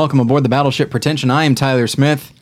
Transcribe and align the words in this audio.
Welcome 0.00 0.20
aboard 0.20 0.46
the 0.46 0.48
Battleship 0.48 0.90
Pretension. 0.90 1.30
I 1.30 1.44
am 1.44 1.54
Tyler 1.54 1.86
Smith. 1.86 2.32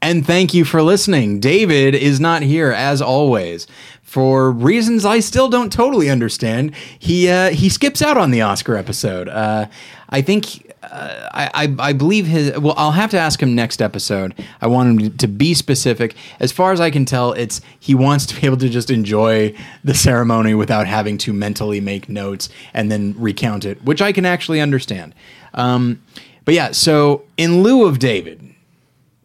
And 0.00 0.26
thank 0.26 0.54
you 0.54 0.64
for 0.64 0.80
listening. 0.80 1.38
David 1.38 1.94
is 1.94 2.18
not 2.18 2.40
here 2.40 2.72
as 2.72 3.02
always 3.02 3.66
for 4.00 4.50
reasons 4.50 5.04
I 5.04 5.20
still 5.20 5.50
don't 5.50 5.70
totally 5.70 6.08
understand. 6.08 6.74
He 6.98 7.28
uh, 7.28 7.50
he 7.50 7.68
skips 7.68 8.00
out 8.00 8.16
on 8.16 8.30
the 8.30 8.40
Oscar 8.40 8.74
episode. 8.74 9.28
Uh, 9.28 9.66
I 10.08 10.22
think 10.22 10.72
uh, 10.82 11.28
I, 11.30 11.50
I 11.52 11.76
I 11.90 11.92
believe 11.92 12.26
his. 12.26 12.58
Well, 12.58 12.72
I'll 12.78 12.92
have 12.92 13.10
to 13.10 13.18
ask 13.18 13.42
him 13.42 13.54
next 13.54 13.82
episode. 13.82 14.34
I 14.62 14.66
want 14.66 15.02
him 15.02 15.16
to 15.18 15.28
be 15.28 15.52
specific. 15.52 16.16
As 16.40 16.52
far 16.52 16.72
as 16.72 16.80
I 16.80 16.90
can 16.90 17.04
tell, 17.04 17.34
it's 17.34 17.60
he 17.78 17.94
wants 17.94 18.24
to 18.26 18.40
be 18.40 18.46
able 18.46 18.56
to 18.56 18.70
just 18.70 18.90
enjoy 18.90 19.54
the 19.84 19.92
ceremony 19.92 20.54
without 20.54 20.86
having 20.86 21.18
to 21.18 21.34
mentally 21.34 21.82
make 21.82 22.08
notes 22.08 22.48
and 22.72 22.90
then 22.90 23.14
recount 23.18 23.66
it, 23.66 23.84
which 23.84 24.00
I 24.00 24.10
can 24.12 24.24
actually 24.24 24.62
understand. 24.62 25.14
Um, 25.52 26.00
but 26.46 26.54
yeah, 26.54 26.70
so 26.72 27.24
in 27.36 27.62
lieu 27.62 27.84
of 27.84 27.98
David, 27.98 28.54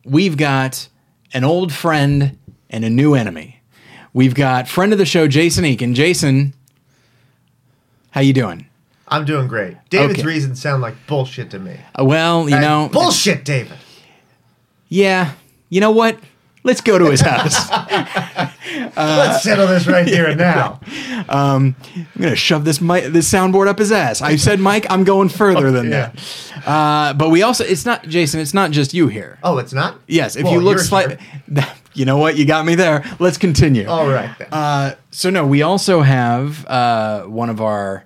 we've 0.04 0.36
got 0.36 0.90
an 1.34 1.46
old 1.46 1.72
friend 1.72 2.38
and 2.70 2.84
a 2.84 2.90
new 2.90 3.14
enemy. 3.14 3.62
We've 4.14 4.36
got 4.36 4.68
friend 4.68 4.92
of 4.92 4.98
the 5.00 5.06
show, 5.06 5.28
Jason 5.30 5.64
Eakin. 5.64 5.94
Jason, 5.94 6.54
how 8.12 8.20
you 8.20 8.34
doing? 8.34 8.68
I'm 9.08 9.24
doing 9.26 9.48
great. 9.48 9.78
David's 9.90 10.20
Okay. 10.20 10.28
reasons 10.28 10.62
sound 10.62 10.82
like 10.82 10.96
bullshit 11.08 11.50
to 11.52 11.60
me. 11.60 11.78
Uh, 12.00 12.04
well, 12.06 12.50
you 12.50 12.56
Hey, 12.56 12.62
know, 12.62 12.90
bullshit, 12.92 13.46
David. 13.46 13.78
yeah. 14.90 15.32
You 15.70 15.80
know 15.80 15.92
what? 15.92 16.18
Let's 16.64 16.82
go 16.82 16.98
to 17.00 17.06
his 17.10 17.22
house. 17.22 17.70
Let's 18.98 19.44
settle 19.44 19.68
this 19.68 19.88
right 19.88 20.08
here 20.08 20.28
and 20.28 20.38
now. 20.40 20.80
Um, 21.30 21.76
I'm 21.96 22.06
gonna 22.22 22.36
shove 22.36 22.66
this 22.66 22.82
mic, 22.82 23.06
this 23.06 23.32
soundboard 23.32 23.68
up 23.68 23.80
his 23.80 23.92
ass. 23.92 24.22
I 24.22 24.36
said, 24.36 24.60
Mike, 24.60 24.86
I'm 24.90 25.04
going 25.04 25.30
further 25.30 25.72
than 25.72 25.90
Yeah. 25.90 26.12
that. 26.12 26.68
Uh, 26.68 27.14
but 27.14 27.30
we 27.30 27.42
also, 27.44 27.64
it's 27.64 27.86
not 27.86 28.04
Jason. 28.08 28.40
It's 28.40 28.54
not 28.54 28.72
just 28.72 28.94
you 28.94 29.08
here. 29.08 29.40
Oh, 29.44 29.58
it's 29.58 29.74
not. 29.74 30.00
Yes, 30.08 30.36
if 30.36 30.44
Well, 30.44 30.54
you 30.54 30.60
look 30.62 30.78
you're 30.78 30.84
slightly, 30.84 31.18
here. 31.54 31.68
you 31.94 32.06
know 32.06 32.18
what? 32.18 32.38
You 32.38 32.46
got 32.46 32.66
me 32.66 32.76
there. 32.76 33.04
Let's 33.20 33.38
continue. 33.38 33.88
All 33.88 34.08
right 34.08 34.30
then. 34.38 34.48
Uh, 34.52 34.96
so 35.12 35.30
no, 35.30 35.46
we 35.48 35.62
also 35.62 36.02
have 36.02 36.66
uh, 36.68 37.24
one 37.24 37.50
of 37.50 37.62
our. 37.62 38.04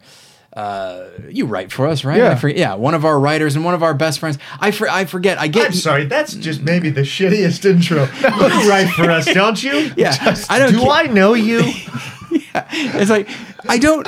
Uh, 0.56 1.10
you 1.30 1.46
write 1.46 1.70
for 1.70 1.86
us, 1.86 2.06
right? 2.06 2.18
Yeah. 2.18 2.32
I 2.32 2.36
forget, 2.36 2.58
yeah. 2.58 2.76
One 2.76 2.94
of 2.94 3.04
our 3.04 3.20
writers 3.20 3.58
and 3.58 3.66
one 3.66 3.74
of 3.74 3.84
our 3.84 3.94
best 3.94 4.20
friends. 4.20 4.38
I 4.60 4.72
for, 4.72 4.88
I 4.88 5.04
forget. 5.04 5.38
I 5.38 5.48
get. 5.48 5.66
I'm 5.68 5.74
sorry. 5.74 6.06
That's 6.06 6.34
just 6.34 6.62
maybe 6.62 6.90
the 6.90 7.02
shittiest 7.02 7.66
intro. 7.70 8.08
You 8.56 8.70
write 8.70 8.90
for 8.90 9.12
us, 9.12 9.26
don't 9.26 9.62
you? 9.62 9.92
Yeah, 9.98 10.16
I 10.50 10.60
don't. 10.60 10.72
Do 10.72 10.80
ca- 10.80 10.90
I 10.92 11.04
know 11.08 11.34
you? 11.34 11.62
It's 12.72 13.10
like 13.10 13.30
I 13.68 13.78
don't. 13.78 14.08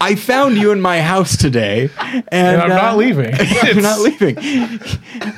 I 0.00 0.14
found 0.14 0.56
you 0.56 0.70
in 0.70 0.80
my 0.80 1.00
house 1.00 1.36
today, 1.36 1.90
and, 1.98 2.24
And 2.30 2.62
I'm 2.62 2.70
uh, 2.70 2.76
not 2.76 2.96
leaving. 2.96 3.34
You're 3.64 3.82
not 3.82 3.98
leaving. 4.00 4.38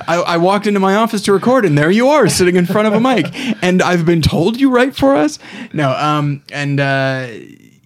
I, 0.07 0.17
I 0.27 0.37
walked 0.37 0.67
into 0.67 0.81
my 0.81 0.97
office 0.97 1.23
to 1.23 1.33
record, 1.33 1.65
and 1.65 1.79
there 1.79 1.91
you 1.91 2.09
are, 2.09 2.29
sitting 2.29 2.57
in 2.57 2.67
front 2.67 2.87
of 2.87 2.93
a 2.93 3.01
mic. 3.01 3.27
And 3.63 3.81
I've 3.81 4.05
been 4.05 4.21
told 4.21 4.61
you 4.61 4.71
write 4.71 4.95
for 4.95 5.17
us. 5.17 5.39
No, 5.73 5.93
um, 5.93 6.43
and 6.53 6.79
uh, 6.81 7.29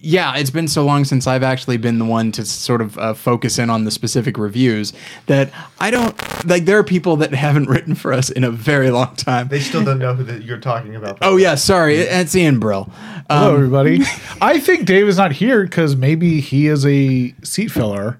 yeah, 0.05 0.35
it's 0.37 0.51
been 0.51 0.67
so 0.67 0.85
long 0.85 1.03
since 1.03 1.25
I've 1.25 1.41
actually 1.41 1.77
been 1.77 1.97
the 1.97 2.05
one 2.05 2.31
to 2.33 2.45
sort 2.45 2.79
of 2.81 2.97
uh, 2.99 3.13
focus 3.15 3.57
in 3.57 3.69
on 3.71 3.85
the 3.85 3.91
specific 3.91 4.37
reviews 4.37 4.93
that 5.25 5.51
I 5.79 5.89
don't 5.89 6.15
like. 6.47 6.65
There 6.65 6.77
are 6.77 6.83
people 6.83 7.15
that 7.17 7.33
haven't 7.45 7.67
written 7.67 7.95
for 7.95 8.13
us 8.13 8.29
in 8.29 8.43
a 8.43 8.51
very 8.51 8.91
long 8.91 9.15
time. 9.15 9.47
They 9.47 9.59
still 9.59 9.83
don't 9.83 9.97
know 9.99 10.13
who 10.13 10.23
that 10.25 10.43
you're 10.43 10.59
talking 10.59 10.95
about. 10.95 11.17
Oh 11.21 11.37
yeah, 11.37 11.55
sorry, 11.55 11.95
it's 11.97 12.35
Ian 12.35 12.59
Brill. 12.59 12.83
Hello, 13.29 13.49
Um, 13.49 13.55
everybody. 13.55 14.01
I 14.41 14.59
think 14.59 14.85
Dave 14.85 15.07
is 15.07 15.17
not 15.17 15.31
here 15.31 15.63
because 15.63 15.95
maybe 15.95 16.39
he 16.39 16.67
is 16.67 16.85
a 16.85 17.33
seat 17.43 17.69
filler, 17.71 18.19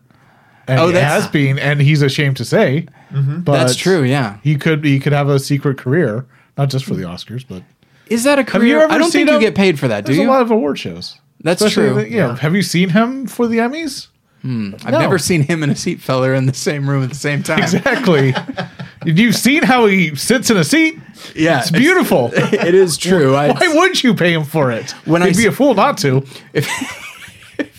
and 0.68 0.80
Oh, 0.80 0.88
he 0.88 0.96
has 0.96 1.28
been, 1.28 1.60
and 1.60 1.80
he's 1.82 2.02
ashamed 2.02 2.38
to 2.38 2.46
say. 2.46 2.88
But 3.12 3.44
That's 3.54 3.76
true. 3.76 4.02
Yeah. 4.04 4.40
He 4.44 4.56
could 4.56 4.84
he 4.84 5.00
could 5.00 5.14
have 5.14 5.30
a 5.30 5.38
secret 5.40 5.78
career, 5.78 6.26
not 6.58 6.70
just 6.70 6.84
for 6.86 6.96
the 6.96 7.04
Oscars, 7.04 7.46
but 7.48 7.62
Is 8.08 8.24
that 8.24 8.40
a 8.40 8.44
career? 8.44 8.66
you 8.78 8.80
ever 8.82 8.92
I 8.92 8.98
don't 8.98 9.12
seen 9.12 9.28
think 9.28 9.40
you 9.40 9.48
get 9.48 9.56
paid 9.56 9.80
for 9.80 9.88
that, 9.88 10.04
do 10.04 10.08
there's 10.12 10.18
you? 10.24 10.28
a 10.28 10.32
lot 10.34 10.42
of 10.42 10.50
award 10.52 10.80
shows. 10.80 11.20
That's 11.46 11.62
Especially 11.62 11.90
true. 11.94 12.02
the- 12.04 12.10
you 12.12 12.18
know, 12.18 12.34
have 12.34 12.54
you 12.56 12.62
seen 12.64 12.90
him 12.90 13.26
for 13.28 13.48
the 13.48 13.60
Emmys? 13.60 14.08
I've 14.44 14.92
No. 14.92 15.00
never 15.00 15.18
seen 15.18 15.42
him 15.42 15.64
and 15.64 15.72
a 15.72 15.76
seat 15.76 16.02
filler 16.02 16.34
in 16.36 16.46
the 16.46 16.54
same 16.54 16.88
room 16.90 17.02
at 17.04 17.10
the 17.10 17.16
same 17.16 17.42
time. 17.42 17.60
Exactly. 17.64 18.36
You've 19.06 19.36
seen 19.36 19.64
how 19.64 19.88
he 19.88 20.16
sits 20.16 20.52
in 20.52 20.58
a 20.58 20.64
seat. 20.64 21.00
Yeah, 21.36 21.62
It's 21.62 21.72
beautiful. 21.72 22.32
It 22.36 22.76
is 22.76 22.96
true. 22.98 23.34
I, 23.36 23.52
Why 23.54 23.68
would 23.74 24.04
you 24.04 24.14
pay 24.14 24.34
him 24.34 24.44
for 24.44 24.72
it? 24.72 24.92
When 25.06 25.22
He'd 25.24 25.30
I 25.30 25.38
be 25.38 25.46
a 25.48 25.52
fool 25.52 25.74
not 25.74 25.98
to. 26.00 26.24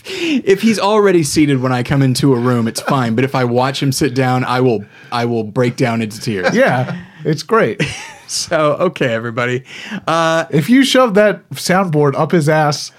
if 0.05 0.61
he's 0.61 0.79
already 0.79 1.23
seated 1.23 1.61
when 1.61 1.71
I 1.71 1.83
come 1.83 2.01
into 2.01 2.33
a 2.33 2.39
room, 2.39 2.67
it's 2.67 2.81
fine. 2.81 3.15
But 3.15 3.23
if 3.23 3.35
I 3.35 3.43
watch 3.45 3.81
him 3.81 3.91
sit 3.91 4.13
down, 4.15 4.43
I 4.43 4.61
will 4.61 4.85
I 5.11 5.25
will 5.25 5.43
break 5.43 5.75
down 5.75 6.01
into 6.01 6.19
tears. 6.19 6.53
Yeah, 6.55 6.97
it's 7.23 7.43
great. 7.43 7.81
So 8.27 8.73
okay, 8.79 9.13
everybody. 9.13 9.63
Uh, 10.05 10.45
If 10.49 10.69
you 10.69 10.83
shove 10.83 11.13
that 11.13 11.47
soundboard 11.51 12.13
up 12.15 12.31
his 12.31 12.49
ass, 12.49 12.91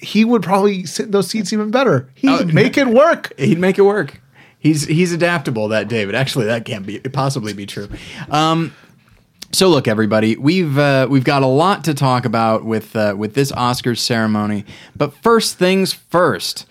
he 0.00 0.24
would 0.24 0.42
probably 0.42 0.84
sit 0.86 1.06
in 1.06 1.12
those 1.12 1.28
seats 1.28 1.52
even 1.52 1.70
better. 1.70 2.08
He'd 2.14 2.28
Oh, 2.30 2.44
make 2.52 2.76
it 2.76 2.86
work. 2.88 3.32
he'd 3.38 3.58
make 3.58 3.78
it 3.78 3.82
work. 3.82 4.20
He's 4.58 4.86
he's 4.86 5.12
adaptable. 5.12 5.68
That 5.68 5.88
David. 5.88 6.14
Actually, 6.14 6.46
that 6.46 6.64
can't 6.64 6.84
be 6.86 6.98
possibly 6.98 7.52
be 7.52 7.66
true. 7.66 7.88
Um, 8.30 8.74
so 9.52 9.68
look, 9.68 9.86
everybody, 9.86 10.36
we've 10.36 10.76
uh, 10.76 11.06
we've 11.08 11.24
got 11.24 11.42
a 11.42 11.46
lot 11.46 11.84
to 11.84 11.94
talk 11.94 12.24
about 12.24 12.64
with 12.64 12.96
uh, 12.96 13.14
with 13.16 13.34
this 13.34 13.52
Oscars 13.52 13.98
ceremony. 13.98 14.64
But 14.96 15.14
first 15.14 15.56
things 15.56 15.92
first, 15.92 16.66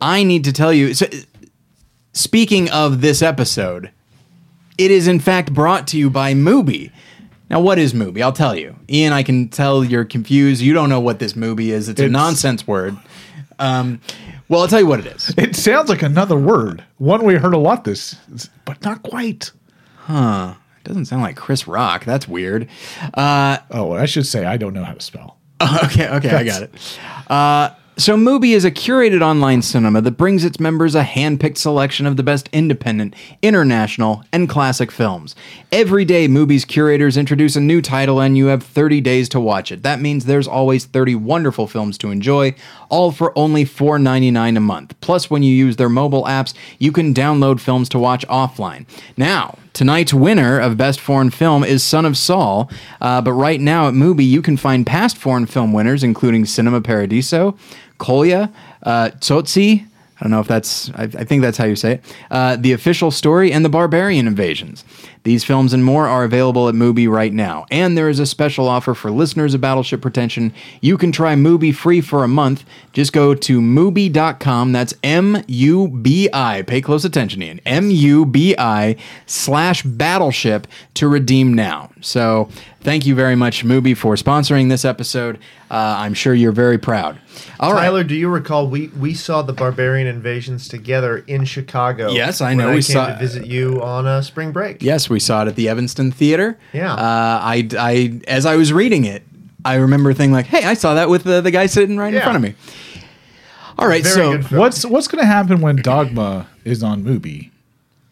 I 0.00 0.22
need 0.22 0.44
to 0.44 0.52
tell 0.52 0.72
you. 0.72 0.94
So, 0.94 1.06
speaking 2.12 2.70
of 2.70 3.00
this 3.00 3.22
episode, 3.22 3.90
it 4.78 4.90
is 4.90 5.08
in 5.08 5.18
fact 5.18 5.52
brought 5.52 5.86
to 5.88 5.98
you 5.98 6.10
by 6.10 6.34
Mubi. 6.34 6.92
Now, 7.52 7.60
what 7.60 7.78
is 7.78 7.92
Mubi? 7.92 8.22
I'll 8.22 8.32
tell 8.32 8.56
you. 8.56 8.74
Ian, 8.90 9.12
I 9.12 9.22
can 9.22 9.48
tell 9.50 9.84
you're 9.84 10.06
confused. 10.06 10.62
You 10.62 10.72
don't 10.72 10.88
know 10.88 11.00
what 11.00 11.18
this 11.18 11.34
Mubi 11.34 11.66
is. 11.68 11.88
It's, 11.90 12.00
a 12.00 12.04
It's- 12.06 12.10
nonsense 12.10 12.66
word. 12.66 12.96
Um, 13.58 14.00
well, 14.48 14.62
I'll 14.62 14.68
tell 14.68 14.80
you 14.80 14.86
what 14.86 15.00
it 15.00 15.06
is. 15.06 15.34
It 15.38 15.54
sounds 15.54 15.88
like 15.90 16.02
another 16.02 16.36
word. 16.36 16.82
One 16.96 17.24
we 17.24 17.34
heard 17.34 17.52
a 17.54 17.58
lot 17.58 17.84
this, 17.84 18.16
but 18.64 18.82
not 18.82 19.02
quite. 19.02 19.52
Huh. 19.96 20.54
It 20.80 20.88
doesn't 20.88 21.04
sound 21.04 21.22
like 21.22 21.36
Chris 21.36 21.68
Rock. 21.68 22.04
That's 22.06 22.26
weird. 22.26 22.68
Uh, 23.14 23.58
Oh, 23.70 23.92
I 23.92 24.06
should 24.06 24.26
say 24.26 24.44
I 24.46 24.56
don't 24.56 24.72
know 24.72 24.82
how 24.84 24.94
to 24.94 25.00
spell. 25.00 25.36
okay, 25.84 26.08
okay, 26.08 26.30
I 26.34 26.42
got 26.44 26.62
it. 26.62 26.74
Uh, 27.28 27.70
so, 28.02 28.16
Mubi 28.16 28.50
is 28.50 28.64
a 28.64 28.70
curated 28.72 29.22
online 29.22 29.62
cinema 29.62 30.00
that 30.00 30.16
brings 30.16 30.44
its 30.44 30.58
members 30.58 30.96
a 30.96 31.04
hand-picked 31.04 31.56
selection 31.56 32.04
of 32.04 32.16
the 32.16 32.24
best 32.24 32.48
independent, 32.52 33.14
international, 33.42 34.24
and 34.32 34.48
classic 34.48 34.90
films. 34.90 35.36
Every 35.70 36.04
day, 36.04 36.26
Mubi's 36.26 36.64
curators 36.64 37.16
introduce 37.16 37.54
a 37.54 37.60
new 37.60 37.80
title, 37.80 38.20
and 38.20 38.36
you 38.36 38.46
have 38.46 38.64
30 38.64 39.00
days 39.00 39.28
to 39.28 39.38
watch 39.38 39.70
it. 39.70 39.84
That 39.84 40.00
means 40.00 40.24
there's 40.24 40.48
always 40.48 40.84
30 40.84 41.14
wonderful 41.14 41.68
films 41.68 41.96
to 41.98 42.10
enjoy, 42.10 42.56
all 42.88 43.12
for 43.12 43.32
only 43.38 43.64
$4.99 43.64 44.56
a 44.56 44.60
month. 44.60 45.00
Plus, 45.00 45.30
when 45.30 45.44
you 45.44 45.54
use 45.54 45.76
their 45.76 45.88
mobile 45.88 46.24
apps, 46.24 46.54
you 46.80 46.90
can 46.90 47.14
download 47.14 47.60
films 47.60 47.88
to 47.90 48.00
watch 48.00 48.26
offline. 48.26 48.84
Now, 49.16 49.58
Tonight's 49.72 50.12
winner 50.12 50.60
of 50.60 50.76
Best 50.76 51.00
Foreign 51.00 51.30
Film 51.30 51.64
is 51.64 51.82
Son 51.82 52.04
of 52.04 52.16
Saul, 52.16 52.70
uh, 53.00 53.20
but 53.22 53.32
right 53.32 53.60
now 53.60 53.88
at 53.88 53.94
Mubi 53.94 54.26
you 54.26 54.42
can 54.42 54.56
find 54.56 54.86
past 54.86 55.16
foreign 55.16 55.46
film 55.46 55.72
winners, 55.72 56.04
including 56.04 56.44
Cinema 56.44 56.80
Paradiso, 56.80 57.56
Kolya, 57.98 58.52
uh, 58.82 59.10
Tsotsi, 59.18 59.86
I 60.22 60.24
don't 60.24 60.30
know 60.30 60.40
if 60.40 60.46
that's, 60.46 60.90
I, 60.90 61.04
I 61.04 61.24
think 61.24 61.42
that's 61.42 61.58
how 61.58 61.64
you 61.64 61.74
say 61.74 61.94
it, 61.94 62.16
uh, 62.30 62.56
The 62.56 62.72
Official 62.72 63.10
Story, 63.10 63.50
and 63.50 63.64
The 63.64 63.68
Barbarian 63.68 64.26
Invasions. 64.26 64.84
These 65.24 65.44
films 65.44 65.72
and 65.72 65.84
more 65.84 66.06
are 66.08 66.24
available 66.24 66.68
at 66.68 66.74
Mubi 66.74 67.08
right 67.08 67.32
now. 67.32 67.64
And 67.70 67.96
there 67.96 68.08
is 68.08 68.18
a 68.18 68.26
special 68.26 68.66
offer 68.66 68.92
for 68.92 69.10
listeners 69.10 69.54
of 69.54 69.60
Battleship 69.60 70.00
Pretension. 70.02 70.52
You 70.80 70.98
can 70.98 71.12
try 71.12 71.34
Mubi 71.34 71.72
free 71.74 72.00
for 72.00 72.24
a 72.24 72.28
month. 72.28 72.64
Just 72.92 73.12
go 73.12 73.32
to 73.34 73.60
Mubi.com. 73.60 74.72
That's 74.72 74.94
M 75.02 75.42
U 75.46 75.88
B 75.88 76.28
I. 76.32 76.62
Pay 76.62 76.80
close 76.80 77.04
attention, 77.04 77.42
Ian. 77.42 77.60
M 77.64 77.90
U 77.90 78.26
B 78.26 78.54
I 78.58 78.96
slash 79.26 79.82
Battleship 79.82 80.66
to 80.94 81.06
redeem 81.08 81.54
now. 81.54 81.90
So 82.00 82.48
thank 82.80 83.06
you 83.06 83.14
very 83.14 83.36
much, 83.36 83.64
Mubi, 83.64 83.96
for 83.96 84.14
sponsoring 84.16 84.68
this 84.68 84.84
episode. 84.84 85.38
Uh, 85.70 85.94
I'm 86.00 86.12
sure 86.12 86.34
you're 86.34 86.52
very 86.52 86.76
proud. 86.76 87.18
All 87.58 87.72
right. 87.72 87.84
Tyler, 87.84 88.04
do 88.04 88.14
you 88.14 88.28
recall 88.28 88.68
we, 88.68 88.88
we 88.88 89.14
saw 89.14 89.40
the 89.40 89.54
Barbarian 89.54 90.06
Invasions 90.06 90.68
together 90.68 91.24
in 91.26 91.46
Chicago? 91.46 92.10
Yes, 92.10 92.42
I 92.42 92.52
know. 92.52 92.64
I 92.68 92.74
We 92.74 92.82
came 92.82 92.82
saw- 92.82 93.06
to 93.06 93.18
visit 93.18 93.46
you 93.46 93.80
on 93.82 94.06
a 94.06 94.22
spring 94.22 94.52
break. 94.52 94.82
Yes, 94.82 95.08
we 95.12 95.20
saw 95.20 95.42
it 95.42 95.48
at 95.48 95.54
the 95.56 95.68
Evanston 95.68 96.10
Theater. 96.10 96.58
Yeah. 96.72 96.92
Uh, 96.94 96.96
I, 97.42 97.68
I, 97.78 98.20
as 98.26 98.46
I 98.46 98.56
was 98.56 98.72
reading 98.72 99.04
it, 99.04 99.22
I 99.64 99.76
remember 99.76 100.12
thinking 100.12 100.32
like, 100.32 100.46
"Hey, 100.46 100.64
I 100.64 100.74
saw 100.74 100.94
that 100.94 101.08
with 101.08 101.22
the, 101.24 101.40
the 101.40 101.50
guy 101.52 101.66
sitting 101.66 101.96
right 101.96 102.12
in 102.12 102.20
front 102.20 102.36
of 102.36 102.42
me." 102.42 102.54
All 103.78 103.86
right, 103.88 104.02
Very 104.02 104.42
so. 104.42 104.56
What's 104.58 104.84
what's 104.84 105.06
going 105.08 105.20
to 105.22 105.26
happen 105.26 105.60
when 105.60 105.76
Dogma 105.76 106.46
is 106.64 106.82
on 106.82 107.02
Mubi, 107.04 107.50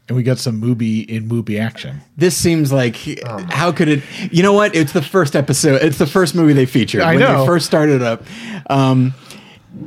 and 0.09 0.17
we 0.17 0.23
get 0.23 0.39
some 0.39 0.61
Mubi 0.61 1.05
in 1.09 1.29
Mubi 1.29 1.61
action? 1.61 2.01
this 2.17 2.37
seems 2.37 2.73
like 2.73 2.97
Oh. 3.27 3.45
how 3.51 3.73
could 3.73 3.89
it? 3.89 4.03
You 4.33 4.43
know 4.43 4.53
what? 4.53 4.75
It's 4.77 4.93
the 4.93 5.03
first 5.03 5.35
episode. 5.37 5.83
It's 5.83 5.99
the 5.99 6.07
first 6.07 6.35
movie 6.35 6.53
they 6.53 6.67
featured 6.67 7.03
I 7.03 7.11
when 7.15 7.21
know. 7.21 7.41
they 7.41 7.47
first 7.47 7.67
started 7.67 8.01
up. 8.01 8.23
Um, 8.71 9.13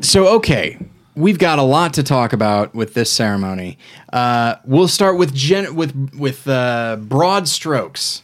so 0.02 0.28
okay, 0.36 0.78
we've 1.16 1.40
got 1.40 1.60
a 1.60 1.64
lot 1.64 1.94
to 1.96 2.04
talk 2.04 2.34
about 2.34 2.74
with 2.74 2.94
this 2.94 3.12
ceremony. 3.12 3.78
Uh, 4.12 4.56
we'll 4.66 4.88
start 4.88 5.18
with 5.18 5.34
gen- 5.34 5.76
with 5.76 6.12
with 6.18 6.48
uh, 6.48 6.98
broad 7.00 7.48
strokes. 7.48 8.24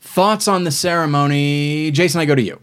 Thoughts 0.00 0.48
on 0.48 0.64
the 0.64 0.70
ceremony, 0.70 1.90
Jason? 1.92 2.20
I 2.20 2.24
go 2.24 2.34
to 2.34 2.42
you. 2.42 2.60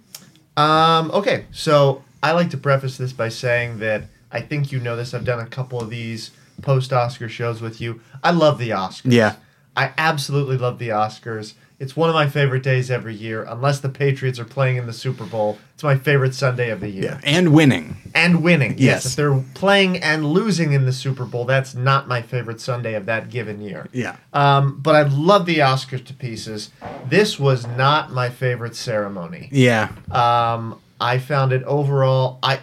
Um, 0.58 1.12
okay, 1.12 1.46
so 1.52 2.04
I 2.22 2.32
like 2.32 2.50
to 2.50 2.58
preface 2.58 2.98
this 2.98 3.14
by 3.14 3.30
saying 3.30 3.80
that 3.80 4.04
I 4.32 4.42
think 4.42 4.72
you 4.72 4.80
know 4.80 4.96
this. 4.96 5.14
I've 5.14 5.24
done 5.26 5.40
a 5.40 5.46
couple 5.46 5.80
of 5.80 5.90
these 5.90 6.32
post 6.62 6.92
Oscar 6.92 7.30
shows 7.30 7.62
with 7.62 7.80
you. 7.80 8.02
I 8.24 8.32
love 8.32 8.58
the 8.58 8.72
Oscars. 8.72 9.14
Yeah. 9.14 9.36
I 9.76 9.94
absolutely 9.98 10.58
love 10.58 10.80
the 10.80 10.90
Oscars. 10.90 11.54
It's 11.80 11.96
one 11.96 12.10
of 12.10 12.16
my 12.16 12.28
favorite 12.28 12.64
days 12.64 12.90
every 12.90 13.14
year, 13.14 13.44
unless 13.48 13.80
the 13.82 13.90
Patriots 13.90 14.40
are 14.40 14.46
playing 14.46 14.78
in 14.78 14.88
the 14.88 14.94
Super 14.94 15.26
Bowl. 15.26 15.60
It's 15.76 15.84
my 15.84 15.96
favorite 15.96 16.34
Sunday 16.34 16.72
of 16.72 16.80
the 16.80 16.90
year. 16.90 17.04
Yeah, 17.04 17.20
And 17.24 17.54
winning. 17.54 17.98
And 18.16 18.42
winning. 18.44 18.72
Yes. 18.72 18.80
Yes. 18.80 19.06
If 19.06 19.16
they're 19.16 19.44
playing 19.54 19.98
and 19.98 20.26
losing 20.26 20.72
in 20.74 20.86
the 20.86 20.92
Super 20.94 21.24
Bowl, 21.24 21.46
that's 21.46 21.76
not 21.76 22.08
my 22.08 22.24
favorite 22.24 22.60
Sunday 22.60 22.96
of 22.96 23.06
that 23.06 23.30
given 23.30 23.62
year. 23.62 23.88
Yeah. 23.92 24.16
Um, 24.34 24.80
but 24.82 24.96
I 24.96 25.04
love 25.04 25.46
the 25.46 25.60
Oscars 25.60 26.04
to 26.08 26.16
pieces. 26.16 26.72
This 27.06 27.40
was 27.40 27.68
not 27.68 28.12
my 28.12 28.30
favorite 28.30 28.76
ceremony. 28.76 29.50
Yeah. 29.52 29.92
Um, 30.10 30.82
I 31.00 31.20
found 31.20 31.54
it 31.54 31.62
overall. 31.64 32.40
I 32.42 32.60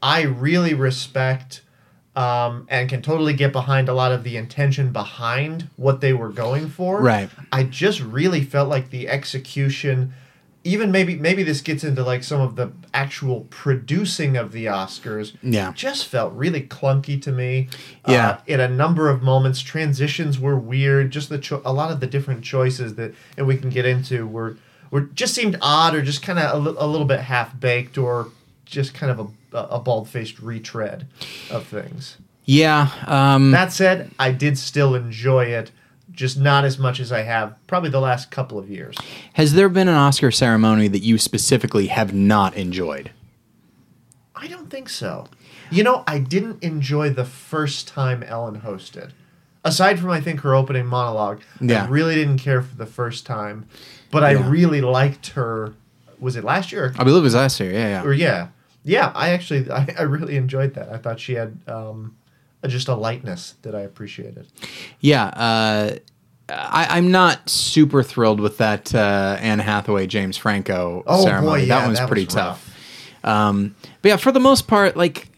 I 0.00 0.22
really 0.22 0.74
respect 0.74 1.61
um, 2.14 2.66
and 2.68 2.88
can 2.88 3.00
totally 3.02 3.32
get 3.32 3.52
behind 3.52 3.88
a 3.88 3.94
lot 3.94 4.12
of 4.12 4.22
the 4.22 4.36
intention 4.36 4.92
behind 4.92 5.68
what 5.76 6.00
they 6.00 6.12
were 6.12 6.28
going 6.28 6.68
for. 6.68 7.00
Right. 7.00 7.30
I 7.50 7.64
just 7.64 8.00
really 8.00 8.44
felt 8.44 8.68
like 8.68 8.90
the 8.90 9.08
execution. 9.08 10.12
Even 10.64 10.92
maybe 10.92 11.16
maybe 11.16 11.42
this 11.42 11.60
gets 11.60 11.82
into 11.82 12.04
like 12.04 12.22
some 12.22 12.40
of 12.40 12.54
the 12.54 12.70
actual 12.94 13.46
producing 13.50 14.36
of 14.36 14.52
the 14.52 14.66
Oscars. 14.66 15.34
Yeah. 15.42 15.72
just 15.72 16.06
felt 16.06 16.32
really 16.34 16.60
clunky 16.62 17.20
to 17.22 17.32
me. 17.32 17.68
Yeah. 18.06 18.28
Uh, 18.28 18.38
in 18.46 18.60
a 18.60 18.68
number 18.68 19.08
of 19.08 19.22
moments, 19.22 19.60
transitions 19.60 20.38
were 20.38 20.56
weird. 20.56 21.10
Just 21.10 21.30
the 21.30 21.38
cho- 21.38 21.62
a 21.64 21.72
lot 21.72 21.90
of 21.90 21.98
the 21.98 22.06
different 22.06 22.44
choices 22.44 22.94
that, 22.94 23.12
and 23.36 23.46
we 23.46 23.56
can 23.56 23.70
get 23.70 23.86
into 23.86 24.26
were 24.26 24.56
were 24.92 25.00
just 25.00 25.34
seemed 25.34 25.56
odd 25.62 25.94
or 25.96 26.02
just 26.02 26.22
kind 26.22 26.38
of 26.38 26.54
a, 26.54 26.70
li- 26.70 26.76
a 26.78 26.86
little 26.86 27.06
bit 27.08 27.20
half 27.20 27.58
baked 27.58 27.98
or 27.98 28.28
just 28.64 28.94
kind 28.94 29.10
of 29.10 29.18
a 29.18 29.26
a 29.52 29.78
bald 29.78 30.08
faced 30.08 30.40
retread 30.40 31.06
of 31.50 31.66
things. 31.66 32.16
Yeah. 32.44 32.90
Um, 33.06 33.50
That 33.52 33.72
said, 33.72 34.10
I 34.18 34.32
did 34.32 34.58
still 34.58 34.94
enjoy 34.94 35.44
it, 35.46 35.70
just 36.10 36.38
not 36.38 36.64
as 36.64 36.78
much 36.78 36.98
as 37.00 37.12
I 37.12 37.22
have 37.22 37.54
probably 37.66 37.90
the 37.90 38.00
last 38.00 38.30
couple 38.30 38.58
of 38.58 38.68
years. 38.68 38.96
has 39.34 39.54
there 39.54 39.68
been 39.68 39.88
an 39.88 39.94
Oscar 39.94 40.30
ceremony 40.30 40.88
that 40.88 40.98
you 41.02 41.18
specifically 41.18 41.86
have 41.88 42.12
not 42.12 42.54
enjoyed? 42.56 43.10
I 44.34 44.48
don't 44.48 44.70
think 44.70 44.88
so. 44.88 45.28
You 45.70 45.82
know, 45.84 46.04
I 46.06 46.18
didn't 46.18 46.62
enjoy 46.62 47.10
the 47.10 47.24
first 47.24 47.88
time 47.88 48.22
Ellen 48.22 48.60
hosted. 48.60 49.10
Aside 49.64 50.00
from 50.00 50.10
I 50.10 50.20
think 50.20 50.40
her 50.40 50.54
opening 50.54 50.86
monologue, 50.86 51.40
Yeah. 51.60 51.84
I 51.84 51.88
really 51.88 52.16
didn't 52.16 52.38
care 52.38 52.60
for 52.62 52.74
the 52.74 52.86
first 52.86 53.24
time, 53.24 53.66
but 54.10 54.24
I 54.24 54.32
really 54.32 54.80
liked 54.80 55.28
her. 55.28 55.74
Was 56.18 56.34
it 56.36 56.44
last 56.44 56.72
year? 56.72 56.92
I 56.98 57.04
believe 57.04 57.20
it 57.22 57.24
was 57.24 57.34
last 57.34 57.58
year. 57.60 57.70
Yeah. 57.72 58.02
Or 58.02 58.12
Yeah. 58.12 58.48
Yeah. 58.84 59.12
I 59.14 59.30
actually 59.30 59.70
I, 59.70 59.86
I 59.98 60.02
really 60.02 60.36
enjoyed 60.36 60.74
that. 60.74 60.88
I 60.90 60.98
thought 60.98 61.20
she 61.20 61.34
had 61.34 61.58
um, 61.66 62.16
just 62.66 62.88
a 62.88 62.94
lightness 62.94 63.54
that 63.62 63.74
I 63.74 63.80
appreciated. 63.80 64.46
Yeah. 65.00 65.24
Uh, 65.26 65.96
I, 66.48 66.86
I'm 66.98 67.10
not 67.10 67.48
super 67.48 68.02
thrilled 68.02 68.40
with 68.40 68.58
that 68.58 68.94
uh, 68.94 69.36
Anne 69.40 69.60
Hathaway 69.60 70.06
James 70.06 70.36
Franco 70.36 71.02
Oh, 71.06 71.22
boy, 71.22 71.28
ceremony. 71.30 71.62
yeah, 71.64 71.78
that 71.80 71.86
one's 71.86 71.98
that 71.98 72.08
pretty 72.08 72.26
tough. 72.26 72.68
Um, 73.24 73.74
but 74.02 74.08
yeah, 74.10 74.16
for 74.16 74.32
the 74.32 74.40
most 74.40 74.66
part, 74.66 74.96
like 74.96 75.28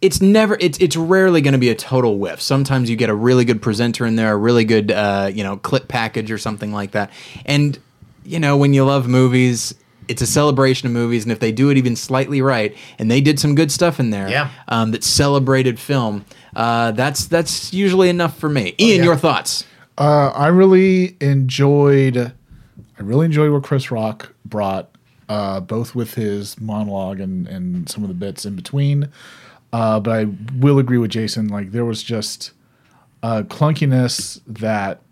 it's 0.00 0.20
never 0.22 0.56
it's 0.60 0.78
it's 0.78 0.96
rarely 0.96 1.42
going 1.42 1.52
to 1.52 1.58
be 1.58 1.68
a 1.68 1.74
total 1.74 2.18
whiff. 2.18 2.40
Sometimes 2.40 2.88
you 2.88 2.96
get 2.96 3.10
a 3.10 3.14
really 3.14 3.44
good 3.44 3.60
presenter 3.60 4.06
in 4.06 4.16
there, 4.16 4.32
a 4.32 4.36
really 4.36 4.64
good 4.64 4.90
uh, 4.90 5.30
you 5.32 5.44
know 5.44 5.58
clip 5.58 5.86
package 5.88 6.30
or 6.30 6.38
something 6.38 6.72
like 6.72 6.92
that. 6.92 7.10
And 7.44 7.78
you 8.24 8.40
know 8.40 8.56
when 8.56 8.72
you 8.72 8.84
love 8.84 9.06
movies, 9.06 9.74
it's 10.08 10.22
a 10.22 10.26
celebration 10.26 10.86
of 10.86 10.92
movies, 10.92 11.24
and 11.24 11.32
if 11.32 11.38
they 11.40 11.52
do 11.52 11.70
it 11.70 11.76
even 11.76 11.94
slightly 11.96 12.40
right, 12.42 12.76
and 12.98 13.10
they 13.10 13.20
did 13.20 13.38
some 13.38 13.54
good 13.54 13.70
stuff 13.70 14.00
in 14.00 14.10
there, 14.10 14.28
Yeah. 14.28 14.50
um, 14.68 14.90
that 14.92 15.04
celebrated 15.04 15.78
film, 15.78 16.24
uh, 16.56 16.92
that's 16.92 17.26
that's 17.26 17.72
usually 17.72 18.08
enough 18.08 18.36
for 18.38 18.48
me. 18.48 18.74
Ian, 18.80 18.98
yeah. 18.98 19.04
your 19.04 19.16
thoughts? 19.16 19.64
Uh, 19.96 20.28
I 20.34 20.48
really 20.48 21.16
enjoyed. 21.20 22.16
I 22.16 23.02
really 23.02 23.26
enjoyed 23.26 23.50
what 23.52 23.62
Chris 23.62 23.90
Rock 23.90 24.32
brought, 24.44 24.88
uh, 25.28 25.60
both 25.60 25.94
with 25.94 26.14
his 26.14 26.60
monologue 26.60 27.20
and 27.20 27.46
and 27.48 27.88
some 27.88 28.02
of 28.02 28.08
the 28.08 28.14
bits 28.14 28.44
in 28.44 28.56
between. 28.56 29.08
Uh, 29.72 30.00
but 30.00 30.12
I 30.20 30.26
will 30.58 30.78
agree 30.78 30.98
with 30.98 31.10
Jason. 31.10 31.48
Like 31.48 31.72
there 31.72 31.84
was 31.84 32.02
just 32.02 32.52
a 33.22 33.42
clunkiness 33.44 34.40
that 34.46 35.02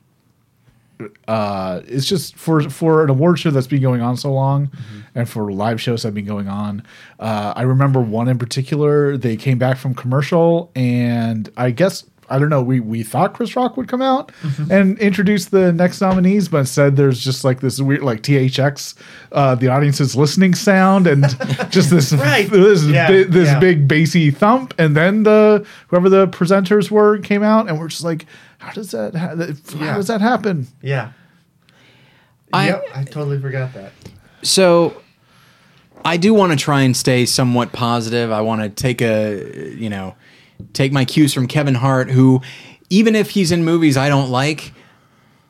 uh, 1.29 1.81
it's 1.87 2.07
just 2.07 2.37
for 2.37 2.69
for 2.71 3.05
an 3.05 3.11
award 3.11 3.39
show 3.39 3.51
that's 3.51 3.67
been 3.67 3.83
going 3.83 4.01
on 4.01 4.17
so 4.17 4.33
long, 4.33 4.71
and 5.15 5.29
for 5.29 5.53
live 5.53 5.81
shows 5.81 6.03
that 6.03 6.09
have 6.09 6.15
been 6.15 6.25
going 6.27 6.49
on. 6.49 6.83
Uh, 7.21 7.53
I 7.57 7.63
remember 7.63 8.01
one 8.01 8.29
in 8.29 8.39
particular. 8.39 9.17
They 9.17 9.37
came 9.37 9.59
back 9.59 9.77
from 9.79 9.95
commercial, 9.95 10.71
and 10.75 11.51
I 11.57 11.71
guess 11.71 12.05
I 12.29 12.39
don't 12.39 12.49
know. 12.49 12.63
We 12.63 12.81
we 12.81 13.03
thought 13.03 13.35
Chris 13.35 13.55
Rock 13.55 13.77
would 13.77 13.89
come 13.89 14.03
out 14.03 14.33
and 14.71 14.99
introduce 14.99 15.45
the 15.47 15.73
next 15.73 16.01
nominees, 16.01 16.49
but 16.49 16.59
instead 16.59 16.97
there's 16.97 17.23
just 17.23 17.45
like 17.45 17.61
this 17.61 17.81
weird 17.81 18.03
like 18.03 18.23
THX, 18.23 18.95
uh, 19.33 19.55
the 19.55 19.69
audience 19.69 20.01
is 20.01 20.17
listening 20.17 20.55
sound, 20.55 21.07
and 21.07 21.23
just 21.71 21.91
this 21.91 22.13
Right. 22.13 22.51
this 22.51 22.85
Yeah, 22.85 23.09
bi- 23.09 23.25
this 23.25 23.49
yeah. 23.49 23.61
big 23.61 23.87
bassy 23.87 24.31
thump, 24.31 24.75
and 24.79 24.97
then 24.97 25.23
the 25.25 25.65
whoever 25.89 26.09
the 26.09 26.27
presenters 26.29 26.91
were 26.91 27.19
came 27.19 27.43
out, 27.43 27.69
and 27.69 27.79
we're 27.79 27.89
just 27.89 28.03
like, 28.05 28.27
how 28.59 28.73
does 28.73 28.91
that 28.93 29.15
ha- 29.15 29.35
how 29.37 29.85
Yeah. 29.85 29.97
does 29.97 30.07
that 30.09 30.21
happen? 30.21 30.67
Yeah. 30.83 31.11
I- 32.53 32.69
yep, 32.69 32.85
I 32.95 33.05
totally 33.05 33.41
forgot 33.41 33.75
that. 33.75 33.93
So 34.43 35.01
I 36.05 36.17
do 36.17 36.33
want 36.35 36.53
to 36.53 36.57
try 36.59 36.83
and 36.83 36.97
stay 36.97 37.27
somewhat 37.27 37.73
positive. 37.73 38.31
I 38.31 38.41
want 38.41 38.63
to 38.63 38.69
take 38.69 39.03
a, 39.03 39.75
you 39.77 39.91
know, 39.91 40.15
take 40.73 40.93
my 40.93 41.05
cues 41.05 41.35
from 41.35 41.49
Kevin 41.49 41.75
Hart, 41.75 42.11
who, 42.11 42.41
even 42.91 43.15
if 43.17 43.31
he's 43.31 43.51
in 43.51 43.65
movies 43.65 43.97
I 43.97 44.09
don't 44.09 44.31
like, 44.31 44.73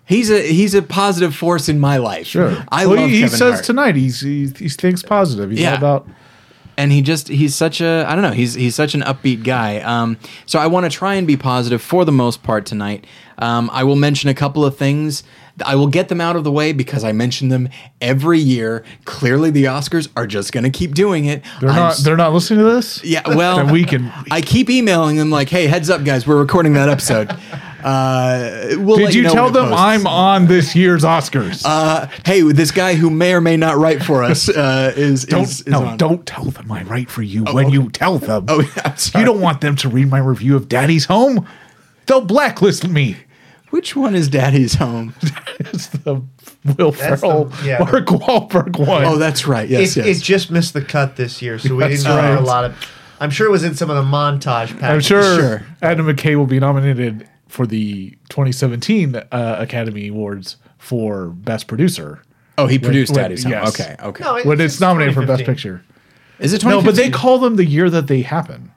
he's 0.07 0.31
a 0.31 0.41
he's 0.41 0.75
a 0.75 0.83
positive 0.83 1.35
force 1.37 1.69
in 1.69 1.79
my 1.79 1.99
life. 1.99 2.27
Sure. 2.27 2.57
I 2.71 2.87
well, 2.87 2.97
love 2.97 3.11
he, 3.11 3.17
he 3.17 3.23
Kevin 3.23 3.39
says 3.39 3.53
Hart. 3.55 3.65
tonight 3.65 3.97
he's 3.97 4.21
he, 4.21 4.47
he 4.57 4.69
thinks 4.71 5.03
positive. 5.03 5.51
He's 5.51 5.61
Yeah. 5.61 5.73
all 5.73 5.77
about 5.79 6.09
and 6.79 6.93
he 6.93 7.03
just 7.03 7.29
he's 7.29 7.55
such 7.55 7.81
a 7.81 8.05
I 8.07 8.15
don't 8.15 8.23
know 8.23 8.33
he's 8.33 8.55
he's 8.55 8.75
such 8.75 8.95
an 8.95 9.01
upbeat 9.03 9.43
guy. 9.45 9.81
Um, 9.81 10.19
so 10.47 10.59
I 10.59 10.67
want 10.67 10.85
to 10.91 10.97
try 10.97 11.15
and 11.15 11.27
be 11.27 11.37
positive 11.37 11.81
for 11.83 12.05
the 12.05 12.13
most 12.13 12.43
part 12.43 12.67
tonight. 12.67 13.07
Um, 13.39 13.69
I 13.73 13.85
will 13.85 13.97
mention 13.97 14.31
a 14.31 14.35
couple 14.35 14.65
of 14.65 14.77
things. 14.77 15.23
I 15.65 15.75
will 15.75 15.87
get 15.89 16.09
them 16.09 16.21
out 16.21 16.37
of 16.37 16.45
the 16.45 16.53
way 16.53 16.73
because 16.73 17.03
I 17.03 17.13
mention 17.13 17.49
them 17.49 17.69
every 18.01 18.39
year. 18.39 18.85
Clearly, 19.07 19.51
the 19.51 19.65
Oscars 19.65 20.09
are 20.17 20.27
just 20.27 20.53
going 20.53 20.65
to 20.65 20.71
keep 20.71 20.95
doing 20.95 21.25
it. 21.27 21.43
they're 21.61 21.71
I'm 21.71 21.77
not 21.77 21.93
s- 21.93 22.05
they're 22.05 22.17
not 22.17 22.33
listening 22.35 22.59
to 22.61 22.71
this. 22.75 23.03
Yeah, 23.05 23.23
well, 23.27 23.67
we 23.71 23.85
can- 23.85 24.13
I 24.31 24.41
keep 24.43 24.69
emailing 24.69 25.17
them 25.17 25.31
like, 25.31 25.49
"Hey, 25.49 25.67
heads 25.67 25.89
up, 25.89 26.05
guys, 26.05 26.27
we're 26.27 26.37
recording 26.39 26.75
that 26.75 26.89
episode." 26.91 27.31
Uh, 27.87 28.71
we'll 28.79 28.97
Did 28.97 29.05
let 29.05 29.15
you 29.15 29.23
know 29.23 29.33
tell 29.33 29.51
them 29.51 29.69
posts. 29.69 29.81
I'm 29.81 30.07
on 30.09 30.47
this 30.47 30.75
year's 30.75 31.05
Oscars? 31.05 31.63
Uh, 31.65 32.09
hey, 32.25 32.41
this 32.43 32.73
guy 32.73 32.95
who 32.95 33.11
may 33.11 33.33
or 33.33 33.41
may 33.41 33.57
not 33.57 33.77
write 33.77 34.03
for 34.03 34.25
us 34.25 34.49
uh, 34.49 34.93
is 34.97 35.25
don't 35.25 35.45
is, 35.45 35.61
is 35.61 35.67
no, 35.69 35.85
on. 35.87 35.97
don't 35.97 36.27
tell 36.27 36.47
them 36.47 36.73
I 36.73 36.83
write 36.83 37.09
for 37.09 37.23
you 37.23 37.45
when 37.45 37.71
you 37.71 37.89
tell 37.91 38.19
them. 38.19 38.47
Oh, 38.49 38.61
yeah, 38.77 38.97
you 39.17 39.25
don't 39.25 39.41
want 39.41 39.61
them 39.61 39.77
to 39.77 39.89
read 39.89 40.11
my 40.11 40.19
review 40.19 40.57
of 40.57 40.69
Daddy's 40.69 41.05
Home. 41.05 41.47
They'll 42.07 42.23
blacklist 42.25 42.89
me. 42.89 43.19
Which 43.71 43.95
one 43.95 44.15
is 44.17 44.29
Daddy's 44.29 44.75
home? 44.75 45.15
It's 45.59 45.87
the 45.89 46.23
Will 46.77 46.91
That's 46.93 47.21
Ferrell, 47.23 47.47
the- 47.47 47.67
yeah. 47.67 47.79
Mark 47.79 48.07
Wahlberg 48.07 48.79
one. 48.79 49.05
Oh, 49.05 49.17
that's 49.17 49.47
right. 49.47 49.69
Yes, 49.69 49.97
it, 49.97 50.05
yes. 50.07 50.19
it 50.19 50.23
just 50.23 50.51
missed 50.51 50.75
the 50.75 50.83
cut 50.83 51.17
this 51.17 51.41
year, 51.41 51.59
so 51.59 51.75
we 51.75 51.81
That's 51.85 52.03
didn't 52.03 52.17
right. 52.17 52.25
have 52.25 52.41
a 52.43 52.47
lot 52.47 52.65
of. 52.65 52.77
I'm 53.21 53.31
sure 53.31 53.47
it 53.47 53.51
was 53.51 53.65
in 53.65 53.75
some 53.75 53.89
of 53.89 53.97
the 53.97 54.03
montage 54.03 54.79
packages. 54.79 54.85
I'm 54.85 55.01
sure, 55.01 55.37
Sure. 55.39 55.67
Adam 55.83 56.07
McKay 56.07 56.37
will 56.37 56.47
be 56.47 56.61
nominated 56.61 57.27
for 57.49 57.67
the 57.67 58.11
2017 58.29 59.15
uh, 59.17 59.57
Academy 59.59 60.09
Awards 60.09 60.57
for 60.79 61.29
Best 61.29 61.67
Producer. 61.67 62.23
oh, 62.59 62.67
he 62.67 62.79
produced 62.79 63.13
when- 63.13 63.23
Daddy's 63.23 63.43
home. 63.45 63.53
yes. 63.53 63.69
Okay, 63.81 63.97
okay. 64.03 64.25
No, 64.25 64.37
it- 64.37 64.47
When 64.47 64.61
it's 64.61 64.81
nominated 64.81 65.15
for 65.15 65.25
Best 65.27 65.45
Picture. 65.45 65.83
is 66.39 66.53
it 66.53 66.65
No, 66.65 66.83
but 66.83 66.97
they 66.97 67.11
call 67.11 67.39
them 67.39 67.57
the 67.57 67.65
year 67.65 67.89
that 67.91 68.07
they 68.09 68.23
happen. 68.23 68.71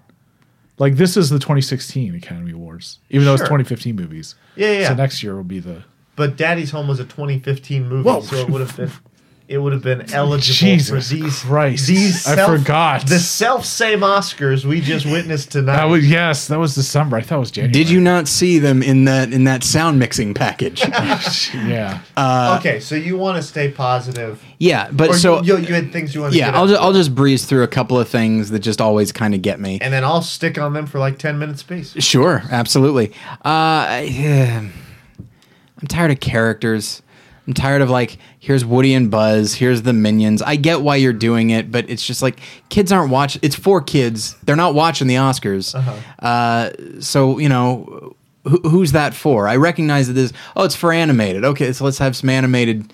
Like 0.77 0.95
this 0.95 1.17
is 1.17 1.29
the 1.29 1.39
2016 1.39 2.15
Academy 2.15 2.51
Awards, 2.51 2.99
even 3.09 3.25
though 3.25 3.33
it's 3.33 3.43
2015 3.43 3.95
movies. 3.97 4.35
Yeah, 4.55 4.71
yeah, 4.71 4.83
So 4.85 4.89
yeah. 4.91 4.95
next 4.95 5.21
year 5.23 5.35
will 5.35 5.43
be 5.43 5.59
the. 5.59 5.83
But 6.15 6.37
Daddy's 6.37 6.71
Home 6.71 6.87
was 6.87 6.99
a 6.99 7.03
2015 7.05 7.87
movie, 7.89 8.03
Whoa. 8.09 8.21
so 8.21 8.35
it 8.37 8.49
would 8.49 8.61
have 8.61 8.75
been. 8.77 8.91
It 9.49 9.57
would 9.57 9.73
have 9.73 9.81
been 9.81 10.13
eligible 10.13 10.53
Jesus 10.53 11.09
for 11.09 11.15
these. 11.15 11.39
Christ. 11.41 11.87
These 11.87 12.27
I 12.27 12.45
forgot. 12.45 13.07
the 13.07 13.17
self 13.17 13.65
same 13.65 14.01
Oscars 14.01 14.63
we 14.63 14.79
just 14.79 15.07
witnessed 15.07 15.51
tonight. 15.51 15.77
That 15.77 15.85
was 15.85 16.07
yes, 16.07 16.47
that 16.49 16.59
was 16.59 16.75
December. 16.75 17.17
I 17.17 17.21
thought 17.21 17.37
it 17.37 17.39
was 17.39 17.51
January. 17.51 17.71
Did 17.73 17.89
you 17.89 17.99
not 17.99 18.27
see 18.27 18.59
them 18.59 18.83
in 18.83 19.05
that 19.05 19.33
in 19.33 19.45
that 19.45 19.63
sound 19.63 19.97
mixing 19.97 20.33
package? 20.35 20.83
Yeah. 21.55 22.01
okay, 22.59 22.79
so 22.79 22.95
you 22.95 23.17
want 23.17 23.37
to 23.37 23.43
stay 23.43 23.71
positive. 23.71 24.41
yeah, 24.59 24.89
but 24.91 25.09
Or 25.11 25.13
so 25.13 25.41
you, 25.41 25.57
you 25.57 25.73
had 25.73 25.91
things 25.91 26.13
you 26.13 26.21
wanted 26.21 26.33
to 26.33 26.37
yeah, 26.39 26.47
get 26.51 26.55
I'll 26.55 26.67
just, 26.67 26.81
I'll 26.81 26.93
just 26.93 27.15
breeze 27.15 27.45
through 27.45 27.63
a 27.63 27.67
couple 27.67 27.99
of 27.99 28.07
things 28.07 28.51
that 28.51 28.59
just 28.59 28.79
always 28.81 29.11
kind 29.11 29.33
of 29.33 29.41
get 29.41 29.59
me. 29.59 29.79
and 29.81 29.91
then 29.93 30.03
I'll 30.03 30.21
stick 30.21 30.57
on 30.57 30.73
them 30.73 30.85
for 30.85 30.99
like 30.99 31.17
10 31.17 31.39
minutes 31.39 31.61
apiece. 31.63 31.93
Sure, 32.03 32.43
absolutely. 32.51 33.11
Uh, 33.43 34.03
yeah. 34.05 34.59
I'm 35.81 35.87
tired 35.87 36.11
of 36.11 36.19
characters. 36.19 37.01
I'm 37.49 37.55
tired 37.55 37.81
of 37.81 37.89
like, 37.89 38.19
here's 38.37 38.63
Woody 38.63 38.93
and 38.93 39.09
Buzz, 39.09 39.55
here's 39.55 39.81
the 39.81 39.91
minions. 39.91 40.43
I 40.43 40.55
get 40.55 40.81
why 40.81 40.97
you're 40.97 41.13
doing 41.13 41.49
it, 41.49 41.71
but 41.71 41.89
it's 41.89 42.05
just 42.05 42.21
like 42.21 42.39
kids 42.69 42.91
aren't 42.91 43.09
watching. 43.09 43.39
It's 43.43 43.55
for 43.55 43.81
kids. 43.81 44.35
They're 44.43 44.55
not 44.55 44.75
watching 44.75 45.07
the 45.07 45.15
Oscars. 45.15 45.73
uh 46.19 47.01
so 47.01 47.39
you 47.39 47.49
know, 47.49 48.15
who, 48.43 48.57
who's 48.69 48.91
that 48.91 49.15
for? 49.15 49.47
I 49.47 49.55
recognize 49.55 50.05
that 50.09 50.13
this. 50.13 50.31
Oh, 50.55 50.63
it's 50.63 50.75
for 50.75 50.93
animated. 50.93 51.43
Okay, 51.43 51.73
so 51.73 51.85
let's 51.85 51.97
have 51.97 52.15
some 52.15 52.29
animated 52.29 52.93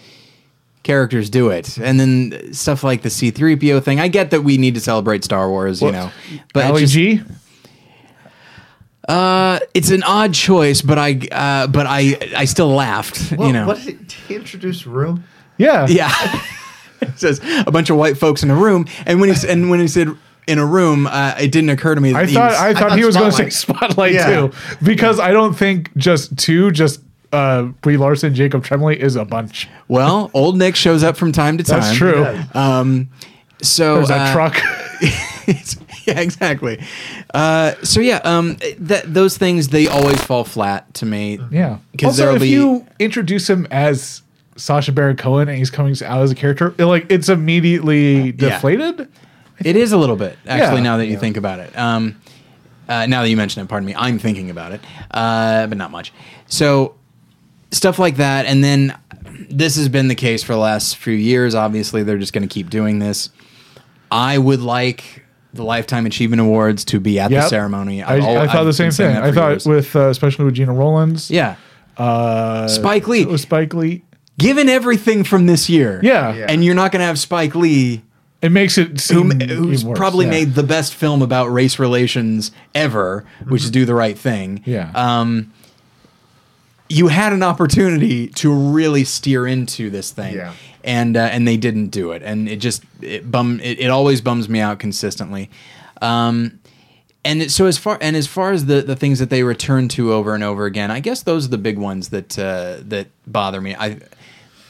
characters 0.84 1.30
do 1.30 1.50
it, 1.50 1.78
and 1.78 2.00
then 2.00 2.54
stuff 2.54 2.82
like 2.82 3.02
the 3.02 3.10
C-3PO 3.10 3.84
thing. 3.84 4.00
I 4.00 4.08
get 4.08 4.32
that 4.32 4.46
we 4.46 4.58
need 4.58 4.76
to 4.76 4.80
celebrate 4.80 5.26
Star 5.26 5.50
Wars, 5.50 5.82
you 5.82 5.92
know, 5.92 6.12
but 6.54 6.64
it's 6.82 6.94
just-? 7.18 7.45
Uh, 9.08 9.60
it's 9.74 9.92
an 9.92 10.04
odd 10.04 10.34
choice, 10.34 10.82
but 10.82 10.98
I 10.98 11.20
uh, 11.32 11.68
but 11.68 11.86
I 11.88 12.18
I 12.36 12.46
still 12.46 12.70
laughed. 12.70 13.32
Well, 13.38 13.48
you 13.48 13.54
know, 13.54 13.68
What 13.68 13.78
did 13.78 13.86
he, 13.86 13.92
did 13.94 14.12
he 14.12 14.36
introduce 14.36 14.86
Room? 14.88 15.24
Yeah. 15.58 15.86
yeah. 15.88 16.12
it 17.02 17.10
says 17.20 17.40
a 17.66 17.72
bunch 17.72 17.90
of 17.90 17.98
white 17.98 18.18
folks 18.18 18.44
in 18.44 18.50
a 18.52 18.56
room, 18.56 18.88
and 19.06 19.20
when 19.22 19.34
he 19.34 19.48
and 19.48 19.70
when 19.70 19.80
he 19.80 19.88
said 19.88 20.10
in 20.48 20.60
a 20.60 20.66
room, 20.66 21.08
uh, 21.08 21.34
it 21.40 21.52
didn't 21.52 21.70
occur 21.70 21.96
to 21.96 22.02
me. 22.02 22.12
That 22.14 22.24
I 22.24 22.26
he 22.26 22.34
thought 22.34 22.52
was- 22.52 22.60
I 22.60 22.74
thought 22.74 22.90
thought 22.90 22.98
he 23.00 23.06
was 23.06 23.16
going 23.16 23.32
to 23.32 23.38
say 23.38 23.50
Spotlight. 23.50 23.92
Spotlight 23.92 24.14
Yeah. 24.14 24.28
too, 24.48 24.52
because 24.84 25.20
I 25.20 25.32
don't 25.32 25.54
think 25.54 25.96
just 25.98 26.38
two, 26.38 26.72
just 26.72 27.02
uh, 27.32 27.64
Brie 27.82 27.98
Larson, 27.98 28.34
Jacob 28.36 28.64
Tremblay 28.64 29.00
is 29.00 29.16
a 29.16 29.26
bunch. 29.26 29.68
well, 29.88 30.30
old 30.36 30.58
Nick 30.58 30.76
shows 30.76 31.04
up 31.04 31.16
from 31.18 31.32
time 31.32 31.58
to 31.58 31.64
time. 31.64 31.80
That's 31.82 31.96
true. 31.98 32.26
Um, 32.54 33.10
so 33.62 33.96
There's 33.96 34.08
that 34.10 34.30
uh, 34.30 34.34
truck. 34.34 34.56
it's- 35.48 35.78
yeah, 36.08 36.20
exactly. 36.20 36.82
Uh, 37.34 37.74
so 37.84 38.00
yeah, 38.00 38.18
um, 38.24 38.58
that 38.80 39.12
those 39.14 39.38
things 39.38 39.70
they 39.70 39.88
always 39.88 40.22
fall 40.22 40.44
flat 40.44 40.94
to 40.96 41.06
me. 41.06 41.40
yeah. 41.52 41.78
'Cause 41.98 42.06
Also, 42.08 42.22
there'll 42.22 42.36
if 42.36 42.42
be- 42.42 42.50
you 42.50 42.86
introduce 43.00 43.50
him 43.50 43.68
as 43.72 44.22
Sacha 44.58 44.92
Baron 44.92 45.18
Cohen 45.18 45.50
and 45.50 45.58
he's 45.58 45.70
coming 45.70 45.96
out 46.04 46.22
as 46.22 46.32
a 46.32 46.36
character, 46.36 46.74
it, 46.78 46.86
like 46.86 47.08
it's 47.12 47.30
immediately 47.30 48.32
deflated. 48.32 49.08
It 49.64 49.76
is 49.76 49.92
a 49.94 49.98
little 49.98 50.16
bit, 50.18 50.38
actually, 50.48 50.78
Yeah. 50.78 50.84
now 50.84 50.98
that 50.98 51.08
you 51.08 51.18
think 51.18 51.38
about 51.38 51.60
it. 51.60 51.78
Um, 51.78 52.18
uh, 52.90 53.06
now 53.06 53.22
that 53.24 53.30
you 53.30 53.38
mention 53.38 53.62
it, 53.64 53.68
pardon 53.70 53.88
me, 53.88 53.96
I'm 53.98 54.20
thinking 54.20 54.50
about 54.50 54.72
it, 54.74 54.82
uh, 55.12 55.66
but 55.68 55.78
not 55.78 55.92
much. 55.92 56.14
So, 56.48 56.96
stuff 57.72 57.98
like 58.00 58.18
that. 58.18 58.46
And 58.46 58.64
then 58.64 58.96
this 59.50 59.76
has 59.78 59.90
been 59.90 60.08
the 60.08 60.16
case 60.16 60.44
for 60.44 60.54
the 60.54 60.60
last 60.60 60.98
few 60.98 61.14
years. 61.14 61.56
Obviously, 61.56 62.04
they're 62.04 62.18
just 62.18 62.32
going 62.32 62.48
to 62.48 62.54
keep 62.54 62.70
doing 62.70 63.00
this. 63.00 63.30
I 64.12 64.38
would 64.38 64.62
like 64.62 65.25
the 65.56 65.64
Lifetime 65.64 66.06
Achievement 66.06 66.42
Awards 66.42 66.86
to 66.86 67.00
be 67.00 67.20
at 67.20 67.30
the 67.30 67.36
Yep. 67.36 67.50
ceremony. 67.50 68.04
I, 68.04 68.16
I've 68.16 68.24
al- 68.24 68.38
I 68.38 68.48
thought 68.48 68.56
I've 68.58 68.66
the 68.66 68.74
same 68.74 68.86
been 68.88 68.92
saying 68.92 69.14
thing. 69.16 69.22
that 69.22 69.28
I 69.28 69.30
for 69.32 69.36
thought 69.36 69.50
years. 69.52 69.66
with 69.66 69.96
uh, 69.96 70.10
especially 70.10 70.46
with 70.46 70.54
Gena 70.56 70.74
Rowlands. 70.74 71.32
yeah. 71.32 71.56
Uh, 71.98 72.68
Spike 72.68 73.08
Lee. 73.08 73.22
It 73.22 73.28
was 73.30 73.42
Spike 73.44 73.74
Lee. 73.74 74.04
Given 74.38 74.68
everything 74.68 75.24
from 75.24 75.46
this 75.46 75.70
year. 75.70 76.00
Yeah. 76.04 76.34
Yeah. 76.36 76.46
And 76.50 76.64
you're 76.64 76.76
not 76.76 76.92
going 76.92 77.00
to 77.00 77.06
have 77.06 77.18
Spike 77.18 77.56
Lee 77.56 78.02
It 78.42 78.50
makes 78.52 78.78
it 78.78 78.90
who, 78.90 78.98
seem 78.98 79.40
who's 79.40 79.80
even 79.82 79.90
worse. 79.92 79.98
probably 79.98 80.26
Yeah. 80.26 80.32
made 80.32 80.56
the 80.56 80.64
best 80.64 80.94
film 80.94 81.22
about 81.22 81.48
race 81.54 81.80
relations 81.80 82.52
ever, 82.74 83.24
which 83.48 83.64
is 83.64 83.72
Do 83.72 83.86
the 83.86 83.96
Right 83.96 84.18
Thing. 84.18 84.62
Yeah. 84.66 84.92
Um, 84.94 85.54
you 86.90 87.08
had 87.08 87.34
an 87.34 87.42
opportunity 87.44 88.28
to 88.28 88.54
really 88.54 89.04
steer 89.06 89.48
into 89.48 89.90
this 89.90 90.12
thing, 90.12 90.36
Yeah. 90.36 90.52
And 90.86 91.18
uh, 91.18 91.22
and 91.32 91.46
they 91.46 91.58
didn't 91.58 91.90
do 91.90 92.12
it, 92.12 92.22
and 92.24 92.48
it 92.48 92.58
just 92.58 92.84
it 93.02 93.30
bum 93.30 93.60
it, 93.62 93.80
it 93.80 93.90
always 93.90 94.22
bums 94.22 94.48
me 94.48 94.62
out 94.62 94.80
consistently. 94.80 95.50
Um, 96.02 96.60
and 97.26 97.52
so 97.52 97.66
as 97.66 97.78
far 97.78 97.98
and 98.02 98.16
as 98.16 98.28
far 98.28 98.52
as 98.52 98.68
the, 98.68 98.82
the 98.84 98.96
things 98.96 99.20
that 99.20 99.30
they 99.30 99.44
return 99.44 99.88
to 99.90 100.14
over 100.14 100.36
and 100.36 100.44
over 100.44 100.66
again, 100.66 100.92
I 100.92 101.00
guess 101.00 101.24
those 101.24 101.46
are 101.46 101.50
the 101.50 101.58
big 101.58 101.78
ones 101.80 102.10
that 102.10 102.38
uh, 102.40 102.78
that 102.84 103.08
bother 103.28 103.60
me. 103.60 103.76
I. 103.76 104.00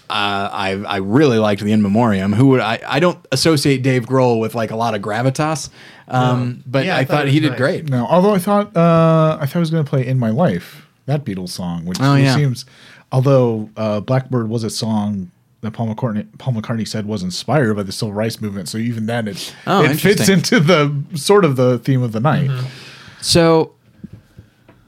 Uh, 0.07 0.50
I 0.53 0.69
I 0.88 0.98
really 0.98 1.39
liked 1.39 1.63
the 1.63 1.72
In 1.72 1.81
Memoriam. 1.81 2.31
Who 2.31 2.50
would 2.50 2.60
I? 2.60 2.79
I 2.88 3.00
don't 3.00 3.17
associate 3.31 3.81
Dave 3.81 4.05
Grohl 4.05 4.39
with 4.39 4.53
like 4.53 4.69
a 4.69 4.75
lot 4.75 4.93
of 4.93 5.01
gravitas, 5.01 5.72
um, 6.07 6.62
but 6.67 6.86
Yeah, 6.86 6.95
I, 6.95 7.00
I 7.00 7.05
thought 7.05 7.17
thought 7.22 7.27
he 7.27 7.38
was 7.38 7.41
did 7.41 7.50
nice. 7.53 7.57
great. 7.57 7.89
No, 7.89 8.05
although 8.05 8.36
I 8.36 8.38
thought 8.38 8.77
uh, 8.77 9.39
I 9.41 9.48
thought 9.48 9.55
I 9.55 9.60
was 9.60 9.72
going 9.72 9.84
to 9.84 9.89
play 9.89 10.05
"In 10.05 10.19
My 10.19 10.29
Life" 10.29 10.86
that 11.07 11.25
Beatles 11.25 11.50
song, 11.50 11.86
which 11.86 11.98
Oh, 12.00 12.13
yeah. 12.13 12.36
seems. 12.36 12.65
Although 13.12 13.72
uh, 13.75 14.00
"Blackbird" 14.01 14.48
was 14.48 14.63
a 14.63 14.69
song 14.69 15.31
that 15.62 15.71
Paul 15.71 15.93
McCartney 15.93 16.25
Paul 16.38 16.53
McCartney 16.53 16.88
said 16.88 17.05
was 17.05 17.24
inspired 17.24 17.75
by 17.75 17.83
the 17.83 17.91
civil 17.91 18.13
rights 18.13 18.39
movement, 18.41 18.69
so 18.69 18.77
even 18.77 19.05
then 19.05 19.27
it 19.27 19.55
Oh, 19.65 19.83
it 19.83 19.95
fits 19.95 20.29
into 20.29 20.59
the 20.59 21.03
sort 21.15 21.43
of 21.45 21.55
the 21.55 21.79
theme 21.79 22.03
of 22.03 22.12
the 22.12 22.19
night. 22.19 22.50
So, 23.21 23.74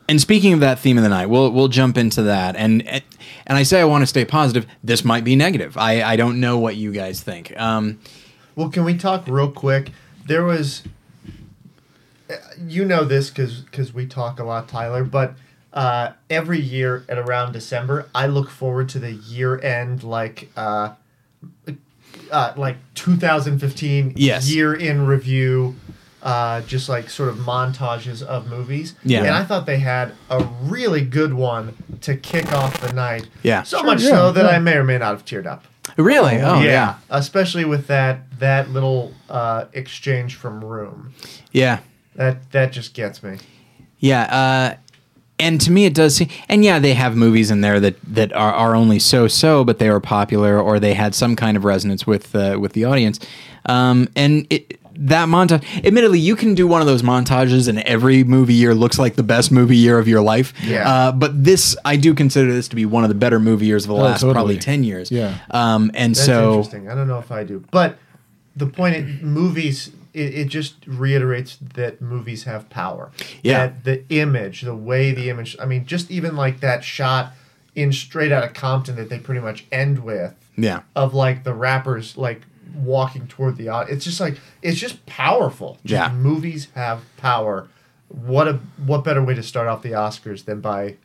and 0.07 0.21
speaking 0.21 0.53
of 0.53 0.59
that 0.59 0.77
theme 0.79 0.97
of 0.97 1.03
the 1.03 1.09
night, 1.09 1.27
we'll 1.27 1.51
we'll 1.51 1.67
jump 1.69 1.97
into 1.97 2.21
that. 2.23 2.55
And 2.55 2.87
and 2.87 3.57
I 3.57 3.63
say 3.63 3.81
I 3.81 3.85
want 3.85 4.03
to 4.03 4.07
stay 4.07 4.25
positive. 4.25 4.67
This 4.83 5.03
might 5.03 5.23
be 5.23 5.35
negative. 5.35 5.77
I 5.77 6.03
I 6.03 6.15
don't 6.15 6.39
know 6.39 6.57
what 6.59 6.75
you 6.75 6.91
guys 6.91 7.21
think. 7.21 7.57
Um, 7.59 7.99
Well, 8.55 8.69
can 8.69 8.83
we 8.83 8.95
talk 8.97 9.27
real 9.27 9.51
quick? 9.51 9.91
There 10.27 10.43
was, 10.43 10.83
uh, 12.29 12.33
you 12.67 12.83
know 12.85 13.03
this 13.05 13.29
because 13.29 13.61
because 13.61 13.93
we 13.93 14.05
talk 14.05 14.39
a 14.39 14.43
lot, 14.43 14.67
Tyler. 14.67 15.03
But 15.03 15.33
uh, 15.77 16.13
every 16.29 16.59
year 16.59 17.05
at 17.07 17.17
around 17.17 17.51
December, 17.53 18.07
I 18.15 18.27
look 18.27 18.49
forward 18.49 18.89
to 18.89 18.99
the 18.99 19.11
year 19.13 19.59
end 19.61 20.03
like 20.03 20.49
uh, 20.57 20.93
uh, 22.31 22.53
like 22.57 22.77
2015 22.95 24.13
Yes. 24.15 24.49
year 24.49 24.73
in 24.73 25.05
review. 25.05 25.75
Uh, 26.23 26.61
just 26.61 26.89
like 26.89 27.09
sort 27.09 27.29
of 27.29 27.35
montages 27.37 28.21
of 28.23 28.47
movies. 28.49 28.95
Yeah. 29.03 29.19
And 29.19 29.29
I 29.29 29.45
thought 29.45 29.65
they 29.65 29.77
had 29.77 30.11
a 30.29 30.43
really 30.63 31.01
good 31.01 31.33
one 31.33 31.75
to 32.01 32.17
kick 32.17 32.51
off 32.51 32.81
the 32.81 32.91
night. 32.91 33.29
Yeah. 33.43 33.63
So 33.63 33.77
Sure, 33.77 33.85
much 33.85 34.01
yeah, 34.01 34.09
so 34.09 34.31
that 34.33 34.43
yeah. 34.43 34.49
I 34.49 34.59
may 34.59 34.75
or 34.77 34.83
may 34.83 34.97
not 34.97 35.11
have 35.11 35.23
teared 35.25 35.45
up. 35.45 35.63
really? 35.95 36.37
Oh 36.41 36.59
yeah. 36.59 36.95
especially 37.11 37.63
with 37.65 37.87
that 37.87 38.39
that 38.39 38.71
little 38.71 39.13
uh, 39.29 39.65
exchange 39.73 40.35
from 40.35 40.65
Room. 40.65 41.13
Yeah. 41.51 41.79
That 42.15 42.51
that 42.51 42.71
just 42.73 42.93
gets 42.95 43.21
me. 43.23 43.37
Yeah. 43.99 44.23
Uh, 44.23 44.77
and 45.39 45.61
to 45.61 45.71
me, 45.71 45.85
it 45.85 45.93
does 45.93 46.15
seem. 46.15 46.29
And 46.49 46.63
yeah, 46.63 46.79
they 46.79 46.93
have 46.93 47.15
movies 47.15 47.51
in 47.51 47.61
there 47.61 47.79
that 47.79 47.95
that 48.13 48.33
are, 48.33 48.53
are 48.53 48.75
only 48.75 48.99
so 48.99 49.27
so, 49.27 49.63
but 49.63 49.79
they 49.79 49.89
were 49.89 49.99
popular 49.99 50.59
or 50.59 50.79
they 50.79 50.93
had 50.93 51.13
some 51.15 51.35
kind 51.35 51.57
of 51.57 51.63
resonance 51.63 52.07
with 52.07 52.35
uh, 52.35 52.57
with 52.59 52.73
the 52.73 52.85
audience. 52.85 53.19
Um, 53.65 54.09
and 54.15 54.47
it. 54.49 54.79
That 54.99 55.29
montage, 55.29 55.63
admittedly, 55.85 56.17
you 56.17 56.35
can 56.35 56.55
do 56.55 56.65
one 56.65 56.81
of 56.81 56.87
those 56.87 57.03
montages, 57.03 57.67
and 57.67 57.77
every 57.81 58.23
movie 58.23 58.55
year 58.55 58.73
looks 58.73 58.97
like 58.97 59.13
the 59.13 59.21
best 59.21 59.51
movie 59.51 59.77
year 59.77 59.99
of 59.99 60.07
your 60.07 60.21
life. 60.21 60.55
Yeah. 60.63 60.89
Uh, 60.89 61.11
but 61.11 61.43
this, 61.43 61.77
I 61.85 61.97
do 61.97 62.15
consider 62.15 62.51
this 62.51 62.67
to 62.69 62.75
be 62.75 62.87
one 62.87 63.03
of 63.03 63.09
the 63.09 63.13
better 63.13 63.39
movie 63.39 63.67
years 63.67 63.83
of 63.83 63.89
the 63.89 63.93
last 63.93 64.21
totally. 64.21 64.33
probably 64.33 64.57
ten 64.57 64.83
years. 64.83 65.11
Yeah. 65.11 65.37
Um, 65.51 65.91
and 65.93 66.15
That's 66.15 66.25
so 66.25 66.49
interesting. 66.49 66.89
I 66.89 66.95
don't 66.95 67.07
know 67.07 67.19
if 67.19 67.31
I 67.31 67.43
do, 67.43 67.63
but 67.69 67.99
the 68.55 68.65
point 68.65 68.95
in 68.95 69.19
movies 69.21 69.91
it, 70.17 70.33
it 70.35 70.47
just 70.47 70.75
reiterates 70.87 71.57
that 71.75 72.01
movies 72.01 72.43
have 72.45 72.69
power. 72.69 73.11
Yeah. 73.43 73.67
That 73.67 73.83
the 73.83 74.03
image, 74.09 74.61
the 74.61 74.75
way 74.75 75.11
the 75.13 75.29
image. 75.29 75.55
I 75.59 75.65
mean, 75.65 75.85
just 75.85 76.09
even 76.11 76.35
like 76.35 76.59
that 76.61 76.83
shot 76.83 77.33
in 77.75 77.93
Straight 77.93 78.31
Outta 78.31 78.49
Compton 78.49 78.95
that 78.95 79.09
they 79.09 79.19
pretty 79.19 79.41
much 79.41 79.65
end 79.71 79.99
with. 80.03 80.33
yeah, 80.55 80.81
Of 80.95 81.13
like 81.13 81.43
the 81.43 81.53
rappers 81.53 82.17
like 82.17 82.41
walking 82.75 83.27
toward 83.27 83.55
the 83.57 83.69
audience. 83.69 83.97
It's 83.97 84.05
just 84.05 84.19
like 84.19 84.39
it's 84.61 84.79
just 84.79 85.05
powerful. 85.05 85.77
Just 85.85 86.11
Yeah. 86.11 86.15
movies 86.17 86.67
have 86.75 87.01
power. 87.17 87.67
What 88.09 88.47
a 88.47 88.53
what 88.85 89.03
better 89.03 89.23
way 89.23 89.35
to 89.35 89.43
start 89.43 89.67
off 89.67 89.81
the 89.83 89.91
Oscars 89.91 90.45
than 90.45 90.59
by 90.61 90.95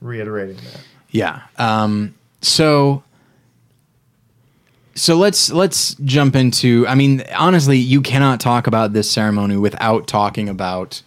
reiterating 0.00 0.56
that. 0.56 0.80
yeah. 1.10 1.42
Um, 1.58 2.14
so 2.42 3.02
so 4.96 5.16
let's 5.16 5.50
let's 5.50 5.94
jump 5.96 6.34
into. 6.34 6.86
I 6.88 6.94
mean, 6.94 7.22
honestly, 7.36 7.78
you 7.78 8.00
cannot 8.00 8.40
talk 8.40 8.66
about 8.66 8.92
this 8.92 9.10
ceremony 9.10 9.56
without 9.56 10.06
talking 10.06 10.48
about 10.48 11.02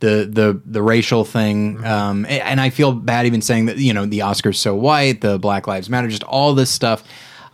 the 0.00 0.28
the 0.30 0.60
the 0.64 0.82
racial 0.82 1.24
thing. 1.24 1.84
Um, 1.84 2.26
and 2.28 2.60
I 2.60 2.70
feel 2.70 2.92
bad 2.92 3.26
even 3.26 3.42
saying 3.42 3.66
that. 3.66 3.78
You 3.78 3.92
know, 3.92 4.06
the 4.06 4.20
Oscars 4.20 4.56
so 4.56 4.74
white, 4.74 5.22
the 5.22 5.38
Black 5.38 5.66
Lives 5.66 5.88
Matter, 5.88 6.08
just 6.08 6.22
all 6.24 6.54
this 6.54 6.70
stuff. 6.70 7.02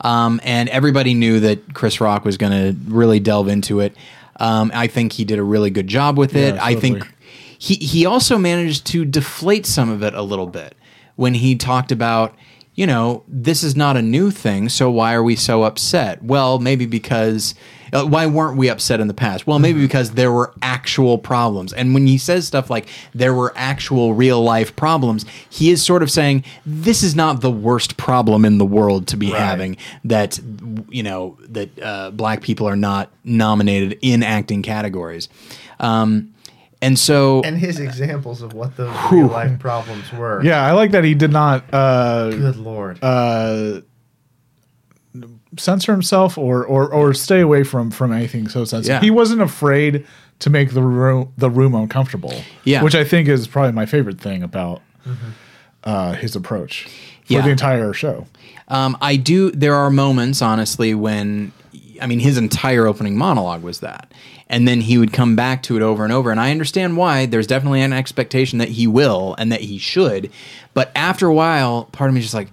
Um, 0.02 0.40
and 0.44 0.68
everybody 0.70 1.14
knew 1.14 1.40
that 1.40 1.74
Chris 1.74 2.00
Rock 2.00 2.24
was 2.24 2.36
going 2.36 2.52
to 2.52 2.78
really 2.90 3.20
delve 3.20 3.48
into 3.48 3.80
it. 3.80 3.94
Um, 4.36 4.70
I 4.74 4.86
think 4.86 5.12
he 5.12 5.24
did 5.24 5.38
a 5.38 5.42
really 5.42 5.70
good 5.70 5.86
job 5.86 6.16
with 6.16 6.34
it. 6.34 6.54
Yeah, 6.54 6.64
I 6.64 6.74
think 6.74 7.06
he 7.58 7.74
he 7.74 8.06
also 8.06 8.38
managed 8.38 8.86
to 8.86 9.04
deflate 9.04 9.66
some 9.66 9.90
of 9.90 10.02
it 10.02 10.14
a 10.14 10.22
little 10.22 10.46
bit 10.46 10.74
when 11.16 11.34
he 11.34 11.54
talked 11.54 11.92
about 11.92 12.34
you 12.80 12.86
know, 12.86 13.22
this 13.28 13.62
is 13.62 13.76
not 13.76 13.98
a 13.98 14.02
new 14.02 14.30
thing, 14.30 14.70
so 14.70 14.90
why 14.90 15.12
are 15.12 15.22
we 15.22 15.36
so 15.36 15.64
upset? 15.64 16.22
Well, 16.22 16.58
maybe 16.58 16.86
because 16.86 17.54
uh, 17.92 18.06
why 18.06 18.24
weren't 18.24 18.56
we 18.56 18.70
upset 18.70 19.00
in 19.00 19.06
the 19.06 19.12
past? 19.12 19.46
Well, 19.46 19.58
maybe 19.58 19.80
because 19.82 20.12
there 20.12 20.32
were 20.32 20.54
actual 20.62 21.18
problems. 21.18 21.74
And 21.74 21.92
when 21.92 22.06
he 22.06 22.16
says 22.16 22.46
stuff 22.46 22.70
like 22.70 22.86
there 23.12 23.34
were 23.34 23.52
actual 23.54 24.14
real 24.14 24.42
life 24.42 24.74
problems, 24.76 25.26
he 25.50 25.70
is 25.70 25.84
sort 25.84 26.02
of 26.02 26.10
saying 26.10 26.42
this 26.64 27.02
is 27.02 27.14
not 27.14 27.42
the 27.42 27.50
worst 27.50 27.98
problem 27.98 28.46
in 28.46 28.56
the 28.56 28.64
world 28.64 29.06
to 29.08 29.16
be 29.18 29.30
Right. 29.30 29.40
having 29.42 29.76
that 30.04 30.40
you 30.88 31.02
know 31.02 31.36
that 31.50 31.68
uh, 31.82 32.10
black 32.12 32.40
people 32.40 32.66
are 32.66 32.76
not 32.76 33.10
nominated 33.24 33.98
in 34.00 34.22
acting 34.22 34.62
categories. 34.62 35.28
Um, 35.80 36.32
and 36.82 36.98
so 36.98 37.42
And 37.44 37.58
his 37.58 37.78
examples 37.78 38.42
of 38.42 38.52
what 38.54 38.76
those 38.76 38.94
real 39.12 39.26
life 39.28 39.58
problems 39.58 40.12
were. 40.12 40.42
Yeah, 40.44 40.64
I 40.64 40.72
like 40.72 40.92
that 40.92 41.04
he 41.04 41.14
did 41.14 41.30
not 41.32 41.64
uh, 41.72 42.30
Good 42.30 42.56
lord. 42.56 42.98
uh, 43.02 43.80
censor 45.56 45.92
himself 45.92 46.38
or, 46.38 46.64
or 46.64 46.92
or 46.92 47.12
stay 47.12 47.40
away 47.40 47.64
from 47.64 47.90
from 47.90 48.12
anything 48.12 48.48
so 48.48 48.64
sensitive. 48.64 48.96
Yeah. 48.96 49.00
He 49.00 49.10
wasn't 49.10 49.42
afraid 49.42 50.06
to 50.38 50.50
make 50.50 50.70
the 50.72 50.82
room 50.82 51.32
the 51.36 51.50
room 51.50 51.74
uncomfortable. 51.74 52.32
Yeah. 52.64 52.82
which 52.82 52.94
I 52.94 53.04
think 53.04 53.28
is 53.28 53.46
probably 53.48 53.72
my 53.72 53.86
favorite 53.86 54.20
thing 54.20 54.42
about 54.42 54.80
uh, 55.84 56.12
his 56.12 56.36
approach 56.36 56.84
for 57.24 57.32
Yeah. 57.34 57.40
the 57.42 57.50
entire 57.50 57.92
show. 57.92 58.26
Um, 58.68 58.96
I 59.00 59.16
do. 59.16 59.50
There 59.50 59.74
are 59.74 59.90
moments, 59.90 60.40
honestly, 60.42 60.94
when 60.94 61.50
I 62.00 62.06
mean 62.06 62.20
his 62.20 62.38
entire 62.38 62.86
opening 62.86 63.16
monologue 63.16 63.62
was 63.62 63.80
that, 63.80 64.12
and 64.48 64.66
then 64.66 64.80
he 64.80 64.98
would 64.98 65.12
come 65.12 65.36
back 65.36 65.62
to 65.64 65.76
it 65.76 65.82
over 65.82 66.04
and 66.04 66.12
over. 66.12 66.30
And 66.30 66.40
I 66.40 66.50
understand 66.50 66.96
why. 66.96 67.26
There's 67.26 67.46
definitely 67.46 67.82
an 67.82 67.92
expectation 67.92 68.58
that 68.58 68.68
he 68.68 68.86
will 68.86 69.34
and 69.38 69.52
that 69.52 69.60
he 69.60 69.78
should, 69.78 70.30
but 70.74 70.90
after 70.94 71.26
a 71.26 71.34
while, 71.34 71.84
part 71.92 72.08
of 72.08 72.14
me 72.14 72.20
is 72.20 72.26
just 72.26 72.34
like, 72.34 72.48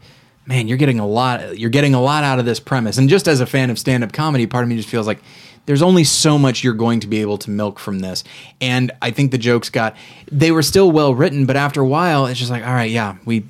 man, 0.45 0.67
you're 0.67 0.77
getting 0.77 0.99
a 0.99 1.07
lot. 1.07 1.57
You're 1.57 1.69
getting 1.69 1.93
a 1.93 2.01
lot 2.01 2.23
out 2.23 2.39
of 2.39 2.45
this 2.45 2.59
premise. 2.59 2.97
And 2.97 3.09
just 3.09 3.27
as 3.27 3.39
a 3.39 3.45
fan 3.45 3.69
of 3.69 3.77
stand-up 3.77 4.13
comedy, 4.13 4.47
part 4.47 4.63
of 4.63 4.69
me 4.69 4.75
just 4.75 4.89
feels 4.89 5.07
like. 5.07 5.19
There's 5.65 5.81
only 5.81 6.05
so 6.05 6.39
much 6.39 6.63
you're 6.63 6.73
going 6.73 7.01
to 7.01 7.07
be 7.07 7.19
able 7.19 7.37
to 7.39 7.49
milk 7.49 7.77
from 7.77 7.99
this. 7.99 8.23
And 8.61 8.89
I 9.01 9.11
think 9.11 9.31
the 9.31 9.37
jokes 9.37 9.69
got, 9.69 9.97
they 10.31 10.49
were 10.49 10.61
still 10.61 10.89
well 10.89 11.13
written, 11.13 11.45
but 11.45 11.57
after 11.57 11.81
a 11.81 11.85
while, 11.85 12.25
it's 12.25 12.39
just 12.39 12.49
like, 12.49 12.65
all 12.65 12.73
right, 12.73 12.89
yeah, 12.89 13.17
we, 13.25 13.43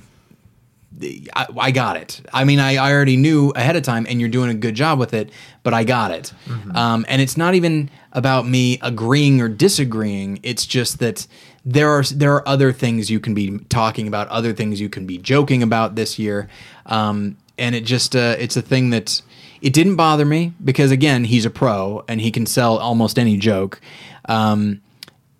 I, 1.02 1.48
I 1.58 1.72
got 1.72 1.98
it. 1.98 2.22
I 2.34 2.44
mean, 2.44 2.60
I, 2.60 2.76
I 2.76 2.92
already 2.92 3.18
knew 3.18 3.52
ahead 3.52 3.76
of 3.76 3.84
time, 3.84 4.06
and 4.10 4.20
you're 4.20 4.30
doing 4.30 4.50
a 4.50 4.54
good 4.54 4.76
job 4.76 5.00
with 5.00 5.14
it. 5.14 5.32
But 5.64 5.74
I 5.74 5.84
got 5.84 6.12
it. 6.12 6.34
Um, 6.76 7.06
and 7.08 7.22
it's 7.22 7.38
not 7.38 7.56
even 7.56 7.90
about 8.14 8.48
me 8.48 8.80
agreeing 8.82 9.42
or 9.42 9.50
disagreeing. 9.50 10.40
It's 10.44 10.66
just 10.66 11.00
that 11.00 11.28
there 11.66 11.90
are 11.90 12.04
there 12.04 12.34
are 12.34 12.48
other 12.48 12.72
things 12.72 13.10
you 13.10 13.20
can 13.20 13.34
be 13.34 13.60
talking 13.70 14.08
about, 14.08 14.28
other 14.30 14.54
things 14.54 14.80
you 14.80 14.90
can 14.90 15.06
be 15.06 15.18
joking 15.18 15.62
about 15.62 15.96
this 15.96 16.18
year. 16.18 16.48
Um, 16.86 17.38
and 17.58 17.76
it 17.76 17.86
just 17.86 18.16
uh, 18.16 18.36
it's 18.40 18.56
a 18.56 18.62
thing 18.62 18.92
that 18.92 19.22
it 19.62 19.74
didn't 19.74 19.96
bother 19.96 20.26
me 20.26 20.54
because 20.64 20.92
again, 20.92 21.26
he's 21.26 21.46
a 21.46 21.50
pro 21.50 22.04
and 22.08 22.22
he 22.22 22.32
can 22.32 22.46
sell 22.46 22.78
almost 22.78 23.20
any 23.20 23.38
joke. 23.38 23.82
Um, 24.26 24.82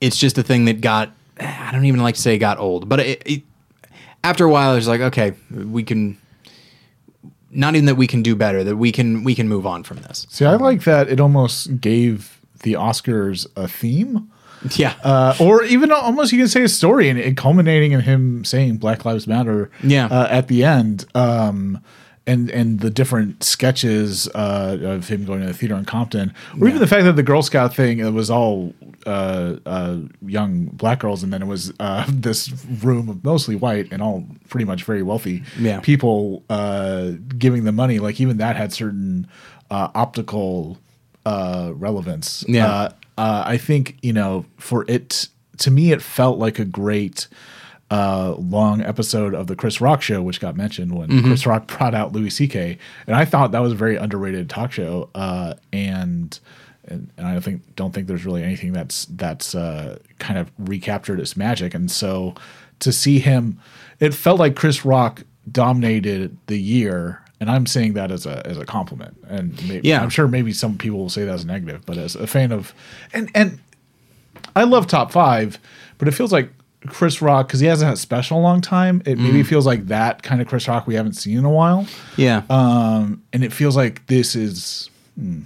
it's 0.02 0.18
just 0.18 0.38
a 0.38 0.44
thing 0.44 0.66
that 0.66 0.82
got 0.82 1.12
I 1.40 1.70
don't 1.72 1.86
even 1.86 2.02
like 2.02 2.16
to 2.16 2.22
say 2.22 2.38
got 2.38 2.58
old, 2.58 2.90
but 2.90 3.00
it, 3.00 3.24
it 3.26 3.44
after 4.24 4.46
a 4.46 4.50
while, 4.50 4.76
it's 4.76 4.88
like, 4.88 5.02
okay, 5.02 5.34
we 5.52 5.84
can. 5.84 6.18
Not 7.50 7.76
even 7.76 7.86
that 7.86 7.96
we 7.96 8.08
can 8.08 8.22
do 8.22 8.36
better, 8.36 8.64
that 8.66 8.76
we 8.76 8.92
can 8.92 9.24
we 9.24 9.34
can 9.34 9.48
move 9.48 9.66
on 9.66 9.84
from 9.84 9.98
this. 10.02 10.28
See, 10.30 10.46
I 10.46 10.56
like 10.56 10.84
that 10.84 11.10
it 11.10 11.20
almost 11.20 11.80
gave 11.80 12.40
the 12.64 12.74
Oscars 12.74 13.48
a 13.56 13.68
theme. 13.68 14.30
Yeah, 14.76 14.96
uh, 15.04 15.34
or 15.40 15.64
even 15.64 15.92
almost 15.92 16.32
you 16.34 16.40
can 16.40 16.48
say 16.50 16.64
a 16.64 16.68
story 16.68 17.10
and 17.10 17.18
it 17.18 17.38
culminating 17.38 17.94
in 17.94 18.02
him 18.02 18.44
saying 18.44 18.78
Black 18.78 19.06
Lives 19.06 19.28
Matter 19.28 19.70
Yeah. 19.84 20.08
uh, 20.08 20.28
at 20.30 20.48
the 20.50 20.64
end 20.66 21.06
um, 21.16 21.80
and 22.28 22.52
and 22.52 22.82
the 22.82 22.90
different 22.90 23.44
sketches 23.44 24.28
uh, 24.36 24.78
of 24.82 25.08
him 25.08 25.26
going 25.26 25.40
to 25.42 25.48
the 25.48 25.54
theater 25.54 25.76
in 25.76 25.86
Compton 25.86 26.34
or 26.62 26.68
even 26.68 26.80
the 26.80 26.88
fact 26.88 27.06
that 27.06 27.14
the 27.16 27.24
Girl 27.24 27.42
Scout 27.42 27.74
thing 27.74 28.00
it 28.00 28.12
was 28.12 28.30
all 28.30 28.74
uh, 29.06 29.56
uh, 29.66 29.98
young 30.26 30.66
black 30.66 31.00
girls 31.00 31.24
and 31.24 31.32
then 31.34 31.42
it 31.42 31.48
was 31.48 31.72
uh, 31.80 32.06
this 32.10 32.52
room 32.84 33.08
of 33.10 33.24
mostly 33.24 33.56
white 33.56 33.88
and 33.92 34.02
all 34.04 34.26
pretty 34.50 34.66
much 34.66 34.84
very 34.84 35.02
wealthy 35.02 35.44
Yeah. 35.58 35.80
people 35.80 36.44
uh, 36.50 37.12
giving 37.38 37.64
them 37.64 37.76
money 37.76 38.00
like 38.00 38.20
even 38.20 38.38
that 38.38 38.56
had 38.58 38.74
certain 38.74 39.28
uh, 39.72 39.90
optical 39.96 40.78
uh, 41.26 41.72
relevance 41.76 42.44
Yeah. 42.48 42.68
uh, 42.68 42.90
uh, 43.18 43.44
I 43.48 43.58
think 43.58 43.98
you 44.02 44.14
know 44.14 44.46
for 44.58 44.86
it 44.88 45.30
to 45.60 45.72
me 45.72 45.92
it 45.92 46.02
felt 46.02 46.38
like 46.38 46.60
a 46.60 46.66
great 46.66 47.28
uh, 47.90 48.36
long 48.38 48.82
episode 48.82 49.34
of 49.34 49.48
the 49.48 49.56
Chris 49.56 49.80
Rock 49.80 50.02
show, 50.02 50.22
which 50.22 50.40
got 50.40 50.56
mentioned 50.58 50.94
when 50.94 51.10
Mm-hmm. 51.10 51.28
Chris 51.28 51.46
Rock 51.46 51.68
brought 51.78 51.96
out 51.96 52.12
Louis 52.12 52.30
C.K. 52.30 52.78
and 53.08 53.16
I 53.16 53.24
thought 53.26 53.52
that 53.54 53.60
was 53.60 53.72
a 53.72 53.76
very 53.76 53.96
underrated 53.96 54.50
talk 54.50 54.72
show, 54.74 55.10
uh, 55.16 55.54
and, 55.72 56.38
and 56.86 57.10
and 57.18 57.28
I 57.28 57.40
think 57.40 57.62
don't 57.76 57.94
think 57.94 58.08
there's 58.08 58.26
really 58.26 58.44
anything 58.44 58.74
that's 58.74 59.06
that's 59.06 59.56
uh, 59.56 60.00
kind 60.20 60.38
of 60.40 60.52
recaptured 60.58 61.20
its 61.20 61.38
magic, 61.38 61.74
and 61.74 61.90
so 61.90 62.36
to 62.80 62.92
see 62.92 63.20
him, 63.20 63.60
it 64.00 64.14
felt 64.14 64.38
like 64.40 64.56
Chris 64.56 64.84
Rock 64.86 65.24
dominated 65.50 66.38
the 66.48 66.58
year. 66.60 67.22
And 67.40 67.52
I'm 67.52 67.68
saying 67.68 67.94
that 67.94 68.10
as 68.12 68.26
a 68.26 68.46
as 68.48 68.58
a 68.58 68.66
compliment, 68.66 69.16
and 69.30 69.56
maybe, 69.68 69.88
Yeah. 69.88 70.02
I'm 70.02 70.10
sure 70.10 70.28
maybe 70.28 70.52
some 70.54 70.76
people 70.78 70.98
will 71.00 71.10
say 71.10 71.24
that 71.24 71.34
as 71.36 71.44
a 71.44 71.48
negative, 71.48 71.86
but 71.86 71.98
as 71.98 72.16
a 72.16 72.26
fan 72.28 72.52
of, 72.52 72.74
and 73.14 73.30
and 73.36 73.60
I 74.56 74.64
love 74.64 74.88
top 74.88 75.12
five, 75.12 75.60
but 76.00 76.08
it 76.08 76.12
feels 76.16 76.32
like 76.34 76.50
Chris 76.86 77.22
Rock 77.22 77.48
because 77.48 77.60
he 77.60 77.68
hasn't 77.68 77.88
had 77.88 77.96
a 77.96 78.00
special 78.00 78.38
in 78.38 78.44
a 78.44 78.48
long 78.48 78.62
time. 78.62 79.02
It 79.06 79.18
maybe 79.18 79.44
feels 79.44 79.66
like 79.66 79.88
that 79.88 80.22
kind 80.24 80.42
of 80.42 80.48
Chris 80.48 80.68
Rock 80.68 80.86
we 80.88 80.96
haven't 80.96 81.14
seen 81.14 81.38
in 81.40 81.46
a 81.46 81.50
while, 81.50 81.88
yeah, 82.16 82.44
um, 82.50 83.24
and 83.34 83.44
it 83.44 83.52
feels 83.52 83.76
like 83.76 84.06
this 84.08 84.36
is. 84.36 84.90
hmm, 85.20 85.42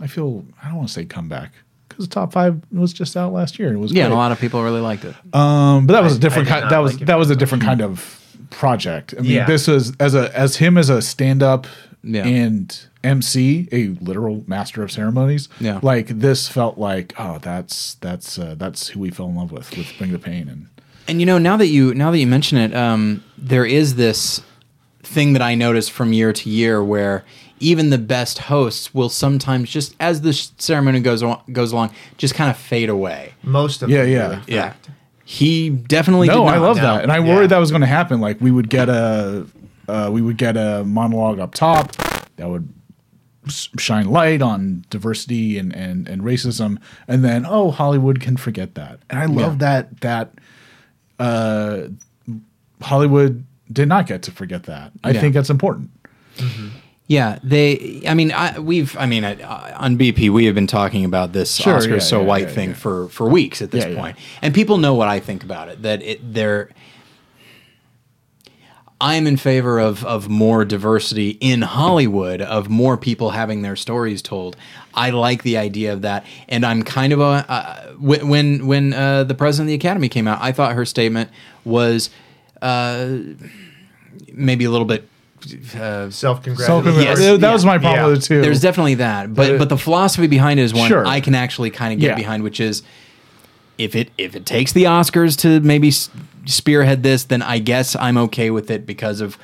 I 0.00 0.06
feel 0.06 0.44
I 0.62 0.66
don't 0.68 0.76
want 0.76 0.88
to 0.88 0.94
say 0.94 1.04
comeback 1.04 1.52
because 1.88 2.08
the 2.08 2.12
top 2.14 2.32
five 2.32 2.60
was 2.72 2.92
just 2.92 3.16
out 3.16 3.32
last 3.32 3.58
year. 3.58 3.68
and 3.68 3.76
It 3.76 3.80
was 3.80 3.92
yeah. 3.92 4.04
And 4.06 4.12
a 4.14 4.16
lot 4.16 4.32
of 4.32 4.40
people 4.40 4.62
really 4.62 4.80
liked 4.80 5.04
it. 5.04 5.14
Um, 5.34 5.86
but 5.86 5.92
that 5.92 6.02
was 6.02 6.14
I- 6.14 6.16
a 6.16 6.18
different 6.20 6.48
kind. 6.48 6.62
not 6.62 6.70
That 6.70 6.78
was 6.78 6.94
like 6.98 7.06
that 7.06 7.18
was 7.18 7.28
a 7.28 7.34
very 7.34 7.38
different 7.38 7.64
kind 7.64 7.82
of 7.82 8.18
project. 8.50 9.14
I 9.16 9.20
mean, 9.22 9.30
Yeah. 9.32 9.46
this 9.46 9.66
was 9.68 9.92
as 10.00 10.14
a 10.14 10.36
as 10.36 10.56
him 10.56 10.76
as 10.78 10.88
a 10.88 11.00
stand 11.02 11.42
up 11.42 11.66
Yeah. 12.04 12.24
and 12.26 12.78
MC, 13.04 13.68
a 13.72 13.88
literal 14.04 14.42
master 14.46 14.82
of 14.82 14.90
ceremonies. 14.90 15.48
Yeah. 15.60 15.78
like 15.82 16.08
this 16.08 16.48
felt 16.48 16.78
like 16.78 17.14
oh, 17.18 17.38
that's 17.38 17.94
that's 17.94 18.38
uh, 18.38 18.54
that's 18.58 18.88
who 18.88 19.00
we 19.00 19.10
fell 19.10 19.26
in 19.26 19.36
love 19.36 19.52
with 19.52 19.76
with 19.76 19.92
Bring 19.98 20.12
the 20.12 20.18
Pain 20.18 20.48
and 20.48 20.66
And 21.08 21.20
you 21.20 21.26
know, 21.26 21.38
now 21.38 21.56
that 21.56 21.66
you 21.68 21.94
now 21.94 22.10
that 22.10 22.18
you 22.18 22.26
mention 22.26 22.58
it, 22.58 22.74
um, 22.74 23.22
there 23.38 23.64
is 23.66 23.94
this 23.96 24.42
thing 25.02 25.32
that 25.32 25.42
I 25.42 25.54
notice 25.54 25.88
from 25.88 26.12
year 26.12 26.32
to 26.32 26.48
year 26.48 26.82
where 26.82 27.24
even 27.60 27.90
the 27.90 27.98
best 27.98 28.38
hosts 28.38 28.92
will 28.92 29.08
sometimes 29.08 29.70
just 29.70 29.94
as 30.00 30.20
the 30.22 30.32
ceremony 30.32 30.98
goes 31.00 31.22
on, 31.22 31.40
goes 31.52 31.70
along, 31.72 31.92
just 32.18 32.34
kind 32.34 32.50
of 32.50 32.56
fade 32.56 32.88
away. 32.88 33.34
Most 33.44 33.82
of 33.82 33.90
Yeah, 33.90 34.02
them, 34.02 34.10
yeah. 34.10 34.40
do, 34.46 34.52
Yeah. 34.52 34.72
He 35.24 35.70
definitely 35.70 36.26
no, 36.28 36.44
did 36.44 36.54
I 36.54 36.58
love 36.58 36.76
no. 36.76 36.82
that, 36.82 37.02
and 37.04 37.12
I 37.12 37.18
Yeah. 37.18 37.34
worried 37.34 37.50
that 37.50 37.58
was 37.58 37.70
going 37.70 37.80
to 37.82 37.86
happen. 37.86 38.20
Like 38.20 38.40
we 38.40 38.50
would 38.50 38.68
get 38.68 38.88
a 38.88 39.46
uh, 39.88 40.10
we 40.12 40.22
would 40.22 40.36
get 40.36 40.56
a 40.56 40.84
monologue 40.84 41.38
up 41.38 41.54
top 41.54 41.92
that 42.36 42.48
would 42.48 42.68
shine 43.48 44.06
light 44.08 44.40
on 44.40 44.84
diversity 44.90 45.58
and, 45.58 45.74
and 45.74 46.08
and 46.08 46.22
racism, 46.22 46.78
and 47.08 47.24
then 47.24 47.44
oh 47.46 47.70
Hollywood 47.70 48.20
can 48.20 48.36
forget 48.36 48.74
that, 48.76 49.00
and 49.10 49.18
I 49.18 49.26
love 49.26 49.58
that 49.58 50.00
that 50.00 50.32
uh, 51.18 51.88
Hollywood 52.80 53.44
did 53.72 53.88
not 53.88 54.06
get 54.06 54.22
to 54.24 54.30
forget 54.32 54.64
that. 54.64 54.92
I 55.02 55.10
Yeah. 55.10 55.20
think 55.20 55.34
that's 55.34 55.50
important. 55.50 55.90
Yeah, 57.08 57.38
they. 57.42 58.02
I 58.06 58.14
mean, 58.14 58.32
I, 58.32 58.58
we've. 58.58 58.96
I 58.96 59.06
mean, 59.06 59.24
uh, 59.24 59.76
on 59.76 59.98
BP, 59.98 60.30
we 60.30 60.46
have 60.46 60.54
been 60.54 60.66
talking 60.68 61.04
about 61.04 61.32
this 61.32 61.56
Sure, 61.56 61.78
Oscars 61.78 61.88
yeah, 61.90 61.98
so 61.98 62.20
yeah, 62.20 62.26
white 62.26 62.48
yeah, 62.48 62.54
thing 62.54 62.68
yeah. 62.70 62.74
for 62.76 63.08
for 63.08 63.28
weeks 63.28 63.60
at 63.60 63.70
this 63.70 63.84
Yeah, 63.84 63.90
yeah. 63.90 64.00
point. 64.00 64.16
and 64.40 64.54
people 64.54 64.78
know 64.78 64.94
what 64.94 65.08
I 65.08 65.20
think 65.20 65.42
about 65.44 65.68
it. 65.68 65.82
That 65.82 66.02
it 66.02 66.32
they're. 66.32 66.70
I'm 69.02 69.26
in 69.26 69.36
favor 69.36 69.80
of 69.80 70.04
of 70.04 70.28
more 70.28 70.64
diversity 70.64 71.30
in 71.40 71.62
Hollywood, 71.62 72.40
of 72.40 72.70
more 72.70 72.96
people 72.96 73.30
having 73.30 73.62
their 73.62 73.74
stories 73.76 74.22
told. 74.22 74.56
I 74.94 75.10
like 75.10 75.42
the 75.42 75.56
idea 75.56 75.92
of 75.92 76.02
that, 76.02 76.24
and 76.48 76.64
I'm 76.64 76.84
kind 76.84 77.12
of 77.12 77.18
a 77.20 77.44
uh, 77.48 77.92
when 77.98 78.66
when 78.68 78.92
uh, 78.94 79.24
the 79.24 79.34
president 79.34 79.66
of 79.66 79.68
the 79.70 79.74
Academy 79.74 80.08
came 80.08 80.28
out, 80.28 80.38
I 80.40 80.52
thought 80.52 80.74
her 80.74 80.84
statement 80.84 81.30
was 81.64 82.10
uh, 82.62 83.16
maybe 84.32 84.64
a 84.64 84.70
little 84.70 84.86
bit. 84.86 85.08
Uh, 85.76 86.08
Self-congratulations. 86.08 87.02
Yes. 87.02 87.18
that 87.18 87.40
Yeah. 87.40 87.52
was 87.52 87.64
my 87.64 87.78
problem 87.78 88.14
Yeah. 88.14 88.20
too. 88.20 88.42
there's 88.42 88.60
definitely 88.60 88.94
that, 88.94 89.34
but 89.34 89.58
But- 89.58 89.68
the 89.70 89.76
philosophy 89.76 90.28
behind 90.28 90.60
it 90.60 90.62
is 90.62 90.72
one 90.72 90.86
Sure. 90.88 91.04
I 91.04 91.18
can 91.20 91.34
actually 91.34 91.70
kind 91.70 91.92
of 91.92 91.98
get 91.98 92.10
Yeah. 92.10 92.14
behind, 92.14 92.44
which 92.44 92.60
is 92.60 92.84
if 93.78 93.96
it 93.96 94.10
if 94.16 94.36
it 94.36 94.46
takes 94.46 94.70
the 94.70 94.84
Oscars 94.84 95.36
to 95.38 95.58
maybe 95.58 95.90
spearhead 96.46 97.02
this, 97.02 97.24
then 97.24 97.42
I 97.42 97.58
guess 97.58 97.96
I'm 97.96 98.16
okay 98.18 98.50
with 98.50 98.70
it 98.70 98.86
because 98.86 99.20
of 99.20 99.38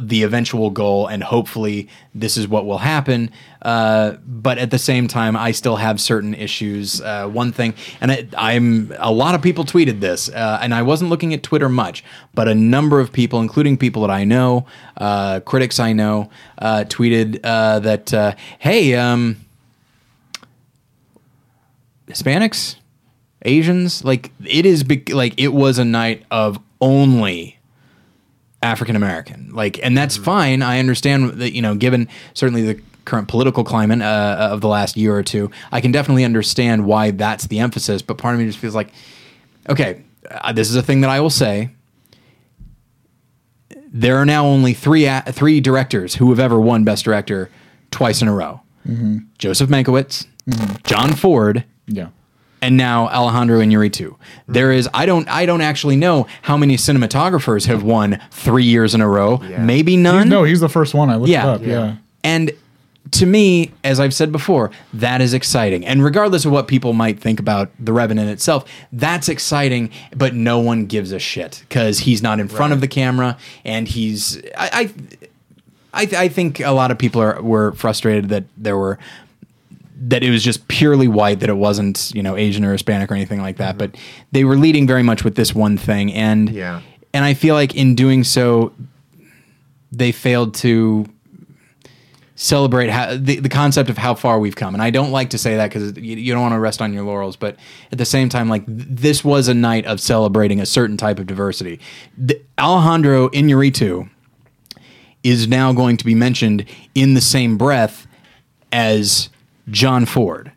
the 0.00 0.24
eventual 0.24 0.70
goal, 0.70 1.06
and 1.06 1.22
hopefully 1.22 1.88
this 2.14 2.36
is 2.36 2.48
what 2.48 2.66
will 2.66 2.78
happen. 2.78 3.30
Uh, 3.62 4.12
but 4.26 4.58
at 4.58 4.70
the 4.70 4.78
same 4.78 5.06
time, 5.08 5.36
I 5.36 5.52
still 5.52 5.76
have 5.76 6.00
certain 6.00 6.34
issues. 6.34 7.00
Uh, 7.00 7.28
one 7.28 7.52
thing, 7.52 7.74
and 8.00 8.12
I, 8.12 8.26
I'm 8.36 8.92
a 8.98 9.12
lot 9.12 9.34
of 9.34 9.42
people 9.42 9.64
tweeted 9.64 10.00
this, 10.00 10.28
uh, 10.28 10.58
and 10.60 10.74
I 10.74 10.82
wasn't 10.82 11.10
looking 11.10 11.32
at 11.32 11.42
Twitter 11.42 11.68
much, 11.68 12.04
but 12.34 12.48
a 12.48 12.54
number 12.54 13.00
of 13.00 13.12
people, 13.12 13.40
including 13.40 13.76
people 13.76 14.02
that 14.02 14.10
I 14.10 14.24
know, 14.24 14.66
uh, 14.96 15.40
critics 15.40 15.78
I 15.78 15.92
know, 15.92 16.30
uh, 16.58 16.84
tweeted 16.88 17.40
uh, 17.44 17.78
that, 17.80 18.36
hey, 18.58 18.94
um, 18.94 19.36
Hispanics, 22.08 22.76
Asians, 23.44 24.04
like 24.04 24.30
it 24.46 24.64
is 24.66 24.82
bec- 24.84 25.10
like 25.10 25.34
it 25.38 25.48
was 25.48 25.78
a 25.78 25.84
night 25.84 26.24
of 26.30 26.58
only 26.80 27.58
African 28.62 28.96
American. 28.96 29.50
Like, 29.52 29.78
and 29.82 29.96
that's 29.96 30.16
fine. 30.16 30.62
I 30.62 30.78
understand 30.78 31.34
that 31.40 31.52
you 31.52 31.60
know, 31.62 31.74
given 31.74 32.08
certainly 32.34 32.62
the 32.62 32.80
current 33.04 33.28
political 33.28 33.64
climate 33.64 34.00
uh, 34.00 34.48
of 34.52 34.60
the 34.62 34.68
last 34.68 34.96
year 34.96 35.14
or 35.14 35.22
two, 35.22 35.50
I 35.70 35.80
can 35.82 35.92
definitely 35.92 36.24
understand 36.24 36.86
why 36.86 37.10
that's 37.10 37.46
the 37.48 37.58
emphasis. 37.58 38.00
But 38.00 38.16
part 38.18 38.34
of 38.34 38.40
me 38.40 38.46
just 38.46 38.58
feels 38.58 38.74
like, 38.74 38.92
okay, 39.68 40.02
uh, 40.30 40.52
this 40.52 40.70
is 40.70 40.76
a 40.76 40.82
thing 40.82 41.02
that 41.02 41.10
I 41.10 41.20
will 41.20 41.28
say. 41.30 41.70
There 43.96 44.16
are 44.16 44.26
now 44.26 44.44
only 44.46 44.72
three 44.74 45.04
a- 45.06 45.22
three 45.28 45.60
directors 45.60 46.16
who 46.16 46.30
have 46.30 46.40
ever 46.40 46.60
won 46.60 46.82
Best 46.84 47.04
Director 47.04 47.50
twice 47.90 48.22
in 48.22 48.28
a 48.28 48.34
row: 48.34 48.60
Joseph 49.38 49.70
Mankiewicz, 49.70 50.26
John 50.84 51.14
Ford, 51.14 51.64
Yeah. 51.86 52.08
And 52.64 52.76
now 52.76 53.08
Alejandro 53.08 53.60
Iñárritu. 53.60 54.16
There 54.48 54.72
is 54.72 54.88
I 54.94 55.06
don't 55.06 55.28
I 55.28 55.46
don't 55.46 55.60
actually 55.60 55.96
know 55.96 56.26
how 56.42 56.56
many 56.56 56.76
cinematographers 56.76 57.66
have 57.66 57.82
won 57.82 58.20
three 58.30 58.64
years 58.64 58.94
in 58.94 59.00
a 59.00 59.08
row. 59.08 59.38
Maybe 59.58 59.96
none. 59.96 60.28
No, 60.28 60.44
he's 60.44 60.60
the 60.60 60.68
first 60.68 60.94
one 60.94 61.10
I 61.10 61.16
looked 61.16 61.30
Yeah. 61.30 61.46
up. 61.46 61.62
Yeah. 61.62 61.96
And 62.22 62.52
to 63.10 63.26
me, 63.26 63.70
as 63.84 64.00
I've 64.00 64.14
said 64.14 64.32
before, 64.32 64.70
that 64.94 65.20
is 65.20 65.34
exciting. 65.34 65.84
And 65.84 66.02
regardless 66.02 66.46
of 66.46 66.52
what 66.52 66.66
people 66.68 66.94
might 66.94 67.20
think 67.20 67.38
about 67.38 67.70
The 67.78 67.92
Revenant 67.92 68.30
itself, 68.30 68.64
that's 68.92 69.28
exciting, 69.28 69.90
but 70.16 70.34
no 70.34 70.58
one 70.58 70.86
gives 70.86 71.12
a 71.12 71.18
shit 71.18 71.62
because 71.68 72.00
he's 72.00 72.22
not 72.22 72.40
in 72.40 72.48
front 72.48 72.72
of 72.72 72.80
the 72.80 72.88
camera 72.88 73.36
and 73.64 73.86
he's. 73.86 74.42
I, 74.56 74.90
I, 75.92 76.00
I, 76.02 76.08
I 76.24 76.28
think 76.28 76.60
a 76.60 76.72
lot 76.72 76.90
of 76.90 76.98
people 76.98 77.20
are 77.20 77.40
were 77.42 77.72
frustrated 77.72 78.30
that 78.30 78.44
there 78.56 78.76
were 78.76 78.98
that 80.08 80.22
it 80.22 80.30
was 80.30 80.42
just 80.42 80.66
purely 80.68 81.08
white, 81.08 81.40
that 81.40 81.48
it 81.48 81.56
wasn't, 81.56 82.12
you 82.14 82.22
know, 82.22 82.36
Asian 82.36 82.64
or 82.64 82.72
Hispanic 82.72 83.10
or 83.10 83.14
anything 83.14 83.40
like 83.40 83.56
that. 83.56 83.70
Mm-hmm. 83.70 83.78
But 83.92 83.96
they 84.32 84.44
were 84.44 84.56
leading 84.56 84.86
very 84.86 85.02
much 85.02 85.24
with 85.24 85.34
this 85.34 85.54
one 85.54 85.76
thing. 85.78 86.12
And 86.12 86.50
Yeah. 86.50 86.80
and 87.12 87.24
I 87.24 87.34
feel 87.34 87.54
like 87.54 87.74
in 87.74 87.94
doing 87.94 88.24
so, 88.24 88.72
they 89.92 90.12
failed 90.12 90.54
to 90.56 91.06
celebrate 92.36 92.90
how, 92.90 93.16
the, 93.16 93.38
the 93.38 93.48
concept 93.48 93.88
of 93.88 93.96
how 93.96 94.14
far 94.14 94.40
we've 94.40 94.56
come. 94.56 94.74
And 94.74 94.82
I 94.82 94.90
don't 94.90 95.12
like 95.12 95.30
to 95.30 95.38
say 95.38 95.54
that 95.56 95.70
because 95.72 95.96
you, 95.96 96.16
you 96.16 96.32
don't 96.32 96.42
want 96.42 96.52
to 96.54 96.58
rest 96.58 96.82
on 96.82 96.92
your 96.92 97.04
laurels. 97.04 97.36
But 97.36 97.56
at 97.92 97.98
the 97.98 98.04
same 98.04 98.28
time, 98.28 98.48
like 98.48 98.66
th- 98.66 98.86
this 98.90 99.24
was 99.24 99.46
a 99.48 99.54
night 99.54 99.86
of 99.86 100.00
celebrating 100.00 100.60
a 100.60 100.66
certain 100.66 100.96
type 100.96 101.18
of 101.20 101.26
diversity. 101.28 101.78
The, 102.18 102.40
Alejandro 102.58 103.28
Iñárritu 103.28 104.10
is 105.22 105.46
now 105.46 105.72
going 105.72 105.96
to 105.96 106.04
be 106.04 106.14
mentioned 106.14 106.64
in 106.94 107.14
the 107.14 107.20
same 107.20 107.56
breath 107.56 108.06
as 108.72 109.30
John 109.70 110.06
Ford 110.06 110.52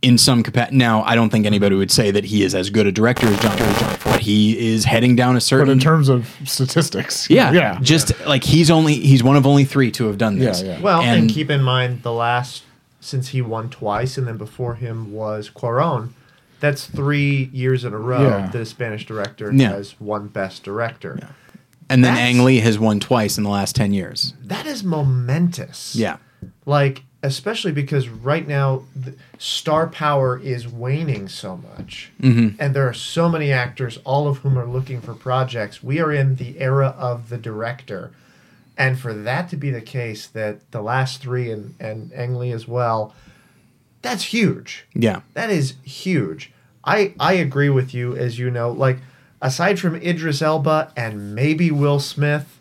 in 0.00 0.18
some 0.18 0.42
capacity. 0.42 0.76
Now, 0.76 1.02
I 1.04 1.14
don't 1.14 1.30
think 1.30 1.46
anybody 1.46 1.76
would 1.76 1.90
say 1.92 2.10
that 2.10 2.24
he 2.24 2.42
is 2.42 2.54
as 2.54 2.70
good 2.70 2.86
a 2.86 2.92
director 2.92 3.26
as 3.28 3.38
John, 3.40 3.56
John 3.56 3.96
Ford. 3.96 4.20
He 4.20 4.72
is 4.72 4.84
heading 4.84 5.14
down 5.14 5.36
a 5.36 5.40
certain. 5.40 5.66
But 5.66 5.70
certain. 5.70 5.78
in 5.78 5.84
terms 5.84 6.08
of 6.08 6.48
statistics, 6.48 7.30
yeah, 7.30 7.52
yeah, 7.52 7.78
Just 7.80 8.12
like 8.26 8.42
he's 8.44 8.70
only 8.70 8.94
he's 8.94 9.22
one 9.22 9.36
of 9.36 9.46
only 9.46 9.64
three 9.64 9.90
to 9.92 10.06
have 10.06 10.18
done 10.18 10.38
this. 10.38 10.62
Yeah, 10.62 10.72
yeah. 10.76 10.80
Well, 10.80 11.00
and, 11.02 11.20
And- 11.22 11.30
keep 11.30 11.50
in 11.50 11.62
mind 11.62 12.02
the 12.02 12.12
last 12.12 12.64
since 13.00 13.28
he 13.28 13.42
won 13.42 13.68
twice, 13.70 14.16
and 14.18 14.26
then 14.26 14.36
before 14.36 14.74
him 14.76 15.12
was 15.12 15.50
Cuarón. 15.50 16.10
That's 16.60 16.86
three 16.86 17.50
years 17.52 17.84
in 17.84 17.92
a 17.92 17.98
row 17.98 18.22
Yeah. 18.22 18.46
that 18.46 18.60
a 18.60 18.64
Spanish 18.66 19.04
director 19.04 19.52
Yeah. 19.52 19.70
has 19.72 20.00
won 20.00 20.28
Best 20.28 20.62
Director. 20.62 21.18
and 21.90 22.04
then 22.04 22.14
That's- 22.14 22.34
Ang 22.36 22.44
Lee 22.44 22.60
has 22.60 22.78
won 22.78 23.00
twice 23.00 23.36
in 23.36 23.42
the 23.44 23.50
last 23.50 23.74
ten 23.76 23.92
years. 23.92 24.32
That 24.44 24.66
is 24.66 24.82
momentous. 24.84 25.94
Yeah, 25.96 26.16
like 26.64 27.02
especially 27.22 27.72
because 27.72 28.08
right 28.08 28.46
now 28.46 28.82
the 28.96 29.14
star 29.38 29.86
power 29.86 30.38
is 30.38 30.66
waning 30.66 31.28
so 31.28 31.56
much. 31.56 32.10
Mm-hmm. 32.20 32.60
and 32.60 32.74
there 32.74 32.88
are 32.88 32.94
so 32.94 33.28
many 33.28 33.52
actors 33.52 33.98
all 34.04 34.26
of 34.26 34.38
whom 34.38 34.58
are 34.58 34.66
looking 34.66 35.00
for 35.00 35.14
projects. 35.14 35.82
We 35.82 36.00
are 36.00 36.12
in 36.12 36.36
the 36.36 36.58
era 36.60 36.94
of 36.98 37.28
the 37.28 37.38
director. 37.38 38.12
And 38.76 38.98
for 38.98 39.12
that 39.12 39.50
to 39.50 39.56
be 39.56 39.70
the 39.70 39.82
case 39.82 40.26
that 40.28 40.70
the 40.72 40.82
last 40.82 41.20
three 41.20 41.50
and 41.50 41.74
and 41.78 42.12
Ang 42.12 42.36
Lee 42.36 42.52
as 42.52 42.66
well 42.66 43.14
that's 44.02 44.24
huge. 44.24 44.84
Yeah, 44.94 45.20
that 45.34 45.48
is 45.48 45.74
huge. 45.84 46.52
I 46.84 47.14
I 47.18 47.34
agree 47.34 47.70
with 47.70 47.94
you 47.94 48.16
as 48.16 48.38
you 48.38 48.50
know. 48.50 48.70
Like 48.70 48.98
aside 49.40 49.78
from 49.78 49.94
Idris 49.96 50.42
Elba 50.42 50.92
and 50.96 51.34
maybe 51.34 51.70
Will 51.70 52.00
Smith 52.00 52.58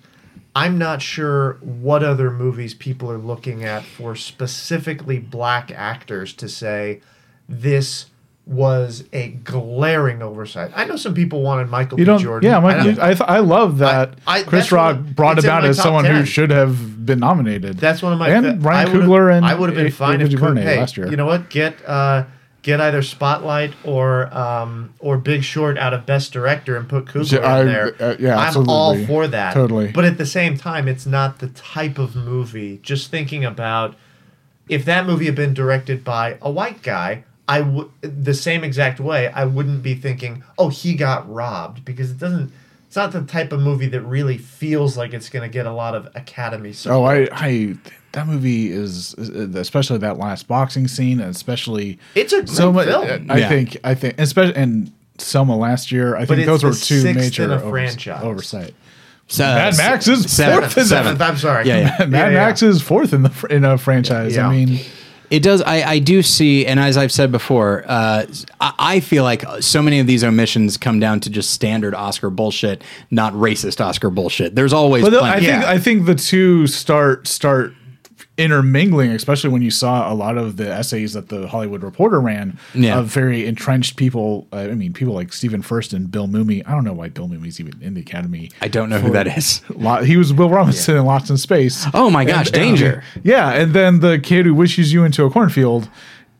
I'm 0.55 0.77
not 0.77 1.01
sure 1.01 1.53
what 1.61 2.03
other 2.03 2.29
movies 2.29 2.73
people 2.73 3.09
are 3.11 3.17
looking 3.17 3.63
at 3.63 3.83
for 3.83 4.15
specifically 4.15 5.17
black 5.19 5.71
actors 5.71 6.33
to 6.33 6.49
say 6.49 7.01
this 7.47 8.07
was 8.45 9.05
a 9.13 9.29
glaring 9.29 10.21
oversight. 10.21 10.71
I 10.75 10.83
know 10.85 10.95
some 10.97 11.13
people 11.13 11.41
wanted 11.41 11.69
Michael 11.69 11.99
You 11.99 12.05
B. 12.05 12.17
Jordan. 12.17 12.49
Yeah, 12.49 12.57
I 12.65 12.83
don't- 12.83 12.99
I, 12.99 13.07
th- 13.13 13.21
I 13.29 13.39
love 13.39 13.77
that 13.77 14.15
I- 14.27 14.39
I- 14.39 14.43
Chris 14.43 14.71
Rock 14.71 14.95
one- 14.95 15.13
brought 15.13 15.39
about 15.39 15.63
as 15.63 15.77
someone 15.77 16.03
10. 16.03 16.15
who 16.17 16.25
should 16.25 16.49
have 16.49 17.05
been 17.05 17.19
nominated. 17.19 17.77
That's 17.77 18.01
one 18.01 18.11
of 18.11 18.19
my 18.19 18.29
and 18.29 18.45
fa- 18.61 18.67
Ryan 18.67 18.87
Coogler 18.89 19.33
and 19.37 19.45
I 19.45 19.53
would 19.53 19.69
have 19.69 19.77
been 19.77 19.91
fine 19.91 20.19
if 20.21 20.27
Coog- 20.29 20.31
DuVernay 20.31 20.63
hey, 20.63 20.79
last 20.79 20.97
year. 20.97 21.07
You 21.07 21.15
know 21.17 21.27
what? 21.27 21.49
Get 21.49 21.77
uh, 21.87 22.23
get 22.63 22.79
either 22.79 23.01
Spotlight 23.01 23.73
or 23.83 24.31
um, 24.37 24.93
or 24.99 25.17
Big 25.17 25.43
Short 25.43 25.77
out 25.77 25.93
of 25.93 26.05
Best 26.05 26.31
Director 26.33 26.75
and 26.77 26.87
put 26.87 27.05
Coogler 27.05 27.31
Yeah, 27.33 27.39
I- 27.39 27.61
in 27.61 27.67
there. 27.67 27.95
uh, 27.99 28.15
yeah, 28.19 28.37
I'm 28.37 28.69
all 28.69 28.97
for 29.05 29.27
that. 29.27 29.53
Totally. 29.53 29.91
But 29.91 30.05
at 30.05 30.17
the 30.17 30.25
same 30.25 30.57
time, 30.57 30.87
it's 30.87 31.05
not 31.05 31.39
the 31.39 31.47
type 31.49 31.97
of 31.97 32.15
movie. 32.15 32.79
Just 32.83 33.09
thinking 33.11 33.43
about 33.45 33.95
if 34.69 34.85
that 34.85 35.05
movie 35.05 35.25
had 35.25 35.35
been 35.35 35.53
directed 35.53 36.03
by 36.03 36.37
a 36.41 36.49
white 36.51 36.81
guy. 36.81 37.23
I 37.47 37.59
would 37.61 37.89
the 38.01 38.33
same 38.35 38.63
exact 38.63 38.99
way. 39.01 39.27
I 39.27 39.43
wouldn't 39.43 39.83
be 39.83 39.93
thinking, 39.93 40.41
"Oh, 40.57 40.69
he 40.69 40.93
got 40.93 41.29
robbed," 41.29 41.83
because 41.83 42.09
it 42.11 42.17
doesn't. 42.17 42.53
It's 42.87 42.95
not 42.95 43.11
the 43.11 43.23
type 43.23 43.51
of 43.51 43.59
movie 43.59 43.87
that 43.87 44.01
really 44.01 44.37
feels 44.37 44.95
like 44.95 45.13
it's 45.13 45.27
going 45.27 45.49
to 45.49 45.51
get 45.51 45.65
a 45.65 45.71
lot 45.73 45.93
of 45.95 46.07
Academy 46.15 46.71
support. 46.71 46.97
Oh, 46.97 47.03
I, 47.05 47.27
I, 47.31 47.75
that 48.13 48.27
movie 48.27 48.71
is, 48.71 49.13
is- 49.17 49.29
especially 49.55 49.97
that 49.99 50.17
last 50.17 50.47
boxing 50.47 50.87
scene, 50.87 51.19
and 51.19 51.29
especially 51.33 51.97
It's 52.15 52.33
a 52.33 52.45
so 52.47 52.71
much. 52.71 52.87
film. 52.87 53.27
I 53.29 53.37
Yeah. 53.39 53.49
think, 53.49 53.77
I 53.83 53.93
think, 53.95 54.15
especially 54.19 54.55
and 54.55 54.91
Selma 55.17 55.55
last 55.55 55.91
year. 55.91 56.15
I 56.15 56.25
But 56.25 56.35
think 56.35 56.45
those 56.47 56.63
were 56.63 56.73
two 56.73 57.03
major 57.13 57.43
in 57.43 57.51
a 57.51 57.55
overs- 57.55 57.69
franchise. 57.69 58.23
oversight. 58.23 58.73
So, 59.27 59.43
Mad 59.45 59.77
Max 59.77 60.07
is 60.07 60.29
seven- 60.31 60.59
fourth 60.59 60.77
in 60.77 60.83
the- 60.83 60.89
seventh. 60.89 61.21
I'm 61.21 61.37
sorry. 61.37 61.67
Yeah, 61.67 61.95
yeah. 61.99 62.05
Mad 62.05 62.11
Yeah, 62.11 62.27
yeah. 62.29 62.45
Max 62.47 62.61
is 62.63 62.81
fourth 62.81 63.13
in 63.13 63.23
the 63.23 63.31
in 63.49 63.63
a 63.63 63.77
franchise. 63.77 64.35
Yeah. 64.35 64.47
I 64.47 64.51
mean, 64.55 64.79
It 65.29 65.41
does. 65.43 65.61
I, 65.61 65.83
I 65.83 65.99
do 65.99 66.21
see, 66.21 66.65
and 66.65 66.77
as 66.77 66.97
I've 66.97 67.11
said 67.13 67.31
before, 67.31 67.85
uh, 67.87 68.25
I, 68.59 68.73
I 68.77 68.99
feel 68.99 69.23
like 69.23 69.45
so 69.61 69.81
many 69.81 69.99
of 70.01 70.05
these 70.07 70.25
omissions 70.25 70.75
come 70.75 70.99
down 70.99 71.21
to 71.21 71.29
just 71.29 71.51
standard 71.51 71.95
Oscar 71.95 72.29
bullshit, 72.29 72.83
not 73.11 73.31
racist 73.33 73.79
Oscar 73.79 74.09
bullshit. 74.09 74.55
There's 74.55 74.73
always. 74.73 75.05
But 75.05 75.13
I 75.23 75.35
think 75.35 75.43
Yeah. 75.47 75.63
I 75.69 75.77
think 75.77 76.05
the 76.05 76.15
two 76.15 76.67
start 76.67 77.29
start 77.29 77.73
intermingling, 78.41 79.11
especially 79.11 79.49
when 79.51 79.61
you 79.61 79.71
saw 79.71 80.11
a 80.11 80.15
lot 80.15 80.37
of 80.37 80.57
the 80.57 80.67
essays 80.71 81.13
that 81.13 81.29
the 81.29 81.47
Hollywood 81.47 81.83
Reporter 81.83 82.19
ran 82.19 82.57
Yeah. 82.73 82.97
of 82.99 83.07
very 83.07 83.45
entrenched 83.45 83.95
people. 83.95 84.47
Uh, 84.51 84.57
I 84.71 84.73
mean, 84.75 84.93
people 84.93 85.13
like 85.13 85.31
Stephen 85.33 85.61
Furst 85.61 85.93
and 85.93 86.09
Bill 86.11 86.27
Mumy. 86.27 86.63
I 86.67 86.71
don't 86.71 86.83
know 86.83 86.93
why 86.93 87.09
Bill 87.09 87.27
Mumy's 87.27 87.59
even 87.59 87.81
in 87.81 87.93
the 87.93 88.01
Academy. 88.01 88.51
I 88.61 88.67
don't 88.67 88.89
know 88.89 88.99
who 88.99 89.11
that 89.11 89.27
is. 89.37 89.61
Lot, 89.69 90.05
he 90.05 90.17
was 90.17 90.33
Will 90.33 90.49
Robinson 90.49 90.97
in 90.97 91.05
Lost 91.05 91.29
in 91.29 91.37
Space. 91.37 91.85
Oh 91.93 92.09
my 92.09 92.25
gosh, 92.25 92.47
And- 92.47 92.53
danger. 92.55 93.03
yeah, 93.23 93.51
and 93.51 93.73
then 93.73 93.99
the 93.99 94.19
kid 94.19 94.45
who 94.45 94.53
wishes 94.53 94.91
you 94.91 95.03
into 95.05 95.23
a 95.25 95.29
cornfield 95.29 95.87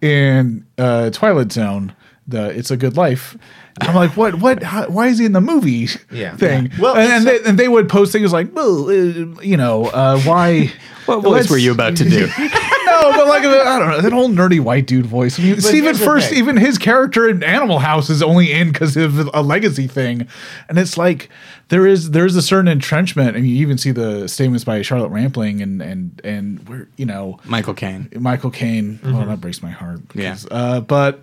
in 0.01 0.65
uh, 0.77 1.09
Twilight 1.11 1.51
Zone. 1.51 1.93
The 2.27 2.49
It's 2.57 2.71
a 2.71 2.77
Good 2.77 2.97
Life. 2.97 3.38
I'm 3.79 3.95
like, 3.95 4.15
what? 4.17 4.36
What? 4.36 4.63
How, 4.63 4.88
why 4.89 5.07
is 5.07 5.17
he 5.17 5.25
in 5.25 5.31
the 5.31 5.41
movie? 5.41 5.88
Yeah. 6.12 6.36
thing. 6.36 6.65
Yeah. 6.73 6.79
Well, 6.81 6.95
and, 6.95 7.12
and, 7.12 7.27
it's 7.27 7.43
they, 7.43 7.49
and 7.49 7.57
they 7.60 7.67
would 7.67 7.88
post 7.89 8.12
things 8.12 8.34
like, 8.34 8.53
well, 8.53 8.89
uh, 8.89 9.41
you 9.41 9.57
know, 9.57 9.86
uh, 9.88 10.19
why? 10.21 10.71
What 11.07 11.23
voice 11.23 11.31
let's- 11.31 11.49
were 11.49 11.57
you 11.57 11.71
about 11.71 11.97
to 11.97 12.07
do? 12.07 12.27
no, 12.38 13.12
but 13.12 13.27
like 13.27 13.43
I 13.43 13.79
don't 13.79 13.89
know 13.89 14.01
that 14.01 14.13
whole 14.13 14.29
nerdy 14.29 14.60
white 14.60 14.86
dude 14.86 15.07
voice. 15.07 15.39
I 15.39 15.43
mean, 15.43 15.60
Stephen 15.60 15.95
here's 15.95 16.03
Furst, 16.03 16.29
thing. 16.29 16.38
even 16.38 16.57
his 16.57 16.77
character 16.77 17.27
in 17.27 17.41
Animal 17.43 17.79
House 17.79 18.12
is 18.12 18.21
only 18.21 18.51
in 18.51 18.71
because 18.71 18.95
of 18.95 19.27
a 19.34 19.41
legacy 19.41 19.88
thing, 19.88 20.27
and 20.69 20.77
it's 20.77 20.97
like 20.99 21.29
there 21.69 21.88
is 21.88 22.12
there 22.12 22.27
is 22.27 22.36
a 22.36 22.41
certain 22.41 22.67
entrenchment, 22.67 23.36
and 23.36 23.47
you 23.47 23.55
even 23.55 23.79
see 23.79 23.89
the 23.91 24.27
statements 24.27 24.63
by 24.63 24.84
Charlotte 24.84 25.10
Rampling 25.10 25.60
and 25.62 25.81
and 25.81 26.21
and 26.23 26.69
we're 26.69 26.88
you 26.97 27.07
know 27.07 27.39
Michael 27.45 27.73
Caine. 27.73 28.07
Michael 28.19 28.51
Caine. 28.51 28.99
Oh, 29.03 29.25
that 29.25 29.41
breaks 29.41 29.63
my 29.63 29.71
heart. 29.71 30.01
Yeah. 30.13 30.38
Uh, 30.51 30.81
but 30.81 31.19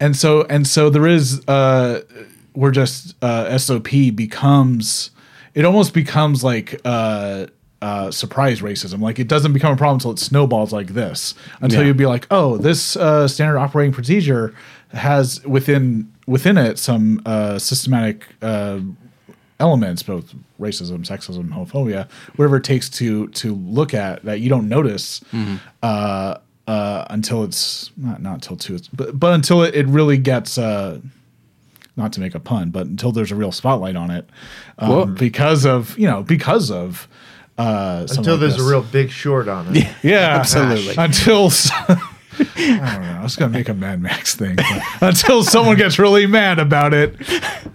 and 0.00 0.16
so 0.16 0.42
and 0.44 0.66
so 0.66 0.90
there 0.90 1.06
is 1.06 1.46
uh 1.48 2.00
we're 2.54 2.70
just 2.70 3.14
uh 3.22 3.56
SOP 3.58 3.88
becomes 4.14 5.10
it 5.54 5.64
almost 5.64 5.94
becomes 5.94 6.42
like 6.42 6.80
uh, 6.84 7.46
uh, 7.80 8.10
surprise 8.10 8.60
racism. 8.60 9.00
Like 9.00 9.20
it 9.20 9.28
doesn't 9.28 9.52
become 9.52 9.72
a 9.72 9.76
problem 9.76 9.96
until 9.96 10.10
it 10.10 10.18
snowballs 10.18 10.72
like 10.72 10.88
this. 10.88 11.34
Until 11.60 11.82
Yeah. 11.82 11.86
you'd 11.88 11.96
be 11.96 12.06
like, 12.06 12.26
oh, 12.30 12.56
this 12.56 12.96
uh, 12.96 13.28
standard 13.28 13.58
operating 13.58 13.92
procedure 13.92 14.52
has 14.92 15.44
within 15.44 16.10
within 16.26 16.58
it 16.58 16.78
some 16.80 17.22
uh, 17.24 17.58
systematic 17.60 18.26
uh, 18.42 18.80
elements, 19.60 20.02
both 20.02 20.34
racism, 20.60 21.06
sexism, 21.06 21.50
homophobia, 21.50 22.08
whatever 22.34 22.56
it 22.56 22.64
takes 22.64 22.88
to 22.90 23.28
to 23.28 23.54
look 23.54 23.94
at 23.94 24.24
that 24.24 24.40
you 24.40 24.48
don't 24.48 24.68
notice 24.68 25.20
uh, 25.84 26.38
uh, 26.66 27.04
until 27.10 27.44
it's 27.44 27.90
not 27.96 28.22
not 28.22 28.34
until 28.34 28.56
two, 28.56 28.78
but 28.92 29.18
but 29.18 29.34
until 29.34 29.62
it, 29.62 29.74
it 29.74 29.86
really 29.86 30.18
gets. 30.18 30.58
Uh, 30.58 31.00
not 31.96 32.12
to 32.12 32.18
make 32.18 32.34
a 32.34 32.40
pun, 32.40 32.70
but 32.70 32.88
until 32.88 33.12
there's 33.12 33.30
a 33.30 33.36
real 33.36 33.52
spotlight 33.52 33.94
on 33.94 34.10
it, 34.10 34.28
um, 34.80 35.14
because 35.14 35.64
of 35.64 35.96
you 35.96 36.08
know 36.08 36.24
because 36.24 36.68
of 36.68 37.06
uh, 37.56 38.06
Until 38.10 38.32
like 38.34 38.40
there's 38.40 38.56
this. 38.56 38.66
a 38.66 38.68
real 38.68 38.82
big 38.82 39.10
short 39.10 39.48
on 39.48 39.68
it. 39.68 39.76
yeah, 39.84 39.94
yeah 40.02 40.36
Absolutely. 40.40 40.94
Until 40.98 41.46
s- 41.46 41.70
I 42.36 42.44
don't 42.58 43.02
know, 43.02 43.18
I 43.20 43.22
was 43.22 43.36
gonna 43.36 43.52
make 43.52 43.68
a 43.68 43.74
Mad 43.74 44.02
Max 44.02 44.34
thing 44.34 44.56
until 45.00 45.44
someone 45.44 45.76
gets 45.76 46.00
really 46.00 46.26
mad 46.26 46.58
about 46.58 46.92
it 46.92 47.14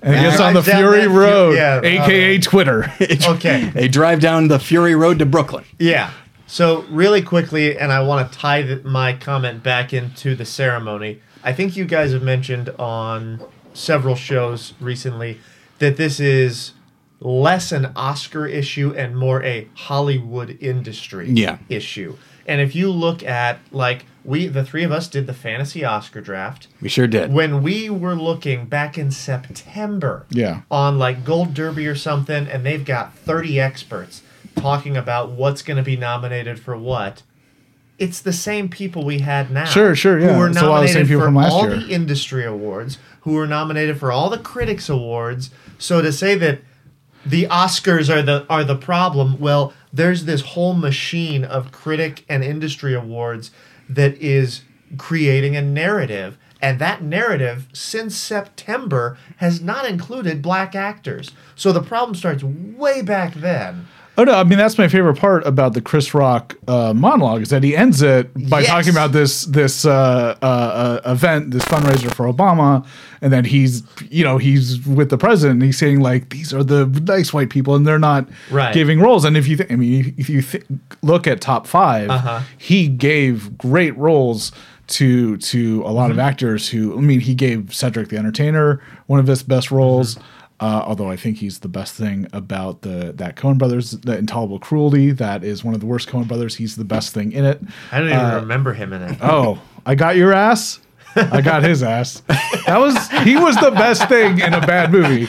and 0.02 0.15
gets 0.15 0.41
on 0.41 0.54
the 0.54 0.63
Fury 0.63 1.08
Road, 1.08 1.56
yeah, 1.56 1.80
aka 1.82 2.38
uh, 2.38 2.41
Twitter. 2.41 2.91
Okay. 2.99 3.71
They 3.73 3.88
drive 3.88 4.19
down 4.19 4.49
the 4.49 4.60
Fury 4.60 4.95
Road 4.95 5.19
to 5.19 5.25
Brooklyn. 5.25 5.63
Yeah. 5.78 6.12
So 6.51 6.81
really 6.89 7.21
quickly, 7.21 7.77
and 7.77 7.91
I 7.91 8.01
want 8.01 8.31
to 8.31 8.38
tie 8.38 8.63
th- 8.63 8.83
my 8.83 9.13
comment 9.13 9.62
back 9.62 9.93
into 9.93 10.35
the 10.35 10.45
ceremony. 10.45 11.19
I 11.43 11.53
think 11.53 11.77
you 11.77 11.85
guys 11.85 12.12
have 12.12 12.23
mentioned 12.23 12.69
on 12.79 13.39
several 13.75 14.15
shows 14.15 14.73
recently 14.81 15.39
that 15.77 15.95
this 15.95 16.19
is 16.19 16.71
less 17.21 17.71
an 17.71 17.91
Oscar 17.95 18.47
issue 18.47 18.93
and 18.97 19.15
more 19.15 19.43
a 19.43 19.67
Hollywood 19.75 20.57
industry 20.59 21.29
Yeah. 21.31 21.57
issue. 21.69 22.17
And 22.47 22.59
if 22.62 22.75
you 22.75 22.89
look 22.89 23.21
at 23.23 23.59
like 23.71 24.05
we 24.25 24.47
the 24.47 24.63
three 24.65 24.83
of 24.83 24.91
us 24.91 25.07
did 25.07 25.27
the 25.27 25.33
fantasy 25.33 25.85
Oscar 25.85 26.19
draft 26.19 26.67
We 26.81 26.89
sure 26.89 27.07
did. 27.07 27.31
when 27.31 27.62
we 27.62 27.89
were 27.91 28.15
looking 28.15 28.65
back 28.65 28.97
in 28.97 29.12
September 29.12 30.25
Yeah. 30.31 30.62
on 30.71 30.97
like 30.97 31.23
Gold 31.23 31.53
Derby 31.53 31.85
or 31.88 31.95
something, 31.95 32.47
and 32.47 32.65
they've 32.65 32.83
got 32.83 33.15
30 33.19 33.59
experts 33.59 34.23
talking 34.60 34.98
about 34.98 35.32
what's 35.32 35.62
going 35.62 35.78
to 35.78 35.84
be 35.84 35.95
nominated 35.98 36.60
for 36.60 36.78
what. 36.78 37.24
It's 37.98 38.22
the 38.22 38.34
same 38.34 38.69
people 38.69 39.04
we 39.04 39.19
had 39.19 39.52
now. 39.52 39.65
Sure, 39.65 39.93
sure, 39.93 40.19
yeah. 40.19 40.34
Who 40.34 40.39
were 40.39 40.50
It's 40.50 40.62
a 40.62 40.65
lot 40.65 40.84
of 40.84 40.89
the 40.89 40.93
nominated 40.93 41.08
same 41.08 41.08
people 41.08 41.32
for 41.34 41.50
all 41.50 41.69
year. 41.69 41.80
the 41.80 41.93
industry 41.93 42.45
awards, 42.45 42.98
who 43.22 43.34
were 43.34 43.48
nominated 43.48 44.00
for 44.00 44.12
all 44.12 44.30
the 44.30 44.38
critics 44.38 44.88
awards. 44.88 45.50
So 45.78 46.02
to 46.02 46.13
say 46.13 46.36
that 46.36 46.62
the 47.26 47.45
Oscars 47.45 48.13
are 48.13 48.22
the 48.22 48.45
are 48.50 48.63
the 48.63 48.78
problem, 48.78 49.39
well, 49.39 49.74
there's 49.91 50.26
this 50.26 50.41
whole 50.41 50.74
machine 50.74 51.43
of 51.43 51.72
critic 51.72 52.24
and 52.30 52.43
industry 52.43 52.93
awards 52.93 53.52
that 53.89 54.15
is 54.22 54.62
creating 54.98 55.56
a 55.56 55.62
narrative. 55.62 56.38
And 56.62 56.80
that 56.80 57.02
narrative, 57.02 57.67
since 57.72 58.15
September, 58.15 59.17
has 59.38 59.62
not 59.62 59.86
included 59.86 60.41
black 60.41 60.76
actors. 60.76 61.32
So 61.56 61.72
the 61.72 61.82
problem 61.82 62.15
starts 62.15 62.43
way 62.43 63.02
back 63.02 63.34
then. 63.34 63.88
Oh 64.19 64.25
no! 64.25 64.34
I 64.34 64.43
mean 64.43 64.58
that's 64.58 64.77
my 64.77 64.89
favorite 64.89 65.15
part 65.17 65.47
about 65.47 65.73
the 65.73 65.79
Chris 65.82 66.13
Rock 66.13 66.58
uh, 66.67 66.93
monologue 66.93 67.41
is 67.41 67.49
that 67.51 67.63
he 67.63 67.73
ends 67.73 68.01
it 68.01 68.34
by 68.49 68.60
Yes. 68.60 68.67
talking 68.69 68.89
about 68.91 69.13
this 69.13 69.45
this 69.45 69.86
uh, 69.86 70.36
uh, 70.41 70.45
uh, 70.45 71.01
event, 71.10 71.51
this 71.51 71.63
fundraiser 71.63 72.13
for 72.13 72.25
Obama, 72.25 72.86
and 73.21 73.32
then 73.32 73.45
he's 73.45 73.82
you 74.10 74.25
know 74.25 74.38
he's 74.38 74.86
with 74.86 75.10
the 75.10 75.17
president. 75.17 75.58
and 75.60 75.63
He's 75.63 75.77
saying 75.77 76.01
like 76.01 76.32
these 76.32 76.53
are 76.53 76.65
the 76.65 76.86
nice 77.08 77.32
white 77.32 77.49
people, 77.49 77.75
and 77.75 77.88
they're 77.88 77.97
not 77.97 78.27
Right. 78.51 78.73
giving 78.73 78.99
roles. 78.99 79.23
And 79.23 79.38
if 79.38 79.47
you 79.47 79.55
th- 79.55 79.71
I 79.71 79.77
mean 79.77 80.13
if 80.17 80.29
you 80.29 80.41
th- 80.41 80.65
look 81.01 81.25
at 81.25 81.39
top 81.39 81.65
5 81.65 82.10
Uh-huh. 82.10 82.41
he 82.58 82.89
gave 82.89 83.58
great 83.58 83.95
roles 83.97 84.51
to 84.88 85.38
to 85.38 85.82
a 85.86 85.91
lot 85.93 86.12
of 86.12 86.19
actors 86.19 86.67
who 86.67 86.97
I 86.97 86.99
mean 87.01 87.21
he 87.21 87.34
gave 87.36 87.73
Cedric 87.73 88.10
the 88.10 88.17
Entertainer 88.17 88.82
one 89.08 89.21
of 89.21 89.27
his 89.27 89.43
best 89.43 89.71
roles. 89.71 90.17
Uh, 90.60 90.84
although 90.86 91.10
I 91.10 91.15
think 91.15 91.38
he's 91.38 91.60
the 91.60 91.69
best 91.69 91.93
thing 91.93 92.28
about 92.34 92.82
the 92.82 93.13
that 93.13 93.38
Coen 93.38 93.58
Brothers, 93.58 93.91
the 93.91 94.17
Intolerable 94.17 94.60
Cruelty, 94.60 95.12
that 95.12 95.43
is 95.43 95.63
one 95.63 95.74
of 95.74 95.80
the 95.80 95.86
worst 95.86 96.10
Coen 96.10 96.28
Brothers. 96.28 96.56
He's 96.56 96.76
the 96.76 96.84
best 96.84 97.13
thing 97.13 97.32
in 97.32 97.45
it. 97.45 97.62
I 97.91 98.00
don't 98.00 98.10
even 98.10 98.36
remember 98.36 98.74
him 98.74 98.91
in 98.91 99.02
it. 99.02 99.17
Oh, 99.22 99.62
I 99.86 99.95
got 99.95 100.17
your 100.17 100.34
ass. 100.34 100.80
I 101.15 101.41
got 101.41 101.63
his 101.63 101.82
ass. 101.82 102.22
That 102.67 102.78
was 102.78 102.95
he 103.24 103.36
was 103.36 103.56
the 103.56 103.72
best 103.72 104.08
thing 104.10 104.39
in 104.39 104.54
a 104.54 104.62
bad 104.62 104.91
movie. 104.91 105.26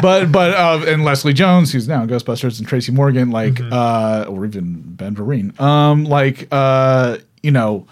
But 0.00 0.32
but 0.32 0.54
uh, 0.54 0.84
and 0.86 1.04
Leslie 1.04 1.32
Jones, 1.32 1.70
who's 1.72 1.86
now 1.86 2.02
in 2.02 2.08
Ghostbusters, 2.08 2.58
and 2.58 2.66
Tracy 2.66 2.92
Morgan, 2.92 3.30
like 3.30 3.60
uh, 3.60 4.26
or 4.28 4.44
even 4.44 4.80
Ben 4.80 5.14
Vereen, 5.14 5.58
um, 5.60 6.04
like 6.04 6.48
uh, 6.50 7.18
you 7.42 7.50
know 7.50 7.86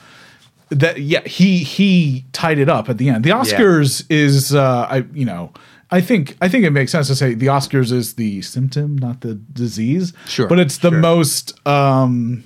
that 0.70 1.00
yeah 1.00 1.20
he 1.26 1.58
he 1.58 2.24
tied 2.32 2.58
it 2.58 2.68
up 2.68 2.88
at 2.88 2.98
the 2.98 3.08
end. 3.10 3.22
The 3.22 3.30
Oscars 3.30 4.04
is 4.10 4.54
uh, 4.54 4.86
I 4.90 5.04
you 5.12 5.24
know. 5.24 5.52
I 5.90 6.00
think 6.00 6.36
I 6.40 6.48
think 6.48 6.64
it 6.64 6.70
makes 6.70 6.92
sense 6.92 7.08
to 7.08 7.16
say 7.16 7.34
the 7.34 7.46
Oscars 7.46 7.92
is 7.92 8.14
the 8.14 8.42
symptom, 8.42 8.96
not 8.96 9.20
the 9.22 9.34
disease. 9.34 10.12
Sure, 10.26 10.46
but 10.46 10.58
it's 10.58 10.78
the 10.78 10.90
sure. 10.90 10.98
most 11.00 11.66
um, 11.66 12.44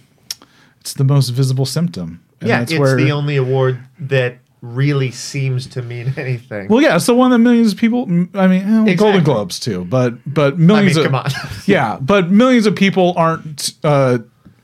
it's 0.81 0.95
the 0.95 1.05
most 1.05 1.31
visible 1.31 1.67
symptom. 1.67 2.25
And 2.41 2.49
yeah, 2.49 2.59
that's 2.61 2.73
it's 2.73 2.81
where- 2.81 2.97
the 2.97 3.13
only 3.13 3.37
award 3.37 3.79
that 3.99 4.39
really 4.61 5.11
seems 5.11 5.67
to 5.67 5.83
mean 5.83 6.15
anything. 6.17 6.69
Well, 6.69 6.81
yeah, 6.81 6.97
it's 6.97 7.07
the 7.07 7.15
one 7.15 7.31
that 7.33 7.39
millions 7.39 7.73
of 7.73 7.79
people. 7.79 8.05
I 8.05 8.47
mean, 8.47 8.63
eh, 8.63 8.81
Exactly. 8.83 8.95
Golden 8.97 9.25
Globes 9.25 9.61
too, 9.61 9.85
but 9.85 10.15
but 10.27 10.55
I 10.55 10.57
millions 10.57 10.97
mean, 10.97 11.07
of 11.07 11.13
come 11.13 11.21
on. 11.21 11.31
yeah, 11.67 11.99
but 12.01 12.31
millions 12.31 12.67
of 12.67 12.75
people 12.75 13.13
aren't 13.17 13.75
uh, 13.85 14.19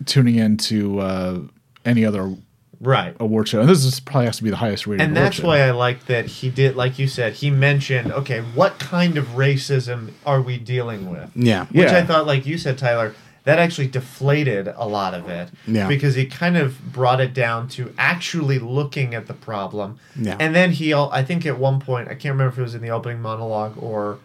tuning 0.06 0.36
in 0.36 0.56
to 0.56 1.00
uh, 1.00 1.38
any 1.84 2.04
other 2.04 2.34
right. 2.80 3.14
award 3.20 3.48
show, 3.48 3.60
and 3.60 3.68
this 3.68 3.84
is 3.84 4.00
probably 4.00 4.26
has 4.26 4.38
to 4.38 4.44
be 4.44 4.50
the 4.50 4.56
highest 4.56 4.86
rated. 4.86 5.06
And 5.06 5.16
that's 5.16 5.36
show. 5.36 5.46
why 5.46 5.60
I 5.60 5.70
like 5.70 6.06
that 6.06 6.26
he 6.26 6.50
did, 6.50 6.76
like 6.76 6.98
you 6.98 7.06
said, 7.06 7.34
he 7.34 7.50
mentioned, 7.50 8.12
okay, 8.12 8.40
what 8.40 8.78
kind 8.78 9.16
of 9.16 9.26
racism 9.28 10.12
are 10.24 10.40
we 10.40 10.58
dealing 10.58 11.10
with? 11.10 11.30
Yeah. 11.34 11.66
Yeah. 11.70 11.84
Which 11.84 11.92
I 11.92 12.04
thought, 12.04 12.26
like 12.26 12.46
you 12.46 12.58
said, 12.58 12.78
Tyler, 12.78 13.14
that 13.44 13.58
actually 13.58 13.88
deflated 13.88 14.68
a 14.68 14.86
lot 14.86 15.14
of 15.14 15.28
it. 15.28 15.50
Yeah. 15.66 15.88
Because 15.88 16.14
he 16.14 16.26
kind 16.26 16.56
of 16.56 16.92
brought 16.92 17.20
it 17.20 17.32
down 17.32 17.68
to 17.68 17.92
actually 17.96 18.58
looking 18.58 19.14
at 19.14 19.26
the 19.26 19.34
problem. 19.34 19.98
Yeah. 20.16 20.36
And 20.38 20.54
then 20.54 20.72
he, 20.72 20.92
I 20.92 21.24
think 21.24 21.46
at 21.46 21.58
one 21.58 21.80
point, 21.80 22.08
I 22.08 22.12
can't 22.12 22.32
remember 22.32 22.52
if 22.52 22.58
it 22.58 22.62
was 22.62 22.74
in 22.74 22.82
the 22.82 22.90
opening 22.90 23.20
monologue 23.20 23.82
or 23.82 24.18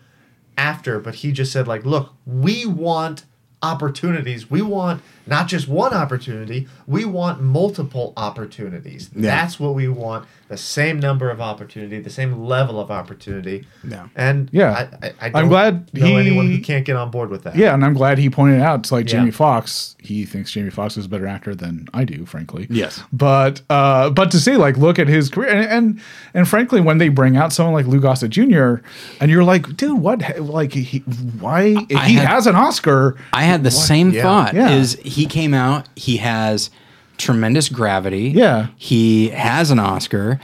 after, 0.58 1.00
but 1.00 1.16
he 1.16 1.32
just 1.32 1.52
said, 1.52 1.68
like, 1.68 1.86
look, 1.86 2.14
we 2.26 2.66
want 2.66 3.26
opportunities. 3.66 4.50
We 4.50 4.62
want 4.62 5.02
not 5.28 5.48
just 5.48 5.68
one 5.68 5.94
opportunity, 5.94 6.68
we 6.88 7.04
want 7.06 7.42
multiple 7.42 8.14
opportunities. 8.16 9.10
Yeah. 9.16 9.36
That's 9.36 9.60
what 9.60 9.74
we 9.74 9.88
want. 9.88 10.28
The 10.48 10.58
same 10.58 11.00
number 11.00 11.32
of 11.32 11.42
opportunity, 11.42 12.00
the 12.00 12.10
same 12.12 12.44
level 12.46 12.80
of 12.80 12.92
opportunity. 12.92 13.66
Yeah. 13.88 14.10
And 14.16 14.48
Yeah. 14.52 14.88
I, 15.02 15.08
I, 15.08 15.14
I 15.20 15.32
I'm 15.40 15.48
glad 15.48 15.92
know 15.92 16.06
he- 16.06 16.16
anyone 16.16 16.52
who 16.52 16.62
can't 16.62 16.86
get 16.86 16.96
on 16.96 17.10
board 17.10 17.32
with 17.32 17.42
that. 17.46 17.56
Yeah, 17.56 17.74
and 17.74 17.84
I'm 17.84 17.96
glad 17.96 18.20
he 18.20 18.30
pointed 18.30 18.62
out 18.62 18.84
to 18.86 18.94
like 18.94 19.06
Yeah. 19.08 19.20
Jamie 19.20 19.32
Foxx. 19.32 19.96
He 20.00 20.24
thinks 20.24 20.52
Jamie 20.52 20.70
Foxx 20.70 20.98
is 20.98 21.06
a 21.08 21.10
better 21.10 21.26
actor 21.26 21.56
than 21.56 21.88
I 21.96 22.04
do, 22.04 22.28
frankly. 22.28 22.68
Yes. 22.70 23.02
But 23.12 23.62
uh, 23.72 24.12
but 24.12 24.30
to 24.32 24.40
say 24.40 24.56
like 24.56 24.78
look 24.78 25.00
at 25.00 25.08
his 25.08 25.30
career 25.30 25.50
and 25.50 25.66
and, 25.66 26.02
and 26.36 26.48
frankly, 26.48 26.80
when 26.80 27.00
they 27.00 27.10
bring 27.10 27.36
out 27.38 27.52
someone 27.52 27.74
like 27.74 27.88
Lou 27.88 28.00
Gossett 28.00 28.30
Jr. 28.30 28.76
and 29.20 29.32
you're 29.32 29.44
like, 29.44 29.76
dude, 29.76 30.00
what? 30.00 30.40
Like 30.40 30.74
he 30.74 31.00
why 31.40 31.76
if 31.90 31.98
I 31.98 32.08
he 32.08 32.14
had- 32.16 32.28
has 32.28 32.46
an 32.46 32.56
Oscar? 32.56 33.18
I 33.34 33.42
had 33.46 33.64
the 33.64 33.72
same 33.72 34.12
Yeah. 34.12 34.22
thought. 34.22 34.54
Yeah. 34.54 34.70
Is 34.76 34.94
he 35.04 35.26
came 35.26 35.56
out? 35.56 35.90
He 35.96 36.18
has 36.18 36.70
tremendous 37.18 37.70
gravity. 37.70 38.30
Yeah. 38.36 38.68
He 38.76 39.30
has 39.30 39.72
an 39.72 39.80
Oscar. 39.80 40.40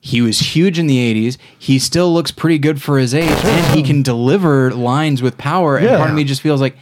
He 0.00 0.20
was 0.22 0.38
huge 0.38 0.78
in 0.78 0.86
the 0.86 0.96
'80s. 0.98 1.38
He 1.58 1.78
still 1.78 2.12
looks 2.12 2.30
pretty 2.30 2.58
good 2.58 2.80
for 2.80 2.98
his 2.98 3.14
age, 3.14 3.28
and 3.44 3.76
he 3.76 3.82
can 3.82 4.02
deliver 4.02 4.70
lines 4.72 5.20
with 5.22 5.36
power. 5.38 5.76
And 5.76 5.86
Yeah. 5.86 5.96
part 5.98 6.10
of 6.10 6.16
me 6.16 6.24
just 6.24 6.40
feels 6.40 6.60
like, 6.60 6.76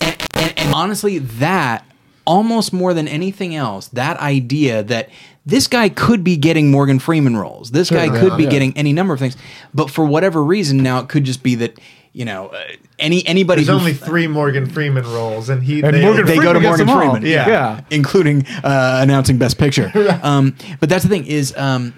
and, 0.00 0.16
and, 0.34 0.52
and 0.58 0.74
honestly, 0.74 1.18
that 1.18 1.84
almost 2.26 2.72
more 2.72 2.92
than 2.92 3.08
anything 3.08 3.54
else, 3.54 3.88
that 3.88 4.16
idea 4.18 4.82
that 4.82 5.08
this 5.46 5.66
guy 5.66 5.88
could 5.88 6.22
be 6.22 6.36
getting 6.36 6.70
Morgan 6.70 6.98
Freeman 6.98 7.36
roles. 7.36 7.70
This 7.70 7.88
guy 7.90 8.08
could 8.08 8.36
be 8.36 8.44
Yeah. 8.44 8.50
getting 8.50 8.76
any 8.76 8.92
number 8.92 9.14
of 9.14 9.20
things, 9.20 9.36
but 9.72 9.90
for 9.90 10.04
whatever 10.04 10.44
reason, 10.44 10.78
now 10.82 10.98
it 11.00 11.08
could 11.08 11.24
just 11.24 11.42
be 11.42 11.54
that 11.56 11.78
you 12.12 12.24
know 12.24 12.48
uh, 12.48 12.64
any 12.98 13.24
anybody 13.26 13.62
There's 13.62 13.68
who 13.76 13.80
only 13.80 13.92
three 13.94 14.26
Morgan 14.26 14.66
Freeman 14.68 15.04
roles, 15.04 15.48
and 15.48 15.62
he 15.62 15.80
And 15.82 15.94
they, 15.94 16.02
Morgan 16.02 16.26
they 16.26 16.36
go 16.38 16.52
to 16.52 16.60
Morgan. 16.60 16.88
Freeman, 16.88 17.22
Yeah. 17.24 17.48
yeah. 17.48 17.80
including 17.90 18.46
uh, 18.64 18.98
announcing 19.02 19.38
Best 19.38 19.58
Picture. 19.58 19.90
um, 20.22 20.56
but 20.80 20.88
that's 20.88 21.04
the 21.04 21.08
thing 21.10 21.26
is, 21.26 21.56
um, 21.56 21.94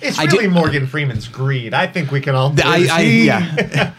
It's 0.00 0.18
I 0.18 0.24
really 0.24 0.44
did- 0.44 0.52
Morgan 0.52 0.86
Freeman's 0.86 1.28
greed. 1.28 1.74
I 1.74 1.86
think 1.86 2.10
we 2.10 2.20
can 2.20 2.34
all. 2.34 2.50
the- 2.50 2.66
I, 2.66 2.86
I 2.90 3.02
He- 3.04 3.26
yeah, 3.26 3.92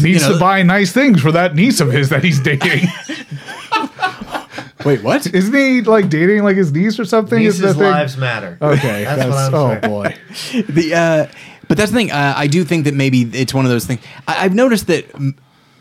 Needs 0.00 0.22
know- 0.22 0.32
to 0.34 0.38
buy 0.40 0.62
nice 0.62 0.92
things 0.92 1.20
for 1.20 1.32
that 1.32 1.54
niece 1.54 1.80
of 1.80 1.92
his 1.92 2.08
that 2.10 2.24
he's 2.24 2.40
dating. 2.40 2.88
wait, 4.84 5.02
what? 5.02 5.26
Isn't 5.32 5.54
he 5.54 5.82
like 5.82 6.08
dating 6.08 6.42
like 6.44 6.56
his 6.56 6.72
niece 6.72 6.98
or 6.98 7.04
something? 7.04 7.38
Nieces' 7.38 7.60
that 7.60 7.76
lives 7.76 8.16
matter. 8.16 8.58
Okay, 8.60 9.04
that's, 9.04 9.22
that's, 9.22 9.30
what 9.30 9.38
I'm 9.38 9.54
oh 9.54 9.68
saying. 9.68 10.64
boy. 10.64 10.72
the 10.72 10.94
uh, 10.94 11.26
but 11.72 11.78
that's 11.78 11.90
the 11.90 11.96
thing. 11.96 12.10
Uh, 12.10 12.34
I 12.36 12.48
do 12.48 12.64
think 12.64 12.84
that 12.84 12.92
maybe 12.92 13.22
it's 13.22 13.54
one 13.54 13.64
of 13.64 13.70
those 13.70 13.86
things. 13.86 14.02
I, 14.28 14.44
I've 14.44 14.54
noticed 14.54 14.88
that 14.88 15.10
mm, 15.12 15.34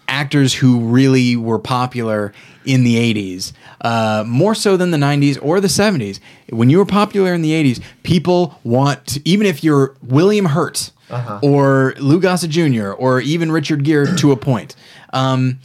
actors 0.07 0.53
who 0.53 0.79
really 0.79 1.35
were 1.35 1.59
popular 1.59 2.31
in 2.63 2.85
the 2.85 2.95
80s, 3.13 3.51
uh, 3.81 4.23
more 4.25 4.55
so 4.55 4.77
than 4.77 4.91
the 4.91 4.97
90s 4.97 5.37
or 5.41 5.59
the 5.59 5.67
70s. 5.67 6.21
When 6.47 6.69
you 6.69 6.77
were 6.77 6.85
popular 6.85 7.33
in 7.33 7.41
the 7.41 7.51
80s, 7.51 7.83
people 8.03 8.57
want, 8.63 9.05
to, 9.07 9.21
even 9.25 9.45
if 9.45 9.65
you're 9.65 9.97
William 10.01 10.45
Hurt 10.45 10.91
or 11.43 11.93
Lou 11.99 12.21
Gossett 12.21 12.51
Jr. 12.51 12.91
or 12.91 13.19
even 13.19 13.51
Richard 13.51 13.83
Gere 13.83 14.15
to 14.15 14.31
a 14.31 14.37
point. 14.37 14.77
Um, 15.11 15.59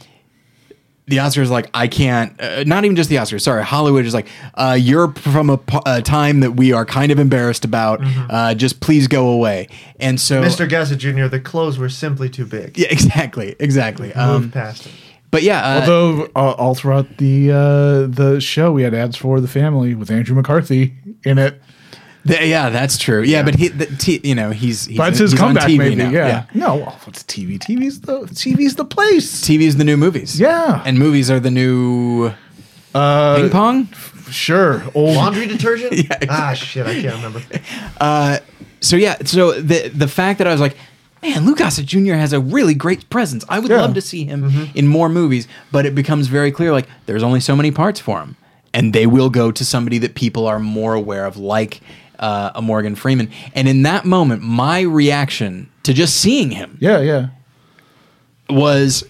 the 1.07 1.17
Oscars 1.17 1.49
like 1.49 1.69
I 1.73 1.87
can't. 1.87 2.39
Uh, 2.39 2.63
not 2.65 2.83
even 2.85 2.95
just 2.95 3.09
the 3.09 3.15
Oscars. 3.15 3.41
Sorry, 3.41 3.63
Hollywood 3.63 4.05
is 4.05 4.13
like 4.13 4.27
uh, 4.55 4.77
you're 4.79 5.13
from 5.13 5.49
a 5.85 6.01
time 6.01 6.41
that 6.41 6.51
we 6.51 6.73
are 6.73 6.85
kind 6.85 7.11
of 7.11 7.19
embarrassed 7.19 7.63
about. 7.65 8.01
Uh, 8.03 8.53
just 8.53 8.79
please 8.81 9.07
go 9.07 9.29
away. 9.29 9.69
And 9.99 10.19
so, 10.19 10.41
Mr. 10.41 10.69
Gossett 10.69 10.99
Jr., 10.99 11.27
the 11.27 11.39
clothes 11.39 11.77
were 11.77 11.89
simply 11.89 12.29
too 12.29 12.45
big. 12.45 12.77
yeah, 12.77 12.87
exactly, 12.91 13.55
exactly. 13.59 14.07
Moved 14.07 14.17
Um, 14.19 14.51
past 14.51 14.85
it. 14.85 14.91
but 15.31 15.43
yeah, 15.43 15.61
uh, 15.65 15.79
Although 15.79 16.23
uh, 16.35 16.51
all 16.57 16.75
throughout 16.75 17.17
the 17.17 17.51
uh, 17.51 18.07
the 18.07 18.39
show, 18.41 18.71
we 18.73 18.83
had 18.83 18.93
ads 18.93 19.15
for 19.15 19.39
the 19.39 19.47
family 19.47 19.95
with 19.95 20.11
Andrew 20.11 20.35
McCarthy 20.35 20.93
in 21.23 21.37
it. 21.37 21.61
Th- 22.27 22.47
yeah, 22.49 22.69
that's 22.69 22.97
true. 22.97 23.21
Yeah, 23.23 23.43
but 23.43 23.55
he, 23.55 23.69
the, 23.69 23.85
t- 23.85 24.21
you 24.23 24.35
know, 24.35 24.51
he's, 24.51 24.85
he's 24.85 24.97
But 24.97 25.09
it's 25.09 25.19
his 25.19 25.31
he's 25.31 25.41
on 25.41 25.47
comeback, 25.55 25.69
TV 25.69 25.77
maybe. 25.77 25.95
now. 25.95 26.09
Yeah. 26.11 26.45
No, 26.53 26.75
well, 26.75 26.99
it's 27.07 27.23
TV. 27.23 27.57
TV's 27.59 28.01
the 28.01 28.19
TV's 28.21 28.75
the 28.75 28.85
place. 28.85 29.41
TV's 29.41 29.77
the 29.77 29.83
new 29.83 29.97
movies. 29.97 30.39
Yeah. 30.39 30.81
and 30.85 30.97
movies 30.99 31.29
are 31.31 31.39
the 31.39 31.51
new 31.51 32.31
Uh, 32.93 33.35
ping 33.37 33.49
pong. 33.49 33.87
sure. 34.29 34.83
Old. 34.93 35.15
Laundry 35.15 35.47
detergent? 35.47 35.93
Yeah, 36.09 36.17
Ah, 36.29 36.53
shit, 36.53 36.85
I 36.87 37.01
can't 37.01 37.15
remember. 37.15 37.41
so 38.81 38.95
yeah, 38.95 39.17
so 39.25 39.53
the 39.59 39.89
the 39.89 40.07
fact 40.07 40.37
that 40.39 40.47
I 40.47 40.51
was 40.51 40.61
like, 40.61 40.75
man, 41.21 41.45
Lou 41.45 41.55
Gossett 41.55 41.85
Jr. 41.85 42.13
has 42.13 42.33
a 42.33 42.39
really 42.39 42.73
great 42.73 43.09
presence. 43.09 43.43
I 43.49 43.59
would 43.59 43.71
Yeah. 43.71 43.81
love 43.81 43.93
to 43.95 44.01
see 44.01 44.25
him 44.25 44.69
in 44.75 44.87
more 44.87 45.09
movies, 45.09 45.47
but 45.71 45.85
it 45.85 45.95
becomes 45.95 46.27
very 46.27 46.51
clear 46.51 46.71
like 46.71 46.87
there's 47.05 47.23
only 47.23 47.39
so 47.39 47.55
many 47.55 47.71
parts 47.71 47.99
for 47.99 48.19
him, 48.19 48.35
and 48.73 48.93
they 48.93 49.05
will 49.07 49.29
go 49.29 49.51
to 49.51 49.65
somebody 49.65 49.97
that 49.99 50.15
people 50.15 50.45
are 50.47 50.59
more 50.59 50.93
aware 50.93 51.25
of, 51.25 51.37
like 51.37 51.81
uh, 52.19 52.51
a 52.55 52.61
Morgan 52.61 52.95
Freeman. 52.95 53.29
And 53.53 53.67
in 53.67 53.83
that 53.83 54.05
moment, 54.05 54.41
my 54.41 54.81
reaction 54.81 55.69
to 55.83 55.93
just 55.93 56.15
seeing 56.15 56.51
him 56.51 56.77
Yeah, 56.81 56.99
yeah. 57.01 57.27
was 58.49 59.03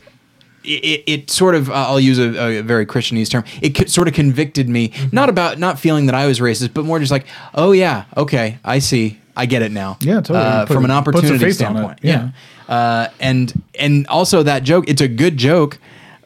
it, 0.63 1.03
it 1.07 1.29
sort 1.31 1.55
of 1.55 1.69
I'll 1.71 1.99
use 1.99 2.19
a, 2.19 2.59
a 2.59 2.61
very 2.61 2.85
Christianese 2.85 3.29
term. 3.29 3.43
It 3.61 3.69
co- 3.75 3.85
sort 3.85 4.07
of 4.07 4.13
convicted 4.13 4.67
me, 4.67 4.89
Mm-hmm. 4.89 5.15
not 5.15 5.29
about 5.29 5.59
not 5.59 5.79
feeling 5.79 6.07
that 6.07 6.15
I 6.15 6.27
was 6.27 6.39
racist, 6.39 6.73
but 6.73 6.83
more 6.85 6.99
just 6.99 7.11
like, 7.11 7.25
oh 7.53 7.71
yeah, 7.71 8.05
okay, 8.17 8.59
I 8.65 8.79
see, 8.79 9.19
I 9.35 9.45
get 9.45 9.61
it 9.61 9.71
now. 9.71 9.97
Yeah, 10.01 10.15
totally. 10.15 10.39
Uh, 10.39 10.65
from 10.65 10.83
an 10.85 10.91
opportunity 10.91 11.37
face 11.37 11.61
on 11.61 11.75
it, 11.77 11.79
standpoint, 11.79 11.99
yeah. 12.03 12.31
Uh, 12.67 13.07
and 13.21 13.63
and 13.79 14.05
also 14.07 14.43
that 14.43 14.63
joke, 14.63 14.85
it's 14.89 15.01
a 15.01 15.07
good 15.07 15.37
joke 15.37 15.77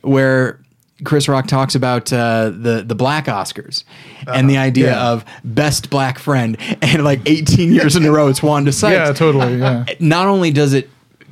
where. 0.01 0.57
Chris 1.03 1.27
Rock 1.27 1.47
talks 1.47 1.75
about 1.75 2.11
uh, 2.13 2.49
the 2.51 2.83
the 2.85 2.95
black 2.95 3.25
Oscars 3.25 3.83
and 4.27 4.49
the 4.49 4.57
idea 4.57 4.91
Uh-huh. 4.91 4.99
yeah. 4.99 5.11
of 5.11 5.25
best 5.43 5.89
black 5.89 6.19
friend, 6.19 6.57
and 6.81 7.03
like 7.03 7.21
18 7.25 7.73
years 7.73 7.95
in 7.95 8.05
a 8.05 8.11
row, 8.11 8.27
it's 8.27 8.43
Wanda 8.43 8.71
Sykes 8.71 8.93
Yeah, 8.93 9.13
totally. 9.13 9.57
Yeah. 9.57 9.85
not 9.99 10.27
only 10.27 10.51
does 10.51 10.73
it 10.73 10.89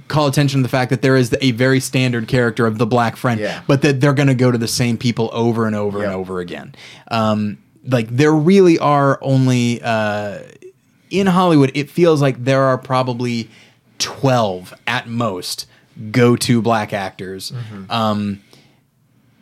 call 0.08 0.26
attention 0.26 0.60
to 0.60 0.64
the 0.64 0.70
fact 0.70 0.90
that 0.90 1.04
there 1.04 1.16
is 1.16 1.36
a 1.40 1.52
very 1.52 1.80
standard 1.80 2.28
character 2.28 2.66
of 2.66 2.80
the 2.80 2.86
black 2.88 3.16
friend, 3.16 3.40
Yeah. 3.40 3.62
but 3.68 3.84
that 3.84 4.02
they're 4.02 4.14
going 4.16 4.28
to 4.28 4.34
go 4.34 4.50
to 4.52 4.58
the 4.58 4.68
same 4.68 4.98
people 4.98 5.30
over 5.34 5.68
and 5.68 5.76
over 5.76 6.04
and 6.04 6.12
over 6.12 6.40
again. 6.40 6.74
Um, 7.12 7.60
like 7.86 8.08
there 8.10 8.34
really 8.34 8.80
are 8.80 9.20
only 9.22 9.80
uh, 9.84 10.40
in 11.12 11.28
Hollywood. 11.28 11.72
It 11.76 11.90
feels 11.92 12.22
like 12.24 12.44
there 12.44 12.64
are 12.64 12.78
probably 12.80 13.50
twelve 14.00 14.74
at 14.88 15.08
most 15.08 15.66
go-to 16.12 16.62
black 16.62 16.92
actors. 16.94 17.52
Mm-hmm. 17.52 17.92
Um, 17.92 18.42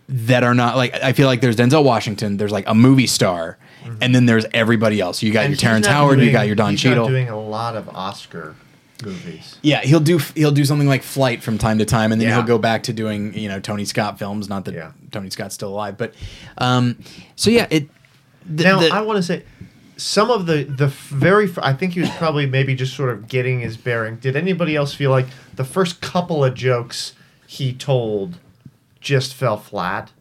that 0.09 0.43
are 0.43 0.53
not 0.53 0.75
like 0.77 0.93
I 1.03 1.13
feel 1.13 1.27
like 1.27 1.41
there's 1.41 1.55
Denzel 1.57 1.83
Washington, 1.83 2.37
there's 2.37 2.51
like 2.51 2.67
a 2.67 2.73
movie 2.75 3.07
star, 3.07 3.57
and 4.01 4.13
then 4.15 4.25
there's 4.25 4.45
everybody 4.53 4.99
else. 5.01 5.21
You 5.21 5.31
got 5.33 5.39
Mm-hmm. 5.41 5.45
And 5.45 5.53
your 5.53 5.59
Terrence 5.59 5.87
Howard, 5.87 6.19
you 6.21 6.31
got 6.31 6.47
your 6.47 6.55
Don 6.55 6.71
he's 6.71 6.83
not 6.85 6.89
Cheadle. 6.91 7.07
doing 7.07 7.29
a 7.29 7.39
lot 7.39 7.75
of 7.75 7.89
Oscar 7.89 8.55
movies. 9.03 9.57
Yeah, 9.61 9.81
he'll 9.81 9.99
do 9.99 10.17
he'll 10.35 10.51
do 10.51 10.65
something 10.65 10.87
like 10.87 11.03
Flight 11.03 11.43
from 11.43 11.57
time 11.57 11.77
to 11.79 11.85
time, 11.85 12.11
and 12.11 12.19
then 12.21 12.29
Yeah. 12.29 12.35
he'll 12.35 12.43
go 12.45 12.57
back 12.57 12.83
to 12.83 12.93
doing 12.93 13.33
you 13.37 13.49
know 13.49 13.59
Tony 13.59 13.85
Scott 13.85 14.17
films. 14.19 14.47
Not 14.49 14.65
that 14.65 14.73
Yeah. 14.73 14.91
Tony 15.11 15.29
Scott's 15.29 15.55
still 15.55 15.69
alive, 15.69 15.97
but 15.97 16.13
um, 16.57 16.97
so 17.35 17.49
yeah, 17.49 17.67
it. 17.69 17.89
The, 18.45 18.63
now 18.63 18.79
the- 18.79 18.89
I 18.93 19.01
want 19.01 19.17
to 19.17 19.23
say 19.23 19.43
some 19.97 20.29
of 20.31 20.45
the 20.45 20.63
the 20.63 20.87
very 20.87 21.49
I 21.61 21.73
think 21.73 21.93
he 21.93 21.99
was 22.01 22.09
probably 22.11 22.45
maybe 22.45 22.75
just 22.75 22.95
sort 22.95 23.09
of 23.09 23.27
getting 23.27 23.59
his 23.59 23.75
bearing. 23.77 24.15
Did 24.17 24.35
anybody 24.35 24.75
else 24.75 24.93
feel 24.93 25.11
like 25.11 25.27
the 25.55 25.65
first 25.65 25.99
couple 26.01 26.43
of 26.45 26.53
jokes 26.53 27.13
he 27.45 27.73
told 27.73 28.37
just 29.07 29.33
fell 29.33 29.57
flat? 29.57 30.11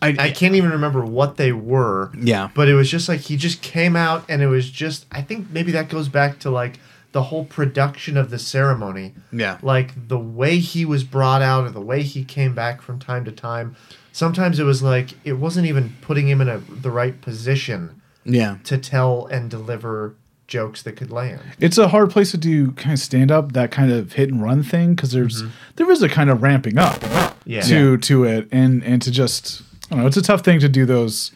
I 0.00 0.30
can't 0.30 0.54
even 0.54 0.70
remember 0.70 1.04
what 1.04 1.36
they 1.36 1.52
were. 1.52 2.12
Yeah. 2.16 2.50
But 2.54 2.68
it 2.68 2.74
was 2.74 2.90
just 2.90 3.08
like 3.08 3.20
he 3.20 3.36
just 3.36 3.62
came 3.62 3.96
out 3.96 4.24
and 4.28 4.42
it 4.42 4.46
was 4.46 4.70
just 4.70 5.06
I 5.10 5.22
think 5.22 5.50
maybe 5.50 5.72
that 5.72 5.88
goes 5.88 6.08
back 6.08 6.38
to 6.40 6.50
like 6.50 6.78
the 7.12 7.24
whole 7.24 7.44
production 7.44 8.16
of 8.16 8.30
the 8.30 8.38
ceremony. 8.38 9.14
Yeah. 9.32 9.58
Like 9.60 10.08
the 10.08 10.18
way 10.18 10.58
he 10.58 10.84
was 10.84 11.04
brought 11.04 11.42
out 11.42 11.66
or 11.66 11.70
the 11.70 11.80
way 11.80 12.02
he 12.02 12.24
came 12.24 12.54
back 12.54 12.80
from 12.80 12.98
time 12.98 13.24
to 13.24 13.32
time. 13.32 13.76
Sometimes 14.12 14.60
it 14.60 14.64
was 14.64 14.82
like 14.82 15.10
it 15.24 15.34
wasn't 15.34 15.66
even 15.66 15.96
putting 16.00 16.28
him 16.28 16.40
in 16.40 16.48
a 16.48 16.58
the 16.58 16.90
right 16.90 17.20
position 17.20 18.00
yeah, 18.24 18.58
to 18.64 18.78
tell 18.78 19.26
and 19.26 19.50
deliver 19.50 20.14
jokes 20.46 20.82
that 20.82 20.96
could 20.96 21.10
land. 21.10 21.40
It's 21.60 21.78
a 21.78 21.88
hard 21.88 22.10
place 22.10 22.30
to 22.32 22.38
do 22.38 22.72
kind 22.72 22.92
of 22.92 22.98
stand 22.98 23.30
up, 23.30 23.52
that 23.52 23.70
kind 23.70 23.90
of 23.90 24.12
hit 24.14 24.30
and 24.30 24.42
run 24.42 24.62
thing, 24.62 24.94
because 24.94 25.12
there's 25.12 25.42
mm-hmm. 25.42 25.52
there 25.76 25.90
is 25.90 26.02
a 26.02 26.08
kind 26.08 26.30
of 26.30 26.42
ramping 26.42 26.78
up 26.78 27.02
Yeah. 27.48 27.62
to 27.62 27.96
to 27.96 28.24
it, 28.24 28.46
and 28.52 28.82
and 28.84 29.00
to 29.02 29.10
just 29.10 29.62
I 29.90 29.94
don't 29.94 30.00
know, 30.00 30.06
it's 30.06 30.16
a 30.16 30.22
tough 30.22 30.42
thing 30.42 30.60
to 30.60 30.68
do 30.68 30.84
those 30.86 31.32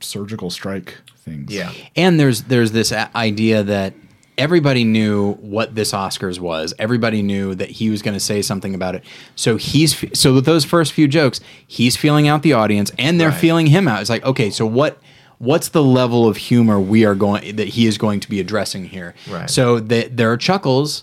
surgical 0.00 0.50
strike 0.50 0.96
things. 1.18 1.52
Yeah. 1.52 1.72
and 1.96 2.18
there's 2.20 2.42
there's 2.44 2.72
this 2.72 2.92
idea 2.92 3.62
that 3.62 3.94
everybody 4.38 4.84
knew 4.84 5.32
what 5.34 5.74
this 5.74 5.92
Oscars 5.92 6.38
was. 6.40 6.72
Everybody 6.78 7.22
knew 7.22 7.54
that 7.56 7.68
he 7.70 7.90
was 7.90 8.00
going 8.00 8.14
to 8.14 8.20
say 8.20 8.40
something 8.42 8.74
about 8.74 8.94
it. 8.94 9.04
So 9.36 9.56
he's 9.56 9.96
so 10.18 10.34
with 10.34 10.44
those 10.46 10.64
first 10.64 10.92
few 10.92 11.08
jokes, 11.08 11.40
he's 11.66 11.96
feeling 11.96 12.28
out 12.28 12.42
the 12.42 12.52
audience, 12.54 12.90
and 12.98 13.20
they're 13.20 13.28
Right. 13.30 13.38
feeling 13.40 13.66
him 13.66 13.88
out. 13.88 14.00
It's 14.00 14.10
like 14.10 14.24
okay, 14.24 14.50
so 14.50 14.66
what? 14.66 14.98
What's 15.38 15.68
the 15.68 15.82
level 15.82 16.28
of 16.28 16.36
humor 16.36 16.78
we 16.78 17.06
are 17.06 17.14
going 17.14 17.56
that 17.56 17.68
he 17.68 17.86
is 17.86 17.96
going 17.96 18.20
to 18.20 18.28
be 18.28 18.40
addressing 18.40 18.84
here? 18.84 19.14
Right. 19.26 19.48
So 19.48 19.80
that 19.80 20.18
there 20.18 20.30
are 20.30 20.36
chuckles, 20.36 21.02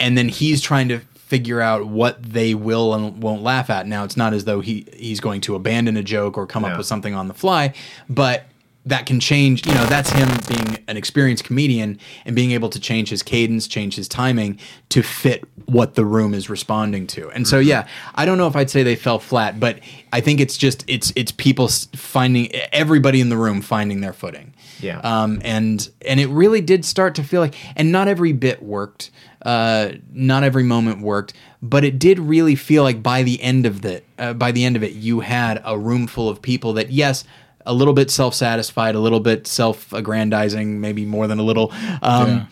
and 0.00 0.16
then 0.16 0.30
he's 0.30 0.62
trying 0.62 0.88
to 0.88 1.00
figure 1.28 1.60
out 1.60 1.86
what 1.86 2.22
they 2.22 2.54
will 2.54 2.94
and 2.94 3.22
won't 3.22 3.42
laugh 3.42 3.68
at. 3.70 3.86
Now 3.86 4.04
it's 4.04 4.16
not 4.16 4.32
as 4.32 4.44
though 4.44 4.60
he 4.60 4.86
he's 4.96 5.20
going 5.20 5.40
to 5.42 5.54
abandon 5.54 5.96
a 5.96 6.02
joke 6.02 6.38
or 6.38 6.46
come 6.46 6.62
No. 6.62 6.68
up 6.70 6.78
with 6.78 6.86
something 6.86 7.14
on 7.14 7.28
the 7.28 7.34
fly, 7.34 7.74
but 8.08 8.44
that 8.86 9.04
can 9.04 9.20
change. 9.20 9.66
You 9.66 9.74
know, 9.74 9.84
that's 9.84 10.08
him 10.10 10.28
being 10.48 10.78
an 10.88 10.96
experienced 10.96 11.44
comedian 11.44 11.98
and 12.24 12.34
being 12.34 12.52
able 12.52 12.70
to 12.70 12.80
change 12.80 13.10
his 13.10 13.22
cadence, 13.22 13.66
change 13.68 13.96
his 13.96 14.08
timing 14.08 14.58
to 14.88 15.02
fit 15.02 15.44
what 15.66 15.94
the 15.94 16.06
room 16.06 16.32
is 16.32 16.48
responding 16.48 17.06
to. 17.08 17.28
And 17.32 17.46
so, 17.46 17.58
yeah, 17.58 17.86
I 18.14 18.24
don't 18.24 18.38
know 18.38 18.46
if 18.46 18.56
I'd 18.56 18.70
say 18.70 18.82
they 18.82 18.96
fell 18.96 19.18
flat, 19.18 19.60
but 19.60 19.80
I 20.10 20.22
think 20.22 20.40
it's 20.40 20.56
just 20.56 20.84
it's 20.88 21.12
it's 21.16 21.32
people 21.32 21.68
finding 21.68 22.50
everybody 22.72 23.20
in 23.20 23.28
the 23.28 23.36
room 23.36 23.60
finding 23.60 24.00
their 24.00 24.14
footing. 24.14 24.54
Yeah. 24.80 25.00
Um, 25.00 25.42
and 25.44 25.86
and 26.06 26.18
it 26.18 26.28
really 26.28 26.62
did 26.62 26.86
start 26.86 27.14
to 27.16 27.22
feel 27.22 27.42
like, 27.42 27.54
and 27.76 27.92
not 27.92 28.08
every 28.08 28.32
bit 28.32 28.62
worked, 28.62 29.10
uh, 29.42 29.92
not 30.12 30.44
every 30.44 30.64
moment 30.64 31.00
worked, 31.00 31.32
but 31.62 31.84
it 31.84 31.98
did 31.98 32.18
really 32.18 32.54
feel 32.54 32.82
like 32.82 33.02
by 33.02 33.22
the 33.22 33.40
end 33.42 33.66
of 33.66 33.82
the 33.82 34.02
uh, 34.18 34.32
by 34.34 34.52
the 34.52 34.64
end 34.64 34.76
of 34.76 34.82
it, 34.82 34.92
you 34.92 35.20
had 35.20 35.60
a 35.64 35.78
room 35.78 36.06
full 36.06 36.28
of 36.28 36.40
people 36.42 36.72
that 36.74 36.90
yes. 36.90 37.24
A 37.66 37.74
little 37.74 37.92
bit 37.92 38.10
self-satisfied, 38.10 38.94
a 38.94 38.98
little 38.98 39.20
bit 39.20 39.46
self-aggrandizing, 39.46 40.80
maybe 40.80 41.04
more 41.04 41.26
than 41.26 41.38
a 41.38 41.42
little. 41.42 41.70
Um, 42.00 42.28
Yeah. 42.28 42.46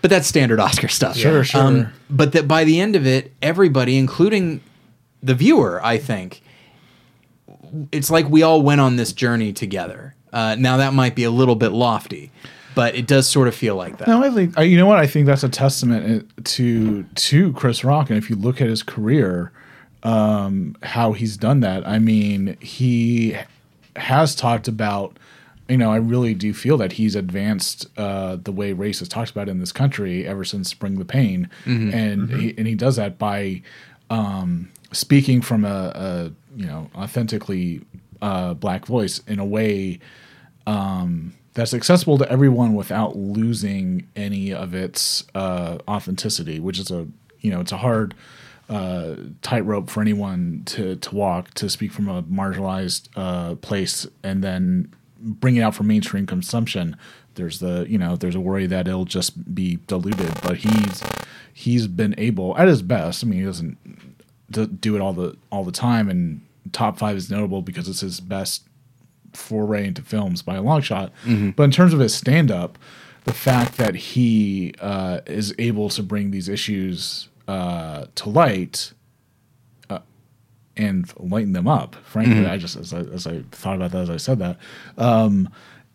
But 0.00 0.10
that's 0.10 0.28
standard 0.28 0.60
Oscar 0.60 0.86
stuff. 0.86 1.16
Sure, 1.16 1.42
sure. 1.42 1.60
Um, 1.60 1.92
but 2.08 2.32
that 2.32 2.46
by 2.46 2.62
the 2.62 2.78
end 2.78 2.94
of 2.94 3.04
it, 3.04 3.32
everybody, 3.42 3.96
including 3.96 4.60
the 5.24 5.34
viewer, 5.34 5.80
I 5.82 5.98
think, 5.98 6.40
it's 7.90 8.10
like 8.10 8.28
we 8.28 8.44
all 8.44 8.62
went 8.62 8.80
on 8.80 8.94
this 8.94 9.12
journey 9.12 9.52
together. 9.52 10.14
Uh, 10.32 10.54
now 10.56 10.76
that 10.76 10.92
might 10.94 11.16
be 11.16 11.24
a 11.24 11.30
little 11.32 11.56
bit 11.56 11.72
lofty, 11.72 12.30
but 12.74 12.94
it 12.94 13.06
does 13.06 13.28
sort 13.28 13.48
of 13.48 13.54
feel 13.54 13.76
like 13.76 13.98
that. 13.98 14.08
No, 14.08 14.22
I 14.22 14.30
think 14.30 14.58
I- 14.58 14.62
you 14.62 14.76
know 14.76 14.86
what 14.86 14.98
I 14.98 15.06
think 15.06 15.26
that's 15.26 15.44
a 15.44 15.48
testament 15.48 16.26
uh, 16.38 16.40
to 16.44 17.02
to 17.04 17.52
Chris 17.54 17.84
Rock, 17.84 18.10
and 18.10 18.18
if 18.18 18.28
you 18.30 18.36
look 18.36 18.60
at 18.60 18.68
his 18.68 18.82
career, 18.82 19.52
um, 20.02 20.76
how 20.82 21.12
he's 21.12 21.36
done 21.36 21.60
that. 21.60 21.86
I 21.86 21.98
mean, 21.98 22.56
he 22.60 23.36
has 23.96 24.34
talked 24.34 24.68
about. 24.68 25.18
You 25.66 25.78
know, 25.78 25.90
I 25.90 25.96
really 25.96 26.34
do 26.34 26.52
feel 26.52 26.76
that 26.76 26.92
he's 26.92 27.14
advanced 27.14 27.86
uh, 27.96 28.36
the 28.36 28.52
way 28.52 28.74
race 28.74 29.00
is 29.00 29.08
talked 29.08 29.30
about 29.30 29.48
in 29.48 29.60
this 29.60 29.72
country 29.72 30.26
ever 30.26 30.44
since 30.44 30.74
Bring 30.74 30.98
the 30.98 31.06
Pain, 31.06 31.48
and 31.64 32.30
He, 32.30 32.54
and 32.58 32.66
he 32.66 32.74
does 32.74 32.96
that 32.96 33.16
by 33.16 33.62
um, 34.10 34.68
speaking 34.92 35.40
from 35.40 35.64
a, 35.64 35.92
a 35.94 36.32
you 36.54 36.66
know 36.66 36.90
authentically 36.94 37.80
uh, 38.20 38.52
black 38.52 38.84
voice 38.84 39.22
in 39.26 39.38
a 39.38 39.44
way 39.46 40.00
um, 40.66 41.32
that's 41.54 41.72
accessible 41.72 42.18
to 42.18 42.30
everyone 42.30 42.74
without 42.74 43.16
losing 43.16 44.08
any 44.16 44.52
of 44.52 44.74
its 44.74 45.24
uh, 45.34 45.78
authenticity, 45.88 46.60
which 46.60 46.78
is 46.78 46.90
a 46.90 47.06
you 47.40 47.50
know 47.50 47.60
it's 47.60 47.72
a 47.72 47.78
hard 47.78 48.14
uh, 48.68 49.14
tightrope 49.42 49.88
for 49.88 50.00
anyone 50.00 50.62
to 50.66 50.96
to 50.96 51.14
walk 51.14 51.54
to 51.54 51.70
speak 51.70 51.92
from 51.92 52.08
a 52.08 52.22
marginalized 52.24 53.08
uh, 53.16 53.54
place 53.56 54.06
and 54.22 54.42
then 54.42 54.92
bring 55.20 55.56
it 55.56 55.62
out 55.62 55.74
for 55.74 55.84
mainstream 55.84 56.26
consumption. 56.26 56.96
There's 57.36 57.60
the 57.60 57.86
you 57.88 57.98
know 57.98 58.16
there's 58.16 58.34
a 58.34 58.40
worry 58.40 58.66
that 58.66 58.88
it'll 58.88 59.04
just 59.04 59.54
be 59.54 59.78
diluted, 59.86 60.32
but 60.42 60.56
he's 60.58 61.02
he's 61.52 61.86
been 61.86 62.14
able 62.18 62.56
at 62.58 62.66
his 62.66 62.82
best. 62.82 63.22
I 63.22 63.28
mean, 63.28 63.38
he 63.38 63.44
doesn't 63.44 64.80
do 64.80 64.96
it 64.96 65.00
all 65.00 65.12
the 65.12 65.36
all 65.50 65.64
the 65.64 65.72
time, 65.72 66.10
and 66.10 66.40
top 66.72 66.98
five 66.98 67.16
is 67.16 67.30
notable 67.30 67.62
because 67.62 67.88
it's 67.88 68.00
his 68.00 68.18
best 68.18 68.64
foray 69.34 69.86
into 69.86 70.02
films 70.02 70.42
by 70.42 70.54
a 70.56 70.62
long 70.62 70.80
shot. 70.80 71.12
But 71.56 71.62
in 71.64 71.70
terms 71.70 71.92
of 71.92 72.00
his 72.00 72.14
stand 72.14 72.50
up, 72.50 72.78
the 73.24 73.32
fact 73.32 73.76
that 73.78 73.94
he 73.94 74.74
uh, 74.80 75.20
is 75.26 75.54
able 75.58 75.88
to 75.90 76.02
bring 76.02 76.30
these 76.30 76.48
issues 76.48 77.28
uh, 77.48 78.06
to 78.16 78.28
light 78.28 78.92
uh, 79.90 80.00
and 80.76 81.10
lighten 81.18 81.52
them 81.52 81.66
up, 81.66 81.96
frankly, 82.04 82.44
I 82.46 82.58
just 82.58 82.76
as 82.76 82.92
I, 82.92 83.00
as 83.00 83.26
I 83.26 83.42
thought 83.50 83.76
about 83.76 83.92
that 83.92 84.02
as 84.02 84.10
I 84.10 84.16
said 84.18 84.38
that, 84.40 84.58
um, 84.98 85.48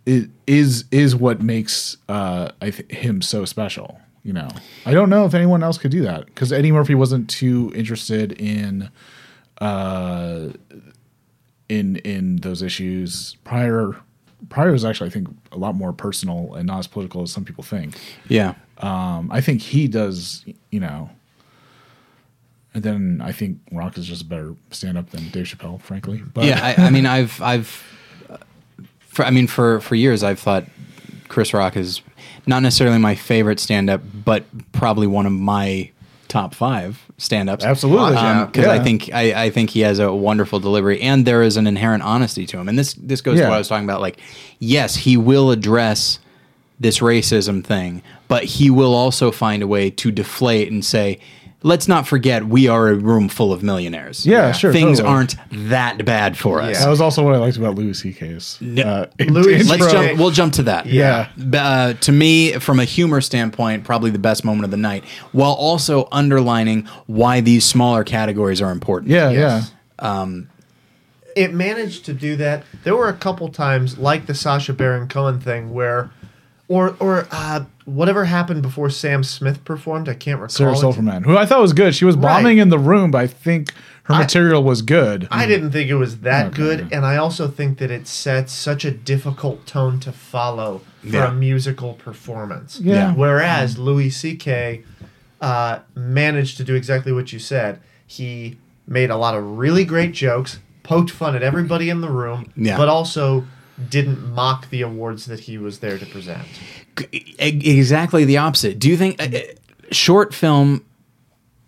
it 0.06 0.30
is 0.48 0.86
is 0.92 1.16
what 1.16 1.42
makes 1.42 1.98
uh, 2.08 2.50
I 2.62 2.72
th- 2.72 2.92
him 2.92 3.22
so 3.22 3.46
special. 3.46 4.00
You 4.24 4.34
know, 4.34 4.50
I 4.86 4.94
don't 4.94 5.10
know 5.10 5.26
if 5.26 5.34
anyone 5.34 5.64
else 5.64 5.78
could 5.78 5.92
do 5.92 6.02
that 6.02 6.26
because 6.26 6.52
Eddie 6.52 6.72
Murphy 6.72 6.94
wasn't 6.96 7.30
too 7.30 7.72
interested 7.76 8.32
in 8.34 8.90
uh, 9.62 10.50
in 11.70 11.97
in 11.97 12.38
those 12.38 12.61
issues. 12.61 13.38
Prior 13.43 13.95
prior 14.49 14.72
was 14.72 14.84
actually 14.84 15.07
I 15.07 15.13
think 15.13 15.28
a 15.51 15.57
lot 15.57 15.76
more 15.76 15.93
personal 15.93 16.55
and 16.55 16.67
not 16.67 16.80
as 16.80 16.88
political 16.88 17.22
as 17.22 17.32
some 17.32 17.45
people 17.45 17.63
think. 17.63 17.95
Yeah. 18.28 18.55
Um, 18.80 19.30
I 19.32 19.41
think 19.41 19.61
he 19.61 19.88
does, 19.88 20.45
you 20.72 20.80
know. 20.80 21.09
And 22.74 22.84
then 22.84 23.22
I 23.24 23.32
think 23.32 23.59
Rock 23.72 23.97
is 23.97 24.05
just 24.05 24.22
a 24.22 24.26
better 24.26 24.55
stand 24.72 24.97
up 24.97 25.09
than 25.09 25.30
Dave 25.30 25.45
Chappelle, 25.45 25.82
frankly. 25.82 26.22
But 26.34 26.45
yeah, 26.45 26.76
I, 26.78 26.88
I 26.88 26.89
mean, 26.89 27.05
I've, 27.07 27.41
I've, 27.41 27.84
for, 28.99 29.26
I 29.26 29.32
mean, 29.32 29.47
for 29.47 29.82
for 29.82 29.95
years, 29.95 30.24
I've 30.24 30.39
thought 30.39 30.65
Chris 31.28 31.53
Rock 31.53 31.76
is 31.76 32.01
not 32.45 32.61
necessarily 32.61 32.99
my 32.99 33.15
favorite 33.15 33.59
stand-up, 33.59 34.01
but 34.24 34.45
probably 34.72 35.07
one 35.07 35.26
of 35.26 35.32
my 35.32 35.91
top 36.30 36.55
five 36.55 37.05
stand-ups. 37.17 37.65
Absolutely. 37.65 38.11
because 38.11 38.51
Yeah. 38.55 38.71
Um, 38.71 38.80
I 38.80 38.84
think 38.84 39.13
I, 39.13 39.43
I 39.43 39.49
think 39.49 39.71
he 39.71 39.82
has 39.82 39.99
a 39.99 40.13
wonderful 40.13 40.61
delivery, 40.61 41.01
and 41.01 41.25
there 41.25 41.43
is 41.43 41.57
an 41.57 41.67
inherent 41.67 42.03
honesty 42.03 42.45
to 42.45 42.57
him. 42.57 42.69
And 42.69 42.80
this 42.80 42.93
this 42.93 43.19
goes 43.19 43.38
to 43.39 43.43
what 43.43 43.53
I 43.53 43.57
was 43.57 43.67
talking 43.67 43.84
about. 43.84 43.99
Like, 43.99 44.19
yes, 44.59 44.95
he 44.95 45.17
will 45.17 45.51
address 45.51 46.19
this 46.80 46.99
racism 46.99 47.65
thing, 47.65 48.01
but 48.30 48.45
he 48.45 48.69
will 48.69 48.93
also 48.93 49.32
find 49.32 49.61
a 49.61 49.67
way 49.67 49.89
to 49.89 50.11
deflate 50.11 50.71
and 50.71 50.86
say. 50.86 51.19
Let's 51.62 51.89
not 51.89 52.07
forget 52.07 52.45
we 52.47 52.70
are 52.70 52.88
a 52.88 52.95
room 52.95 53.28
full 53.28 53.51
of 53.51 53.62
millionaires. 53.64 54.26
Yeah, 54.26 54.53
sure, 54.53 54.72
Things 54.72 54.99
totally. 54.99 55.14
aren't 55.14 55.36
that 55.70 56.05
bad 56.05 56.38
for 56.38 56.62
us. 56.62 56.76
Yeah. 56.78 56.86
that 56.86 56.89
was 56.89 57.01
also 57.01 57.22
what 57.22 57.34
I 57.36 57.38
liked 57.38 57.57
about 57.57 57.76
Louis 57.76 57.93
C.K.'s. 57.99 58.57
Uh, 58.62 59.07
Louis 59.20 59.55
intro. 59.55 59.68
Let's 59.76 59.78
Bro. 59.78 59.91
jump. 59.91 60.20
We'll 60.20 60.32
jump 60.32 60.53
to 60.53 60.64
that. 60.64 60.86
Yeah. 60.86 61.28
Uh, 61.53 61.93
to 61.95 62.12
me, 62.14 62.53
from 62.53 62.80
a 62.80 62.86
humor 62.86 63.20
standpoint, 63.20 63.84
probably 63.84 64.10
the 64.10 64.20
best 64.20 64.45
moment 64.45 64.64
of 64.66 64.72
the 64.72 64.78
night, 64.78 65.03
while 65.34 65.51
also 65.51 66.07
underlining 66.14 66.86
why 67.07 67.41
these 67.41 67.66
smaller 67.66 68.05
categories 68.05 68.62
are 68.62 68.72
important. 68.72 69.12
Yeah, 69.12 69.30
Yes. 69.30 69.72
yeah. 70.01 70.26
it 71.36 71.53
managed 71.53 72.05
to 72.05 72.14
do 72.14 72.36
that. 72.38 72.64
There 72.86 72.95
were 72.95 73.10
a 73.10 73.14
couple 73.14 73.49
times, 73.49 73.97
like 73.97 74.28
the 74.28 74.34
Sacha 74.34 74.72
Baron 74.74 75.07
Cohen 75.10 75.39
thing, 75.41 75.74
where, 75.74 76.10
or 76.70 76.95
or 77.01 77.28
uh, 77.32 77.65
whatever 77.84 78.24
happened 78.26 78.61
before 78.61 78.89
Sam 78.89 79.24
Smith 79.26 79.65
performed. 79.65 80.07
I 80.07 80.13
can't 80.13 80.39
recall. 80.39 80.49
Sarah 80.55 80.72
it. 80.74 80.78
Silverman, 80.78 81.24
who 81.24 81.36
I 81.38 81.45
thought 81.45 81.59
was 81.61 81.74
good. 81.74 81.93
She 81.93 82.05
was 82.05 82.15
bombing 82.15 82.57
Right. 82.57 82.61
in 82.61 82.70
the 82.70 82.80
room, 82.80 83.11
but 83.11 83.17
I 83.17 83.28
think 83.28 83.74
her 84.03 84.13
I- 84.13 84.20
material 84.20 84.63
was 84.63 84.82
good. 84.82 85.28
I 85.32 85.45
didn't 85.45 85.72
think 85.72 85.89
it 85.89 85.95
was 85.95 86.20
that 86.20 86.47
Okay. 86.47 86.55
good, 86.55 86.88
and 86.93 87.05
I 87.05 87.17
also 87.17 87.47
think 87.49 87.80
that 87.80 87.91
it 87.91 88.07
sets 88.07 88.53
such 88.53 88.86
a 88.86 88.91
difficult 88.91 89.65
tone 89.65 89.99
to 90.01 90.11
follow 90.13 90.82
for 91.01 91.07
Yeah. 91.07 91.32
a 91.32 91.34
musical 91.34 91.93
performance. 91.93 92.80
Yeah. 92.82 92.93
Yeah. 92.93 93.13
Whereas 93.13 93.78
Louis 93.78 94.09
C.K. 94.11 94.84
Uh, 95.41 95.80
managed 95.95 96.57
to 96.57 96.63
do 96.65 96.76
exactly 96.76 97.11
what 97.13 97.32
you 97.32 97.39
said. 97.39 97.80
He 98.05 98.57
made 98.88 99.09
a 99.09 99.15
lot 99.15 99.36
of 99.36 99.57
really 99.57 99.86
great 99.86 100.11
jokes, 100.11 100.59
poked 100.84 101.11
fun 101.11 101.34
at 101.36 101.41
everybody 101.43 101.89
in 101.89 102.01
the 102.01 102.09
room, 102.09 102.51
Yeah. 102.57 102.76
but 102.76 102.89
also 102.89 103.45
didn't 103.89 104.34
mock 104.34 104.69
the 104.69 104.82
awards 104.82 105.25
that 105.25 105.41
he 105.41 105.57
was 105.57 105.80
there 105.80 105.97
to 105.97 106.05
present. 106.05 106.45
Exactly 107.39 108.25
the 108.25 108.38
opposite. 108.38 108.80
Do 108.80 108.89
you 108.89 108.97
think 108.97 109.21
uh, 109.21 109.38
uh, 109.38 109.41
short 109.91 110.34
film 110.34 110.86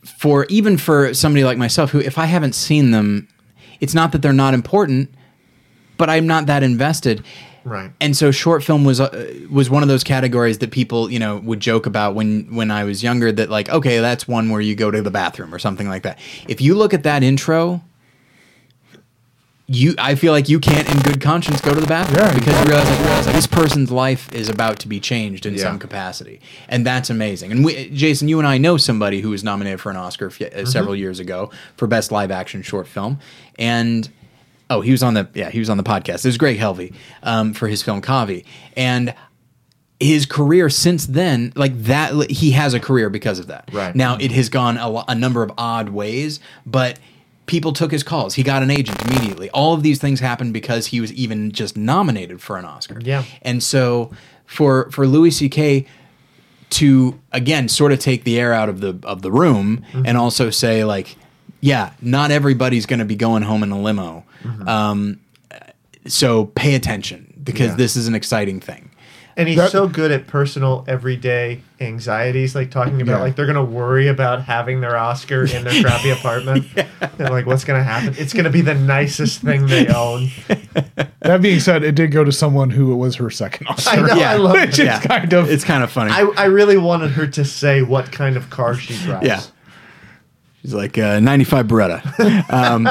for 0.04 0.46
even 0.50 0.78
for 0.78 1.14
somebody 1.14 1.44
like 1.44 1.58
myself 1.58 1.92
who 1.92 2.00
if 2.00 2.18
I 2.18 2.26
haven't 2.26 2.54
seen 2.54 2.92
them, 2.92 3.28
it's 3.80 3.94
not 3.94 4.12
that 4.12 4.22
they're 4.22 4.34
not 4.34 4.54
important, 4.54 5.14
but 5.98 6.10
I'm 6.10 6.28
not 6.28 6.48
that 6.48 6.64
invested. 6.64 7.24
Right. 7.64 7.92
And 8.02 8.18
so 8.18 8.32
short 8.32 8.64
film 8.64 8.86
was 8.86 9.00
uh, 9.00 9.34
was 9.52 9.70
one 9.70 9.84
of 9.84 9.90
those 9.90 10.04
categories 10.04 10.58
that 10.60 10.72
people, 10.72 11.12
you 11.12 11.20
know, 11.20 11.38
would 11.38 11.60
joke 11.60 11.86
about 11.86 12.16
when 12.16 12.56
when 12.56 12.72
I 12.72 12.84
was 12.84 13.04
younger 13.04 13.32
that 13.32 13.50
like, 13.50 13.70
okay, 13.70 14.00
that's 14.00 14.28
one 14.28 14.50
where 14.50 14.62
you 14.62 14.76
go 14.76 14.90
to 14.90 15.02
the 15.02 15.12
bathroom 15.12 15.54
or 15.54 15.60
something 15.60 15.88
like 15.88 16.04
that. 16.04 16.20
If 16.48 16.60
you 16.60 16.76
look 16.76 16.94
at 16.94 17.04
that 17.04 17.22
intro, 17.22 17.82
you 19.74 19.96
I 19.98 20.16
feel 20.16 20.34
like 20.34 20.50
you 20.50 20.60
can't 20.60 20.90
in 20.90 21.00
good 21.00 21.22
conscience 21.22 21.62
go 21.62 21.74
to 21.74 21.80
the 21.80 21.88
bathroom 21.88 22.18
Yeah, 22.20 22.34
because 22.38 22.54
you 22.60 22.66
realize, 22.66 22.90
like, 22.90 23.00
you 23.00 23.06
realize 23.06 23.26
like, 23.28 23.36
this 23.36 23.48
person's 23.48 23.90
life 23.92 24.32
is 24.34 24.50
about 24.50 24.80
to 24.80 24.88
be 24.88 25.00
changed 25.00 25.46
in 25.46 25.54
Yeah. 25.54 25.64
some 25.64 25.80
capacity. 25.80 26.42
And 26.68 26.86
that's 26.86 27.10
amazing. 27.10 27.52
And 27.52 27.64
we, 27.64 27.90
Jason, 27.90 28.28
you 28.28 28.38
and 28.40 28.48
I 28.48 28.58
know 28.58 28.78
somebody 28.78 29.22
who 29.22 29.30
was 29.30 29.44
nominated 29.44 29.80
for 29.80 29.90
an 29.90 29.98
Oscar 29.98 30.28
f- 30.28 30.42
uh, 30.42 30.66
several 30.66 30.96
years 30.96 31.20
ago 31.20 31.52
for 31.78 31.88
best 31.88 32.12
live 32.12 32.32
action 32.32 32.62
short 32.64 32.88
film. 32.88 33.20
And 33.58 34.10
oh, 34.70 34.82
he 34.82 34.92
was 34.92 35.04
on 35.04 35.14
the 35.14 35.30
yeah, 35.34 35.50
he 35.50 35.60
was 35.60 35.70
on 35.70 35.78
the 35.78 35.84
podcast. 35.84 36.26
It 36.26 36.30
was 36.30 36.38
Greg 36.38 36.58
Helvey 36.58 36.94
um, 37.24 37.54
for 37.54 37.68
his 37.68 37.82
film 37.84 38.02
Kavi. 38.02 38.44
And 38.76 39.14
his 40.00 40.26
career 40.26 40.70
since 40.70 41.06
then, 41.06 41.54
like 41.56 41.78
that, 41.84 42.32
he 42.32 42.52
has 42.52 42.74
a 42.74 42.80
career 42.80 43.10
because 43.10 43.38
of 43.38 43.48
that. 43.48 43.70
Right. 43.72 43.96
Now 43.96 44.18
it 44.18 44.32
has 44.32 44.50
gone 44.50 44.78
a, 44.78 45.04
a 45.08 45.16
number 45.16 45.44
of 45.44 45.52
odd 45.58 45.90
ways, 45.90 46.40
but 46.66 46.98
people 47.52 47.74
took 47.74 47.92
his 47.92 48.02
calls. 48.02 48.34
He 48.36 48.44
got 48.44 48.64
an 48.64 48.72
agent 48.72 49.00
immediately. 49.06 49.50
All 49.52 49.74
of 49.74 49.84
these 49.84 50.00
things 50.00 50.20
happened 50.22 50.54
because 50.54 50.88
he 50.88 51.02
was 51.02 51.12
even 51.14 51.52
just 51.52 51.76
nominated 51.76 52.42
for 52.42 52.58
an 52.58 52.64
Oscar. 52.66 53.00
Yeah. 53.04 53.24
And 53.42 53.62
so 53.62 54.10
for 54.46 54.90
for 54.92 55.06
Louis 55.06 55.32
C.K. 55.32 55.86
to 56.72 57.20
again 57.34 57.68
sort 57.68 57.92
of 57.92 58.00
take 58.00 58.24
the 58.24 58.40
air 58.40 58.54
out 58.54 58.70
of 58.70 58.80
the 58.80 58.98
of 59.04 59.22
the 59.22 59.32
room 59.32 59.84
and 60.06 60.18
also 60.18 60.50
say 60.50 60.86
like, 60.86 61.18
yeah, 61.60 61.92
not 62.02 62.32
everybody's 62.32 62.86
going 62.86 63.00
to 63.00 63.06
be 63.06 63.16
going 63.18 63.44
home 63.44 63.64
in 63.64 63.72
a 63.72 63.80
limo. 63.82 64.24
Um, 64.66 65.20
so 66.08 66.46
pay 66.46 66.76
attention 66.76 67.34
because 67.44 67.72
Yeah. 67.72 67.76
this 67.76 67.96
is 67.96 68.08
an 68.08 68.16
exciting 68.16 68.60
thing. 68.62 68.91
And 69.38 69.48
he's 69.48 69.58
That- 69.58 69.72
so 69.72 69.88
good 69.88 70.12
at 70.12 70.28
personal, 70.28 70.84
everyday 70.88 71.62
anxieties, 71.80 72.54
like 72.56 72.70
talking 72.70 73.02
about 73.02 73.18
Yeah. 73.18 73.24
like 73.24 73.36
they're 73.36 73.46
gonna 73.46 73.64
worry 73.64 74.08
about 74.08 74.44
having 74.44 74.82
their 74.82 74.96
Oscar 74.98 75.46
in 75.46 75.64
their 75.64 75.82
crappy 75.82 76.10
apartment. 76.18 76.66
And 77.18 77.30
like, 77.30 77.46
what's 77.46 77.64
gonna 77.64 77.84
happen? 77.84 78.14
It's 78.18 78.34
gonna 78.34 78.50
be 78.50 78.62
the 78.62 78.76
nicest 78.76 79.42
thing 79.42 79.68
they 79.68 79.88
own. 79.88 80.30
That 81.24 81.40
being 81.44 81.60
said, 81.60 81.84
it 81.84 81.94
did 81.94 82.12
go 82.12 82.24
to 82.24 82.32
someone 82.32 82.72
who 82.72 82.92
it 82.92 82.96
was 82.96 83.16
her 83.18 83.30
second 83.30 83.68
Oscar. 83.68 83.92
I 83.92 83.96
know, 84.02 84.16
Yeah. 84.16 84.32
I 84.32 84.36
love 84.38 84.54
Which 84.54 84.80
it. 84.80 84.88
is 84.88 85.00
kind 85.00 85.32
of 85.34 85.52
It's 85.52 85.64
kind 85.64 85.84
of 85.84 85.92
funny. 85.92 86.12
I, 86.12 86.22
I 86.36 86.46
really 86.46 86.78
wanted 86.78 87.12
her 87.12 87.28
to 87.28 87.46
say 87.46 87.84
what 87.84 88.12
kind 88.12 88.36
of 88.36 88.50
car 88.50 88.74
she 88.74 88.96
drives. 89.06 89.26
Yeah. 89.28 89.42
She's 90.62 90.74
like 90.74 90.98
uh, 90.98 91.20
95 91.20 91.68
Beretta. 91.68 92.50
Um, 92.52 92.84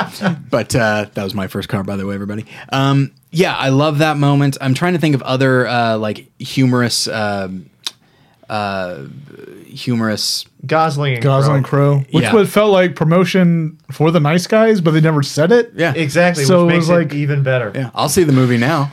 but 0.51 0.75
uh, 0.75 1.07
that 1.15 1.23
was 1.25 1.35
my 1.35 1.47
first 1.47 1.69
car, 1.69 1.85
by 1.85 1.97
the 1.97 2.07
way, 2.07 2.15
everybody. 2.15 2.47
Um, 2.73 3.13
yeah, 3.31 3.55
I 3.57 3.69
love 3.69 3.99
that 3.99 4.17
moment. 4.17 4.57
I'm 4.61 4.75
trying 4.75 4.95
to 4.95 4.99
think 4.99 5.15
of 5.15 5.23
other 5.23 5.67
uh, 5.67 5.97
like 5.99 6.27
humorous, 6.41 7.07
um 7.09 7.67
uh, 8.49 9.05
humorous. 9.67 10.45
Gosling 10.67 11.15
and 11.15 11.23
Gosling 11.23 11.63
Crowe. 11.63 11.99
Crow, 12.01 12.05
which 12.11 12.25
Yeah. 12.25 12.35
would 12.35 12.49
felt 12.49 12.73
like 12.73 12.97
promotion 12.97 13.79
for 13.93 14.11
the 14.11 14.19
nice 14.21 14.47
guys, 14.49 14.81
but 14.81 14.91
they 14.91 15.01
never 15.01 15.23
said 15.23 15.53
it. 15.53 15.73
Yeah, 15.77 15.93
Exactly, 15.95 16.45
So 16.45 16.63
it 16.63 16.67
which 16.67 16.73
makes 16.75 16.81
was 16.89 16.91
it 16.91 16.93
like- 16.95 17.15
even 17.15 17.43
better. 17.45 17.71
Yeah, 17.75 17.91
I'll 17.95 18.09
see 18.09 18.25
the 18.25 18.33
movie 18.33 18.59
now. 18.59 18.91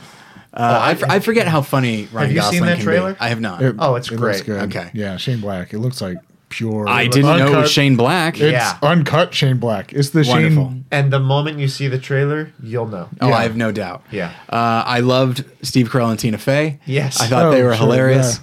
Uh, 0.54 0.78
I, 0.82 0.90
f- 0.92 1.02
I 1.04 1.20
forget 1.20 1.46
how 1.46 1.60
funny 1.60 2.08
Ryan 2.10 2.30
you 2.30 2.36
seen 2.36 2.42
Gosling 2.60 2.64
that 2.66 2.76
can 2.76 2.84
trailer? 2.84 3.12
be. 3.14 3.20
I 3.20 3.28
have 3.28 3.40
not. 3.40 3.62
It- 3.62 3.76
Oh, 3.78 3.96
it's 3.96 4.08
it 4.10 4.18
looks 4.18 4.42
great. 4.42 4.46
good. 4.46 4.74
Okay. 4.76 4.90
Yeah, 4.94 5.16
Shane 5.16 5.40
Black. 5.40 5.74
It 5.74 5.78
looks 5.80 6.00
like 6.00 6.16
pure. 6.48 6.88
I 6.88 7.06
didn't 7.06 7.26
know 7.26 7.36
it 7.36 7.40
uncut- 7.42 7.62
was 7.62 7.70
Shane 7.70 7.96
Black. 7.96 8.34
It's 8.40 8.52
Yeah. 8.52 8.78
uncut 8.82 9.34
Shane 9.34 9.58
Black. 9.58 9.92
It's 9.92 10.10
the 10.10 10.24
Wonderful. 10.26 10.64
Shane. 10.68 10.84
And 10.90 11.12
the 11.12 11.20
moment 11.20 11.58
you 11.58 11.68
see 11.68 11.88
the 11.88 11.98
trailer, 11.98 12.52
you'll 12.62 12.86
know. 12.88 13.08
Oh, 13.20 13.28
Yeah. 13.28 13.34
I 13.36 13.42
have 13.42 13.56
no 13.56 13.72
doubt. 13.72 14.02
Yeah. 14.10 14.30
Uh, 14.48 14.82
I 14.86 15.00
loved 15.00 15.44
Steve 15.62 15.90
Carell 15.90 16.10
and 16.10 16.18
Tina 16.18 16.38
Fey. 16.38 16.78
Yes. 16.86 17.20
I 17.20 17.26
thought 17.26 17.46
Oh, 17.46 17.50
they 17.50 17.62
were 17.62 17.74
sure, 17.74 17.84
hilarious. 17.86 18.40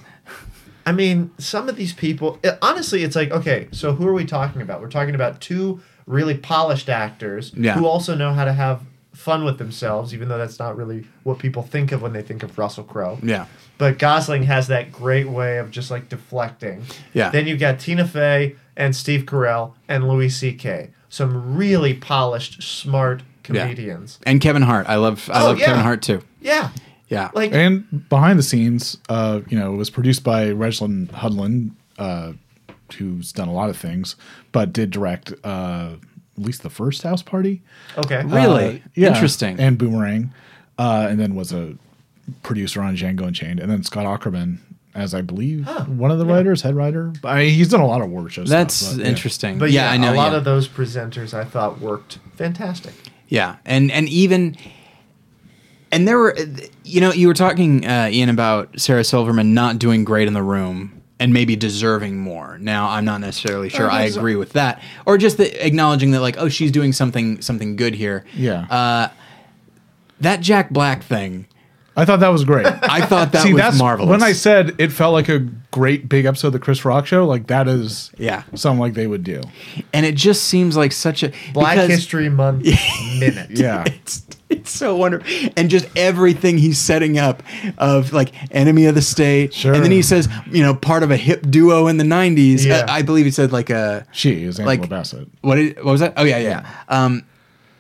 I 0.85 0.91
mean, 0.91 1.31
some 1.39 1.67
of 1.67 1.75
these 1.77 1.93
people, 1.93 2.37
it- 2.43 2.57
honestly, 2.61 3.03
it's 3.03 3.15
like, 3.15 3.31
okay, 3.31 3.67
so 3.71 3.93
who 3.93 4.07
are 4.07 4.13
we 4.13 4.23
talking 4.25 4.61
about? 4.61 4.81
We're 4.81 4.89
talking 4.89 5.15
about 5.15 5.41
two 5.41 5.79
really 6.05 6.35
polished 6.35 6.89
actors 6.89 7.51
Yeah. 7.57 7.73
who 7.73 7.87
also 7.87 8.13
know 8.13 8.33
how 8.33 8.45
to 8.45 8.53
have 8.53 8.81
fun 9.15 9.43
with 9.45 9.57
themselves, 9.57 10.13
even 10.13 10.27
though 10.29 10.37
that's 10.37 10.59
not 10.59 10.75
really 10.77 11.05
what 11.23 11.39
people 11.39 11.63
think 11.63 11.91
of 11.91 12.01
when 12.01 12.13
they 12.13 12.21
think 12.21 12.43
of 12.43 12.57
Russell 12.57 12.83
Crowe. 12.83 13.17
Yeah. 13.23 13.45
But 13.77 13.97
Gosling 13.97 14.43
has 14.43 14.67
that 14.67 14.91
great 14.91 15.27
way 15.27 15.57
of 15.57 15.71
just 15.71 15.89
like 15.91 16.09
deflecting. 16.09 16.83
Yeah. 17.13 17.29
Then 17.29 17.47
you've 17.47 17.59
got 17.59 17.79
Tina 17.79 18.07
Fey 18.07 18.55
and 18.77 18.95
Steve 18.95 19.23
Carell 19.25 19.73
and 19.87 20.07
Louis 20.07 20.29
C.K. 20.29 20.89
Some 21.09 21.55
really 21.55 21.93
polished, 21.93 22.61
smart 22.61 23.23
comedians. 23.43 24.19
Yeah. 24.23 24.31
And 24.31 24.41
Kevin 24.41 24.61
Hart. 24.61 24.87
I 24.89 24.95
love 24.95 25.29
I 25.31 25.41
Oh, 25.41 25.45
love 25.45 25.59
yeah. 25.59 25.65
Kevin 25.67 25.81
Hart 25.83 26.01
too. 26.01 26.21
Yeah. 26.41 26.69
Yeah. 27.07 27.29
Like 27.33 27.53
And 27.53 28.07
behind 28.09 28.37
the 28.39 28.43
scenes, 28.43 28.97
uh, 29.09 29.41
you 29.47 29.57
know, 29.57 29.73
it 29.73 29.77
was 29.77 29.89
produced 29.89 30.23
by 30.23 30.49
Reginald 30.51 31.09
Hudlin, 31.11 31.71
uh, 31.97 32.33
who's 32.97 33.31
done 33.31 33.47
a 33.47 33.53
lot 33.53 33.69
of 33.69 33.77
things, 33.77 34.15
but 34.51 34.73
did 34.73 34.89
direct 34.91 35.33
uh, 35.43 35.91
at 36.37 36.43
least 36.43 36.63
the 36.63 36.69
first 36.69 37.03
House 37.03 37.21
Party. 37.21 37.61
okay. 37.97 38.23
Really? 38.25 38.77
Uh, 38.77 38.87
yeah, 38.95 39.07
Interesting. 39.09 39.59
And 39.59 39.77
Boomerang, 39.77 40.33
uh, 40.77 41.07
and 41.09 41.19
then 41.19 41.35
was 41.35 41.53
a 41.53 41.75
producer 42.43 42.81
on 42.81 42.95
Django 42.95 43.27
Unchained, 43.27 43.59
and 43.59 43.71
then 43.71 43.83
Scott 43.83 44.05
Ackerman 44.05 44.61
as 44.95 45.13
I 45.13 45.21
believe 45.21 45.67
one 45.89 46.09
of 46.09 46.19
the 46.19 46.25
writers, 46.25 46.61
head 46.61 46.73
writer. 46.73 47.11
I 47.23 47.39
mean, 47.39 47.53
he's 47.53 47.67
done 47.67 47.81
a 47.81 47.85
lot 47.85 48.01
of 48.01 48.09
work 48.09 48.31
shows. 48.31 48.49
That's 48.49 48.73
stuff, 48.73 48.95
but, 48.95 49.03
yeah. 49.03 49.09
interesting. 49.09 49.59
But 49.59 49.71
yeah, 49.71 49.85
yeah, 49.85 49.91
I 49.91 49.97
know. 49.97 50.13
a 50.13 50.15
lot 50.15 50.31
yeah. 50.31 50.37
of 50.37 50.45
those 50.45 50.69
presenters 50.69 51.33
I 51.33 51.43
thought 51.43 51.81
worked 51.81 52.19
fantastic. 52.35 52.93
Yeah, 53.27 53.57
and 53.65 53.91
and 53.91 54.07
even 54.07 54.55
and 55.91 56.07
there 56.07 56.17
were, 56.17 56.37
you 56.83 57.01
know, 57.01 57.11
you 57.11 57.27
were 57.27 57.33
talking 57.33 57.85
uh, 57.85 58.09
Ian 58.11 58.29
about 58.29 58.79
Sarah 58.79 59.03
Silverman 59.03 59.53
not 59.53 59.79
doing 59.79 60.05
great 60.05 60.27
in 60.27 60.33
the 60.33 60.43
room 60.43 60.94
and 61.19 61.33
maybe 61.33 61.55
deserving 61.55 62.17
more. 62.17 62.57
Now, 62.59 62.89
I'm 62.89 63.05
not 63.05 63.21
necessarily 63.21 63.69
sure 63.69 63.89
I 63.89 63.99
there's- 63.99 64.17
agree 64.17 64.35
with 64.35 64.53
that, 64.53 64.81
or 65.05 65.17
just 65.17 65.37
the, 65.37 65.65
acknowledging 65.65 66.11
that 66.11 66.21
like, 66.21 66.35
oh, 66.37 66.49
she's 66.49 66.71
doing 66.71 66.91
something 66.93 67.41
something 67.41 67.75
good 67.77 67.95
here. 67.95 68.25
Yeah. 68.33 68.61
Uh, 68.69 69.09
that 70.21 70.41
Jack 70.41 70.69
Black 70.71 71.03
thing, 71.03 71.45
I 71.95 72.05
thought 72.05 72.19
that 72.21 72.29
was 72.29 72.43
great. 72.43 72.65
I 72.67 73.05
thought 73.05 73.31
that 73.33 73.43
See, 73.43 73.53
was 73.53 73.61
that's 73.61 73.77
marvelous. 73.79 74.09
when 74.09 74.23
I 74.23 74.31
said 74.33 74.75
it 74.77 74.91
felt 74.91 75.13
like 75.13 75.29
a 75.29 75.47
great 75.75 76.07
big 76.07 76.23
episode 76.23 76.47
of 76.47 76.53
the 76.53 76.59
Chris 76.59 76.85
Rock 76.85 77.05
show. 77.05 77.25
Like 77.25 77.47
that 77.47 77.67
is 77.67 78.09
Yeah. 78.17 78.43
something 78.53 78.79
like 78.79 78.93
they 78.93 79.07
would 79.07 79.25
do. 79.25 79.41
and 79.93 80.05
it 80.05 80.15
just 80.15 80.45
seems 80.45 80.77
like 80.77 80.93
such 80.93 81.21
a 81.21 81.33
Black 81.53 81.75
because- 81.75 81.89
History 81.89 82.29
Month 82.29 82.65
minute. 83.19 83.49
Yeah. 83.51 83.83
it's 83.87 84.23
it's 84.49 84.71
so 84.71 84.95
wonderful 84.95 85.27
and 85.57 85.69
just 85.69 85.85
everything 85.97 86.57
he's 86.57 86.77
setting 86.77 87.17
up 87.17 87.41
of 87.77 88.13
like 88.13 88.31
enemy 88.55 88.85
of 88.85 88.93
the 88.95 89.01
state 89.01 89.53
Sure. 89.53 89.73
and 89.73 89.83
then 89.83 89.91
he 89.91 90.01
says 90.03 90.29
you 90.51 90.61
know 90.63 90.73
part 90.75 91.01
of 91.03 91.09
a 91.11 91.17
hip 91.17 91.41
duo 91.49 91.87
in 91.87 91.97
the 91.97 92.03
90s 92.03 92.63
Yeah. 92.63 92.77
Uh, 92.77 92.85
i 92.89 93.01
believe 93.01 93.25
he 93.25 93.31
said 93.31 93.51
like 93.51 93.71
a 93.71 94.05
She 94.11 94.43
is 94.43 94.59
Angela 94.59 94.77
Like- 94.81 94.87
Bassett. 94.89 95.27
what 95.41 95.57
what 95.77 95.85
was 95.85 95.99
that 96.01 96.13
oh 96.15 96.23
yeah 96.23 96.37
yeah 96.37 96.65
um 96.89 97.23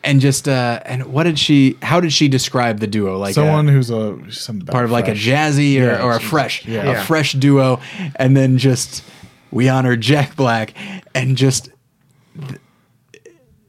and 0.05 0.21
just 0.21 0.47
uh 0.47 0.79
and 0.85 1.05
what 1.07 1.23
did 1.23 1.37
she 1.37 1.77
how 1.81 1.99
did 1.99 2.13
she 2.13 2.27
describe 2.27 2.79
the 2.79 2.87
duo 2.87 3.17
like 3.17 3.33
Someone 3.35 3.67
a, 3.67 3.71
who's 3.71 3.89
a 3.89 4.17
some 4.31 4.61
part 4.61 4.85
of 4.85 4.91
like 4.91 5.07
a 5.07 5.13
jazzy 5.13 5.77
or, 5.81 5.85
Yeah, 5.85 6.01
or 6.03 6.13
a 6.13 6.19
fresh 6.19 6.65
yeah. 6.65 6.83
a 6.83 6.85
Yeah. 6.93 7.03
fresh 7.03 7.33
duo 7.33 7.79
and 8.15 8.37
then 8.37 8.57
just 8.57 9.03
we 9.51 9.67
honor 9.67 9.95
jack 9.97 10.35
black 10.35 10.73
and 11.13 11.35
just 11.35 11.69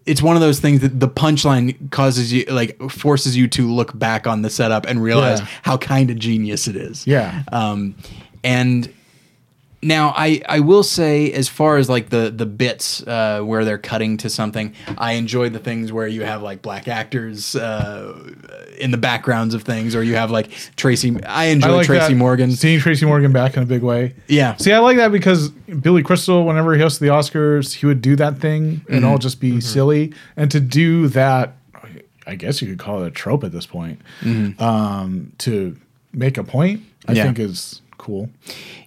it's 0.05 0.23
one 0.23 0.37
of 0.37 0.41
those 0.43 0.61
things 0.61 0.81
that 0.83 1.01
the 1.01 1.09
punchline 1.09 1.91
causes 1.91 2.33
you 2.33 2.45
like 2.47 2.79
forces 2.91 3.37
you 3.37 3.49
to 3.49 3.69
look 3.73 3.99
back 3.99 4.27
on 4.27 4.43
the 4.43 4.51
setup 4.51 4.87
and 4.87 5.03
realize 5.03 5.41
Yeah. 5.41 5.47
how 5.63 5.77
kind 5.79 6.11
of 6.11 6.19
genius 6.19 6.69
it 6.69 6.77
is 6.77 7.07
Yeah. 7.07 7.43
um 7.53 7.95
and 8.45 8.93
now 9.87 10.13
I, 10.17 10.43
I 10.49 10.61
will 10.61 10.83
say 10.83 11.33
as 11.33 11.49
far 11.49 11.77
as 11.77 11.89
like 11.89 12.11
the 12.11 12.31
the 12.35 12.47
bits 12.47 13.03
uh, 13.07 13.41
where 13.43 13.65
they're 13.65 13.79
cutting 13.79 14.17
to 14.19 14.29
something 14.31 14.75
I 14.99 15.13
enjoy 15.13 15.49
the 15.51 15.59
things 15.59 15.93
where 15.93 16.07
you 16.09 16.23
have 16.25 16.43
like 16.43 16.63
black 16.63 16.89
actors 16.89 17.55
uh, 17.57 18.13
in 18.79 18.91
the 18.91 18.97
backgrounds 18.99 19.55
of 19.55 19.63
things 19.63 19.95
or 19.95 20.03
you 20.03 20.17
have 20.17 20.31
like 20.31 20.51
Tracy 20.77 21.17
I 21.25 21.47
enjoy 21.47 21.69
I 21.69 21.71
like 21.73 21.87
Tracy 21.87 22.13
that, 22.15 22.19
Morgan 22.19 22.53
Seeing 22.53 22.81
Tracy 22.81 23.07
Morgan 23.07 23.33
back 23.33 23.57
in 23.57 23.63
a 23.63 23.67
big 23.67 23.83
way. 23.83 24.15
yeah 24.29 24.57
See, 24.57 24.73
I 24.73 24.79
like 24.81 24.97
that 24.99 25.13
because 25.13 25.51
Billy 25.51 26.03
Crystal, 26.03 26.45
whenever 26.45 26.75
he 26.75 26.81
hosted 26.81 27.01
the 27.01 27.09
Oscars, 27.09 27.75
he 27.75 27.87
would 27.87 28.01
do 28.03 28.17
that 28.17 28.39
thing 28.39 28.83
and 28.89 29.05
all 29.05 29.19
just 29.19 29.41
be 29.41 29.61
silly. 29.61 30.13
And 30.37 30.51
to 30.51 30.61
do 30.61 31.09
that, 31.09 31.57
I 32.27 32.35
guess 32.35 32.61
you 32.61 32.69
could 32.69 32.79
call 32.79 33.05
it 33.05 33.07
a 33.09 33.11
trope 33.11 33.45
at 33.45 33.53
this 33.53 33.67
point. 33.67 34.01
Um, 34.59 35.33
to 35.39 35.77
make 36.13 36.39
a 36.39 36.45
point, 36.45 36.83
I 37.07 37.13
Yeah. 37.13 37.25
think 37.25 37.39
is 37.39 37.81
cool. 37.99 38.29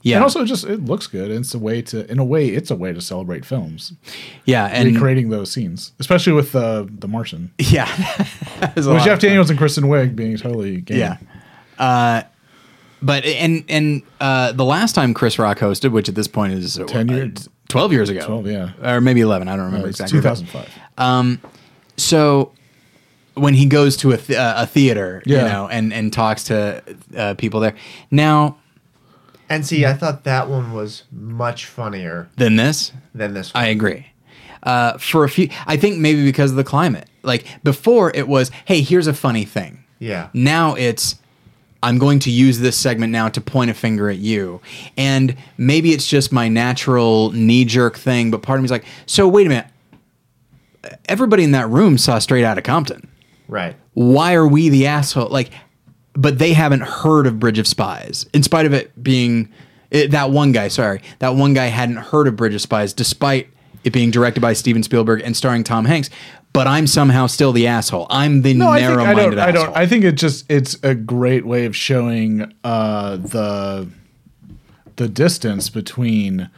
yeah 0.02 0.16
And 0.16 0.24
also, 0.24 0.46
just 0.46 0.66
it 0.66 0.86
looks 0.86 1.08
good. 1.08 1.32
It's 1.32 1.54
a 1.54 1.60
way 1.60 1.82
to, 1.84 2.10
in 2.12 2.20
a 2.20 2.24
way, 2.24 2.48
it's 2.50 2.72
a 2.72 2.76
way 2.76 2.94
to 2.94 3.02
celebrate 3.02 3.46
films, 3.46 3.94
yeah 4.46 4.66
and 4.66 4.94
recreating 4.94 5.30
those 5.30 5.52
scenes, 5.52 5.92
especially 6.00 6.34
with 6.34 6.56
uh, 6.56 6.86
the 6.90 7.08
Martian, 7.08 7.52
yeah 7.60 7.90
with 8.76 9.04
Jeff. 9.04 9.20
Daniels 9.20 9.50
and 9.50 9.58
Kristen 9.60 9.86
Wiig 9.86 10.16
being 10.16 10.38
totally 10.38 10.82
game. 10.82 11.00
Yeah. 11.00 11.18
Uh, 11.78 12.24
but 13.02 13.24
and 13.26 13.64
and 13.70 14.02
uh, 14.20 14.52
the 14.52 14.66
last 14.66 14.94
time 14.96 15.14
Chris 15.14 15.40
Rock 15.40 15.60
hosted, 15.60 15.92
which 15.92 16.10
at 16.10 16.16
this 16.16 16.28
point 16.28 16.54
is 16.54 16.78
uh, 16.80 16.84
10 16.86 17.08
years- 17.08 17.50
twelve 17.70 17.94
years 17.94 18.10
ago, 18.10 18.26
12, 18.26 18.48
yeah. 18.48 18.72
or 18.84 19.00
maybe 19.00 19.22
eleven. 19.22 19.48
I 19.48 19.52
don't 19.56 19.62
Uh, 19.62 19.68
remember 19.68 19.88
it's 19.90 20.00
exactly. 20.02 20.20
but- 20.22 20.36
2005. 20.98 21.52
so 21.98 22.52
when 23.36 23.54
he 23.54 23.66
goes 23.68 23.96
to 23.98 24.12
a, 24.12 24.18
th- 24.18 24.38
uh, 24.38 24.56
a 24.58 24.66
theater, 24.68 25.22
you 25.26 25.38
know, 25.38 25.68
and 25.70 25.94
and 25.94 26.12
talks 26.12 26.44
to 26.46 26.84
uh, 27.16 27.36
people 27.36 27.60
there. 27.62 27.76
Now, 28.12 28.58
And 29.50 29.66
see, 29.66 29.86
I 29.86 29.94
thought 29.94 30.24
that 30.26 30.48
one 30.48 30.74
was 30.74 31.04
much 31.12 31.66
funnier 31.66 32.30
than 32.38 32.56
this, 32.56 32.92
than 33.16 33.34
this 33.34 33.54
one. 33.54 33.64
I 33.64 33.68
agree. 33.68 34.08
Uh, 34.62 34.98
for 34.98 35.24
a 35.24 35.30
few, 35.30 35.50
I 35.66 35.78
think 35.78 35.98
maybe 35.98 36.24
because 36.24 36.52
of 36.52 36.58
the 36.58 36.64
climate. 36.64 37.10
Like 37.24 37.46
before, 37.64 38.12
it 38.14 38.28
was, 38.28 38.52
hey, 38.66 38.82
here's 38.82 39.08
a 39.08 39.14
funny 39.14 39.46
thing. 39.46 39.84
yeah. 40.00 40.30
Now 40.34 40.76
it's 40.76 41.16
I'm 41.82 41.98
going 41.98 42.20
to 42.20 42.32
use 42.32 42.60
this 42.60 42.78
segment 42.78 43.12
now 43.12 43.30
to 43.30 43.42
point 43.42 43.72
a 43.72 43.74
finger 43.74 44.10
at 44.10 44.18
you. 44.18 44.60
And 44.98 45.36
maybe 45.58 45.94
it's 45.94 46.06
just 46.06 46.32
my 46.34 46.50
natural 46.50 47.32
knee 47.32 47.64
jerk 47.66 47.98
thing, 47.98 48.32
but 48.32 48.42
part 48.42 48.60
of 48.60 48.64
me's 48.64 48.72
like, 48.72 48.86
so 49.06 49.28
wait 49.28 49.46
a 49.46 49.50
minute. 49.50 49.68
Everybody 51.08 51.44
in 51.44 51.52
that 51.52 51.70
room 51.70 51.98
saw 51.98 52.20
Straight 52.20 52.44
out 52.44 52.58
of 52.58 52.64
Compton. 52.64 53.08
Right. 53.48 53.76
Why 53.94 54.34
are 54.34 54.48
we 54.48 54.70
the 54.70 54.88
asshole? 54.88 55.30
Like, 55.30 55.52
but 56.14 56.40
they 56.40 56.54
haven't 56.54 56.82
heard 56.82 57.28
of 57.28 57.40
Bridge 57.40 57.60
of 57.60 57.68
Spies, 57.68 58.26
in 58.34 58.44
spite 58.44 58.66
of 58.66 58.74
it 58.74 59.02
being 59.02 59.52
it, 59.92 60.12
that 60.12 60.32
one 60.32 60.52
guy. 60.52 60.68
Sorry, 60.68 61.02
that 61.20 61.36
one 61.36 61.54
guy 61.54 61.66
hadn't 61.68 61.98
heard 61.98 62.28
of 62.28 62.36
Bridge 62.36 62.54
of 62.56 62.62
Spies, 62.62 62.94
despite 62.94 63.48
it 63.84 63.94
being 63.94 64.12
directed 64.12 64.42
by 64.42 64.54
Steven 64.54 64.84
Spielberg 64.84 65.22
and 65.24 65.36
starring 65.38 65.64
Tom 65.64 65.86
Hanks. 65.86 66.10
But 66.52 66.66
I'm 66.68 66.88
somehow 66.88 67.28
still 67.28 67.52
the 67.52 67.68
asshole. 67.68 68.08
I'm 68.10 68.42
the 68.42 68.56
No, 68.56 68.70
I 68.70 68.80
think 68.80 68.90
I 68.90 68.96
narrow-minded 68.96 69.36
don't. 69.36 69.40
I 69.40 69.50
asshole. 69.50 69.66
don't. 69.66 69.78
I 69.78 69.86
think 69.88 70.04
it 70.04 70.14
just 70.14 70.46
it's 70.50 70.78
a 70.84 70.96
great 70.96 71.46
way 71.46 71.66
of 71.66 71.76
showing 71.76 72.54
uh, 72.64 73.18
the 73.18 73.88
the 74.96 75.08
distance 75.08 75.70
between 75.70 76.50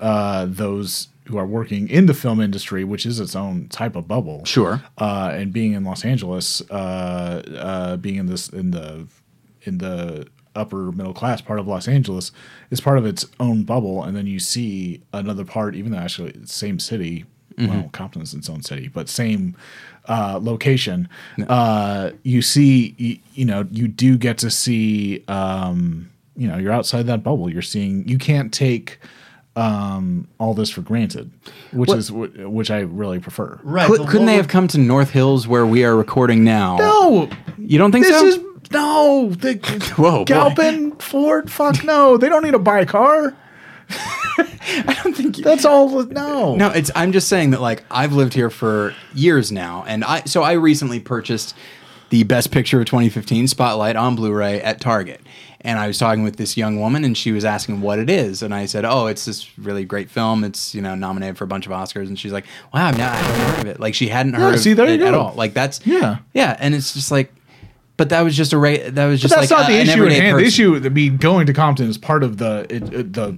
uh, 0.00 0.46
those 0.48 1.08
who 1.26 1.36
are 1.36 1.46
working 1.46 1.88
in 1.88 2.06
the 2.06 2.14
film 2.14 2.40
industry, 2.40 2.84
which 2.84 3.04
is 3.04 3.18
its 3.20 3.34
own 3.34 3.68
type 3.68 3.96
of 3.96 4.06
bubble. 4.06 4.44
Sure. 4.44 4.82
Uh, 4.98 5.30
and 5.34 5.52
being 5.52 5.72
in 5.72 5.84
Los 5.84 6.04
Angeles, 6.04 6.62
uh, 6.70 7.42
uh, 7.58 7.96
being 7.96 8.16
in 8.16 8.26
this 8.26 8.48
in 8.48 8.70
the 8.70 9.06
in 9.62 9.78
the 9.78 10.28
upper 10.54 10.92
middle 10.92 11.12
class 11.12 11.40
part 11.40 11.58
of 11.58 11.66
Los 11.66 11.86
Angeles 11.88 12.32
is 12.70 12.80
part 12.80 12.98
of 12.98 13.04
its 13.04 13.26
own 13.40 13.64
bubble, 13.64 14.04
and 14.04 14.16
then 14.16 14.26
you 14.26 14.38
see 14.38 15.02
another 15.12 15.44
part, 15.44 15.74
even 15.74 15.92
though 15.92 15.98
actually 15.98 16.30
it's 16.30 16.40
the 16.40 16.46
same 16.48 16.78
city. 16.78 17.24
Well, 17.58 17.88
Compton's 17.92 18.34
its 18.34 18.50
own 18.50 18.62
city, 18.62 18.88
but 18.88 19.08
same 19.08 19.56
uh, 20.08 20.38
location. 20.42 21.08
Uh, 21.48 22.10
you 22.22 22.42
see, 22.42 22.94
you, 22.98 23.18
you 23.32 23.44
know, 23.46 23.66
you 23.70 23.88
do 23.88 24.18
get 24.18 24.36
to 24.38 24.50
see. 24.50 25.24
Um, 25.26 26.10
you 26.36 26.46
know, 26.46 26.58
you're 26.58 26.72
outside 26.72 27.06
that 27.06 27.22
bubble. 27.22 27.50
You're 27.50 27.62
seeing. 27.62 28.06
You 28.06 28.18
can't 28.18 28.52
take 28.52 28.98
um, 29.56 30.28
all 30.38 30.54
this 30.54 30.70
for 30.70 30.82
granted, 30.82 31.30
which 31.72 31.88
What- 31.88 31.98
is 31.98 32.12
which 32.12 32.70
I 32.70 32.80
really 32.80 33.18
prefer. 33.18 33.58
Right. 33.62 33.86
Could, 33.88 33.98
but 34.00 34.08
couldn't 34.08 34.26
they 34.26 34.36
have 34.36 34.48
come 34.48 34.68
to 34.68 34.78
North 34.78 35.10
Hills 35.10 35.48
where 35.48 35.66
we 35.66 35.84
are 35.84 35.96
recording 35.96 36.44
now? 36.44 36.76
No, 36.76 37.28
You 37.58 37.78
don't 37.78 37.90
think 37.92 38.06
this 38.06 38.18
so? 38.18 38.26
is 38.26 38.38
no. 38.72 39.30
The, 39.30 39.54
Whoa, 39.96 40.18
boy. 40.18 40.24
Galpin 40.24 40.92
Ford. 40.96 41.50
Fuck 41.50 41.82
no. 41.84 42.16
They 42.16 42.28
don't 42.28 42.42
need 42.44 42.52
to 42.52 42.58
buy 42.58 42.80
a 42.80 42.86
car. 42.86 43.34
I 44.38 44.98
don't 45.02 45.16
think 45.16 45.38
you, 45.38 45.44
That's 45.44 45.64
all. 45.64 45.88
No. 46.06 46.56
No, 46.56 46.70
it's 46.70 46.90
I'm 46.94 47.12
just 47.12 47.28
saying 47.28 47.50
that 47.52 47.60
like 47.60 47.84
I've 47.90 48.12
lived 48.12 48.34
here 48.34 48.50
for 48.50 48.94
years 49.14 49.50
now 49.52 49.84
and 49.86 50.04
I 50.04 50.22
so 50.22 50.42
I 50.42 50.52
recently 50.52 50.98
purchased 51.00 51.54
the 52.10 52.22
best 52.24 52.50
picture 52.52 52.80
of 52.80 52.86
2015 52.86 53.48
Spotlight 53.48 53.96
on 53.96 54.14
Blu-ray 54.16 54.60
at 54.60 54.80
Target. 54.80 55.20
And 55.62 55.78
I 55.80 55.88
was 55.88 55.98
talking 55.98 56.22
with 56.22 56.36
this 56.36 56.56
young 56.56 56.78
woman 56.78 57.04
and 57.04 57.16
she 57.16 57.32
was 57.32 57.44
asking 57.44 57.80
what 57.80 57.98
it 57.98 58.08
is 58.08 58.42
and 58.42 58.54
I 58.54 58.66
said, 58.66 58.84
"Oh, 58.84 59.06
it's 59.08 59.24
this 59.24 59.58
really 59.58 59.84
great 59.84 60.08
film. 60.10 60.44
It's, 60.44 60.74
you 60.74 60.80
know, 60.82 60.94
nominated 60.94 61.36
for 61.36 61.42
a 61.44 61.48
bunch 61.48 61.66
of 61.66 61.72
Oscars." 61.72 62.06
And 62.06 62.16
she's 62.16 62.32
like, 62.32 62.44
"Wow, 62.72 62.86
I've 62.86 62.98
not 62.98 63.12
I 63.12 63.16
haven't 63.16 63.40
heard 63.50 63.60
of 63.60 63.66
it." 63.74 63.80
Like 63.80 63.94
she 63.94 64.06
hadn't 64.08 64.34
heard 64.34 64.54
of 64.54 64.60
see, 64.60 64.74
there 64.74 64.86
it 64.86 65.00
at 65.00 65.14
all. 65.14 65.32
Like 65.34 65.54
that's 65.54 65.84
Yeah. 65.84 66.18
Yeah, 66.34 66.56
and 66.60 66.74
it's 66.74 66.92
just 66.94 67.10
like 67.10 67.32
but 67.96 68.10
that 68.10 68.20
was 68.20 68.36
just 68.36 68.52
a 68.52 68.58
ra- 68.58 68.76
that 68.90 69.06
was 69.06 69.20
But 69.22 69.28
just 69.28 69.34
that's 69.34 69.50
like 69.50 69.60
not 69.60 69.70
a- 69.70 69.72
the 69.72 69.80
issue 69.80 70.06
at 70.06 70.12
hand. 70.12 70.38
The 70.38 70.44
issue, 70.44 70.76
I 70.76 70.88
mean, 70.90 71.16
going 71.16 71.46
to 71.46 71.52
Compton 71.52 71.88
is 71.88 71.98
part 71.98 72.22
of 72.22 72.36
the 72.36 72.66
it, 72.70 72.92
it, 72.92 73.12
the 73.14 73.36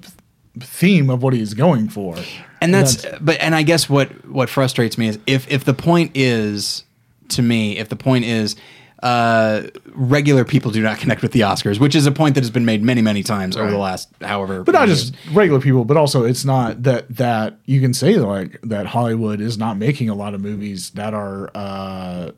theme 0.61 1.09
of 1.09 1.23
what 1.23 1.33
he's 1.33 1.55
going 1.55 1.89
for. 1.89 2.17
and 2.61 2.75
that's, 2.75 3.07
but 3.21 3.39
and 3.41 3.55
I 3.55 3.63
guess 3.63 3.89
what 3.89 4.27
what 4.29 4.51
frustrates 4.51 4.99
me 4.99 5.09
is 5.09 5.19
if 5.27 5.51
if 5.51 5.65
the 5.65 5.75
point 5.75 6.11
is 6.15 6.83
to 7.31 7.43
me 7.43 7.79
if 7.79 7.89
the 7.89 7.97
point 7.97 8.25
is 8.25 8.57
uh, 9.03 9.63
regular 9.95 10.45
people 10.45 10.73
do 10.73 10.83
not 10.83 10.99
connect 10.99 11.23
with 11.23 11.31
the 11.33 11.41
Oscars, 11.41 11.79
which 11.79 11.95
is 11.95 12.07
a 12.07 12.11
point 12.11 12.35
that 12.35 12.43
has 12.43 12.51
been 12.51 12.65
made 12.65 12.83
many, 12.83 13.01
many 13.01 13.23
times 13.23 13.57
over 13.57 13.71
the 13.71 13.79
last 13.79 14.09
however. 14.23 14.65
but 14.65 14.73
not 14.73 14.89
many 14.89 14.93
just 14.93 15.15
years. 15.15 15.35
regular 15.37 15.61
people, 15.61 15.85
but 15.85 15.97
also 15.97 16.25
it's 16.25 16.45
not 16.45 16.83
that 16.83 17.09
that 17.15 17.59
you 17.65 17.81
can 17.81 17.95
say 17.95 18.17
like 18.17 18.61
that 18.63 18.87
Hollywood 18.87 19.41
is 19.41 19.57
not 19.57 19.77
making 19.77 20.09
a 20.09 20.15
lot 20.15 20.35
of 20.35 20.41
movies 20.41 20.91
that 20.91 21.15
are 21.15 21.49
uh, 21.55 22.33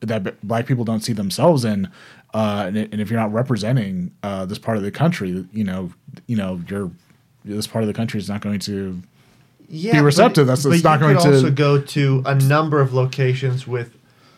that 0.00 0.22
b- 0.24 0.30
black 0.42 0.64
people 0.64 0.84
don't 0.84 1.00
see 1.00 1.12
themselves 1.12 1.66
in, 1.66 1.90
uh, 2.32 2.64
and, 2.66 2.76
and 2.78 3.00
if 3.00 3.10
you're 3.10 3.20
not 3.20 3.32
representing 3.32 4.12
uh, 4.22 4.46
this 4.46 4.58
part 4.58 4.78
of 4.78 4.82
the 4.82 4.90
country, 4.90 5.46
you 5.52 5.64
know, 5.64 5.92
you 6.26 6.36
know, 6.36 6.62
you're 6.68 6.90
this 7.44 7.66
part 7.66 7.82
of 7.84 7.88
the 7.88 7.94
country 7.94 8.18
is 8.18 8.28
not 8.28 8.40
going 8.40 8.60
to. 8.60 9.02
Yeah, 9.68 9.92
be 9.92 10.00
receptive. 10.00 10.46
But, 10.46 10.56
That's- 10.56 10.64
but 10.64 10.74
it's 10.74 10.84
not 10.84 11.00
you 11.00 11.06
going 11.06 11.18
to- 11.18 11.34
also 11.34 11.50
go 11.50 11.80
to 11.80 12.22
a 12.26 12.34
number 12.34 12.80
of 12.80 12.92
locations 12.94 13.66
with 13.66 13.90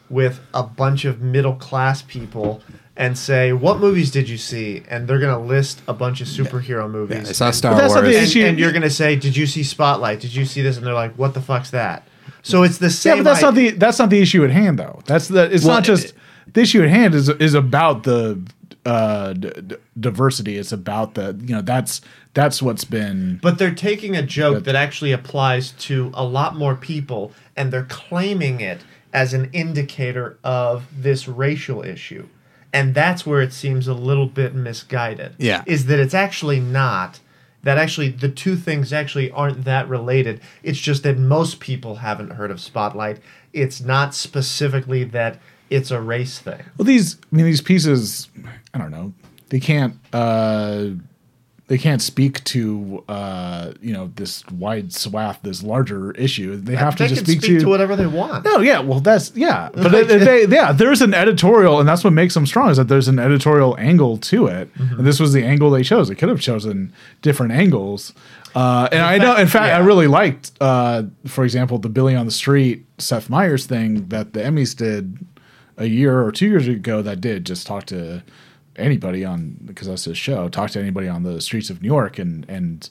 with 0.08 0.40
a 0.52 0.62
bunch 0.64 1.04
of 1.04 1.20
middle 1.20 1.54
class 1.54 2.02
people 2.02 2.60
and 2.96 3.16
say, 3.16 3.52
"What 3.52 3.78
movies 3.78 4.10
did 4.10 4.28
you 4.28 4.36
see?" 4.38 4.82
And 4.88 5.06
they're 5.06 5.20
going 5.20 5.32
to 5.32 5.46
list 5.54 5.82
a 5.86 5.92
bunch 5.94 6.20
of 6.20 6.26
superhero 6.26 6.90
movies. 6.90 7.28
I 7.28 7.32
saw 7.32 7.46
and, 7.46 7.54
Star 7.54 7.72
But 7.74 7.78
that's 7.82 7.94
not 7.94 8.02
Wars. 8.02 8.32
the 8.34 8.40
and, 8.40 8.48
and 8.50 8.58
you're 8.58 8.72
going 8.72 8.82
to 8.82 8.90
say, 8.90 9.14
"Did 9.16 9.36
you 9.36 9.46
see 9.46 9.62
Spotlight? 9.62 10.18
Did 10.20 10.34
you 10.34 10.44
see 10.44 10.62
this?" 10.62 10.76
And 10.76 10.84
they're 10.84 10.94
like, 10.94 11.14
"What 11.14 11.34
the 11.34 11.40
fuck's 11.40 11.70
that?" 11.70 12.06
So 12.42 12.62
it's 12.64 12.78
the 12.78 12.90
same. 12.90 13.10
Yeah, 13.10 13.14
same. 13.16 13.24
but 13.24 13.30
that's 13.30 13.42
i- 13.44 13.46
not 13.46 13.54
the 13.54 13.70
that's 13.70 13.98
not 14.00 14.10
the 14.10 14.20
issue 14.20 14.42
at 14.44 14.50
hand 14.50 14.78
though. 14.78 15.00
That's 15.06 15.28
the 15.28 15.44
it's 15.54 15.64
Well, 15.64 15.74
not 15.76 15.84
just 15.84 16.12
the 16.52 16.62
issue 16.62 16.82
at 16.82 16.88
hand 16.88 17.14
is 17.14 17.28
is 17.28 17.54
about 17.54 18.02
the 18.02 18.40
uh, 18.86 19.32
d- 19.34 19.50
d- 19.66 19.76
diversity. 19.98 20.56
It's 20.56 20.72
about 20.72 21.14
the 21.14 21.36
you 21.40 21.54
know 21.54 21.62
that's 21.62 22.00
that's 22.34 22.62
what's 22.62 22.84
been 22.84 23.38
But 23.42 23.58
they're 23.58 23.74
taking 23.74 24.16
a 24.16 24.22
joke 24.22 24.54
But- 24.54 24.64
that 24.64 24.74
actually 24.76 25.12
applies 25.12 25.72
to 25.72 26.10
a 26.14 26.24
lot 26.24 26.56
more 26.56 26.74
people, 26.74 27.32
and 27.56 27.72
they're 27.72 27.86
claiming 27.88 28.60
it 28.60 28.80
as 29.12 29.34
an 29.34 29.50
indicator 29.52 30.38
of 30.44 30.84
this 30.96 31.26
racial 31.26 31.82
issue. 31.82 32.28
And 32.72 32.94
that's 32.94 33.26
where 33.26 33.40
it 33.40 33.52
seems 33.52 33.88
a 33.88 33.94
little 33.94 34.26
bit 34.26 34.54
misguided. 34.54 35.34
Yeah. 35.38 35.64
Is 35.66 35.86
that 35.86 35.98
it's 35.98 36.14
actually 36.14 36.60
not. 36.60 37.18
That 37.62 37.76
actually, 37.76 38.08
the 38.08 38.28
two 38.30 38.56
things 38.56 38.90
actually 38.92 39.30
aren't 39.32 39.64
that 39.64 39.86
related. 39.88 40.40
It's 40.62 40.78
just 40.78 41.02
that 41.02 41.18
most 41.18 41.60
people 41.60 41.96
haven't 41.96 42.30
heard 42.30 42.50
of 42.50 42.58
Spotlight. 42.60 43.18
It's 43.52 43.80
not 43.82 44.14
specifically 44.14 45.04
that 45.04 45.38
it's 45.70 45.90
a 45.90 46.00
race 46.00 46.38
thing. 46.38 46.60
Well, 46.76 46.84
these 46.84 47.16
I 47.32 47.36
mean 47.36 47.46
these 47.46 47.62
pieces, 47.62 48.28
I 48.74 48.78
don't 48.78 48.90
know. 48.90 49.14
They 49.48 49.60
can't 49.60 49.94
uh 50.12 50.86
they 51.68 51.78
can't 51.78 52.02
speak 52.02 52.42
to 52.44 53.04
uh 53.08 53.72
you 53.80 53.92
know 53.92 54.10
this 54.16 54.44
wide 54.48 54.92
swath, 54.92 55.38
this 55.42 55.62
larger 55.62 56.10
issue. 56.12 56.56
They 56.56 56.74
have 56.74 56.98
they 56.98 57.06
to 57.06 57.14
just 57.14 57.26
speak, 57.26 57.40
speak 57.42 57.58
to, 57.58 57.60
to 57.60 57.68
whatever 57.68 57.94
they 57.94 58.08
want. 58.08 58.44
No, 58.44 58.58
yeah, 58.58 58.80
well, 58.80 59.00
that's 59.00 59.34
yeah, 59.36 59.70
but 59.72 59.90
they, 59.90 60.02
they, 60.04 60.46
yeah, 60.46 60.72
there's 60.72 61.00
an 61.00 61.14
editorial, 61.14 61.78
and 61.78 61.88
that's 61.88 62.02
what 62.02 62.12
makes 62.12 62.34
them 62.34 62.46
strong 62.46 62.70
is 62.70 62.76
that 62.76 62.88
there's 62.88 63.08
an 63.08 63.20
editorial 63.20 63.76
angle 63.78 64.18
to 64.18 64.46
it, 64.46 64.68
and 64.76 65.06
this 65.06 65.20
was 65.20 65.32
the 65.32 65.44
angle 65.44 65.70
they 65.70 65.84
chose. 65.84 66.08
They 66.08 66.16
could 66.16 66.28
have 66.28 66.40
chosen 66.40 66.92
different 67.22 67.52
angles, 67.52 68.12
uh, 68.54 68.88
and 68.90 69.02
I 69.02 69.18
know, 69.18 69.36
in 69.36 69.46
fact, 69.46 69.72
I 69.72 69.78
really 69.78 70.08
liked, 70.08 70.52
uh, 70.60 71.04
for 71.26 71.44
example, 71.44 71.78
the 71.78 71.88
Billy 71.88 72.16
on 72.16 72.26
the 72.26 72.32
Street 72.32 72.84
Seth 72.98 73.30
Meyers 73.30 73.66
thing 73.66 74.08
that 74.08 74.32
the 74.32 74.40
Emmys 74.40 74.76
did 74.76 75.18
a 75.80 75.86
year 75.86 76.22
or 76.22 76.30
two 76.30 76.46
years 76.46 76.68
ago. 76.68 77.02
That 77.02 77.20
did 77.20 77.44
just 77.44 77.66
talk 77.66 77.86
to 77.86 78.22
anybody 78.76 79.24
on 79.24 79.56
because 79.64 79.88
that's 79.88 80.04
his 80.04 80.18
show. 80.18 80.48
Talk 80.48 80.70
to 80.70 80.80
anybody 80.80 81.08
on 81.08 81.24
the 81.24 81.40
streets 81.40 81.70
of 81.70 81.82
New 81.82 81.88
York 81.88 82.18
and 82.18 82.48
and 82.48 82.88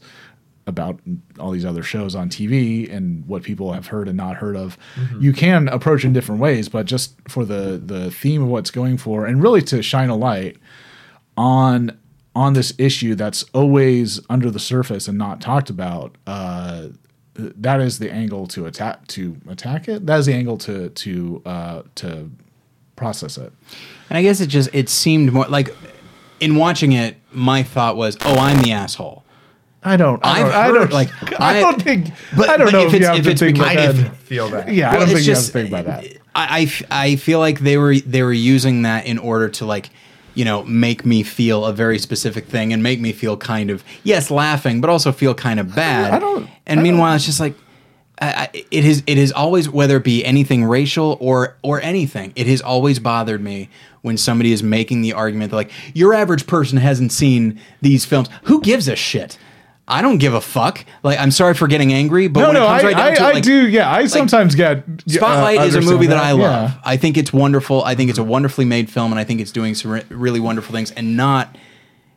about 0.67 0.99
all 1.39 1.51
these 1.51 1.65
other 1.65 1.81
shows 1.81 2.15
on 2.15 2.29
TV 2.29 2.91
and 2.93 3.25
what 3.25 3.41
people 3.43 3.73
have 3.73 3.87
heard 3.87 4.07
and 4.07 4.15
not 4.15 4.35
heard 4.37 4.55
of. 4.55 4.77
You 5.19 5.33
can 5.33 5.67
approach 5.67 6.05
in 6.05 6.13
different 6.13 6.39
ways, 6.39 6.69
but 6.69 6.85
just 6.85 7.15
for 7.27 7.43
the 7.45 7.81
the 7.83 8.11
theme 8.11 8.43
of 8.43 8.49
what's 8.49 8.71
going 8.71 8.97
for, 8.97 9.25
and 9.25 9.41
really 9.41 9.61
to 9.63 9.81
shine 9.81 10.09
a 10.09 10.15
light 10.15 10.57
on 11.35 11.97
on 12.35 12.53
this 12.53 12.73
issue 12.77 13.15
that's 13.15 13.43
always 13.53 14.21
under 14.29 14.51
the 14.51 14.59
surface 14.59 15.07
and 15.07 15.17
not 15.17 15.41
talked 15.41 15.69
about. 15.69 16.15
Uh, 16.27 16.89
that 17.35 17.79
is 17.79 17.99
the 17.99 18.11
angle 18.11 18.47
to 18.47 18.65
attack 18.65 19.07
to 19.07 19.37
attack 19.47 19.87
it. 19.87 20.05
That 20.05 20.19
is 20.19 20.25
the 20.27 20.33
angle 20.33 20.57
to 20.59 20.89
to 20.89 21.41
uh, 21.45 21.81
to 21.95 22.29
process 22.99 23.37
it. 23.37 23.51
And 24.09 24.17
I 24.17 24.21
guess 24.21 24.41
it 24.41 24.47
just 24.47 24.69
it 24.73 24.89
seemed 24.89 25.31
more 25.33 25.45
like 25.47 25.75
in 26.39 26.55
watching 26.55 26.91
it, 26.93 27.15
my 27.31 27.63
thought 27.63 27.95
was, 27.97 28.17
"Oh, 28.23 28.35
I'm 28.37 28.61
the 28.61 28.71
asshole." 28.73 29.23
I 29.81 29.95
don't. 29.97 30.19
I 30.25 30.39
don't, 30.43 30.51
I 30.53 30.67
don't 30.71 30.91
like, 30.91 31.09
I, 31.41 31.57
I- 31.57 31.61
don't 31.61 31.81
think. 31.81 32.07
but- 32.35 32.49
I 32.49 32.57
don't 32.57 32.67
but 32.67 32.73
know 32.73 32.81
if 32.81 32.87
if, 32.87 32.93
you 32.93 32.97
it's- 32.99 33.15
have 33.17 33.25
if 33.27 33.33
to 33.33 33.45
think 33.45 33.57
because- 33.57 33.69
I 33.71 33.75
that. 33.75 33.95
didn't 33.95 34.15
feel 34.17 34.49
that. 34.49 34.71
Yeah, 34.73 34.91
I 34.91 34.97
don't 34.97 35.07
think 35.07 35.19
just- 35.19 35.27
you 35.27 35.33
have 35.35 35.43
to 35.45 35.51
think 35.51 35.69
about 35.69 35.85
that. 35.85 36.05
I, 36.35 36.59
I 36.59 36.61
f- 36.63 36.83
I 36.91 37.15
feel 37.15 37.39
like 37.39 37.59
they 37.61 37.77
were 37.77 37.95
they 37.99 38.21
were 38.23 38.33
using 38.33 38.83
that 38.83 39.05
in 39.07 39.17
order 39.17 39.49
to 39.49 39.65
like 39.65 39.89
you 40.35 40.45
know 40.45 40.63
make 40.63 41.05
me 41.05 41.23
feel 41.23 41.65
a 41.65 41.73
very 41.73 41.97
specific 41.97 42.45
thing 42.47 42.71
and 42.73 42.83
make 42.83 42.99
me 42.99 43.11
feel 43.13 43.35
kind 43.35 43.69
of 43.71 43.83
yes 44.03 44.29
laughing 44.29 44.79
but 44.81 44.89
also 44.89 45.11
feel 45.11 45.33
kind 45.33 45.59
of 45.59 45.73
bad. 45.75 46.13
I 46.13 46.19
don't- 46.19 46.47
And 46.67 46.79
I 46.81 46.83
meanwhile, 46.83 47.15
it's 47.15 47.25
just 47.25 47.39
like. 47.39 47.55
It 48.21 48.85
is. 48.85 49.03
It 49.07 49.17
is 49.17 49.31
always 49.31 49.69
whether 49.69 49.97
it 49.97 50.03
be 50.03 50.25
anything 50.25 50.65
racial 50.65 51.17
or 51.21 51.55
or 51.63 51.81
anything. 51.81 52.33
It 52.35 52.47
has 52.47 52.61
always 52.61 52.99
bothered 52.99 53.41
me 53.41 53.69
when 54.01 54.17
somebody 54.17 54.51
is 54.51 54.61
making 54.61 55.01
the 55.01 55.13
argument 55.13 55.51
that 55.51 55.55
like 55.55 55.71
your 55.93 56.13
average 56.13 56.45
person 56.47 56.77
hasn't 56.77 57.11
seen 57.11 57.59
these 57.81 58.05
films. 58.05 58.27
Who 58.43 58.61
gives 58.61 58.87
a 58.87 58.95
shit? 58.95 59.37
I 59.91 60.03
don't 60.03 60.19
give 60.19 60.33
a 60.33 60.41
fuck. 60.41 60.85
Like 61.01 61.17
I'm 61.17 61.31
sorry 61.31 61.53
for 61.55 61.67
getting 61.67 61.93
angry, 61.93 62.27
but 62.27 62.41
No, 62.41 62.47
when 62.47 62.53
no, 62.55 62.63
it 62.63 62.67
comes 62.67 62.83
I, 62.83 62.87
right 62.87 62.95
down 62.97 63.11
I, 63.11 63.15
to 63.15 63.23
it, 63.29 63.35
I 63.37 63.39
do. 63.39 63.67
Yeah, 63.67 63.91
I 63.91 64.05
sometimes 64.05 64.53
get. 64.53 64.77
uh, 64.77 64.81
Spotlight 65.07 65.61
is 65.61 65.75
a 65.75 65.81
movie 65.81 66.07
that, 66.07 66.17
I 66.17 66.31
love. 66.33 66.69
Yeah. 66.71 66.77
I 66.83 66.97
think 66.97 67.17
it's 67.17 67.33
wonderful. 67.33 67.83
I 67.83 67.95
think 67.95 68.09
it's 68.09 68.19
a 68.19 68.23
wonderfully 68.23 68.65
made 68.65 68.89
film, 68.91 69.11
and 69.11 69.19
I 69.19 69.23
think 69.23 69.41
it's 69.41 69.51
doing 69.51 69.73
some 69.75 69.91
re- 69.91 70.03
really 70.09 70.39
wonderful 70.39 70.73
things, 70.75 70.91
and 70.91 71.17
not 71.17 71.57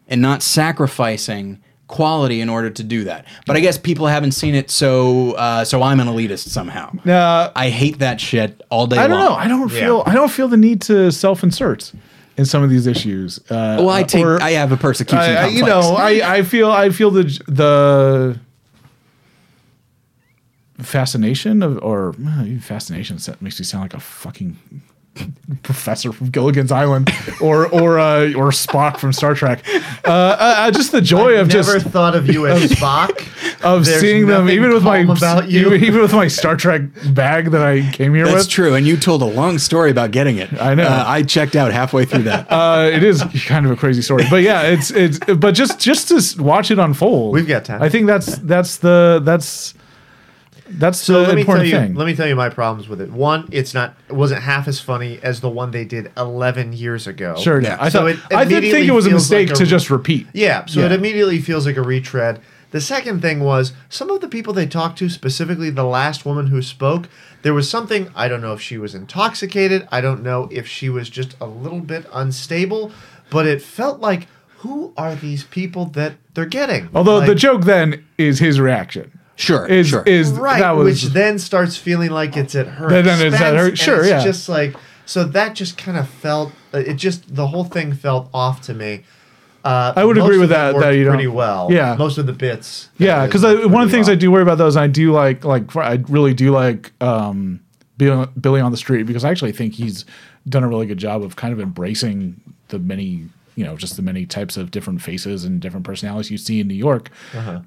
and 0.08 0.20
not 0.20 0.42
sacrificing 0.42 1.62
quality 1.92 2.40
in 2.40 2.48
order 2.48 2.70
to 2.70 2.82
do 2.82 3.04
that. 3.04 3.26
But 3.46 3.56
I 3.56 3.60
guess 3.60 3.78
people 3.78 4.06
haven't 4.06 4.32
seen 4.32 4.54
it, 4.54 4.70
so 4.70 5.32
uh, 5.32 5.64
so 5.64 5.82
I'm 5.82 6.00
an 6.00 6.08
elitist 6.08 6.48
somehow. 6.48 6.90
Uh, 7.06 7.52
I 7.54 7.68
hate 7.68 7.98
that 8.00 8.20
shit 8.20 8.60
all 8.70 8.86
day 8.86 8.96
I 8.98 9.06
don't 9.06 9.18
long. 9.18 9.28
know. 9.28 9.34
I 9.34 9.46
don't 9.46 9.72
Yeah. 9.72 9.80
feel. 9.80 10.02
I 10.06 10.14
don't 10.14 10.30
feel 10.30 10.48
the 10.48 10.56
need 10.56 10.80
to 10.82 11.12
self-insert 11.12 11.92
in 12.38 12.44
some 12.46 12.62
of 12.62 12.70
these 12.70 12.86
issues. 12.86 13.38
Uh, 13.50 13.76
well, 13.78 13.90
I 13.90 14.02
take. 14.04 14.24
or- 14.24 14.42
I 14.42 14.52
have 14.52 14.72
a 14.72 14.76
persecution 14.76 15.18
I, 15.36 15.44
I- 15.44 15.46
you 15.48 15.64
know, 15.64 15.94
I, 15.96 16.36
I 16.38 16.42
feel 16.42 16.70
I 16.70 16.88
feel 16.90 17.10
the 17.10 17.24
the 17.46 18.38
fascination 20.84 21.62
of 21.62 21.78
or 21.82 22.14
fascination 22.60 23.18
set 23.18 23.40
makes 23.42 23.58
me 23.60 23.64
sound 23.64 23.82
like 23.84 23.94
a 23.94 24.00
fucking 24.00 24.56
professor 25.62 26.12
from 26.12 26.30
Gilligan's 26.30 26.72
Island 26.72 27.10
or 27.40 27.66
or 27.68 27.98
uh, 27.98 28.32
or 28.32 28.50
Spock 28.50 28.98
from 28.98 29.12
Star 29.12 29.34
Trek. 29.34 29.64
Uh, 30.04 30.10
uh, 30.10 30.70
just 30.70 30.92
the 30.92 31.00
joy 31.00 31.38
of 31.38 31.48
Never 31.48 31.74
just 31.74 31.86
thought 31.88 32.14
of 32.14 32.28
you 32.28 32.46
as 32.46 32.70
Spock. 32.72 33.10
of 33.64 33.84
There's 33.84 34.00
seeing 34.00 34.26
them, 34.26 34.48
even 34.48 34.72
with 34.72 34.82
my 34.82 34.98
about 34.98 35.50
you. 35.50 35.66
even, 35.66 35.84
even 35.88 36.00
with 36.00 36.12
my 36.12 36.28
Star 36.28 36.56
Trek 36.56 36.82
bag 37.12 37.50
that 37.50 37.62
I 37.62 37.90
came 37.92 38.14
here 38.14 38.24
That's 38.24 38.34
with. 38.34 38.42
That's 38.44 38.52
true, 38.52 38.74
and 38.74 38.86
you 38.86 38.96
told 38.96 39.22
a 39.22 39.26
long 39.26 39.58
story 39.58 39.90
about 39.90 40.10
getting 40.10 40.38
it. 40.38 40.52
I 40.60 40.74
know. 40.74 40.84
Uh, 40.84 41.04
I 41.06 41.22
checked 41.22 41.56
out 41.56 41.72
halfway 41.72 42.04
through 42.04 42.24
that. 42.24 42.50
uh, 42.50 42.90
it 42.92 43.02
is 43.02 43.22
kind 43.46 43.66
of 43.66 43.72
a 43.72 43.76
crazy 43.76 44.02
story, 44.02 44.24
but 44.30 44.42
yeah, 44.42 44.62
it's 44.62 44.90
it's. 44.90 45.18
But 45.18 45.52
just 45.52 45.78
just 45.78 46.08
to 46.08 46.42
watch 46.42 46.70
it 46.70 46.78
unfold, 46.78 47.34
We've 47.34 47.46
got 47.46 47.64
time. 47.64 47.82
I 47.82 47.88
think 47.88 48.06
that's 48.06 48.36
that's 48.38 48.78
the 48.78 49.20
that's 49.22 49.74
that's 50.78 50.98
So 50.98 51.22
the 51.22 51.28
let 51.28 51.36
me 51.36 51.44
tell 51.44 51.56
important 51.56 51.68
you. 51.68 51.78
thing. 51.78 51.94
Let 51.94 52.06
me 52.06 52.14
tell 52.14 52.26
you 52.26 52.36
my 52.36 52.48
problems 52.48 52.88
with 52.88 53.00
it. 53.00 53.10
One, 53.10 53.48
it's 53.52 53.74
not. 53.74 53.94
It 54.08 54.14
wasn't 54.14 54.42
half 54.42 54.66
as 54.68 54.80
funny 54.80 55.18
as 55.22 55.40
the 55.40 55.48
one 55.50 55.70
they 55.70 55.84
did 55.84 56.10
11 56.16 56.72
years 56.72 57.06
ago. 57.06 57.36
sure, 57.38 57.60
Yeah. 57.60 57.76
I 57.80 57.88
So 57.88 58.00
thought 58.00 58.10
it 58.10 58.36
I 58.36 58.44
did 58.44 58.62
think 58.70 58.86
it 58.88 58.92
was 58.92 59.06
a 59.06 59.10
mistake 59.10 59.48
like 59.48 59.56
a- 59.56 59.58
to 59.60 59.66
just 59.66 59.90
repeat. 59.90 60.26
Yeah, 60.32 60.64
so 60.66 60.80
it 60.80 60.92
immediately 60.92 61.40
feels 61.40 61.66
like 61.66 61.76
a 61.76 61.82
retread. 61.82 62.40
The 62.70 62.80
second 62.80 63.20
thing 63.20 63.40
was 63.40 63.74
some 63.90 64.08
of 64.10 64.22
the 64.22 64.28
people 64.28 64.54
they 64.54 64.64
talked 64.66 64.98
to, 65.00 65.10
specifically 65.10 65.68
the 65.68 65.84
last 65.84 66.24
woman 66.24 66.46
who 66.46 66.62
spoke, 66.62 67.06
there 67.42 67.52
was 67.52 67.68
something, 67.68 68.08
I 68.16 68.28
don't 68.28 68.40
know 68.40 68.54
if 68.54 68.62
she 68.62 68.78
was 68.78 68.94
intoxicated, 68.94 69.86
I 69.92 70.00
don't 70.00 70.22
know 70.22 70.48
if 70.50 70.66
she 70.66 70.88
was 70.88 71.10
just 71.10 71.36
a 71.38 71.46
little 71.46 71.80
bit 71.80 72.06
unstable, 72.14 72.90
but 73.28 73.46
it 73.46 73.60
felt 73.60 74.00
like 74.00 74.26
who 74.60 74.94
are 74.96 75.14
these 75.14 75.44
people 75.44 75.84
that 75.86 76.14
they're 76.32 76.46
getting? 76.46 76.88
Although 76.94 77.20
the 77.26 77.34
joke 77.34 77.64
then 77.64 78.02
is 78.16 78.38
his 78.38 78.58
reaction. 78.58 79.18
Sure, 79.36 79.66
Is 79.66 79.88
sure. 79.88 80.02
is 80.04 80.30
right, 80.32 80.60
that 80.60 80.72
was 80.72 80.84
which 81.04 81.12
then 81.14 81.38
starts 81.38 81.76
feeling 81.76 82.10
like 82.10 82.36
it's 82.36 82.54
at 82.54 82.66
her 82.66 82.88
Then 82.88 83.06
it's 83.26 83.34
at 83.40 83.54
her- 83.56 83.74
sure, 83.74 84.00
it's 84.00 84.08
yeah. 84.08 84.22
just 84.22 84.48
like 84.48 84.76
so 85.06 85.24
that 85.24 85.54
just 85.54 85.76
kind 85.78 85.96
of 85.98 86.08
felt 86.08 86.52
it 86.72 86.94
just 86.94 87.34
the 87.34 87.46
whole 87.48 87.64
thing 87.64 87.92
felt 87.94 88.28
off 88.34 88.60
to 88.62 88.74
me 88.74 89.04
uh, 89.64 89.92
I 89.96 90.04
would 90.04 90.18
agree 90.18 90.38
with 90.38 90.50
that- 90.50 90.74
that 90.78 90.90
you 90.90 91.04
don't- 91.04 91.14
pretty 91.14 91.28
well 91.28 91.68
Yeah. 91.70 91.94
most 91.98 92.18
of 92.18 92.26
the 92.26 92.32
bits 92.32 92.88
yeah, 92.98 93.24
because 93.26 93.42
one 93.42 93.52
of 93.54 93.62
the 93.62 93.68
pretty 93.70 93.90
things 93.90 94.08
I 94.08 94.14
do 94.16 94.30
worry 94.30 94.42
about 94.42 94.58
those, 94.58 94.76
I 94.76 94.86
do 94.86 95.12
like 95.12 95.44
like 95.44 95.74
I 95.76 96.02
really 96.08 96.34
do 96.34 96.50
like 96.50 96.92
um, 97.00 97.60
Billy, 97.96 98.26
Billy 98.40 98.60
on 98.60 98.70
the 98.70 98.76
Street 98.76 99.04
because 99.04 99.24
I 99.24 99.30
actually 99.30 99.52
think 99.52 99.74
he's 99.74 100.04
done 100.48 100.62
a 100.64 100.68
really 100.68 100.86
good 100.86 100.98
job 100.98 101.22
of 101.22 101.36
kind 101.36 101.52
of 101.52 101.60
embracing 101.60 102.40
the 102.68 102.78
many 102.78 103.28
you 103.54 103.64
know 103.64 103.76
just 103.76 103.96
the 103.96 104.02
many 104.02 104.26
types 104.26 104.56
of 104.56 104.70
different 104.70 105.00
faces 105.02 105.44
and 105.44 105.60
different 105.60 105.86
personalities 105.86 106.30
you 106.30 106.38
see 106.38 106.58
in 106.60 106.66
New 106.68 106.74
York. 106.74 107.10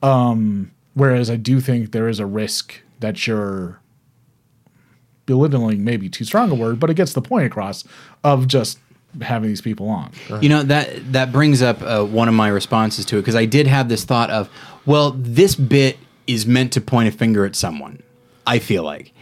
Um, 0.03 0.72
whereas 0.96 1.30
I 1.30 1.36
do 1.36 1.62
think 1.62 1.91
there 1.91 2.08
is 2.10 2.20
a 2.20 2.26
risk 2.26 2.82
that 3.02 3.28
you're 3.28 3.80
belittling 5.26 5.84
maybe 5.84 6.10
too 6.10 6.24
strong 6.26 6.52
a 6.52 6.56
word, 6.56 6.80
but 6.80 6.89
it 6.89 6.93
gets 6.96 7.14
the 7.14 7.22
point 7.22 7.46
across 7.46 7.84
of 8.24 8.48
just 8.48 8.80
having 9.22 9.50
these 9.50 9.62
people 9.62 9.88
on. 9.89 10.12
You 10.41 10.50
know 10.50 10.64
that 10.64 11.14
that 11.14 11.32
brings 11.32 11.62
up 11.62 11.82
uh, 11.82 12.04
one 12.04 12.28
of 12.28 12.34
my 12.34 12.48
responses 12.48 13.06
to 13.06 13.18
it 13.18 13.22
because 13.22 13.36
I 13.36 13.46
did 13.46 13.68
have 13.68 13.89
this 13.89 14.04
thought 14.04 14.30
of, 14.30 14.50
well, 14.86 15.12
this 15.12 15.56
bit 15.56 15.98
is 16.28 16.46
meant 16.46 16.74
to 16.74 16.82
point 16.82 17.08
a 17.08 17.12
finger 17.12 17.46
at 17.46 17.56
someone. 17.56 18.02
I 18.48 18.60
feel 18.60 18.84
like, 18.84 19.14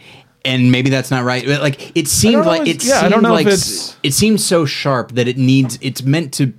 and 0.44 0.70
maybe 0.70 0.90
that's 0.90 1.10
not 1.10 1.24
right. 1.24 1.44
But 1.46 1.62
like 1.62 1.96
it 1.96 2.08
seemed 2.08 2.44
like 2.44 2.66
it 2.68 2.84
yeah, 2.84 3.00
seemed 3.00 3.12
don't 3.12 3.22
know 3.22 3.30
if 3.36 3.44
like 3.44 3.46
it's- 3.46 3.96
it 4.02 4.12
seems 4.12 4.44
so 4.44 4.66
sharp 4.66 5.12
that 5.12 5.28
it 5.28 5.38
needs. 5.38 5.78
It's 5.80 6.02
meant 6.02 6.34
to 6.34 6.52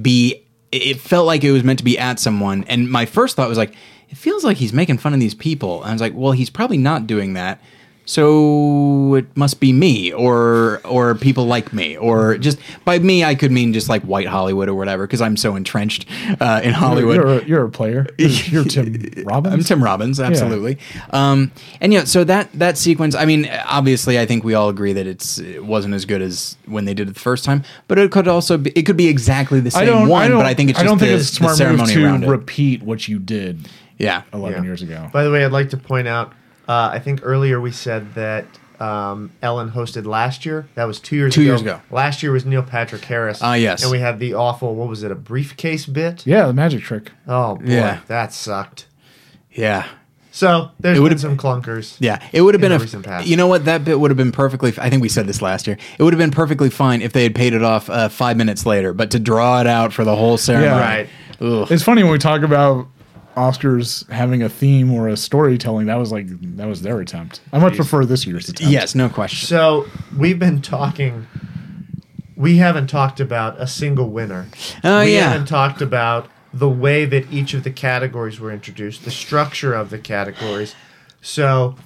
be. 0.00 0.42
It 0.70 0.98
felt 0.98 1.26
like 1.26 1.44
it 1.44 1.52
was 1.52 1.62
meant 1.64 1.80
to 1.80 1.84
be 1.84 1.98
at 1.98 2.18
someone, 2.18 2.64
and 2.64 2.90
my 2.90 3.04
first 3.04 3.36
thought 3.36 3.46
was 3.46 3.58
like, 3.58 3.74
it 4.12 4.18
feels 4.18 4.44
like 4.44 4.58
he's 4.58 4.74
making 4.74 4.98
fun 4.98 5.14
of 5.14 5.20
these 5.20 5.34
people. 5.34 5.80
And 5.82 5.90
I 5.90 5.92
was 5.94 6.02
like, 6.02 6.12
well, 6.14 6.32
he's 6.32 6.50
probably 6.50 6.76
not 6.76 7.06
doing 7.06 7.32
that. 7.32 7.60
So 8.04 9.14
it 9.14 9.36
must 9.36 9.60
be 9.60 9.72
me, 9.72 10.12
or 10.12 10.80
or 10.84 11.14
people 11.14 11.46
like 11.46 11.72
me, 11.72 11.96
or 11.96 12.36
just 12.36 12.58
by 12.84 12.98
me 12.98 13.22
I 13.22 13.36
could 13.36 13.52
mean 13.52 13.72
just 13.72 13.88
like 13.88 14.02
white 14.02 14.26
Hollywood 14.26 14.68
or 14.68 14.74
whatever, 14.74 15.06
because 15.06 15.20
I'm 15.20 15.36
so 15.36 15.54
entrenched 15.54 16.06
uh, 16.40 16.60
in 16.64 16.72
Hollywood. 16.72 17.14
You're, 17.14 17.38
a, 17.38 17.44
you're 17.44 17.64
a 17.64 17.70
player. 17.70 18.08
You're, 18.18 18.30
you're 18.30 18.64
Tim 18.64 19.12
Robbins. 19.24 19.54
I'm 19.54 19.62
Tim 19.62 19.84
Robbins, 19.84 20.18
absolutely. 20.18 20.78
Um, 21.10 21.52
and 21.80 21.92
yeah, 21.92 22.02
so 22.02 22.24
that 22.24 22.52
that 22.54 22.76
sequence. 22.76 23.14
I 23.14 23.24
mean, 23.24 23.48
obviously, 23.66 24.18
I 24.18 24.26
think 24.26 24.42
we 24.42 24.54
all 24.54 24.68
agree 24.68 24.92
that 24.94 25.06
it's 25.06 25.38
it 25.38 25.64
wasn't 25.64 25.94
as 25.94 26.04
good 26.04 26.22
as 26.22 26.56
when 26.66 26.86
they 26.86 26.94
did 26.94 27.08
it 27.08 27.14
the 27.14 27.20
first 27.20 27.44
time, 27.44 27.62
but 27.86 28.00
it 28.00 28.10
could 28.10 28.26
also 28.26 28.58
be, 28.58 28.72
it 28.72 28.82
could 28.82 28.96
be 28.96 29.06
exactly 29.06 29.60
the 29.60 29.70
same 29.70 30.08
one. 30.08 30.32
I 30.32 30.34
but 30.34 30.44
I 30.44 30.54
think 30.54 30.70
it's 30.70 30.78
I 30.80 30.82
just 30.82 30.90
don't 30.90 30.98
the, 30.98 31.06
think 31.06 31.20
it's 31.20 31.30
a 31.30 31.34
smart 31.34 31.50
move 31.52 31.58
ceremony 31.58 31.94
to 31.94 32.04
around 32.04 32.24
it. 32.24 32.28
repeat 32.28 32.82
what 32.82 33.06
you 33.06 33.20
did 33.20 33.68
yeah, 33.98 34.22
11 34.32 34.62
Yeah. 34.62 34.66
years 34.68 34.82
ago. 34.82 35.08
By 35.12 35.24
the 35.24 35.30
way, 35.30 35.44
I'd 35.44 35.52
like 35.52 35.70
to 35.70 35.76
point 35.76 36.08
out. 36.08 36.32
Uh, 36.68 36.90
I 36.92 36.98
think 37.00 37.20
earlier 37.22 37.60
we 37.60 37.72
said 37.72 38.14
that 38.14 38.44
um, 38.80 39.30
Ellen 39.42 39.70
hosted 39.70 40.06
last 40.06 40.44
year. 40.46 40.66
That 40.74 40.84
was 40.84 40.98
two 41.00 41.16
years 41.16 41.34
Two 41.34 41.42
ago. 41.42 41.50
years 41.50 41.60
ago. 41.60 41.80
Last 41.90 42.22
year 42.22 42.32
was 42.32 42.44
Neil 42.44 42.62
Patrick 42.62 43.04
Harris. 43.04 43.40
Ah, 43.42 43.54
yes. 43.54 43.82
And 43.82 43.92
we 43.92 43.98
had 44.00 44.18
the 44.18 44.34
awful. 44.34 44.74
What 44.74 44.88
was 44.88 45.02
it? 45.02 45.10
A 45.12 45.14
briefcase 45.14 45.86
bit. 45.86 46.26
Yeah, 46.26 46.46
the 46.46 46.52
magic 46.52 46.82
trick. 46.82 47.12
Oh 47.28 47.56
boy, 47.56 47.64
Yeah. 47.66 48.00
that 48.08 48.32
sucked. 48.32 48.86
yeah. 49.52 49.86
So 50.34 50.70
there's 50.80 50.94
It 50.96 50.96
been 50.96 51.02
would've- 51.02 51.20
some 51.20 51.36
clunkers. 51.36 51.96
Yeah, 52.00 52.18
it 52.32 52.40
would 52.40 52.54
have 52.54 52.62
in 52.64 52.70
been 52.70 52.86
the 52.88 52.98
a. 52.98 53.02
past. 53.02 53.26
You 53.26 53.36
know 53.36 53.46
what? 53.48 53.66
That 53.66 53.84
bit 53.84 54.00
would 54.00 54.10
have 54.10 54.16
been 54.16 54.32
perfectly. 54.32 54.72
I 54.78 54.88
think 54.88 55.02
we 55.02 55.10
said 55.10 55.26
this 55.26 55.42
last 55.42 55.66
year. 55.66 55.76
It 55.98 56.02
would 56.02 56.14
have 56.14 56.18
been 56.18 56.30
perfectly 56.30 56.70
fine 56.70 57.02
if 57.02 57.12
they 57.12 57.22
had 57.24 57.34
paid 57.34 57.52
it 57.52 57.62
off 57.62 57.90
uh, 57.90 58.08
five 58.08 58.38
minutes 58.38 58.64
later, 58.64 58.94
but 58.94 59.10
to 59.10 59.18
draw 59.18 59.60
it 59.60 59.66
out 59.66 59.92
for 59.92 60.04
the 60.04 60.16
whole 60.16 60.38
ceremony, 60.38 60.70
Yeah. 60.70 60.80
Right. 60.80 61.08
Ugh. 61.40 61.70
It's 61.70 61.82
funny 61.82 62.02
when 62.02 62.12
we 62.12 62.18
talk 62.18 62.42
about 62.42 62.86
Oscars 63.34 64.08
having 64.10 64.42
a 64.42 64.48
theme 64.48 64.92
or 64.92 65.08
a 65.08 65.16
storytelling. 65.16 65.86
That 65.86 65.96
was 65.96 66.12
like 66.12 66.26
that 66.56 66.66
was 66.66 66.82
their 66.82 67.00
attempt. 67.00 67.40
I 67.52 67.58
much 67.58 67.76
prefer 67.76 68.04
this 68.04 68.26
year's 68.26 68.48
attempt. 68.48 68.72
Yes, 68.72 68.94
no 68.94 69.08
question. 69.08 69.46
So 69.46 69.86
we've 70.16 70.38
been 70.38 70.60
talking. 70.62 71.26
We 72.36 72.56
haven't 72.56 72.88
talked 72.88 73.20
about 73.20 73.60
a 73.60 73.66
single 73.66 74.08
winner. 74.10 74.48
Oh, 74.82 75.00
we 75.00 75.14
yeah. 75.14 75.30
haven't 75.30 75.46
talked 75.46 75.80
about 75.80 76.28
the 76.52 76.68
way 76.68 77.04
that 77.04 77.30
each 77.32 77.54
of 77.54 77.64
the 77.64 77.70
categories 77.70 78.40
were 78.40 78.50
introduced, 78.50 79.04
the 79.04 79.10
structure 79.10 79.72
of 79.72 79.90
the 79.90 79.98
categories. 79.98 80.74
So 81.20 81.76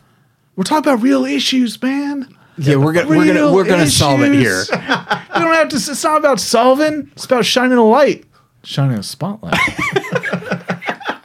we're 0.57 0.65
talking 0.65 0.91
about 0.91 1.03
real 1.03 1.25
issues, 1.25 1.81
man. 1.81 2.35
yeah, 2.59 2.77
we're 2.77 2.93
gonna 2.93 3.09
we're 3.09 3.27
gonna 3.27 3.53
we're 3.53 3.65
gonna 3.65 3.87
solve 3.87 4.23
it 4.23 4.33
here. 4.33 4.61
issues. 4.63 4.71
you 4.71 4.77
don't 4.77 5.55
have 5.55 5.69
to. 5.69 5.77
It's 5.77 6.05
not 6.05 6.19
about 6.19 6.41
solving. 6.41 7.11
It's 7.13 7.27
about 7.27 7.45
shining 7.45 7.79
a 7.79 7.85
light, 7.85 8.25
shining 8.65 8.99
a 8.99 9.03
spotlight. 9.03 9.59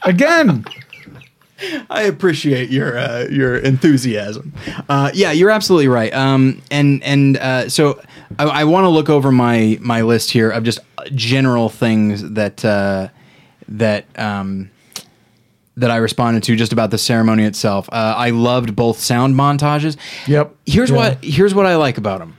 Again, 0.03 0.65
I 1.89 2.03
appreciate 2.03 2.69
your 2.69 2.97
uh, 2.97 3.27
your 3.29 3.57
enthusiasm. 3.57 4.53
Uh, 4.89 5.11
yeah, 5.13 5.31
you're 5.31 5.51
absolutely 5.51 5.87
right. 5.87 6.13
Um, 6.13 6.61
and 6.71 7.03
and 7.03 7.37
uh, 7.37 7.69
so 7.69 8.01
I, 8.39 8.45
I 8.45 8.63
want 8.63 8.85
to 8.85 8.89
look 8.89 9.09
over 9.09 9.31
my 9.31 9.77
my 9.81 10.01
list 10.01 10.31
here 10.31 10.49
of 10.49 10.63
just 10.63 10.79
general 11.13 11.69
things 11.69 12.31
that 12.31 12.65
uh, 12.65 13.09
that 13.67 14.05
um, 14.19 14.71
that 15.77 15.91
I 15.91 15.97
responded 15.97 16.43
to 16.43 16.55
just 16.55 16.73
about 16.73 16.89
the 16.91 16.97
ceremony 16.97 17.43
itself. 17.43 17.87
Uh, 17.91 18.15
I 18.17 18.31
loved 18.31 18.75
both 18.75 18.99
sound 18.99 19.35
montages. 19.35 19.97
Yep. 20.27 20.55
Here's 20.65 20.89
Yeah. 20.89 20.95
what 20.95 21.23
here's 21.23 21.53
what 21.53 21.65
I 21.67 21.75
like 21.75 21.97
about 21.97 22.19
them. 22.19 22.35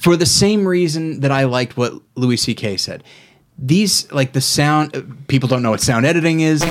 For 0.00 0.16
the 0.16 0.26
same 0.26 0.66
reason 0.68 1.20
that 1.20 1.30
I 1.32 1.44
liked 1.44 1.76
what 1.76 1.94
Louis 2.16 2.36
C.K. 2.36 2.76
said. 2.76 3.02
These 3.58 4.12
like 4.12 4.32
the 4.34 4.40
sound 4.42 4.94
uh, 4.94 5.00
people 5.28 5.48
don't 5.48 5.62
know 5.62 5.70
what 5.70 5.80
sound 5.80 6.04
editing 6.04 6.40
is 6.40 6.62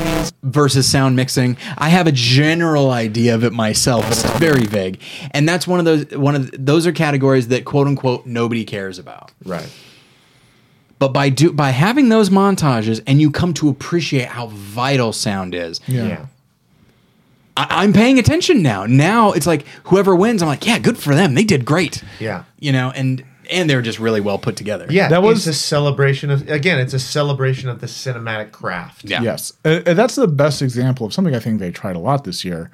versus 0.44 0.88
sound 0.88 1.16
mixing. 1.16 1.58
I 1.78 1.90
have 1.90 2.06
a 2.06 2.12
general 2.12 2.92
idea 2.92 3.34
of 3.34 3.44
it 3.44 3.54
myself, 3.54 4.08
it's 4.12 4.22
very 4.38 4.66
vague. 4.66 5.00
And 5.32 5.50
that's 5.50 5.68
one 5.68 5.80
of 5.80 5.86
those 5.86 6.06
one 6.16 6.36
of 6.36 6.52
the- 6.52 6.58
those 6.60 6.86
are 6.86 6.92
categories 6.92 7.48
that 7.48 7.66
quote 7.66 7.88
unquote 7.88 8.26
nobody 8.28 8.64
cares 8.64 9.00
about. 9.00 9.32
right. 9.44 9.68
But 11.00 11.10
by 11.10 11.30
do 11.30 11.52
by 11.52 11.72
having 11.72 12.10
those 12.10 12.30
montages 12.30 13.02
and 13.08 13.20
you 13.20 13.32
come 13.32 13.54
to 13.56 13.68
appreciate 13.68 14.28
how 14.28 14.48
vital 14.48 15.12
sound 15.12 15.56
is. 15.56 15.82
yeah. 15.88 16.08
Yeah. 16.08 16.26
I, 17.58 17.68
I'm 17.84 17.94
paying 17.94 18.20
attention 18.20 18.62
now. 18.62 18.86
Now 18.86 19.32
it's 19.32 19.48
like 19.48 19.66
whoever 19.86 20.16
wins, 20.16 20.42
I'm 20.42 20.48
like, 20.48 20.66
yeah, 20.68 20.78
good 20.78 20.98
for 20.98 21.16
them. 21.16 21.34
They 21.34 21.44
did 21.46 21.66
great. 21.66 22.04
Yeah. 22.20 22.44
You 22.60 22.72
know, 22.72 22.92
and 22.96 23.24
and 23.52 23.70
they're 23.70 23.82
just 23.82 24.00
really 24.00 24.22
well 24.22 24.38
put 24.38 24.56
together. 24.56 24.86
Yeah, 24.90 25.08
That 25.10 25.22
was- 25.24 25.48
it's 25.48 25.58
a 25.58 25.60
celebration 25.60 26.30
of 26.32 26.50
again, 26.50 26.80
it's 26.80 26.94
a 26.94 27.00
celebration 27.00 27.70
of 27.70 27.80
the 27.82 27.88
cinematic 27.88 28.52
craft. 28.52 29.06
Yeah. 29.06 29.22
Yes, 29.22 29.54
Uh, 29.64 29.82
uh, 29.86 29.94
that's 29.94 30.16
the 30.16 30.28
best 30.28 30.62
example 30.62 31.06
of 31.08 31.14
something 31.14 31.36
I 31.36 31.40
think 31.40 31.60
they 31.60 31.72
tried 31.72 31.96
a 31.96 32.00
lot 32.00 32.24
this 32.24 32.44
year, 32.46 32.72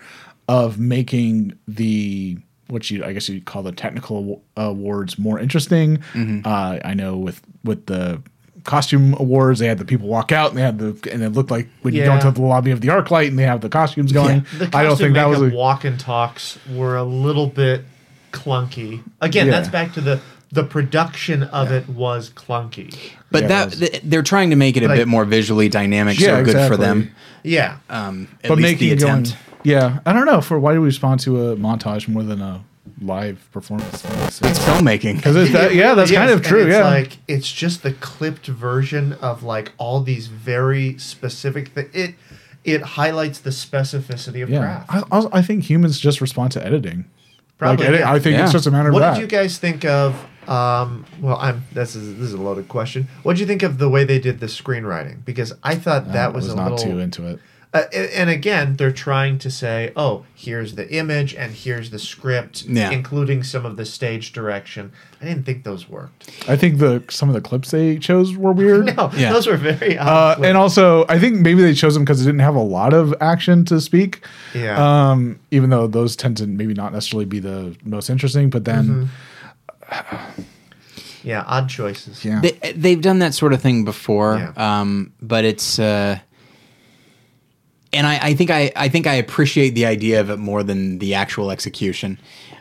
of 0.48 0.80
making 0.80 1.54
the 1.68 2.38
what 2.68 2.90
you 2.90 3.04
I 3.04 3.12
guess 3.14 3.28
you 3.28 3.42
call 3.42 3.64
the 3.64 3.72
technical 3.74 4.42
awards 4.56 5.20
more 5.20 5.40
interesting. 5.40 5.98
Mm-hmm. 6.14 6.42
Uh, 6.46 6.78
I 6.86 6.94
know 6.94 7.18
with 7.18 7.42
with 7.64 7.86
the 7.88 8.22
costume 8.64 9.16
awards, 9.20 9.60
they 9.60 9.66
had 9.68 9.80
the 9.80 9.86
people 9.86 10.08
walk 10.08 10.32
out 10.32 10.50
and 10.50 10.58
they 10.58 10.62
had 10.62 10.78
the 10.78 10.96
and 11.12 11.22
it 11.24 11.30
looked 11.32 11.52
like 11.52 11.68
when 11.82 11.94
you 11.94 12.02
go 12.04 12.12
Yeah. 12.12 12.16
into 12.28 12.32
the 12.32 12.42
lobby 12.46 12.72
of 12.72 12.80
the 12.82 12.90
ArcLight 12.90 13.28
and 13.28 13.38
they 13.40 13.44
have 13.44 13.60
the 13.62 13.70
costumes 13.70 14.12
going. 14.12 14.46
The 14.58 14.70
I 14.74 14.84
don't 14.84 14.98
think 14.98 15.16
that 15.16 15.28
was 15.28 15.40
makeup 15.42 15.54
a, 15.54 15.58
walk 15.58 15.84
and 15.84 16.00
talks 16.00 16.60
were 16.72 16.96
a 16.96 17.04
little 17.04 17.48
bit 17.48 17.84
clunky. 18.32 19.02
Again, 19.20 19.48
Yeah. 19.48 19.52
that's 19.54 19.68
back 19.70 19.94
to 19.94 20.02
the 20.02 20.20
the 20.52 20.64
production 20.64 21.44
of 21.44 21.72
it 21.72 21.88
was 21.90 22.30
clunky. 22.30 23.12
But 23.32 23.44
Yeah, 23.44 23.48
that 23.66 23.82
it 23.82 24.02
they're 24.10 24.22
trying 24.24 24.50
to 24.50 24.56
make 24.56 24.76
it 24.78 24.84
a 24.84 24.88
Like- 24.88 24.98
bit 24.98 25.08
more 25.08 25.26
visually 25.26 25.70
dynamic, 25.70 26.20
Yeah, 26.20 26.38
so 26.38 26.44
good 26.44 26.52
for 26.54 26.60
exactly. 26.60 26.78
them. 26.86 27.12
Yeah. 27.44 27.76
Um, 27.90 28.28
at 28.44 28.50
but 28.50 28.58
least 28.58 28.62
making 28.74 28.88
the 28.90 28.94
it 28.96 29.00
going. 29.00 29.28
Yeah, 29.64 30.00
I 30.06 30.14
don't 30.14 30.26
know. 30.26 30.42
For 30.42 30.60
why 30.60 30.74
do 30.74 30.82
we 30.82 30.88
respond 30.88 31.20
to 31.22 31.52
a 31.52 31.56
montage 31.56 32.08
more 32.08 32.24
than 32.24 32.42
a 32.42 32.62
live 33.02 33.48
performance? 33.54 34.04
It's 34.42 34.60
filmmaking. 34.60 35.18
Because 35.18 35.36
it's 35.36 35.52
that. 35.54 35.74
Yeah, 35.76 35.94
that's 35.94 36.12
Yes, 36.12 36.18
kind 36.20 36.32
of 36.32 36.42
true. 36.46 36.66
It's 36.66 36.74
Yeah. 36.76 36.84
like 36.86 37.18
it's 37.28 37.52
just 37.52 37.84
the 37.84 37.94
clipped 37.94 38.48
version 38.48 39.14
of 39.22 39.44
like 39.44 39.72
all 39.78 40.02
these 40.02 40.28
very 40.28 40.98
specific. 40.98 41.74
Th- 41.76 41.88
it 41.94 42.16
it 42.64 42.82
highlights 42.82 43.40
the 43.40 43.50
specificity 43.52 44.44
of 44.44 44.50
Yeah, 44.50 44.60
craft. 44.86 44.90
I, 45.12 45.18
I 45.18 45.40
I 45.40 45.42
think 45.42 45.64
humans 45.70 46.00
just 46.00 46.22
respond 46.22 46.52
to 46.54 46.66
editing. 46.66 47.06
Probably, 47.58 47.86
like, 47.86 47.90
edit, 47.94 48.00
yeah. 48.02 48.12
I 48.14 48.20
think 48.20 48.40
it's 48.40 48.52
just 48.52 48.66
a 48.66 48.72
matter 48.72 48.92
What 48.92 49.04
of 49.04 49.14
that. 49.16 49.22
did 49.22 49.22
you 49.32 49.38
guys 49.40 49.58
think 49.60 49.86
of? 49.86 50.16
Um, 50.48 51.06
well, 51.22 51.38
I'm. 51.38 51.64
This 51.74 51.96
is 51.96 52.18
this 52.18 52.28
is 52.30 52.34
a 52.34 52.42
loaded 52.42 52.68
question. 52.68 53.08
What 53.24 53.36
do 53.36 53.42
you 53.42 53.48
think 53.48 53.64
of 53.64 53.78
the 53.78 53.90
way 53.90 54.04
they 54.04 54.20
did 54.20 54.40
the 54.40 54.48
screenwriting? 54.48 55.24
Because 55.24 55.54
I 55.64 55.76
thought 55.76 56.12
that 56.14 56.26
I 56.26 56.28
was, 56.30 56.46
was 56.46 56.54
a 56.54 56.56
not 56.56 56.72
little. 56.72 56.92
too 56.94 57.00
into 57.00 57.28
it. 57.28 57.40
Uh, 57.74 57.84
and 57.94 58.30
again, 58.30 58.76
they're 58.76 58.92
trying 58.92 59.38
to 59.38 59.50
say, 59.50 59.94
"Oh, 59.96 60.26
here's 60.36 60.76
the 60.76 60.94
image 60.94 61.34
and 61.36 61.54
here's 61.54 61.90
the 61.90 62.00
script, 62.00 62.64
Yeah. 62.64 62.90
including 62.92 63.44
some 63.44 63.66
of 63.66 63.78
the 63.78 63.86
stage 63.86 64.34
direction." 64.34 64.92
I 65.22 65.26
didn't 65.26 65.46
think 65.46 65.64
those 65.64 65.88
worked. 65.88 66.30
I 66.50 66.58
think 66.58 66.80
the 66.80 67.02
some 67.10 67.30
of 67.30 67.34
the 67.36 67.40
clips 67.40 67.72
they 67.72 67.98
chose 67.98 68.36
were 68.36 68.52
weird. 68.52 68.88
No, 68.98 69.10
Yeah. 69.16 69.32
those 69.32 69.48
were 69.48 69.56
very. 69.56 69.98
Uh, 69.98 70.36
and 70.42 70.58
also, 70.58 71.06
I 71.08 71.18
think 71.18 71.40
maybe 71.40 71.62
they 71.62 71.74
chose 71.74 71.94
them 71.94 72.04
because 72.04 72.22
it 72.22 72.26
didn't 72.26 72.42
have 72.42 72.56
a 72.56 72.62
lot 72.62 72.94
of 72.94 73.14
action 73.22 73.64
to 73.66 73.80
speak. 73.80 74.26
Yeah. 74.54 74.76
Um, 75.12 75.40
even 75.52 75.70
though 75.70 75.88
those 75.88 76.18
tend 76.18 76.36
to 76.38 76.48
maybe 76.48 76.74
not 76.74 76.92
necessarily 76.92 77.26
be 77.26 77.40
the 77.40 77.74
most 77.86 78.10
interesting, 78.10 78.50
but 78.50 78.66
then 78.66 79.10
yeah, 81.24 81.44
odd 81.48 81.70
choices. 81.70 82.24
yeah, 82.26 82.42
They, 82.42 82.52
they've 82.74 83.02
done 83.02 83.20
that 83.20 83.34
sort 83.34 83.54
of 83.54 83.62
thing 83.62 83.86
before, 83.86 84.38
Yeah. 84.38 84.80
um, 84.82 85.14
but 85.22 85.46
it's. 85.46 85.80
Uh, 85.80 86.20
and 87.94 88.08
I, 88.08 88.20
I 88.30 88.34
think 88.36 88.50
I, 88.50 88.72
I 88.76 88.88
think 88.88 89.06
I 89.06 89.16
appreciate 89.16 89.72
the 89.72 89.86
idea 89.86 90.22
of 90.22 90.30
it 90.30 90.38
more 90.38 90.64
than 90.64 91.00
the 91.00 91.14
actual 91.16 91.52
execution. 91.52 92.18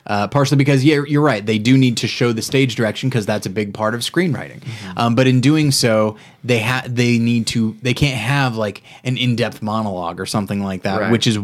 Uh, 0.07 0.27
partially 0.27 0.57
because 0.57 0.83
yeah, 0.83 1.03
you're 1.07 1.23
right. 1.23 1.45
They 1.47 1.59
do 1.59 1.79
need 1.79 1.99
to 1.99 2.09
show 2.09 2.33
the 2.33 2.43
stage 2.43 2.75
direction 2.75 3.09
because 3.11 3.27
that's 3.27 3.47
a 3.47 3.51
big 3.51 3.73
part 3.73 3.95
of 3.95 4.01
screenwriting. 4.01 4.61
Um, 4.97 5.15
but 5.15 5.29
in 5.29 5.41
doing 5.41 5.71
so, 5.71 6.17
they 6.43 6.59
ha- 6.61 6.83
they 6.87 7.19
need 7.19 7.47
to 7.49 7.77
they 7.83 7.95
can't 7.95 8.17
have 8.17 8.57
like 8.57 8.83
an 9.05 9.17
in 9.19 9.37
depth 9.37 9.63
monologue 9.63 10.19
or 10.19 10.27
something 10.27 10.65
like 10.65 10.83
that, 10.83 11.01
Right. 11.03 11.13
which 11.13 11.29
is 11.29 11.39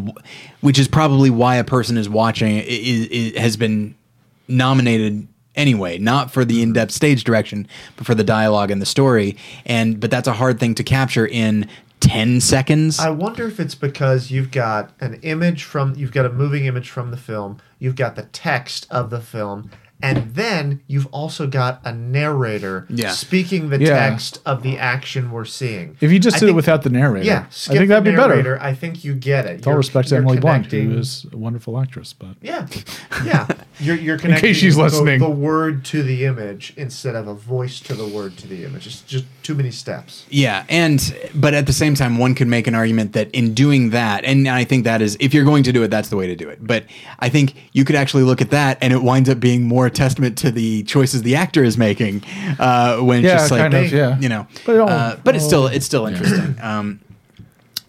which 0.59 0.79
is 0.79 0.89
probably 0.89 1.29
why 1.29 1.55
a 1.55 1.63
person 1.63 1.97
is 1.97 2.09
watching 2.09 2.57
it 2.57 2.67
is, 2.67 3.07
is, 3.07 3.37
has 3.37 3.55
been 3.57 3.95
nominated 4.49 5.27
anyway, 5.57 5.97
not 5.97 6.31
for 6.31 6.45
the 6.45 6.55
mm-hmm. 6.55 6.63
in-depth 6.63 6.91
stage 6.91 7.23
direction, 7.25 7.67
but 7.97 8.05
for 8.05 8.15
the 8.15 8.23
dialogue 8.23 8.71
and 8.71 8.81
the 8.81 8.85
story. 8.85 9.35
And 9.65 9.99
but 9.99 10.09
that's 10.11 10.27
a 10.27 10.33
hard 10.33 10.59
thing 10.59 10.75
to 10.75 10.83
capture 10.83 11.27
in 11.27 11.67
10 11.99 12.39
seconds. 12.41 12.99
I 12.99 13.09
wonder 13.09 13.47
if 13.47 13.59
it's 13.59 13.75
because 13.75 14.31
you've 14.31 14.51
got 14.51 14.91
an 14.99 15.15
image 15.23 15.63
from 15.63 15.95
you've 15.95 16.11
got 16.11 16.25
a 16.25 16.31
moving 16.31 16.65
image 16.65 16.89
from 16.89 17.11
the 17.11 17.17
film, 17.17 17.59
you've 17.79 17.95
got 17.95 18.15
the 18.15 18.23
text 18.23 18.87
of 18.89 19.09
the 19.09 19.19
film, 19.19 19.71
and 20.01 20.33
then 20.35 20.81
you've 20.87 21.07
also 21.07 21.47
got 21.47 21.81
a 21.83 21.91
narrator 21.93 22.85
Yeah. 22.89 23.11
speaking 23.11 23.69
the 23.69 23.79
Yeah. 23.79 24.09
text 24.09 24.39
of 24.45 24.63
the 24.63 24.77
action 24.77 25.31
we're 25.31 25.45
seeing. 25.45 25.95
If 26.01 26.11
you 26.11 26.19
just 26.19 26.37
I 26.37 26.39
did 26.41 26.49
it 26.49 26.55
without 26.55 26.83
the 26.83 26.89
narrator, 26.89 27.25
yeah, 27.25 27.45
I 27.69 27.75
think 27.75 27.89
that'd 27.89 28.03
the 28.05 28.11
be 28.11 28.15
better. 28.15 28.61
I 28.61 28.73
think 28.73 29.03
you 29.03 29.13
get 29.13 29.45
it. 29.45 29.57
With 29.57 29.67
all 29.67 29.71
You're- 29.73 29.77
respect 29.79 30.09
to 30.09 30.15
you're 30.15 30.21
Emily 30.23 30.39
Blunt, 30.39 30.67
who 30.71 30.97
is 30.97 31.25
a 31.31 31.37
wonderful 31.37 31.79
actress, 31.79 32.13
but 32.13 32.35
Yeah, 32.41 32.67
yeah. 33.25 33.47
You're 33.79 33.95
you're 33.95 34.17
connecting 34.23 34.53
she's 34.53 34.75
the- 34.75 34.83
listening. 34.83 35.19
the 35.19 35.29
word 35.29 35.83
to 35.85 36.03
the 36.03 36.25
image 36.25 36.73
instead 36.77 37.15
of 37.15 37.27
a 37.27 37.33
voice 37.33 37.79
to 37.81 37.93
the 37.95 38.05
word 38.07 38.37
to 38.37 38.47
the 38.47 38.63
image. 38.65 38.87
It's 38.87 39.01
just 39.01 39.25
too 39.43 39.55
many 39.55 39.71
steps. 39.71 40.25
Yeah, 40.29 40.63
and 40.69 41.15
but 41.33 41.53
at 41.53 41.65
the 41.65 41.73
same 41.73 41.95
time, 41.95 42.17
one 42.17 42.35
could 42.35 42.47
make 42.47 42.67
an 42.67 42.75
argument 42.75 43.13
that 43.13 43.31
in 43.31 43.53
doing 43.53 43.91
that, 43.91 44.25
and 44.25 44.47
I 44.47 44.63
think 44.63 44.83
that 44.83 45.01
is 45.01 45.15
if 45.19 45.33
you're 45.33 45.45
going 45.45 45.63
to 45.63 45.71
do 45.71 45.83
it, 45.83 45.89
that's 45.89 46.09
the 46.09 46.17
way 46.17 46.27
to 46.27 46.35
do 46.35 46.49
it. 46.49 46.59
But 46.61 46.83
I 47.19 47.29
think 47.29 47.53
you 47.71 47.83
could 47.85 47.95
actually 47.95 48.23
look 48.23 48.41
at 48.41 48.49
that, 48.51 48.77
and 48.81 48.91
it 48.93 49.01
winds 49.01 49.29
up 49.29 49.39
being 49.39 49.63
more 49.63 49.86
a 49.87 49.91
testament 49.91 50.37
to 50.39 50.51
the 50.51 50.83
choices 50.83 51.23
the 51.23 51.35
actor 51.35 51.63
is 51.63 51.77
making 51.77 52.23
uh, 52.59 52.97
when 52.99 53.23
Yeah, 53.23 53.37
just 53.37 53.51
like 53.51 53.61
kind 53.61 53.73
of, 53.73 53.91
yeah. 53.91 54.19
you 54.19 54.29
know. 54.29 54.45
But 54.65 54.75
it 54.75 54.79
all- 54.81 54.89
uh, 54.89 55.15
but 55.23 55.35
it's 55.35 55.45
still 55.45 55.67
it's 55.67 55.85
still 55.85 56.05
interesting. 56.05 56.55
Um, 56.63 56.99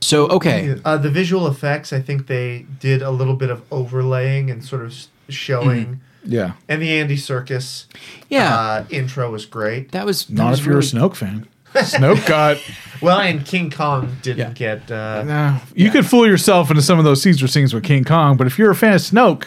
so 0.00 0.28
okay, 0.28 0.76
Uh, 0.84 0.96
the 0.96 1.10
visual 1.10 1.46
effects, 1.48 1.92
I 1.92 2.00
think 2.00 2.28
they 2.28 2.66
did 2.80 3.02
a 3.02 3.10
little 3.10 3.34
bit 3.34 3.50
of 3.50 3.62
overlaying 3.70 4.50
and 4.50 4.64
sort 4.64 4.82
of 4.82 4.92
s- 4.92 5.08
showing. 5.28 6.00
yeah, 6.24 6.52
And 6.68 6.80
the 6.80 6.98
Andy 7.00 7.16
Serkis 7.16 7.86
Yeah. 8.28 8.54
uh, 8.54 8.84
intro 8.90 9.30
was 9.30 9.44
great. 9.44 9.90
that 9.92 10.06
was 10.06 10.24
that 10.26 10.34
not 10.34 10.50
was 10.50 10.60
if 10.60 10.66
you're 10.66 10.78
a 10.78 10.82
Snoke 10.82 11.16
fan. 11.16 11.46
Snoke 11.74 12.26
got. 12.26 12.56
Well, 13.00 13.20
and 13.20 13.46
King 13.46 13.70
Kong 13.70 14.16
didn't 14.22 14.38
Yeah. 14.58 14.76
get. 14.78 14.90
Uh, 14.90 15.22
Nah, 15.24 15.58
you 15.74 15.90
could 15.92 16.04
fool 16.04 16.26
yourself 16.26 16.68
into 16.70 16.82
some 16.82 16.98
of 16.98 17.04
those 17.04 17.22
Caesar 17.22 17.46
scenes 17.46 17.72
with 17.72 17.84
King 17.84 18.02
Kong, 18.02 18.36
but 18.36 18.46
if 18.48 18.58
you're 18.58 18.72
a 18.72 18.74
fan 18.74 18.94
of 18.94 19.00
Snoke, 19.00 19.44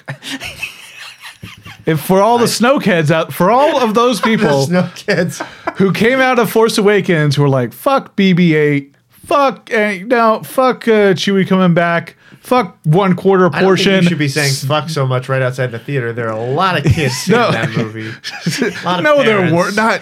if 1.85 1.99
for 2.01 2.21
all 2.21 2.37
the 2.37 2.45
Snoke 2.45 2.83
heads 2.83 3.11
out, 3.11 3.33
for 3.33 3.49
all 3.51 3.81
of 3.81 3.93
those 3.93 4.19
people 4.29 4.63
Snow 4.67 4.89
Kids. 4.95 5.41
who 5.77 5.91
came 5.93 6.19
out 6.19 6.39
of 6.39 6.49
Force 6.51 6.77
Awakens 6.77 7.35
who 7.35 7.41
were 7.43 7.49
like, 7.49 7.73
"Fuck 7.73 8.15
BB-8, 8.15 8.93
fuck 9.09 9.69
uh, 9.73 9.93
no, 10.05 10.41
fuck 10.43 10.87
uh, 10.87 11.13
Chewie 11.13 11.47
coming 11.47 11.73
back, 11.73 12.15
fuck 12.41 12.77
one 12.83 13.15
quarter 13.15 13.45
I 13.45 13.49
don't 13.49 13.53
think 13.53 13.65
portion." 13.65 14.03
you 14.03 14.09
should 14.09 14.17
be 14.19 14.27
saying 14.27 14.53
"fuck" 14.53 14.89
so 14.89 15.05
much 15.07 15.27
right 15.29 15.41
outside 15.41 15.67
the 15.67 15.79
theater. 15.79 16.13
There 16.13 16.27
are 16.29 16.37
a 16.37 16.45
lot 16.51 16.77
of 16.77 16.91
kids 16.91 17.13
No. 17.27 17.47
in 17.47 17.53
that 17.53 17.69
movie. 17.75 18.09
A 18.09 18.85
lot 18.85 18.99
of 18.99 19.03
no, 19.03 19.23
there 19.23 19.37
parents. 19.49 19.53
were 19.55 19.71
not. 19.71 20.01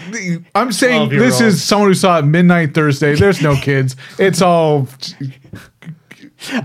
I'm 0.55 0.71
saying 0.71 1.09
12-year-olds. 1.09 1.39
this 1.39 1.41
is 1.55 1.63
someone 1.63 1.89
who 1.89 1.93
saw 1.93 2.19
it 2.19 2.25
midnight 2.25 2.73
Thursday. 2.73 3.15
There's 3.15 3.41
no 3.41 3.55
kids. 3.55 3.95
It's 4.17 4.41
all 4.41 4.87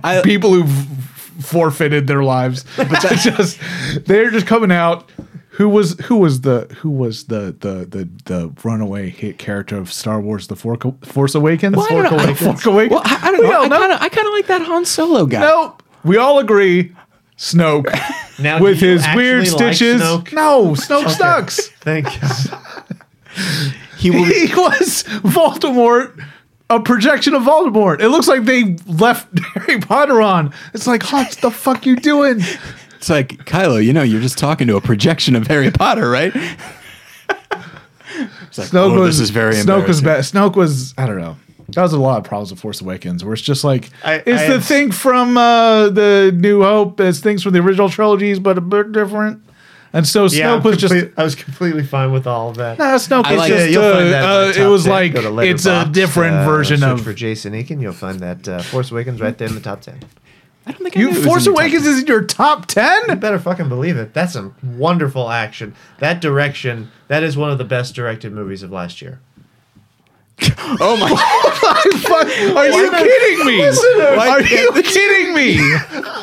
I- 0.02 0.22
people 0.22 0.52
who've 0.54 1.10
forfeited 1.40 2.06
their 2.06 2.22
lives. 2.24 2.64
But 2.76 2.88
that's 2.90 3.24
just 3.36 3.58
they're 4.06 4.30
just 4.30 4.46
coming 4.46 4.72
out. 4.72 5.10
Who 5.50 5.68
was 5.68 5.92
who 6.06 6.16
was 6.16 6.40
the 6.40 6.66
who 6.80 6.90
was 6.90 7.24
the 7.26 7.54
the 7.60 7.86
the, 7.86 8.08
the 8.24 8.52
runaway 8.64 9.10
hit 9.10 9.38
character 9.38 9.76
of 9.76 9.92
Star 9.92 10.20
Wars: 10.20 10.48
The 10.48 10.56
Fork, 10.56 10.82
Force 11.04 11.34
Awakens? 11.36 11.76
Well, 11.76 11.86
I 11.86 11.90
don't 11.90 12.02
know. 12.04 12.18
I- 12.18 12.22
Awakens. 12.24 12.40
Fork 12.40 12.66
Awakens. 12.66 12.90
Well, 12.90 13.02
I, 13.04 13.28
I 13.28 13.30
don't 13.30 13.40
We 13.42 13.48
know. 13.48 13.58
all 13.60 13.64
I 13.66 13.68
kind 13.78 13.92
of 13.92 14.00
I 14.02 14.08
kind 14.08 14.26
of 14.26 14.32
like 14.32 14.46
that 14.48 14.62
Han 14.62 14.84
Solo 14.84 15.26
guy. 15.26 15.40
Nope. 15.40 15.82
We 16.02 16.16
all 16.16 16.38
agree. 16.40 16.92
Snoke 17.38 17.86
Now, 18.40 18.60
with 18.62 18.78
his 18.80 19.04
weird 19.14 19.42
actually 19.46 19.64
like 19.66 19.74
stitches. 19.76 20.02
Snoke? 20.02 20.32
No, 20.32 20.72
Snoke 20.72 21.10
sucks. 21.10 21.68
Thank 21.80 22.06
God. 22.20 22.58
He 23.98 24.10
will. 24.10 24.24
he 24.24 24.46
was 24.54 25.02
Voldemort, 25.22 26.22
a 26.74 26.80
projection 26.80 27.34
of 27.34 27.42
Voldemort. 27.42 28.00
It 28.00 28.08
looks 28.08 28.28
like 28.28 28.44
they 28.44 28.76
left 28.86 29.26
Harry 29.54 29.80
Potter 29.80 30.20
on. 30.22 30.52
It's 30.72 30.86
like, 30.86 31.02
what 31.12 31.32
the 31.42 31.50
fuck 31.50 31.86
you 31.86 31.96
doing? 31.96 32.40
It's 32.96 33.10
like 33.10 33.44
Kylo. 33.44 33.84
You 33.84 33.92
know, 33.92 34.02
you're 34.02 34.20
just 34.22 34.38
talking 34.38 34.66
to 34.68 34.76
a 34.76 34.80
projection 34.80 35.36
of 35.36 35.46
Harry 35.46 35.70
Potter, 35.70 36.08
right? 36.10 36.32
It's 37.26 38.58
like, 38.58 38.68
Snoke 38.68 38.96
oh, 38.96 39.00
was 39.00 39.18
this 39.18 39.24
is 39.24 39.30
very 39.30 39.54
Snoke 39.54 39.88
was 39.88 40.00
bad. 40.00 40.20
Snoke 40.20 40.54
was 40.56 40.94
I 40.96 41.06
don't 41.06 41.18
know. 41.18 41.36
That 41.70 41.82
was 41.82 41.92
a 41.92 41.98
lot 41.98 42.18
of 42.18 42.24
problems 42.24 42.50
with 42.52 42.60
Force 42.60 42.80
Awakens, 42.80 43.24
where 43.24 43.32
it's 43.32 43.42
just 43.42 43.64
like 43.64 43.90
I- 44.04 44.16
it's 44.24 44.42
I 44.42 44.46
the 44.46 44.52
have- 44.54 44.64
thing 44.64 44.92
from 44.92 45.36
uh, 45.36 45.88
the 45.88 46.30
New 46.34 46.62
Hope, 46.62 47.00
it's 47.00 47.20
things 47.20 47.42
from 47.42 47.52
the 47.54 47.58
original 47.58 47.88
trilogies, 47.88 48.38
but 48.38 48.56
a 48.58 48.60
bit 48.60 48.92
different. 48.92 49.42
And 49.94 50.06
so 50.06 50.26
Snoke 50.26 50.36
Yeah, 50.38 50.54
I'm 50.54 50.62
was 50.62 50.76
just 50.76 50.92
I 51.16 51.22
was 51.24 51.34
completely 51.36 51.84
fine 51.84 52.10
with 52.12 52.26
all 52.26 52.50
of 52.50 52.56
that. 52.56 52.78
nah, 52.78 52.96
Snoke 52.96 53.24
I 53.24 53.30
was 53.30 53.38
like- 53.38 53.48
just 53.48 53.70
Yeah, 53.70 53.80
you'll 53.80 53.84
uh, 53.84 53.94
find 53.94 54.12
that. 54.12 54.24
uh, 54.58 54.62
it 54.62 54.66
was 54.66 54.84
10. 54.84 54.92
like 54.92 55.14
it's 55.48 55.64
a 55.66 55.88
different 55.90 56.34
uh, 56.36 56.44
version 56.44 56.80
search 56.80 56.90
of 56.98 57.04
for 57.04 57.12
Jason 57.14 57.52
Eakin. 57.54 57.80
You'll 57.80 57.92
find 57.92 58.18
that 58.20 58.46
uh, 58.48 58.60
Force 58.62 58.90
Awakens 58.90 59.20
right 59.20 59.38
there 59.38 59.48
in 59.48 59.54
the 59.54 59.60
top 59.60 59.80
ten. 59.82 60.00
I 60.66 60.72
don't 60.72 60.82
think 60.82 60.96
I 60.96 61.00
you. 61.00 61.06
knew 61.10 61.12
it 61.12 61.16
was 61.18 61.24
Force 61.26 61.46
in 61.46 61.52
Awakens 61.52 61.86
is 61.86 62.00
in 62.00 62.06
your 62.06 62.24
top 62.24 62.60
You 62.62 62.66
ten. 62.66 63.18
better 63.20 63.38
fucking 63.38 63.68
believe 63.68 63.96
it. 63.96 64.12
That's 64.14 64.32
some 64.32 64.54
wonderful 64.62 65.30
action. 65.30 65.74
That 66.00 66.20
direction. 66.20 66.90
That 67.08 67.22
is 67.22 67.36
one 67.36 67.50
of 67.50 67.58
the 67.58 67.64
best 67.64 67.94
directed 67.94 68.32
movies 68.32 68.62
of 68.62 68.70
last 68.72 69.00
year. 69.00 69.20
Oh 70.80 70.96
my! 70.96 71.10
Are 72.56 72.66
you 72.68 72.90
kidding 72.90 73.46
me? 73.46 73.62
Are 74.18 74.40
you 74.42 74.82
kidding 74.82 75.34
me? 75.34 75.60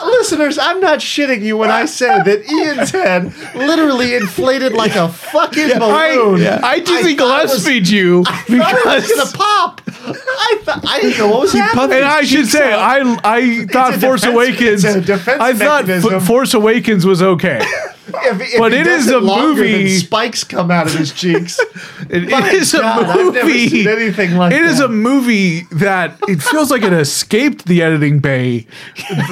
Listeners, 0.03 0.57
I'm 0.57 0.79
not 0.81 0.99
shitting 0.99 1.41
you 1.41 1.55
when 1.57 1.71
I 1.71 1.85
say 1.85 2.07
that 2.21 2.51
Ian's 2.51 2.91
head 2.91 3.33
literally 3.55 4.15
inflated 4.15 4.73
like 4.73 4.95
a 4.95 5.07
fucking 5.09 5.79
balloon. 5.79 6.41
I, 6.45 6.59
I 6.61 6.79
Disney 6.79 7.15
thought 7.15 7.45
it 7.45 7.49
was- 7.49 7.65
Gillespied 7.65 7.89
you 7.89 8.23
I 8.27 8.31
thought 8.41 8.49
it 8.49 8.85
was 8.85 9.03
because 9.07 9.11
gonna 9.15 9.37
pop. 9.37 9.81
I 9.87 10.59
thought 10.63 10.85
I 10.87 10.99
didn't 10.99 11.17
know 11.17 11.27
what 11.29 11.41
was 11.41 11.53
happening. 11.53 11.95
And 11.97 12.05
I 12.05 12.23
should 12.23 12.47
say, 12.47 12.73
I 12.73 12.99
I 13.23 13.65
thought 13.67 13.93
Force 13.95 14.21
defense- 14.21 14.35
Awakens. 14.35 14.83
it's 14.85 14.95
a 14.95 15.01
defense 15.01 15.41
I 15.41 15.53
thought. 15.53 15.87
F- 15.89 16.23
Force 16.27 16.53
Awakens 16.53 17.05
was 17.05 17.21
okay. 17.21 17.61
If, 18.07 18.41
if 18.41 18.57
but 18.57 18.73
it 18.73 18.87
is 18.87 19.09
a 19.09 19.21
movie- 19.21 19.97
Spikes 19.97 20.43
come 20.43 20.71
out 20.71 20.87
of 20.87 20.93
his 20.93 21.11
cheeks. 21.13 21.59
It, 22.09 22.23
it 22.23 22.53
is 22.55 22.73
a 22.73 22.79
God, 22.79 23.05
I've 23.05 23.33
never 23.33 23.47
movie. 23.47 23.69
seen 23.69 23.87
anything 23.87 24.35
like 24.35 24.51
It 24.51 24.63
is 24.63 24.79
that. 24.79 24.85
a 24.85 24.89
movie 24.89 25.61
that 25.71 26.17
it 26.27 26.41
feels 26.41 26.69
like 26.69 26.81
it 26.83 26.91
escaped 26.91 27.65
the 27.67 27.81
editing 27.81 28.19
bay, 28.19 28.65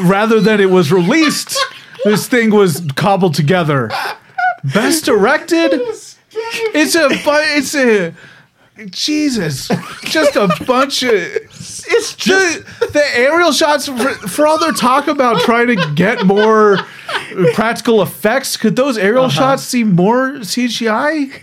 rather 0.03 0.39
than 0.39 0.61
it 0.61 0.69
was 0.69 0.89
released. 0.91 1.57
This 2.05 2.27
thing 2.29 2.51
was 2.51 2.81
cobbled 2.95 3.33
together. 3.33 3.91
Best 4.63 5.03
directed. 5.05 5.73
It's 6.31 6.95
a. 6.95 7.07
It's 7.11 7.75
a. 7.75 8.13
Jesus, 8.89 9.67
just 10.03 10.35
a 10.35 10.47
bunch 10.65 11.03
of. 11.03 11.11
It's 11.13 12.15
just 12.15 12.63
the 12.93 13.03
aerial 13.15 13.51
shots 13.51 13.87
for, 13.87 13.97
for 14.27 14.47
all 14.47 14.59
their 14.59 14.71
talk 14.73 15.07
about 15.07 15.41
trying 15.41 15.67
to 15.67 15.91
get 15.95 16.25
more 16.25 16.77
practical 17.53 18.01
effects. 18.01 18.57
Could 18.57 18.75
those 18.75 18.97
aerial 18.97 19.25
Uh-huh. 19.25 19.35
shots 19.57 19.63
seem 19.63 19.95
more 19.95 20.33
CGI 20.43 21.41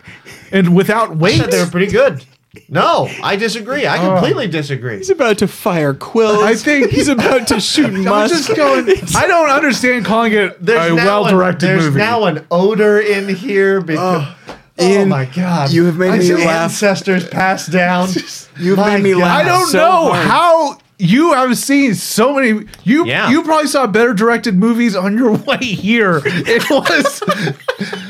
and 0.53 0.75
without 0.75 1.17
weight? 1.17 1.51
They 1.51 1.59
were 1.63 1.71
pretty 1.71 1.91
good. 1.93 2.25
No, 2.71 3.09
I 3.23 3.37
disagree. 3.37 3.87
I 3.87 3.99
completely 3.99 4.49
disagree. 4.49 4.97
He's 4.97 5.11
about 5.11 5.39
to 5.39 5.47
fire 5.49 5.93
quills. 5.93 6.43
I 6.43 6.55
think 6.55 6.91
he's 6.91 7.09
about 7.09 7.49
to 7.49 7.61
shoot 7.61 7.87
I'm 7.95 8.05
musk. 8.05 8.35
just 8.35 8.57
going. 8.57 8.89
I 9.15 9.27
don't 9.27 9.51
understand 9.51 10.07
calling 10.07 10.33
it 10.33 10.65
There's 10.65 10.91
a 10.91 10.95
well-directed 10.95 11.69
an, 11.69 11.73
there's 11.77 11.85
movie. 11.89 11.99
now 11.99 12.25
an 12.25 12.47
odor 12.51 12.99
in 12.99 13.29
here 13.35 13.81
because. 13.83 14.27
Oh, 14.49 14.56
Ian, 14.79 15.09
my 15.09 15.25
god! 15.25 15.71
you 15.73 15.85
have 15.87 15.97
made 15.97 16.09
My 16.09 16.19
me 16.19 16.33
laugh. 16.35 16.65
Ancestors 16.71 17.27
passed 17.29 17.71
down. 17.73 18.09
You've 18.59 18.77
My 18.79 18.95
made 18.97 19.03
me 19.05 19.13
God. 19.13 19.21
laugh. 19.23 19.41
I 19.41 19.49
don't 19.49 19.67
so 19.69 19.79
know 19.79 20.13
hard. 20.13 20.27
how 20.27 20.79
you 20.99 21.33
have 21.35 21.57
seen 21.59 21.95
so 21.95 22.35
many. 22.35 22.67
You 22.85 23.07
Yeah. 23.07 23.31
you 23.31 23.43
probably 23.43 23.69
saw 23.69 23.87
better 23.87 24.13
directed 24.15 24.55
movies 24.57 24.95
on 24.97 25.17
your 25.17 25.33
way 25.47 25.59
here. 25.59 26.21
It 26.25 26.69
was, 26.71 27.23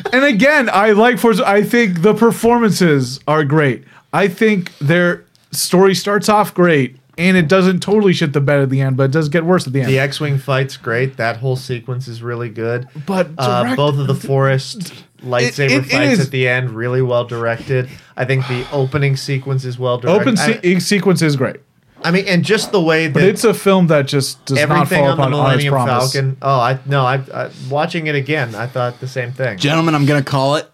and 0.12 0.24
again, 0.24 0.68
I 0.72 0.92
like 0.92 1.18
Force. 1.18 1.40
I 1.40 1.62
think 1.62 2.02
the 2.02 2.14
performances 2.14 3.20
are 3.28 3.44
great. 3.44 3.84
I 4.12 4.28
think 4.28 4.76
their 4.78 5.24
story 5.52 5.94
starts 5.94 6.28
off 6.28 6.54
great, 6.54 6.96
and 7.18 7.36
it 7.36 7.48
doesn't 7.48 7.80
totally 7.80 8.12
shit 8.12 8.32
the 8.32 8.40
bed 8.40 8.60
at 8.60 8.70
the 8.70 8.80
end, 8.80 8.96
but 8.96 9.04
it 9.04 9.10
does 9.12 9.28
get 9.28 9.44
worse 9.44 9.66
at 9.66 9.72
the 9.72 9.80
end. 9.82 9.90
The 9.90 9.98
X-wing 9.98 10.38
fight's 10.38 10.76
great. 10.76 11.16
That 11.16 11.36
whole 11.38 11.56
sequence 11.56 12.06
is 12.08 12.22
really 12.22 12.48
good. 12.50 12.88
But 13.06 13.28
uh, 13.38 13.74
both 13.76 13.98
of 13.98 14.06
the 14.06 14.14
forest 14.14 15.04
lightsaber 15.22 15.70
it- 15.70 15.72
it 15.72 15.84
fights 15.86 16.12
is- 16.20 16.26
at 16.26 16.30
the 16.30 16.48
end 16.48 16.70
really 16.70 17.02
well 17.02 17.24
directed. 17.24 17.88
I 18.16 18.24
think 18.24 18.46
the 18.48 18.66
opening 18.72 19.16
sequence 19.16 19.64
is 19.64 19.78
well 19.78 19.98
directed. 19.98 20.20
Open 20.38 20.38
I, 20.74 20.78
sequence 20.78 21.22
is 21.22 21.36
great, 21.36 21.56
I 22.04 22.10
mean, 22.10 22.26
and 22.26 22.44
just 22.44 22.72
the 22.72 22.80
way 22.80 23.06
that 23.06 23.14
but 23.14 23.22
it's 23.22 23.44
a 23.44 23.54
film 23.54 23.86
that 23.88 24.06
just 24.06 24.44
does 24.44 24.58
not 24.58 24.70
everything 24.70 24.98
fall 25.04 25.10
on 25.12 25.16
the 25.16 25.22
upon 25.22 25.32
on 25.34 25.40
its 25.54 25.64
Millennium 25.64 25.72
promise. 25.72 26.12
Falcon. 26.12 26.36
Oh, 26.42 26.60
I 26.60 26.78
no, 26.86 27.04
I, 27.04 27.14
I 27.34 27.50
watching 27.70 28.06
it 28.06 28.14
again. 28.14 28.54
I 28.54 28.66
thought 28.66 29.00
the 29.00 29.08
same 29.08 29.32
thing. 29.32 29.58
Gentlemen, 29.58 29.94
I'm 29.94 30.06
going 30.06 30.22
to 30.22 30.28
call 30.30 30.56
it. 30.56 30.70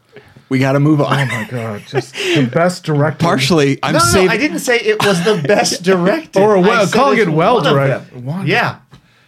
We 0.48 0.58
got 0.58 0.72
to 0.72 0.80
move 0.80 1.00
on. 1.00 1.06
Oh 1.18 1.24
my 1.24 1.48
god, 1.50 1.82
just 1.86 2.12
the 2.14 2.46
best 2.52 2.84
director. 2.84 3.24
Partially, 3.24 3.78
I'm 3.82 3.94
no, 3.94 4.00
no, 4.00 4.04
saving. 4.04 4.26
no, 4.26 4.32
I 4.32 4.36
didn't 4.36 4.58
say 4.58 4.76
it 4.78 5.02
was 5.02 5.24
the 5.24 5.42
best 5.48 5.82
directed. 5.84 6.42
Or 6.42 6.58
I 6.58 6.60
well- 6.60 6.86
calling 6.88 7.18
it 7.20 7.28
well 7.30 7.54
one 7.54 7.64
directed. 7.64 8.46
Yeah. 8.46 8.80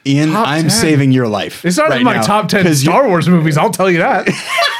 Ian, 0.06 0.32
Top 0.32 0.46
I'm 0.46 0.64
10. 0.64 0.70
saving 0.70 1.12
your 1.12 1.26
life. 1.26 1.64
It's 1.64 1.78
not 1.78 1.88
right 1.88 2.00
in 2.00 2.04
my 2.04 2.16
now, 2.16 2.22
top 2.22 2.48
ten 2.48 2.62
'cause 2.62 2.80
Star 2.80 3.08
Wars 3.08 3.26
movies. 3.26 3.56
I'll 3.56 3.70
tell 3.70 3.90
you 3.90 4.00
that. 4.00 4.28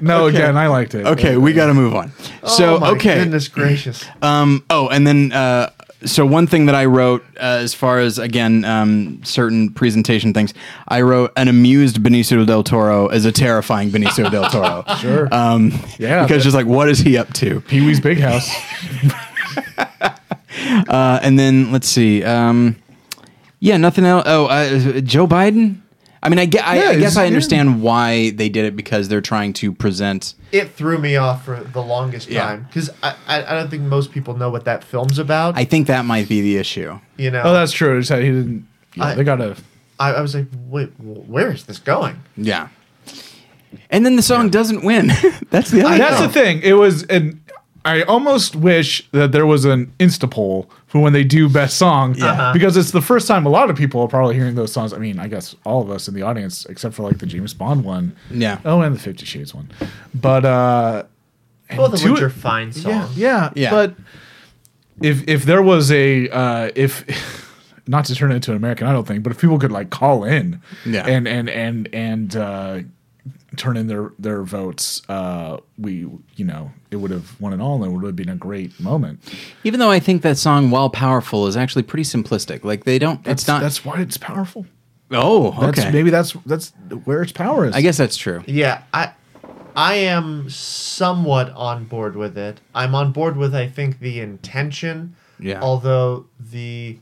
no, 0.00 0.24
Okay. 0.26 0.36
again, 0.36 0.56
I 0.56 0.66
liked 0.68 0.94
it. 0.94 1.06
Okay, 1.06 1.36
we 1.36 1.52
got 1.52 1.66
to 1.66 1.74
move 1.74 1.94
on. 1.94 2.12
So 2.46 2.76
oh 2.76 2.80
my 2.80 2.90
okay. 2.90 3.18
goodness 3.20 3.48
gracious. 3.48 4.04
Um, 4.22 4.64
oh, 4.70 4.88
and 4.88 5.06
then 5.06 5.32
uh, 5.32 5.70
so 6.04 6.26
one 6.26 6.46
thing 6.46 6.66
that 6.66 6.74
I 6.74 6.84
wrote 6.84 7.22
uh, 7.36 7.60
as 7.62 7.72
far 7.74 7.98
as 7.98 8.18
again 8.18 8.64
um, 8.64 9.22
certain 9.24 9.70
presentation 9.70 10.34
things, 10.34 10.52
I 10.88 11.00
wrote 11.02 11.32
an 11.36 11.48
amused 11.48 11.96
Benicio 12.02 12.46
del 12.46 12.62
Toro 12.62 13.06
as 13.08 13.24
a 13.24 13.32
terrifying 13.32 13.90
Benicio 13.90 14.30
del 14.30 14.48
Toro. 14.50 14.84
Sure. 15.00 15.28
Um, 15.34 15.72
Yeah, 15.98 16.22
because 16.24 16.38
but- 16.38 16.44
just 16.44 16.54
like 16.56 16.66
what 16.66 16.88
is 16.88 16.98
he 16.98 17.16
up 17.16 17.32
to? 17.34 17.60
Pee 17.62 17.84
Wee's 17.84 18.00
Big 18.00 18.18
House. 18.20 18.48
Uh, 20.88 21.18
and 21.22 21.38
then 21.38 21.72
let's 21.72 21.88
see. 21.88 22.22
Um, 22.22 22.76
yeah, 23.60 23.76
nothing 23.76 24.04
else. 24.04 24.22
Oh, 24.26 24.46
uh, 24.46 25.00
Joe 25.00 25.26
Biden. 25.26 25.80
I 26.24 26.30
mean, 26.30 26.38
I, 26.38 26.46
get, 26.46 26.66
I, 26.66 26.76
Yeah, 26.82 26.88
I 26.88 26.98
guess 26.98 27.16
I 27.18 27.26
understand 27.26 27.82
why 27.82 28.30
they 28.30 28.48
did 28.48 28.64
it 28.64 28.74
because 28.74 29.08
they're 29.08 29.20
trying 29.20 29.52
to 29.54 29.72
present. 29.72 30.34
It 30.52 30.70
threw 30.72 30.96
me 30.98 31.16
off 31.16 31.44
for 31.44 31.62
the 31.62 31.82
longest 31.82 32.28
Yeah. 32.30 32.44
time 32.46 32.64
because 32.64 32.88
I, 33.02 33.14
I 33.28 33.44
I 33.44 33.54
don't 33.54 33.68
think 33.70 33.82
most 33.82 34.10
people 34.10 34.34
know 34.36 34.48
what 34.48 34.64
that 34.64 34.82
film's 34.84 35.18
about. 35.18 35.56
I 35.58 35.64
think 35.64 35.86
that 35.88 36.04
might 36.06 36.26
be 36.28 36.40
the 36.40 36.56
issue. 36.56 36.98
you 37.18 37.30
know, 37.30 37.42
oh, 37.44 37.52
that's 37.52 37.72
true. 37.72 37.98
It's 37.98 38.08
that 38.08 38.22
he 38.22 38.28
didn't. 38.28 38.66
Yeah, 38.94 39.04
I- 39.04 39.14
they 39.14 39.24
got 39.24 39.36
to. 39.36 39.54
I, 40.00 40.14
I 40.14 40.20
was 40.22 40.34
like, 40.34 40.46
wait, 40.66 40.90
where 40.98 41.52
is 41.52 41.66
this 41.66 41.78
going? 41.78 42.16
Yeah. 42.36 42.68
And 43.90 44.04
then 44.04 44.16
the 44.16 44.22
song 44.22 44.48
doesn't 44.50 44.84
win. 44.84 45.08
That's 45.50 45.70
the 45.70 45.84
other. 45.84 45.98
That's 45.98 46.20
the 46.20 46.28
thing. 46.28 46.60
It 46.62 46.72
was 46.72 47.04
an. 47.04 47.40
I 47.86 48.02
almost 48.02 48.56
wish 48.56 49.06
that 49.12 49.32
there 49.32 49.44
was 49.44 49.64
an 49.66 49.92
Insta 49.98 50.30
poll 50.30 50.70
for 50.86 51.00
when 51.02 51.12
they 51.12 51.24
do 51.24 51.48
best 51.50 51.76
song, 51.76 52.20
Uh-huh. 52.22 52.52
because 52.54 52.76
it's 52.78 52.92
the 52.92 53.02
first 53.02 53.28
time 53.28 53.44
a 53.44 53.50
lot 53.50 53.68
of 53.68 53.76
people 53.76 54.00
are 54.00 54.08
probably 54.08 54.34
hearing 54.36 54.54
those 54.54 54.72
songs. 54.72 54.92
I 54.94 54.98
mean, 54.98 55.18
I 55.18 55.28
guess 55.28 55.54
all 55.64 55.82
of 55.82 55.90
us 55.90 56.08
in 56.08 56.14
the 56.14 56.22
audience, 56.22 56.64
except 56.66 56.94
for 56.94 57.02
like 57.02 57.18
the 57.18 57.26
James 57.26 57.52
Bond 57.52 57.84
one, 57.84 58.16
Yeah. 58.30 58.58
Oh, 58.64 58.80
and 58.80 58.94
the 58.94 58.98
Fifty 59.00 59.26
Shades 59.26 59.54
one, 59.54 59.70
but 60.14 60.44
uh, 60.46 61.02
and 61.68 61.78
Oh, 61.80 61.88
the 61.88 61.98
to 61.98 62.12
Winter 62.12 62.26
it- 62.28 62.30
Fine 62.30 62.72
song. 62.72 62.92
Yeah, 62.92 63.08
yeah, 63.14 63.50
Yeah. 63.54 63.70
But 63.70 63.94
if 65.02 65.22
if 65.28 65.44
there 65.44 65.62
was 65.62 65.90
a 65.92 66.28
uh, 66.30 66.70
if 66.74 67.04
not 67.86 68.06
to 68.06 68.14
turn 68.14 68.32
it 68.32 68.36
into 68.36 68.50
an 68.52 68.56
American 68.56 68.86
Idol 68.86 69.02
thing, 69.02 69.20
but 69.20 69.30
if 69.32 69.38
people 69.40 69.58
could 69.58 69.72
like 69.72 69.90
call 69.90 70.24
in, 70.24 70.60
Yeah. 70.86 71.06
and 71.06 71.28
and 71.28 71.50
and 71.50 71.88
and 71.92 72.34
uh, 72.36 72.78
turn 73.54 73.76
in 73.76 73.86
their 73.86 74.12
their 74.18 74.42
votes, 74.42 75.02
uh, 75.08 75.58
we 75.78 76.06
you 76.36 76.44
know 76.44 76.72
it 76.90 76.96
would 76.96 77.10
have 77.10 77.40
won 77.40 77.52
it 77.52 77.60
all, 77.60 77.82
and 77.82 77.92
it 77.92 77.96
would 77.96 78.04
have 78.04 78.16
been 78.16 78.28
a 78.28 78.36
great 78.36 78.78
moment. 78.80 79.20
Even 79.64 79.80
though 79.80 79.90
I 79.90 80.00
think 80.00 80.22
that 80.22 80.38
song, 80.38 80.70
while 80.70 80.90
powerful, 80.90 81.46
is 81.46 81.56
actually 81.56 81.82
pretty 81.82 82.04
simplistic. 82.04 82.64
Like 82.64 82.84
they 82.84 82.98
don't. 82.98 83.22
That's 83.24 83.42
it's 83.42 83.48
not. 83.48 83.62
That's 83.62 83.84
why 83.84 84.00
it's 84.00 84.16
powerful. 84.16 84.66
oh, 85.10 85.52
That's 85.60 85.80
okay. 85.80 85.90
maybe 85.90 86.10
that's 86.10 86.32
that's 86.46 86.72
where 87.04 87.22
its 87.22 87.32
power 87.32 87.66
is. 87.66 87.74
I 87.74 87.80
guess 87.80 87.96
that's 87.96 88.16
true. 88.16 88.42
Yeah, 88.46 88.82
I 88.92 89.12
I 89.76 89.94
am 89.94 90.48
somewhat 90.48 91.50
on 91.50 91.84
board 91.84 92.16
with 92.16 92.38
it. 92.38 92.60
I'm 92.74 92.94
on 92.94 93.12
board 93.12 93.36
with 93.36 93.54
I 93.54 93.68
think 93.68 93.98
the 93.98 94.20
intention. 94.20 95.16
Yeah. 95.40 95.60
Although 95.60 96.26
the 96.38 96.98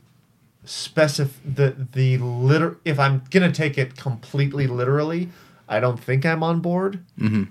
specif 0.65 1.31
the 1.45 1.75
the 1.91 2.17
liter 2.17 2.77
if 2.85 2.97
I'm 2.99 3.23
gonna 3.29 3.51
take 3.51 3.77
it 3.77 3.95
completely 3.97 4.65
literally, 4.67 5.29
I 5.73 5.79
don't 5.79 5.99
think 5.99 6.25
I'm 6.25 6.43
on 6.43 6.59
board. 6.59 6.99
Mm-hmm. 7.19 7.43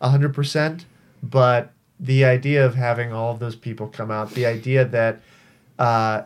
hundred 0.00 0.34
percent. 0.34 0.84
But 1.22 1.72
the 2.00 2.24
idea 2.24 2.64
of 2.64 2.74
having 2.76 3.12
all 3.12 3.32
of 3.32 3.38
those 3.40 3.56
people 3.56 3.88
come 3.88 4.10
out, 4.10 4.30
the 4.34 4.46
idea 4.46 4.84
that 4.84 5.20
uh 5.78 6.22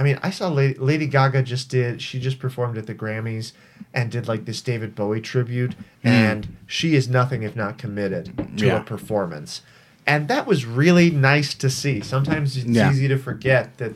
I 0.00 0.04
mean, 0.04 0.16
I 0.22 0.30
saw 0.30 0.48
Lady, 0.48 0.78
Lady 0.78 1.06
Gaga 1.08 1.42
just 1.42 1.70
did. 1.70 2.00
She 2.00 2.20
just 2.20 2.38
performed 2.38 2.78
at 2.78 2.86
the 2.86 2.94
Grammys 2.94 3.50
and 3.92 4.12
did 4.12 4.28
like 4.28 4.44
this 4.44 4.60
David 4.62 4.94
Bowie 4.94 5.20
tribute, 5.20 5.74
and 6.04 6.56
she 6.68 6.94
is 6.94 7.08
nothing 7.08 7.42
if 7.42 7.56
not 7.56 7.78
committed 7.78 8.24
to 8.58 8.66
Yeah. 8.66 8.76
a 8.80 8.84
performance, 8.84 9.62
and 10.06 10.28
that 10.28 10.46
was 10.46 10.64
really 10.64 11.10
nice 11.10 11.52
to 11.54 11.68
see. 11.68 12.00
Sometimes 12.00 12.56
it's 12.56 12.66
Yeah. 12.66 12.92
easy 12.92 13.08
to 13.08 13.18
forget 13.18 13.76
that 13.78 13.94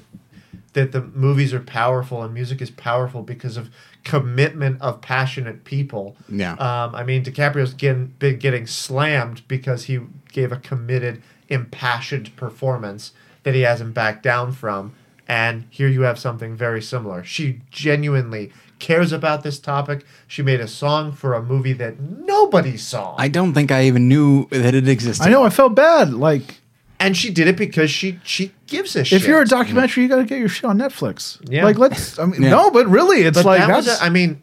that 0.72 0.92
the 0.92 1.02
movies 1.02 1.52
are 1.52 1.60
powerful 1.60 2.22
and 2.22 2.32
music 2.32 2.62
is 2.62 2.70
powerful 2.70 3.22
because 3.22 3.56
of 3.56 3.70
commitment 4.04 4.80
of 4.80 5.00
passionate 5.00 5.64
people. 5.64 6.16
Yeah. 6.28 6.52
Um, 6.54 6.94
I 6.94 7.04
mean, 7.04 7.24
DiCaprio's 7.24 7.74
getting, 7.74 8.06
been 8.18 8.38
getting 8.38 8.66
slammed 8.66 9.46
because 9.48 9.84
he 9.84 10.00
gave 10.32 10.50
a 10.50 10.56
committed, 10.56 11.22
impassioned 11.48 12.34
performance 12.36 13.12
that 13.42 13.54
he 13.54 13.62
hasn't 13.62 13.94
backed 13.94 14.22
down 14.22 14.52
from. 14.52 14.94
And 15.28 15.66
here 15.70 15.88
you 15.88 16.02
have 16.02 16.18
something 16.18 16.56
very 16.56 16.82
similar. 16.82 17.22
She 17.22 17.60
genuinely 17.70 18.52
cares 18.78 19.12
about 19.12 19.44
this 19.44 19.58
topic. 19.60 20.04
She 20.26 20.42
made 20.42 20.60
a 20.60 20.66
song 20.66 21.12
for 21.12 21.34
a 21.34 21.42
movie 21.42 21.72
that 21.74 22.00
nobody 22.00 22.76
saw. 22.76 23.14
I 23.16 23.28
don't 23.28 23.54
think 23.54 23.70
I 23.70 23.84
even 23.84 24.08
knew 24.08 24.46
that 24.50 24.74
it 24.74 24.88
existed. 24.88 25.24
I 25.24 25.30
know. 25.30 25.44
I 25.44 25.50
felt 25.50 25.74
bad. 25.74 26.12
Like 26.12 26.61
and 27.02 27.16
she 27.16 27.30
did 27.30 27.48
it 27.48 27.56
because 27.56 27.90
she 27.90 28.18
she 28.24 28.52
gives 28.66 28.96
a 28.96 29.04
shit. 29.04 29.20
if 29.20 29.26
you're 29.28 29.42
a 29.42 29.46
documentary, 29.46 30.04
you 30.04 30.08
got 30.08 30.16
to 30.16 30.24
get 30.24 30.38
your 30.38 30.48
shit 30.48 30.64
on 30.64 30.78
Netflix. 30.78 31.38
Yeah. 31.50 31.64
Like 31.64 31.76
let's. 31.78 32.18
I 32.18 32.24
mean, 32.26 32.42
Yeah. 32.42 32.50
no, 32.50 32.70
but 32.70 32.86
really, 32.86 33.22
it's 33.22 33.36
But 33.38 33.44
like 33.44 33.60
that 33.60 33.68
that's. 33.68 33.86
was, 33.88 34.00
a, 34.00 34.04
I 34.04 34.08
mean, 34.08 34.40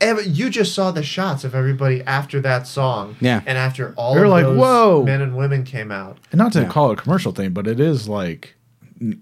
ev- 0.00 0.26
you 0.26 0.50
just 0.50 0.74
saw 0.74 0.90
the 0.90 1.02
shots 1.02 1.44
of 1.44 1.54
everybody 1.54 2.02
after 2.02 2.40
that 2.40 2.66
song. 2.66 3.16
Yeah. 3.20 3.40
And 3.46 3.56
after 3.56 3.94
all 3.96 4.14
You're 4.14 4.24
of 4.24 4.30
like, 4.30 4.44
those 4.44 4.58
"Whoa." 4.58 5.02
men 5.04 5.22
and 5.22 5.36
women 5.36 5.64
came 5.64 5.90
out. 5.90 6.18
and 6.32 6.38
not 6.38 6.52
to 6.52 6.62
Yeah. 6.62 6.68
call 6.68 6.90
it 6.90 6.98
a 6.98 7.02
commercial 7.02 7.32
thing, 7.32 7.50
but 7.50 7.66
it 7.66 7.80
is 7.80 8.08
like 8.08 8.42
n- 8.42 8.57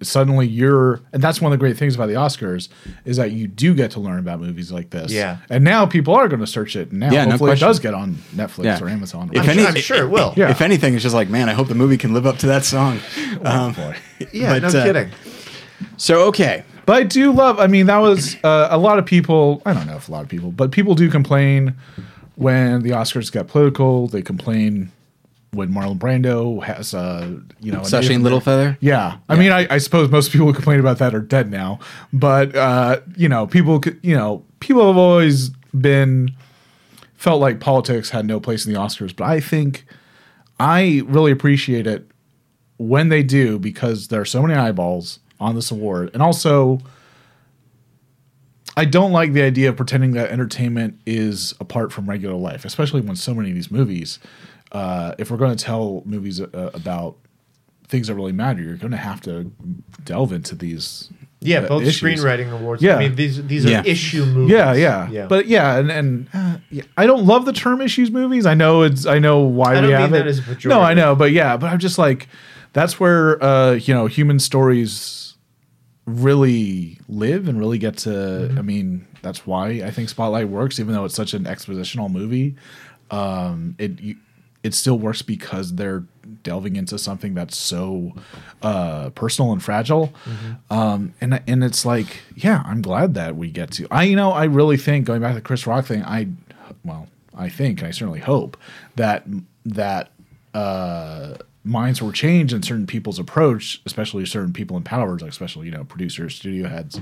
suddenly 0.03 0.47
you're, 0.47 1.01
and 1.13 1.23
that's 1.23 1.41
one 1.41 1.53
of 1.53 1.59
the 1.59 1.61
great 1.61 1.77
things 1.77 1.95
about 1.95 2.07
the 2.07 2.15
Oscars 2.15 2.69
is 3.05 3.17
that 3.17 3.33
you 3.33 3.47
do 3.47 3.75
get 3.75 3.91
to 3.93 4.01
learn 4.01 4.19
about 4.19 4.41
movies 4.41 4.73
like 4.73 4.91
this. 4.91 5.13
Yeah. 5.13 5.39
and 5.51 5.63
now 5.65 5.87
people 5.87 6.15
are 6.15 6.29
going 6.29 6.41
to 6.41 6.47
search 6.47 6.77
it. 6.77 6.93
Now 6.93 7.11
Yeah, 7.13 7.25
no 7.25 7.33
hopefully 7.33 7.53
it 7.53 7.61
does 7.61 7.79
get 7.81 7.95
on 7.95 8.15
Netflix 8.35 8.65
Yeah. 8.65 8.83
or 8.83 8.89
Amazon. 8.89 9.31
If 9.33 9.43
I'm, 9.43 9.51
any- 9.51 9.59
sure, 9.63 9.69
I'm 9.69 9.77
sure 9.77 9.97
it 10.05 10.09
will. 10.11 10.33
Yeah. 10.37 10.51
If 10.51 10.61
anything, 10.61 10.95
it's 10.95 11.03
just 11.03 11.15
like, 11.15 11.29
man, 11.29 11.49
I 11.49 11.53
hope 11.53 11.69
the 11.69 11.75
movie 11.75 11.97
can 11.99 12.13
live 12.15 12.27
up 12.27 12.39
to 12.39 12.47
that 12.49 12.65
song. 12.65 13.01
Um, 13.43 13.73
boy. 13.75 13.97
Yeah, 14.33 14.59
But, 14.59 14.63
no 14.73 14.81
uh, 14.81 14.85
kidding. 14.85 15.11
so 15.97 16.23
okay, 16.29 16.65
But 16.87 16.97
I 16.97 17.03
do 17.03 17.33
love. 17.33 17.59
I 17.61 17.67
mean, 17.67 17.87
that 17.87 17.99
was 17.99 18.37
uh, 18.43 18.69
a 18.71 18.79
lot 18.79 18.99
of 18.99 19.05
people. 19.07 19.63
I 19.67 19.73
don't 19.75 19.87
know 19.87 19.97
if 19.97 20.09
a 20.09 20.13
lot 20.13 20.23
of 20.23 20.29
people, 20.29 20.51
but 20.53 20.71
people 20.73 20.95
do 20.95 21.11
complain 21.11 21.75
when 22.37 22.83
the 22.83 22.91
Oscars 22.91 23.31
get 23.31 23.49
political. 23.49 24.09
They 24.09 24.23
complain 24.23 24.91
when 25.53 25.73
Marlon 25.73 25.99
Brando 25.99 26.63
has, 26.63 26.93
uh, 26.93 27.39
you 27.61 27.73
know, 27.73 27.81
a 27.81 27.97
and 27.97 28.25
Littlefeather. 28.25 28.77
Yeah, 28.81 29.19
I 29.29 29.37
mean, 29.37 29.53
I, 29.53 29.67
I 29.71 29.79
suppose 29.79 30.11
most 30.11 30.31
people 30.33 30.47
who 30.47 30.53
complain 30.53 30.81
about 30.81 30.99
that 30.99 31.15
are 31.15 31.21
dead 31.21 31.51
now. 31.51 31.79
But 32.13 32.55
uh, 32.55 33.01
you 33.17 33.29
know, 33.29 33.47
people, 33.47 33.81
could- 33.81 33.99
you 34.03 34.15
know, 34.17 34.45
people 34.61 34.87
have 34.87 34.97
always 34.97 35.51
been 35.79 36.33
felt 37.15 37.41
like 37.41 37.61
politics 37.61 38.11
had 38.11 38.27
no 38.27 38.39
place 38.41 38.67
in 38.67 38.73
the 38.73 38.79
Oscars. 38.79 39.15
But 39.17 39.25
I 39.27 39.41
think 39.41 39.87
I 40.61 41.03
really 41.07 41.33
appreciate 41.33 41.87
it 41.87 42.11
when 42.79 43.09
they 43.09 43.23
do 43.23 43.59
because 43.59 44.09
there 44.09 44.21
are 44.21 44.27
so 44.27 44.43
many 44.43 44.55
eyeballs 44.55 45.21
on 45.41 45.55
this 45.55 45.71
award, 45.71 46.11
and 46.13 46.23
also. 46.23 46.81
I 48.79 48.85
don't 48.85 49.11
like 49.11 49.33
the 49.33 49.41
idea 49.43 49.71
of 49.71 49.77
pretending 49.79 50.11
that 50.13 50.31
entertainment 50.31 51.01
is 51.07 51.55
apart 51.61 51.93
from 51.93 52.07
regular 52.11 52.35
life, 52.37 52.67
especially 52.67 53.01
when 53.01 53.17
so 53.17 53.33
many 53.33 53.49
of 53.49 53.55
these 53.55 53.71
movies. 53.71 54.19
Uh, 54.77 55.15
if 55.19 55.31
we're 55.31 55.37
going 55.39 55.57
to 55.57 55.65
tell 55.65 56.03
movies 56.05 56.41
uh, 56.41 56.71
about 56.75 57.17
things 57.89 58.09
that 58.09 58.15
really 58.15 58.33
matter, 58.33 58.61
you're 58.63 58.77
going 58.77 58.91
to 58.91 58.97
have 59.11 59.21
to 59.23 59.51
delve 60.05 60.33
into 60.33 60.55
these. 60.55 61.09
Yeah, 61.41 61.61
uh, 61.61 61.69
both 61.69 61.83
issues. 61.85 62.21
screenwriting 62.21 62.51
awards. 62.53 62.83
Yeah. 62.83 62.97
I 62.97 63.01
mean, 63.01 63.15
these 63.15 63.47
these 63.47 63.65
are 63.67 63.71
Yeah. 63.71 63.83
issue 63.85 64.25
movies. 64.25 64.53
Yeah, 64.53 64.73
yeah, 64.75 65.09
yeah. 65.11 65.27
But 65.27 65.47
yeah, 65.47 65.77
and 65.79 65.91
and 65.91 66.29
uh, 66.35 66.57
yeah, 66.71 66.83
I 66.97 67.07
don't 67.07 67.25
love 67.25 67.45
the 67.45 67.53
term 67.53 67.81
issues 67.81 68.11
movies. 68.11 68.45
I 68.47 68.55
know 68.55 68.83
it's. 68.83 69.07
I 69.07 69.19
know 69.19 69.41
why 69.41 69.77
I 69.77 69.81
we 69.87 69.93
have 69.93 70.13
it. 70.13 70.17
that 70.19 70.27
as 70.27 70.39
a 70.41 70.69
no, 70.69 70.81
I 70.81 70.95
know, 70.95 71.15
but 71.15 71.31
yeah, 71.33 71.57
but 71.57 71.71
I'm 71.73 71.79
just 71.79 71.99
like, 71.99 72.29
that's 72.73 72.99
where 73.01 73.43
uh, 73.43 73.73
you 73.75 73.95
know 73.95 74.07
human 74.07 74.39
stories 74.41 75.37
really 76.07 76.99
live 77.09 77.49
and 77.49 77.59
really 77.59 77.79
get 77.79 77.97
to. 77.99 78.11
Mm-hmm. 78.11 78.59
I 78.59 78.63
mean, 78.63 79.07
that's 79.23 79.47
why 79.47 79.69
I 79.85 79.91
think 79.91 80.09
Spotlight 80.09 80.49
works, 80.49 80.81
even 80.81 80.95
though 80.95 81.05
it's 81.05 81.15
such 81.15 81.35
an 81.35 81.45
expositional 81.45 82.11
movie. 82.11 82.57
Um, 83.11 83.77
it 83.79 84.01
you, 84.01 84.17
it 84.63 84.75
still 84.75 84.99
works 84.99 85.23
because 85.23 85.75
they're 85.75 86.05
delving 86.43 86.77
into 86.77 86.99
something 86.99 87.35
that's 87.35 87.57
so 87.57 88.13
uh, 88.63 89.11
personal 89.11 89.53
and 89.53 89.63
fragile. 89.63 90.13
Um, 90.71 91.15
and 91.21 91.43
and 91.47 91.65
it's 91.65 91.85
like, 91.85 92.23
yeah, 92.35 92.63
I'm 92.67 92.83
glad 92.83 93.15
that 93.15 93.37
we 93.37 93.51
get 93.51 93.71
to. 93.73 93.87
I 93.91 94.05
you 94.05 94.17
know 94.17 94.33
I 94.33 94.45
really 94.45 94.77
think 94.77 95.07
going 95.07 95.21
back 95.21 95.33
to 95.33 95.37
the 95.37 95.41
Chris 95.41 95.67
Rock 95.67 95.87
thing, 95.87 96.03
I 96.05 96.29
well, 96.85 97.09
I 97.37 97.49
think 97.49 97.81
and 97.81 97.89
I 97.89 97.91
certainly 97.91 98.21
hope 98.21 98.57
that 98.97 99.25
that 99.65 100.11
uh, 100.55 101.35
minds 101.65 102.01
were 102.01 102.13
changed 102.13 102.55
in 102.55 102.63
certain 102.63 102.87
people's 102.87 103.19
approach, 103.19 103.83
especially 103.85 104.25
certain 104.25 104.53
people 104.53 104.77
in 104.77 104.83
power, 104.83 105.19
like 105.19 105.31
especially 105.31 105.67
you 105.67 105.73
know 105.73 105.85
producers, 105.85 106.35
studio 106.35 106.69
heads, 106.69 107.01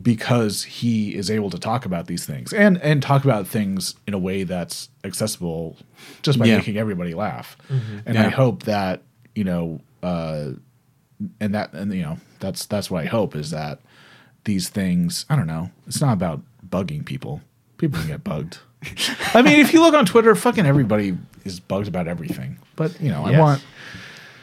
because 0.00 0.62
he 0.64 1.14
is 1.14 1.30
able 1.30 1.50
to 1.50 1.58
talk 1.58 1.84
about 1.84 2.06
these 2.06 2.24
things 2.24 2.52
and 2.52 2.78
and 2.82 3.02
talk 3.02 3.24
about 3.24 3.46
things 3.48 3.94
in 4.06 4.14
a 4.14 4.18
way 4.18 4.44
that's 4.44 4.88
accessible, 5.04 5.76
just 6.22 6.38
by 6.38 6.46
Yeah. 6.46 6.56
making 6.58 6.76
everybody 6.76 7.14
laugh. 7.14 7.56
And 8.06 8.14
Yeah. 8.14 8.26
I 8.26 8.28
hope 8.28 8.62
that 8.64 9.02
you 9.34 9.44
know, 9.44 9.80
uh, 10.02 10.50
and 11.40 11.54
that 11.54 11.72
and 11.72 11.92
you 11.92 12.02
know 12.02 12.18
that's 12.40 12.66
that's 12.66 12.90
what 12.90 13.02
I 13.02 13.06
hope 13.06 13.34
is 13.34 13.50
that 13.50 13.80
these 14.44 14.68
things. 14.68 15.26
I 15.28 15.36
don't 15.36 15.46
know. 15.48 15.70
It's 15.86 16.00
not 16.00 16.12
about 16.12 16.42
bugging 16.68 17.04
people. 17.04 17.40
People 17.76 17.98
can 18.00 18.08
get 18.08 18.24
bugged. 18.24 18.58
I 19.34 19.42
mean, 19.42 19.58
if 19.60 19.72
you 19.72 19.80
look 19.80 19.94
on 19.94 20.06
Twitter, 20.06 20.34
fucking 20.34 20.64
everybody 20.66 21.16
is 21.44 21.58
bugged 21.60 21.88
about 21.88 22.06
everything. 22.08 22.58
But 22.76 23.00
you 23.00 23.10
know, 23.10 23.24
I 23.24 23.38
want 23.38 23.64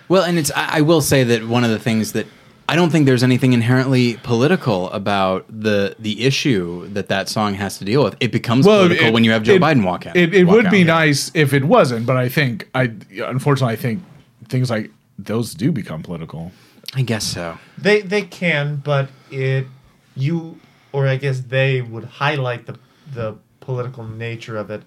Well, 0.09 0.23
and 0.23 0.37
it's 0.37 0.51
I, 0.51 0.79
I 0.79 0.81
will 0.81 1.01
say 1.01 1.23
that 1.23 1.47
one 1.47 1.63
of 1.63 1.69
the 1.69 1.79
things 1.79 2.11
that 2.11 2.27
I 2.67 2.75
don't 2.75 2.89
think 2.89 3.05
there's 3.05 3.21
anything 3.23 3.53
inherently 3.53 4.17
political 4.23 4.89
about 4.91 5.45
the 5.49 5.95
the 5.99 6.23
issue 6.25 6.87
that 6.89 7.09
that 7.09 7.29
song 7.29 7.53
has 7.55 7.77
to 7.77 7.85
deal 7.85 8.03
with. 8.03 8.15
It 8.19 8.31
becomes 8.31 8.65
political 8.65 9.07
it- 9.07 9.13
when 9.13 9.23
you 9.23 9.31
have 9.31 9.43
Joe 9.43 9.53
it- 9.55 9.61
Biden 9.61 9.83
walk 9.85 10.05
in. 10.07 10.13
It, 10.15 10.33
it 10.33 10.43
walk 10.45 10.55
would 10.55 10.71
be 10.71 10.81
out. 10.81 10.87
nice 10.99 11.31
if 11.33 11.53
it 11.53 11.63
wasn't, 11.65 12.05
but 12.05 12.17
I 12.17 12.27
think 12.29 12.67
I 12.73 12.91
unfortunately 13.25 13.73
I 13.73 13.77
think 13.77 14.03
things 14.49 14.69
like 14.69 14.91
those 15.19 15.53
do 15.53 15.71
become 15.71 16.01
political. 16.01 16.51
I 16.95 17.01
guess 17.03 17.23
so. 17.23 17.57
They 17.77 18.01
they 18.01 18.23
can, 18.23 18.77
but 18.77 19.09
it 19.31 19.67
you 20.15 20.59
or 20.91 21.07
I 21.07 21.17
guess 21.17 21.41
they 21.41 21.81
would 21.81 22.05
highlight 22.05 22.65
the 22.65 22.75
the 23.13 23.35
political 23.59 24.05
nature 24.07 24.57
of 24.57 24.69
it 24.71 24.81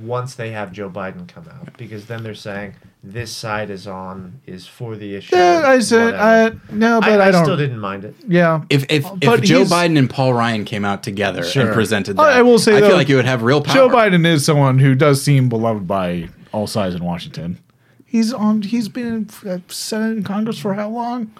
once 0.00 0.34
they 0.34 0.50
have 0.52 0.72
Joe 0.72 0.88
Biden 0.88 1.26
come 1.28 1.48
out 1.48 1.76
because 1.76 2.06
then 2.06 2.22
they're 2.22 2.34
saying 2.34 2.74
this 3.02 3.32
side 3.32 3.68
is 3.68 3.86
on 3.86 4.40
is 4.46 4.66
for 4.66 4.94
the 4.96 5.16
issue. 5.16 5.34
Yeah, 5.34 5.62
I 5.64 5.80
said 5.80 6.14
uh, 6.14 6.50
no, 6.70 7.00
but 7.00 7.20
I, 7.20 7.24
I, 7.24 7.28
I 7.28 7.30
don't. 7.32 7.44
still 7.44 7.56
didn't 7.56 7.80
mind 7.80 8.04
it. 8.04 8.14
Yeah, 8.28 8.62
If 8.70 8.84
if, 8.88 9.04
if 9.20 9.42
Joe 9.42 9.64
Biden 9.64 9.98
and 9.98 10.08
Paul 10.08 10.34
Ryan 10.34 10.64
came 10.64 10.84
out 10.84 11.02
together 11.02 11.42
Sure. 11.42 11.66
and 11.66 11.74
presented 11.74 12.16
that, 12.16 12.22
I- 12.22 12.38
I 12.38 12.42
will 12.42 12.58
say, 12.60 12.76
I 12.76 12.80
though, 12.80 12.88
feel 12.88 12.96
like 12.96 13.10
it 13.10 13.16
would 13.16 13.24
have 13.24 13.42
real 13.42 13.60
power. 13.60 13.74
Joe 13.74 13.88
Biden 13.88 14.24
is 14.24 14.44
someone 14.44 14.78
who 14.78 14.94
does 14.94 15.20
seem 15.22 15.48
beloved 15.48 15.88
by 15.88 16.28
all 16.52 16.66
sides 16.68 16.94
in 16.94 17.02
Washington. 17.04 17.58
He's 18.06 18.32
on. 18.32 18.62
He's 18.62 18.88
been 18.88 19.28
in 19.42 19.50
uh, 19.50 19.58
Senate 19.68 20.16
and 20.18 20.24
Congress 20.24 20.58
for 20.58 20.74
how 20.74 20.90
long? 20.90 21.32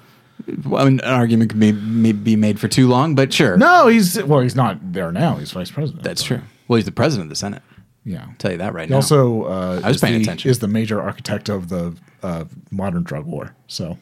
Well, 0.65 0.83
I 0.83 0.89
mean, 0.89 0.99
an 1.01 1.13
argument 1.13 1.51
could 1.51 1.61
be, 1.61 1.71
may 1.71 2.11
be 2.13 2.35
made 2.35 2.59
for 2.59 2.67
too 2.67 2.89
long, 2.89 3.15
but 3.15 3.33
sure. 3.33 3.57
No, 3.57 3.87
he's 3.87 4.21
well. 4.25 4.41
He's 4.41 4.57
not 4.57 4.93
there 4.93 5.13
now. 5.13 5.37
He's 5.37 5.53
vice 5.53 5.71
president. 5.71 6.03
that's 6.03 6.23
but, 6.23 6.27
true. 6.27 6.41
Well, 6.67 6.77
he's 6.79 6.87
the 6.87 6.91
president 6.93 7.27
of 7.27 7.29
the 7.29 7.37
Senate. 7.37 7.63
Yeah. 8.05 8.27
I'll 8.29 8.35
tell 8.39 8.51
you 8.53 8.59
that 8.59 8.75
right 8.75 8.89
He 8.89 8.91
now. 8.91 8.97
also 8.97 9.45
uh, 9.45 9.81
I 9.83 9.89
was 9.89 10.01
paying 10.01 10.15
the, 10.15 10.23
attention. 10.23 10.51
Is 10.51 10.59
the 10.59 10.69
major 10.69 11.01
architect 11.01 11.49
of 11.49 11.69
the 11.69 11.97
uh, 12.23 12.45
modern 12.71 13.03
drug 13.03 13.27
war. 13.27 13.55
So 13.69 13.99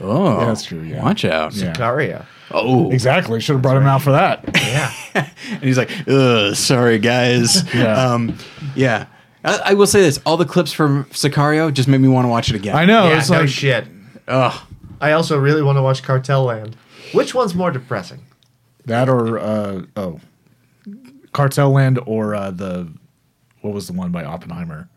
oh, 0.00 0.40
Yeah, 0.40 0.44
that's 0.46 0.64
true, 0.64 0.82
yeah. 0.82 1.02
Watch 1.02 1.24
out. 1.24 1.54
Yeah. 1.54 1.72
Sicario. 1.72 2.26
Oh, 2.50 2.90
exactly, 2.90 3.40
should 3.40 3.54
have 3.54 3.62
brought 3.62 3.76
him 3.76 3.86
out 3.86 4.02
for 4.02 4.12
that. 4.12 4.44
Yeah. 4.54 4.92
and 5.50 5.62
he's 5.62 5.78
like, 5.78 5.90
Ugh, 6.08 6.54
sorry 6.54 6.98
guys. 6.98 7.62
Yeah. 7.74 7.92
Um, 7.92 8.36
yeah. 8.74 9.06
I, 9.44 9.60
I 9.66 9.74
will 9.74 9.86
say 9.86 10.00
this: 10.00 10.18
all 10.26 10.36
the 10.36 10.44
clips 10.44 10.72
from 10.72 11.04
Sicario 11.06 11.72
just 11.72 11.88
made 11.88 12.00
me 12.00 12.08
want 12.08 12.24
to 12.24 12.28
watch 12.28 12.50
it 12.50 12.56
again. 12.56 12.74
I 12.74 12.84
know. 12.84 13.08
yeah, 13.08 13.18
it's 13.18 13.30
no 13.30 13.40
like 13.40 13.48
shit. 13.48 13.86
Ugh. 14.26 14.66
I 15.00 15.12
also 15.12 15.38
really 15.38 15.62
want 15.62 15.76
to 15.76 15.82
watch 15.82 16.02
Cartel 16.02 16.44
Land. 16.44 16.76
Which 17.12 17.34
one's 17.34 17.54
more 17.54 17.70
depressing? 17.70 18.22
that, 18.88 19.08
or 19.08 19.38
uh, 19.38 19.82
oh, 19.96 20.20
Cartel 21.32 21.70
Land, 21.70 22.00
or 22.06 22.34
uh, 22.34 22.50
the 22.50 22.92
what 23.68 23.74
was 23.74 23.86
the 23.86 23.92
one 23.92 24.10
by 24.10 24.24
Oppenheimer? 24.24 24.88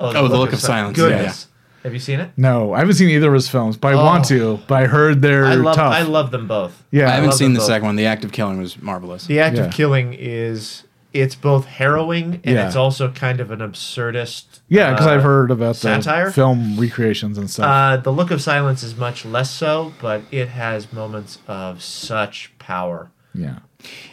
Oh, 0.00 0.12
The 0.28 0.36
Look 0.36 0.52
of 0.52 0.60
Silence. 0.60 0.98
Yeah, 0.98 1.04
Goodness. 1.08 1.48
Have 1.84 1.92
you 1.92 1.98
seen 2.00 2.20
it? 2.20 2.30
No, 2.36 2.72
I 2.74 2.78
haven't 2.78 2.94
seen 2.94 3.08
either 3.08 3.26
of 3.28 3.34
his 3.34 3.48
films, 3.48 3.76
but 3.76 3.92
I 3.92 3.96
want 3.96 4.26
Oh. 4.26 4.28
to. 4.56 4.60
But 4.68 4.82
I 4.82 4.86
heard 4.86 5.20
they're 5.22 5.44
I 5.46 5.54
love 5.54 5.74
tough. 5.74 5.92
I 5.92 6.02
love 6.02 6.30
them 6.30 6.46
both. 6.46 6.84
yeah, 6.92 7.08
I 7.08 7.12
haven't 7.12 7.30
love 7.30 7.38
seen 7.38 7.54
the 7.54 7.58
both. 7.58 7.66
second 7.66 7.86
one. 7.86 7.96
The 7.96 8.06
Act 8.06 8.24
of 8.24 8.30
Killing 8.30 8.58
was 8.60 8.80
marvelous. 8.80 9.26
The 9.26 9.40
act 9.40 9.56
Yeah. 9.56 9.64
of 9.64 9.72
killing 9.72 10.14
is 10.16 10.84
it's 11.12 11.34
both 11.34 11.66
harrowing 11.66 12.40
and 12.44 12.54
Yeah. 12.54 12.66
it's 12.66 12.76
also 12.76 13.10
kind 13.10 13.40
of 13.40 13.50
an 13.50 13.58
absurdist. 13.58 14.60
yeah, 14.68 14.92
because 14.92 15.06
uh, 15.06 15.10
I've 15.10 15.22
heard 15.24 15.50
about 15.50 15.74
the 15.74 15.80
satire? 16.02 16.30
film 16.30 16.78
recreations 16.78 17.36
and 17.36 17.50
stuff. 17.50 17.66
Uh, 17.66 17.96
the 17.96 18.12
Look 18.12 18.30
of 18.30 18.40
Silence 18.40 18.82
is 18.84 18.96
much 18.96 19.24
less 19.24 19.50
so, 19.50 19.92
but 20.00 20.22
it 20.30 20.48
has 20.50 20.92
moments 20.92 21.38
of 21.48 21.82
such 21.82 22.52
power. 22.58 23.10
yeah, 23.34 23.56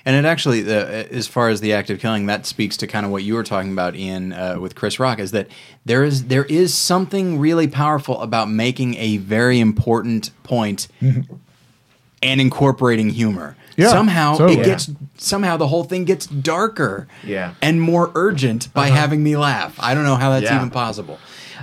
And 0.05 0.15
it 0.15 0.27
actually, 0.27 0.61
the, 0.61 1.07
as 1.11 1.27
far 1.27 1.49
as 1.49 1.61
the 1.61 1.73
act 1.73 1.89
of 1.89 1.99
killing, 1.99 2.25
that 2.27 2.45
speaks 2.45 2.77
to 2.77 2.87
kind 2.87 3.05
of 3.05 3.11
what 3.11 3.23
you 3.23 3.35
were 3.35 3.43
talking 3.43 3.71
about, 3.71 3.95
Ian, 3.95 4.33
uh, 4.33 4.57
with 4.59 4.75
Chris 4.75 4.99
Rock, 4.99 5.19
is 5.19 5.31
that 5.31 5.47
there 5.85 6.03
is 6.03 6.25
there 6.25 6.45
is 6.45 6.73
something 6.73 7.37
really 7.39 7.67
powerful 7.67 8.21
about 8.21 8.49
making 8.49 8.95
a 8.95 9.17
very 9.17 9.59
important 9.59 10.31
point 10.43 10.87
and 12.21 12.41
incorporating 12.41 13.09
humor. 13.11 13.55
Yeah, 13.77 13.89
somehow 13.89 14.35
it 14.47 14.65
gets 14.65 14.89
somehow 15.17 15.55
the 15.55 15.67
whole 15.67 15.85
thing 15.85 16.03
gets 16.03 16.25
darker, 16.25 17.07
Yeah. 17.23 17.53
and 17.61 17.81
more 17.81 18.11
urgent 18.13 18.73
by 18.73 18.87
having 18.89 19.23
me 19.23 19.37
laugh. 19.37 19.75
I 19.79 19.93
don't 19.93 20.03
know 20.03 20.15
how 20.15 20.31
that's 20.31 20.43
Yeah. 20.45 20.57
even 20.57 20.69
possible. 20.69 21.17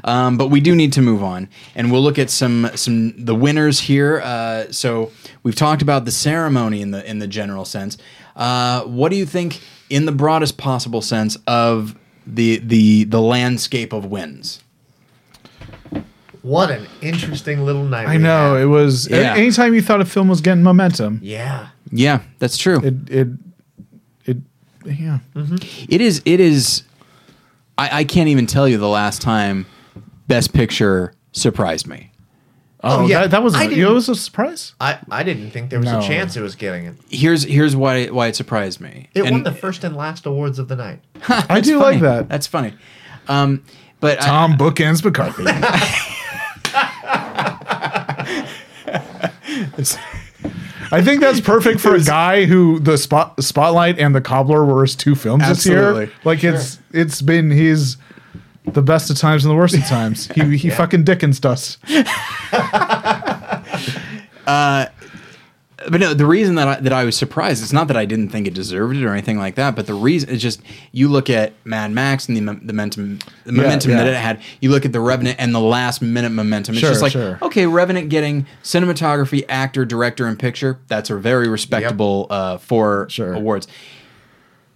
Um, 0.05 0.37
but 0.37 0.49
we 0.49 0.61
do 0.61 0.75
need 0.75 0.93
to 0.95 1.03
move 1.03 1.23
on, 1.23 1.49
and 1.75 1.91
we'll 1.91 2.03
look 2.03 2.19
at 2.19 2.31
some 2.31 2.71
some 2.75 3.15
the 3.25 3.35
winners 3.35 3.81
here. 3.81 4.21
Uh, 4.23 4.71
so 4.73 5.11
we've 5.43 5.55
talked 5.57 5.83
about 5.83 6.05
the 6.05 6.11
ceremony 6.13 6.81
in 6.83 6.91
the 6.91 7.09
in 7.09 7.19
the 7.19 7.27
general 7.27 7.65
sense. 7.65 7.97
Uh, 8.35 8.83
what 8.83 9.11
do 9.11 9.17
you 9.17 9.25
think, 9.27 9.61
in 9.89 10.05
the 10.05 10.13
broadest 10.13 10.59
possible 10.59 11.01
sense, 11.03 11.37
of 11.47 11.97
the 12.27 12.59
the 12.59 13.05
the 13.05 13.21
landscape 13.21 13.93
of 13.93 14.05
wins? 14.07 14.61
What 16.43 16.71
an 16.71 16.87
interesting 17.03 17.65
little 17.65 17.85
night. 17.85 18.07
I 18.07 18.19
know 18.19 18.55
had. 18.55 18.63
it 18.63 18.67
was. 18.67 19.09
a- 19.09 19.17
Yeah. 19.21 19.35
Anytime 19.35 19.75
you 19.75 19.83
thought 19.83 20.01
a 20.01 20.05
film 20.05 20.29
was 20.29 20.41
getting 20.41 20.63
momentum, 20.63 21.19
Yeah. 21.23 21.69
Yeah, 21.91 22.21
that's 22.39 22.57
true. 22.59 22.81
it 22.85 22.95
it 23.09 23.29
it 24.27 24.37
yeah. 24.85 25.19
It 25.89 26.01
is. 26.01 26.21
It 26.25 26.41
is. 26.41 26.83
I, 27.79 28.01
I 28.01 28.05
can't 28.05 28.29
even 28.29 28.47
tell 28.47 28.67
you 28.69 28.77
the 28.79 28.89
last 28.89 29.21
time 29.23 29.67
Best 30.29 30.53
Picture 30.53 31.15
surprised 31.33 31.87
me. 31.87 32.13
Oh, 32.85 33.07
yeah. 33.07 33.23
that, 33.23 33.31
that 33.33 33.43
was 33.43 33.55
I 33.55 33.63
you 33.63 33.65
know, 33.65 33.71
didn't- 33.77 33.91
it 33.91 33.95
was 33.95 34.09
a 34.11 34.15
surprise. 34.15 34.75
I, 34.81 34.99
I 35.11 35.23
didn't 35.23 35.51
think 35.51 35.71
there 35.71 35.81
was 35.81 35.91
No. 35.91 35.99
a 35.99 36.03
chance 36.03 36.37
it 36.37 36.43
was 36.43 36.55
getting 36.55 36.85
it. 36.85 36.95
Here's 37.09 37.43
here's 37.43 37.75
why 37.75 38.07
why 38.07 38.29
it 38.29 38.37
surprised 38.37 38.81
me. 38.81 39.09
It 39.15 39.23
won 39.25 39.35
And 39.35 39.47
the 39.47 39.53
first 39.53 39.83
and 39.83 39.97
last 39.97 40.27
awards 40.27 40.59
of 40.59 40.69
the 40.69 40.77
night. 40.77 41.01
I 41.29 41.61
do 41.61 41.81
funny. 41.81 41.95
like 41.97 42.01
that. 42.03 42.29
That's 42.29 42.47
funny. 42.47 42.75
Um, 43.29 43.65
but 44.01 44.23
I- 44.23 44.27
Tom 44.27 44.53
bookends 44.57 45.03
McCarthy. 45.05 45.45
I 50.93 51.03
think 51.03 51.21
that's 51.21 51.41
perfect 51.41 51.81
for 51.81 51.95
a 51.97 52.01
guy 52.01 52.45
who 52.45 52.79
the 52.79 52.97
spot, 52.97 53.43
Spotlight 53.43 53.99
and 53.99 54.15
the 54.15 54.21
Cobbler 54.21 54.65
were 54.65 54.83
his 54.83 54.95
two 54.95 55.15
films 55.15 55.43
Absolutely. 55.43 56.07
this 56.07 56.15
year. 56.15 56.21
Like 56.25 56.45
it's 56.45 56.79
it's 56.93 57.23
been 57.23 57.51
his 57.51 57.97
the 58.67 58.83
best 58.83 59.11
of 59.11 59.17
times 59.17 59.45
and 59.45 59.51
the 59.51 59.57
worst 59.57 59.77
of 59.77 59.85
times. 59.87 60.29
He 60.29 60.57
he 60.57 60.71
fucking 60.81 61.05
Dickens 61.05 61.45
us. 61.45 61.79
but 64.47 66.01
no, 66.01 66.15
the 66.15 66.27
reason 66.27 66.57
that 66.57 66.69
I, 66.69 66.81
that 66.81 66.93
I 66.93 67.05
was 67.05 67.17
surprised, 67.17 67.63
it's 67.63 67.73
not 67.73 67.89
that 67.89 67.97
I 67.97 68.05
didn't 68.05 68.31
think 68.31 68.47
it 68.47 68.55
deserved 68.55 68.97
it 68.97 69.05
or 69.05 69.13
anything 69.13 69.39
like 69.39 69.55
that, 69.57 69.77
but 69.77 69.87
the 69.87 69.95
reason 69.95 70.31
it's 70.31 70.43
just 70.43 70.61
you 70.93 71.09
look 71.09 71.31
at 71.31 71.53
Mad 71.65 71.93
Max 71.93 72.29
and 72.29 72.37
the, 72.37 72.41
the 72.41 72.73
momentum, 72.73 73.19
the 73.45 73.53
momentum 73.53 73.93
yeah. 73.93 73.99
that 73.99 74.07
it 74.09 74.17
had. 74.17 74.43
You 74.61 74.71
look 74.71 74.85
at 74.85 74.93
the 74.93 75.01
Revenant 75.01 75.37
and 75.39 75.55
the 75.55 75.61
last 75.61 76.03
minute 76.03 76.31
momentum. 76.31 76.75
It's 76.75 76.81
Sure, 76.81 76.91
just 76.91 77.03
like 77.03 77.13
sure. 77.13 77.39
okay, 77.43 77.67
Revenant 77.67 78.09
getting 78.09 78.47
cinematography, 78.63 79.45
actor, 79.49 79.85
director, 79.85 80.27
and 80.27 80.39
picture. 80.39 80.79
That's 80.89 81.11
a 81.11 81.17
very 81.17 81.49
respectable 81.49 82.27
uh, 82.31 82.59
for 82.59 83.07
Sure. 83.09 83.35
awards. 83.35 83.69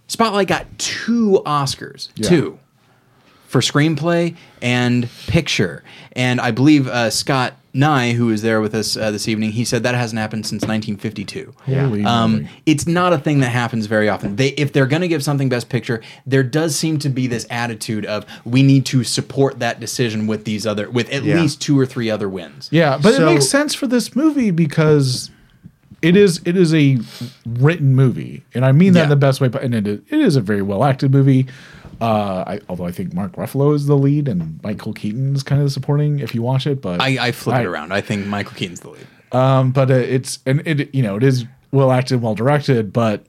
Spotlight 0.07 0.47
got 0.47 0.65
two 0.77 1.41
Oscars, 1.45 2.09
Yeah. 2.15 2.29
two 2.29 2.59
for 3.51 3.59
screenplay 3.59 4.33
and 4.61 5.09
picture. 5.27 5.83
And 6.13 6.39
I 6.39 6.51
believe 6.51 6.87
uh, 6.87 7.09
Scott 7.09 7.53
Nye, 7.73 8.13
who 8.13 8.27
was 8.27 8.41
there 8.41 8.61
with 8.61 8.73
us 8.73 8.95
uh, 8.95 9.11
this 9.11 9.27
evening, 9.27 9.51
he 9.51 9.65
said 9.65 9.83
that 9.83 9.93
hasn't 9.93 10.19
happened 10.19 10.45
since 10.45 10.61
1952. 10.61 11.53
Holy 11.65 12.03
Um, 12.05 12.47
it's 12.65 12.87
not 12.87 13.11
a 13.11 13.17
thing 13.17 13.41
that 13.41 13.49
happens 13.49 13.87
very 13.87 14.07
often. 14.07 14.37
They, 14.37 14.49
if 14.49 14.71
they're 14.71 14.85
going 14.85 15.01
to 15.01 15.07
give 15.09 15.21
something 15.21 15.49
Best 15.49 15.67
Picture, 15.67 16.01
there 16.25 16.43
does 16.43 16.77
seem 16.77 16.97
to 16.99 17.09
be 17.09 17.27
this 17.27 17.45
attitude 17.49 18.05
of 18.05 18.25
we 18.45 18.63
need 18.63 18.85
to 18.87 19.03
support 19.03 19.59
that 19.59 19.81
decision 19.81 20.27
with 20.27 20.45
these 20.45 20.65
other, 20.65 20.89
with 20.89 21.09
at 21.11 21.23
Yeah. 21.23 21.35
least 21.35 21.61
two 21.61 21.77
or 21.77 21.85
three 21.85 22.09
other 22.09 22.29
wins. 22.29 22.69
Yeah, 22.71 22.97
but 23.01 23.15
So- 23.15 23.23
it 23.27 23.33
makes 23.33 23.49
sense 23.49 23.73
for 23.75 23.87
this 23.87 24.15
movie 24.15 24.51
because 24.51 25.29
it 26.01 26.15
is 26.15 26.41
it 26.45 26.57
is 26.57 26.73
a 26.73 26.97
written 27.45 27.95
movie, 27.95 28.43
and 28.55 28.65
I 28.65 28.71
mean 28.71 28.93
that 28.93 29.03
in 29.03 29.09
the 29.09 29.15
best 29.15 29.39
way. 29.39 29.49
But 29.49 29.61
and 29.63 29.75
it 29.75 29.87
is, 29.87 29.99
it 30.09 30.19
is 30.19 30.35
a 30.35 30.41
very 30.41 30.61
well 30.63 30.83
acted 30.83 31.11
movie. 31.11 31.45
Uh, 32.01 32.43
I, 32.47 32.59
although 32.67 32.85
I 32.87 32.91
think 32.91 33.13
Mark 33.13 33.33
Ruffalo 33.33 33.75
is 33.75 33.85
the 33.85 33.95
lead 33.95 34.27
and 34.27 34.59
Michael 34.63 34.91
Keaton 34.91 35.35
is 35.35 35.43
kind 35.43 35.61
of 35.61 35.71
supporting 35.71 36.19
if 36.19 36.33
you 36.33 36.41
watch 36.41 36.65
it. 36.65 36.81
But 36.81 36.99
I, 36.99 37.27
I 37.27 37.31
flip 37.31 37.57
I- 37.57 37.61
it 37.61 37.67
around. 37.67 37.93
I 37.93 38.01
think 38.01 38.25
Michael 38.25 38.53
Keaton's 38.53 38.79
the 38.79 38.89
lead. 38.89 39.07
Um, 39.31 39.71
but 39.71 39.89
uh, 39.91 39.93
it's 39.93 40.39
and 40.45 40.61
it 40.65 40.93
you 40.93 41.03
know 41.03 41.15
it 41.15 41.23
is 41.23 41.45
well 41.71 41.91
acted, 41.91 42.21
well 42.21 42.35
directed, 42.35 42.91
but 42.91 43.25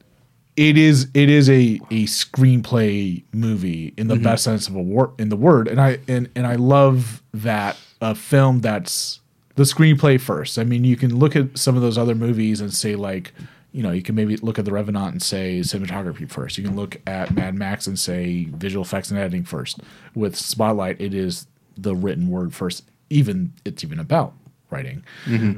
it 0.57 0.77
is 0.77 1.09
it 1.15 1.29
is 1.29 1.49
a 1.49 1.81
a 1.91 2.07
screenplay 2.07 3.23
movie 3.33 3.95
in 3.97 4.09
the 4.09 4.17
best 4.17 4.43
sense 4.45 4.69
of 4.69 4.75
a 4.75 4.83
word 4.83 5.11
in 5.19 5.29
the 5.29 5.37
word, 5.37 5.69
and 5.69 5.81
I 5.81 5.99
and 6.09 6.29
and 6.35 6.47
I 6.47 6.57
love 6.57 7.23
that 7.35 7.77
a 8.01 8.15
film 8.15 8.61
that's 8.63 9.21
the 9.55 9.63
screenplay 9.65 10.21
first. 10.21 10.59
I 10.59 10.65
mean, 10.65 10.83
you 10.83 10.97
can 10.97 11.17
look 11.17 11.37
at 11.37 11.57
some 11.57 11.77
of 11.77 11.83
those 11.83 11.99
other 11.99 12.15
movies 12.15 12.61
and 12.61 12.73
say 12.73 12.97
like. 12.97 13.33
You 13.73 13.83
know, 13.83 13.91
you 13.91 14.03
can 14.03 14.15
maybe 14.15 14.37
look 14.37 14.59
at 14.59 14.65
the 14.65 14.73
Revenant 14.73 15.13
and 15.13 15.23
say 15.23 15.61
cinematography 15.61 16.31
first. 16.31 16.59
You 16.59 16.65
can 16.65 16.77
look 16.77 17.01
at 17.07 17.35
Mad 17.35 17.55
Max 17.55 17.87
and 17.87 17.99
say 17.99 18.45
visual 18.51 18.85
effects 18.85 19.11
and 19.11 19.19
editing 19.19 19.45
first. 19.45 19.81
With 20.15 20.37
Spotlight, 20.37 21.01
it 21.01 21.15
is 21.15 21.47
the 21.77 21.95
written 21.95 22.29
word 22.29 22.55
first. 22.55 22.85
Even 23.09 23.53
it's 23.65 23.83
even 23.83 23.99
about 23.99 24.35
writing. 24.71 25.05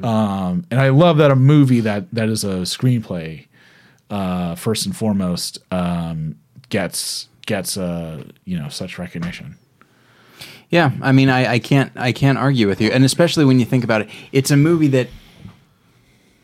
Um, 0.05 0.65
and 0.71 0.81
I 0.81 0.91
love 0.91 1.19
that 1.19 1.31
a 1.31 1.37
movie 1.37 1.81
that 1.81 2.13
that 2.13 2.29
is 2.29 2.45
a 2.45 2.63
screenplay 2.63 3.47
uh, 4.11 4.55
first 4.55 4.87
and 4.87 4.95
foremost 4.97 5.59
um, 5.73 6.37
gets 6.69 7.29
gets 7.47 7.77
uh, 7.77 8.25
you 8.45 8.59
know 8.59 8.69
such 8.69 8.99
recognition. 8.99 9.57
Yeah, 10.71 10.93
I 11.03 11.13
mean, 11.13 11.29
I, 11.29 11.55
I 11.55 11.59
can't 11.59 11.93
I 11.95 12.13
can't 12.13 12.39
argue 12.39 12.67
with 12.67 12.81
you, 12.81 12.91
and 12.91 13.05
especially 13.05 13.45
when 13.45 13.59
you 13.59 13.65
think 13.65 13.85
about 13.85 14.03
it, 14.03 14.09
it's 14.33 14.51
a 14.51 14.57
movie 14.57 14.89
that, 14.89 15.09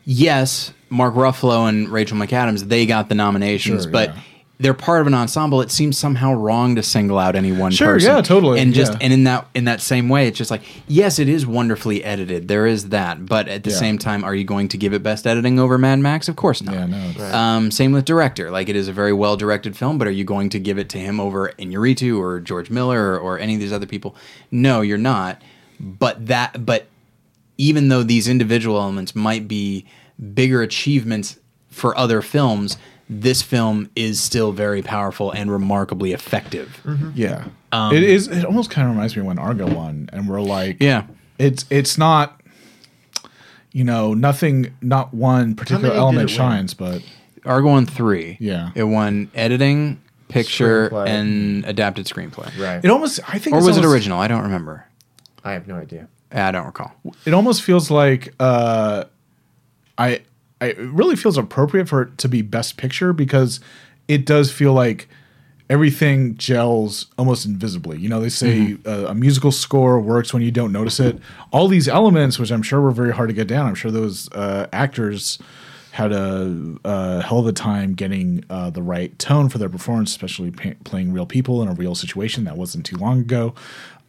yes, 0.05 0.73
Mark 0.91 1.15
Ruffalo 1.15 1.67
and 1.67 1.89
Rachel 1.89 2.17
McAdams 2.17 2.67
they 2.67 2.85
got 2.85 3.09
the 3.09 3.15
nominations, 3.15 3.83
Sure, 3.83 3.91
but 3.91 4.09
yeah. 4.09 4.21
they're 4.59 4.73
part 4.75 5.01
of 5.01 5.07
an 5.07 5.13
ensemble. 5.13 5.61
It 5.61 5.71
seems 5.71 5.97
somehow 5.97 6.33
wrong 6.33 6.75
to 6.75 6.83
single 6.83 7.17
out 7.17 7.35
any 7.35 7.51
one 7.51 7.71
Sure, 7.71 7.93
person. 7.93 8.13
yeah, 8.15 8.21
totally, 8.21 8.59
And 8.59 8.73
just 8.73 8.91
yeah. 8.91 8.97
and 9.01 9.13
in 9.13 9.23
that 9.23 9.47
in 9.55 9.63
that 9.65 9.81
same 9.81 10.09
way, 10.09 10.27
it's 10.27 10.37
just 10.37 10.51
like 10.51 10.61
yes, 10.87 11.17
it 11.17 11.27
is 11.29 11.47
wonderfully 11.47 12.03
edited. 12.03 12.47
There 12.47 12.67
is 12.67 12.89
that, 12.89 13.25
but 13.25 13.47
at 13.47 13.63
the 13.63 13.69
Yeah. 13.71 13.75
same 13.77 13.97
time, 13.97 14.23
are 14.23 14.35
you 14.35 14.43
going 14.43 14.67
to 14.67 14.77
give 14.77 14.93
it 14.93 15.01
best 15.01 15.25
editing 15.25 15.57
over 15.59 15.77
Mad 15.77 15.99
Max? 15.99 16.27
Of 16.27 16.35
course 16.35 16.61
not. 16.61 16.75
Yeah, 16.75 16.85
no. 16.85 16.97
it's- 17.09 17.33
Um, 17.33 17.71
same 17.71 17.93
with 17.93 18.05
director. 18.05 18.51
Like 18.51 18.69
it 18.69 18.75
is 18.75 18.87
a 18.87 18.93
very 18.93 19.13
well 19.13 19.37
directed 19.37 19.75
film, 19.77 19.97
but 19.97 20.07
are 20.07 20.11
you 20.11 20.25
going 20.25 20.49
to 20.49 20.59
give 20.59 20.77
it 20.77 20.89
to 20.89 20.97
him 20.99 21.19
over 21.19 21.53
Inarritu 21.57 22.19
or 22.19 22.39
George 22.41 22.69
Miller 22.69 23.13
or, 23.13 23.17
or 23.17 23.39
any 23.39 23.55
of 23.55 23.59
these 23.61 23.71
other 23.73 23.87
people? 23.87 24.15
No, 24.51 24.81
you're 24.81 24.97
not. 24.97 25.41
But 25.79 26.27
that, 26.27 26.65
but 26.65 26.87
even 27.57 27.87
though 27.89 28.03
these 28.03 28.27
individual 28.27 28.77
elements 28.79 29.15
might 29.15 29.47
be 29.47 29.85
bigger 30.33 30.61
achievements 30.61 31.39
for 31.69 31.97
other 31.97 32.21
films, 32.21 32.77
this 33.09 33.41
film 33.41 33.89
is 33.95 34.19
still 34.19 34.51
very 34.51 34.81
powerful 34.81 35.31
and 35.31 35.51
remarkably 35.51 36.11
effective. 36.13 36.79
Yeah, 37.15 37.45
it 37.73 38.03
is. 38.03 38.27
It 38.27 38.45
almost 38.45 38.69
kind 38.69 38.87
of 38.87 38.93
reminds 38.95 39.15
me 39.15 39.21
of 39.21 39.27
when 39.27 39.39
Argo 39.39 39.73
won, 39.73 40.09
and 40.13 40.27
we're 40.29 40.41
like, 40.41 40.77
Yeah. 40.79 41.05
it's 41.37 41.65
it's 41.69 41.97
not, 41.97 42.41
you 43.71 43.83
know, 43.83 44.13
nothing, 44.13 44.73
not 44.81 45.13
one 45.13 45.55
particular 45.55 45.93
element 45.93 46.29
it 46.29 46.33
win? 46.33 46.37
shines, 46.37 46.73
but 46.73 47.01
Argo 47.45 47.67
won 47.69 47.85
three. 47.85 48.37
Yeah. 48.39 48.71
It 48.75 48.83
won 48.83 49.31
editing, 49.33 50.01
picture, 50.27 50.89
Screenplay. 50.89 51.07
and 51.07 51.65
adapted 51.65 52.05
screenplay. 52.05 52.57
Right. 52.59 52.83
it 52.83 52.89
almost. 52.89 53.19
I 53.27 53.39
think, 53.39 53.55
Or 53.55 53.59
it's 53.59 53.67
was 53.67 53.77
it 53.77 53.85
original? 53.85 54.19
I 54.19 54.27
don't 54.27 54.43
remember. 54.43 54.85
I 55.43 55.53
have 55.53 55.67
no 55.67 55.75
idea. 55.75 56.07
I 56.31 56.51
don't 56.51 56.65
recall. 56.65 56.91
It 57.25 57.33
almost 57.33 57.61
feels 57.63 57.89
like 57.91 58.33
uh, 58.39 59.05
I. 60.01 60.21
I 60.59 60.65
it 60.67 60.77
really 60.77 61.15
feels 61.15 61.37
appropriate 61.39 61.89
for 61.89 62.03
it 62.03 62.19
to 62.19 62.29
be 62.29 62.43
Best 62.43 62.77
Picture 62.77 63.13
because 63.13 63.59
it 64.07 64.27
does 64.27 64.51
feel 64.51 64.73
like 64.73 65.07
everything 65.71 66.35
gels 66.35 67.07
almost 67.17 67.45
invisibly. 67.45 67.97
You 67.97 68.09
know, 68.09 68.19
they 68.19 68.29
say 68.29 68.77
uh, 68.85 69.05
a 69.07 69.15
musical 69.15 69.51
score 69.53 69.99
works 70.01 70.33
when 70.33 70.43
you 70.43 70.51
don't 70.51 70.73
notice 70.73 70.99
it. 70.99 71.17
All 71.51 71.69
these 71.69 71.87
elements, 71.87 72.37
which 72.37 72.51
I'm 72.51 72.61
sure 72.61 72.81
were 72.81 72.91
very 72.91 73.13
hard 73.13 73.29
to 73.29 73.33
get 73.33 73.47
down, 73.47 73.67
I'm 73.67 73.75
sure 73.75 73.89
those 73.89 74.31
uh, 74.33 74.67
actors 74.73 75.39
had 75.91 76.11
a, 76.11 76.77
a 76.83 77.21
hell 77.21 77.39
of 77.39 77.47
a 77.47 77.53
time 77.53 77.93
getting 77.93 78.43
uh, 78.49 78.69
the 78.69 78.83
right 78.83 79.17
tone 79.17 79.47
for 79.47 79.57
their 79.57 79.69
performance, 79.69 80.11
especially 80.11 80.51
pa- 80.51 80.73
playing 80.83 81.13
real 81.13 81.25
people 81.25 81.61
in 81.61 81.69
a 81.69 81.73
real 81.73 81.95
situation 81.95 82.43
that 82.43 82.57
wasn't 82.57 82.85
too 82.85 82.97
long 82.97 83.21
ago. 83.21 83.55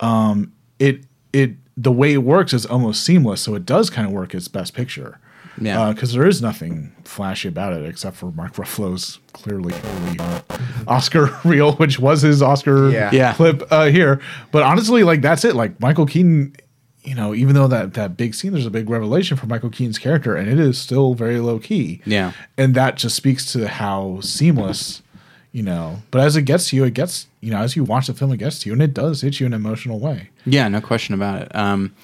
Um, 0.01 0.53
it 0.81 1.05
it 1.33 1.53
the 1.77 1.93
way 1.93 2.13
it 2.13 2.25
works 2.25 2.53
is 2.53 2.67
almost 2.67 3.05
seamless, 3.05 3.41
so 3.41 3.55
it 3.55 3.65
does 3.65 3.89
kind 3.89 4.07
of 4.07 4.13
work 4.13 4.35
as 4.35 4.49
Best 4.49 4.75
Picture. 4.75 5.19
Yeah. 5.61 5.93
because 5.93 6.13
there 6.13 6.27
is 6.27 6.41
nothing 6.43 6.93
flashy 7.05 7.49
about 7.49 7.73
it 7.75 7.85
except 7.87 8.17
for 8.17 8.31
Mark 8.33 8.55
Ruffalo's 8.55 9.19
clearly, 9.33 9.73
clearly 9.73 10.19
uh, 10.19 10.41
Oscar 10.87 11.39
reel, 11.45 11.73
which 11.75 11.99
was 11.99 12.23
his 12.23 12.43
Oscar 12.43 12.91
Yeah. 12.91 13.11
Yeah. 13.13 13.35
clip 13.35 13.63
uh, 13.71 13.87
here. 13.87 14.21
But 14.51 14.63
honestly, 14.63 15.03
like 15.05 15.21
that's 15.23 15.45
it. 15.45 15.55
Like 15.55 15.79
Michael 15.81 16.07
Keaton, 16.07 16.55
you 17.03 17.15
know, 17.15 17.35
even 17.35 17.55
though 17.55 17.67
that 17.69 17.95
that 17.95 18.17
big 18.17 18.35
scene, 18.35 18.53
there's 18.53 18.67
a 18.67 18.71
big 18.71 18.89
revelation 18.89 19.37
for 19.37 19.47
Michael 19.47 19.71
Keaton's 19.71 19.99
character, 19.99 20.37
and 20.37 20.49
it 20.49 20.61
is 20.61 20.79
still 20.79 21.15
very 21.15 21.41
low 21.41 21.59
key. 21.59 22.01
Yeah. 22.07 22.33
and 22.57 22.75
that 22.75 22.97
just 22.97 23.17
speaks 23.17 23.53
to 23.53 23.69
how 23.69 24.21
seamless. 24.21 25.03
You 25.55 25.63
know, 25.63 26.01
but 26.11 26.23
as 26.23 26.35
it 26.35 26.43
gets 26.47 26.71
to 26.71 26.77
you, 26.77 26.85
it 26.85 26.95
gets 26.95 27.27
you 27.43 27.51
know 27.51 27.59
as 27.59 27.77
you 27.77 27.85
watch 27.85 28.07
the 28.07 28.15
film, 28.15 28.33
it 28.33 28.39
gets 28.39 28.61
to 28.61 28.71
you, 28.71 28.73
and 28.73 28.81
it 28.81 28.95
does 28.95 29.21
hit 29.21 29.39
you 29.39 29.45
in 29.45 29.53
an 29.53 29.61
emotional 29.61 29.99
way. 30.01 30.31
Yeah, 30.47 30.67
no 30.69 30.81
question 30.81 31.15
about 31.15 31.43
it. 31.43 31.55
Um, 31.55 31.95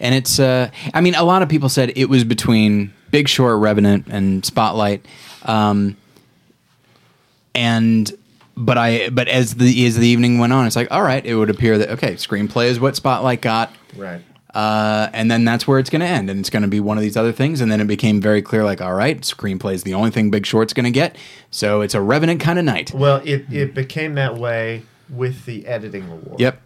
and 0.00 0.14
it's, 0.14 0.38
uh, 0.38 0.70
I 0.92 1.00
mean, 1.00 1.14
a 1.14 1.24
lot 1.24 1.42
of 1.42 1.48
people 1.48 1.68
said 1.68 1.92
it 1.96 2.08
was 2.08 2.24
between 2.24 2.92
Big 3.10 3.28
Short, 3.28 3.58
Revenant, 3.60 4.06
and 4.08 4.44
Spotlight. 4.44 5.04
Um, 5.44 5.96
and, 7.54 8.10
but 8.56 8.78
I, 8.78 9.08
but 9.10 9.28
as 9.28 9.54
the 9.56 9.86
as 9.86 9.96
the 9.96 10.06
evening 10.06 10.38
went 10.38 10.52
on, 10.52 10.66
it's 10.66 10.76
like, 10.76 10.88
all 10.90 11.02
right, 11.02 11.24
it 11.24 11.34
would 11.34 11.50
appear 11.50 11.78
that 11.78 11.90
okay, 11.90 12.14
screenplay 12.14 12.66
is 12.66 12.80
what 12.80 12.96
Spotlight 12.96 13.40
got, 13.40 13.72
Right. 13.96 14.22
uh, 14.54 15.08
and 15.12 15.30
then 15.30 15.44
that's 15.44 15.66
where 15.66 15.78
it's 15.78 15.90
going 15.90 16.00
to 16.00 16.06
end, 16.06 16.30
and 16.30 16.40
it's 16.40 16.50
going 16.50 16.62
to 16.62 16.68
be 16.68 16.80
one 16.80 16.96
of 16.96 17.02
these 17.02 17.16
other 17.16 17.32
things. 17.32 17.60
And 17.60 17.70
then 17.70 17.80
it 17.80 17.86
became 17.86 18.20
very 18.20 18.42
clear, 18.42 18.64
like, 18.64 18.80
all 18.80 18.94
right, 18.94 19.20
screenplay 19.20 19.74
is 19.74 19.82
the 19.84 19.94
only 19.94 20.10
thing 20.10 20.30
Big 20.30 20.46
Short's 20.46 20.72
going 20.72 20.84
to 20.84 20.90
get, 20.90 21.16
so 21.50 21.80
it's 21.80 21.94
a 21.94 22.00
Revenant 22.00 22.40
kind 22.40 22.58
of 22.58 22.64
night. 22.64 22.92
Well, 22.94 23.20
it, 23.24 23.46
it 23.52 23.74
became 23.74 24.14
that 24.14 24.36
way 24.36 24.82
with 25.10 25.44
the 25.46 25.66
editing 25.66 26.08
award. 26.08 26.40
Yep. 26.40 26.60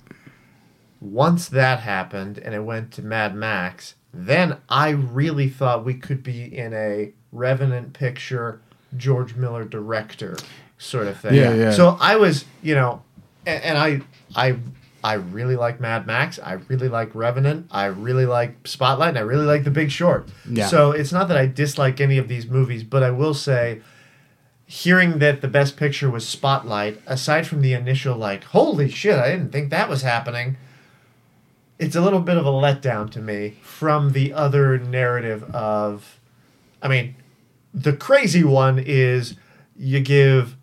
Once 1.01 1.49
that 1.49 1.81
happened 1.81 2.39
and 2.39 2.55
it 2.55 2.61
went 2.61 2.93
to 2.93 3.03
Mad 3.03 3.35
Max, 3.35 3.95
then 4.13 4.59
I 4.69 4.91
really 4.91 5.49
thought 5.49 5.85
we 5.85 5.95
could 5.95 6.23
be 6.23 6.45
in 6.57 6.75
a 6.75 7.13
Revenant 7.31 7.93
picture, 7.93 8.61
George 8.97 9.35
Miller 9.35 9.65
director 9.65 10.37
sort 10.79 11.07
of 11.07 11.21
thing. 11.21 11.35
Yeah, 11.35 11.53
yeah. 11.53 11.71
So 11.73 11.99
I 12.01 12.17
was, 12.17 12.47
you 12.63 12.75
know, 12.75 13.03
and, 13.47 13.63
and 13.63 13.79
I, 13.79 14.01
I, 14.35 14.57
I 15.05 15.15
really 15.15 15.55
like 15.55 15.79
Mad 15.79 16.07
Max. 16.07 16.39
I 16.39 16.55
really 16.55 16.89
like 16.89 17.15
Revenant. 17.15 17.67
I 17.71 17.87
really 17.87 18.27
like 18.27 18.67
Spotlight. 18.67 19.11
And 19.11 19.19
I 19.19 19.23
really 19.23 19.45
like 19.45 19.65
The 19.65 19.71
Big 19.71 19.91
Short. 19.91 20.29
Yeah. 20.49 20.67
So 20.69 20.93
it's 20.93 21.13
not 21.13 21.29
that 21.29 21.37
I 21.37 21.47
dislike 21.47 22.01
any 22.01 22.19
of 22.19 22.29
these 22.29 22.47
movies, 22.47 22.83
but 22.83 23.03
I 23.03 23.11
will 23.11 23.35
say 23.35 23.83
hearing 24.67 25.19
that 25.19 25.41
the 25.41 25.49
best 25.49 25.77
picture 25.77 26.11
was 26.11 26.27
Spotlight, 26.27 27.01
aside 27.07 27.47
from 27.47 27.61
the 27.61 27.75
initial 27.75 28.17
like, 28.17 28.45
holy 28.45 28.91
shit, 28.91 29.19
I 29.19 29.31
didn't 29.31 29.53
think 29.53 29.71
that 29.71 29.89
was 29.89 30.03
happening. 30.03 30.57
It's 31.79 31.95
a 31.97 32.01
little 32.01 32.21
bit 32.21 32.37
of 32.37 32.45
a 32.47 32.51
letdown 32.51 33.11
to 33.13 33.21
me 33.21 33.57
from 33.63 34.11
the 34.13 34.33
other 34.33 34.79
narrative 34.79 35.45
of, 35.55 36.19
I 36.83 36.89
mean, 36.89 37.15
the 37.73 37.93
crazy 37.93 38.43
one 38.43 38.79
is 38.79 39.35
you 39.77 40.01
give 40.01 40.57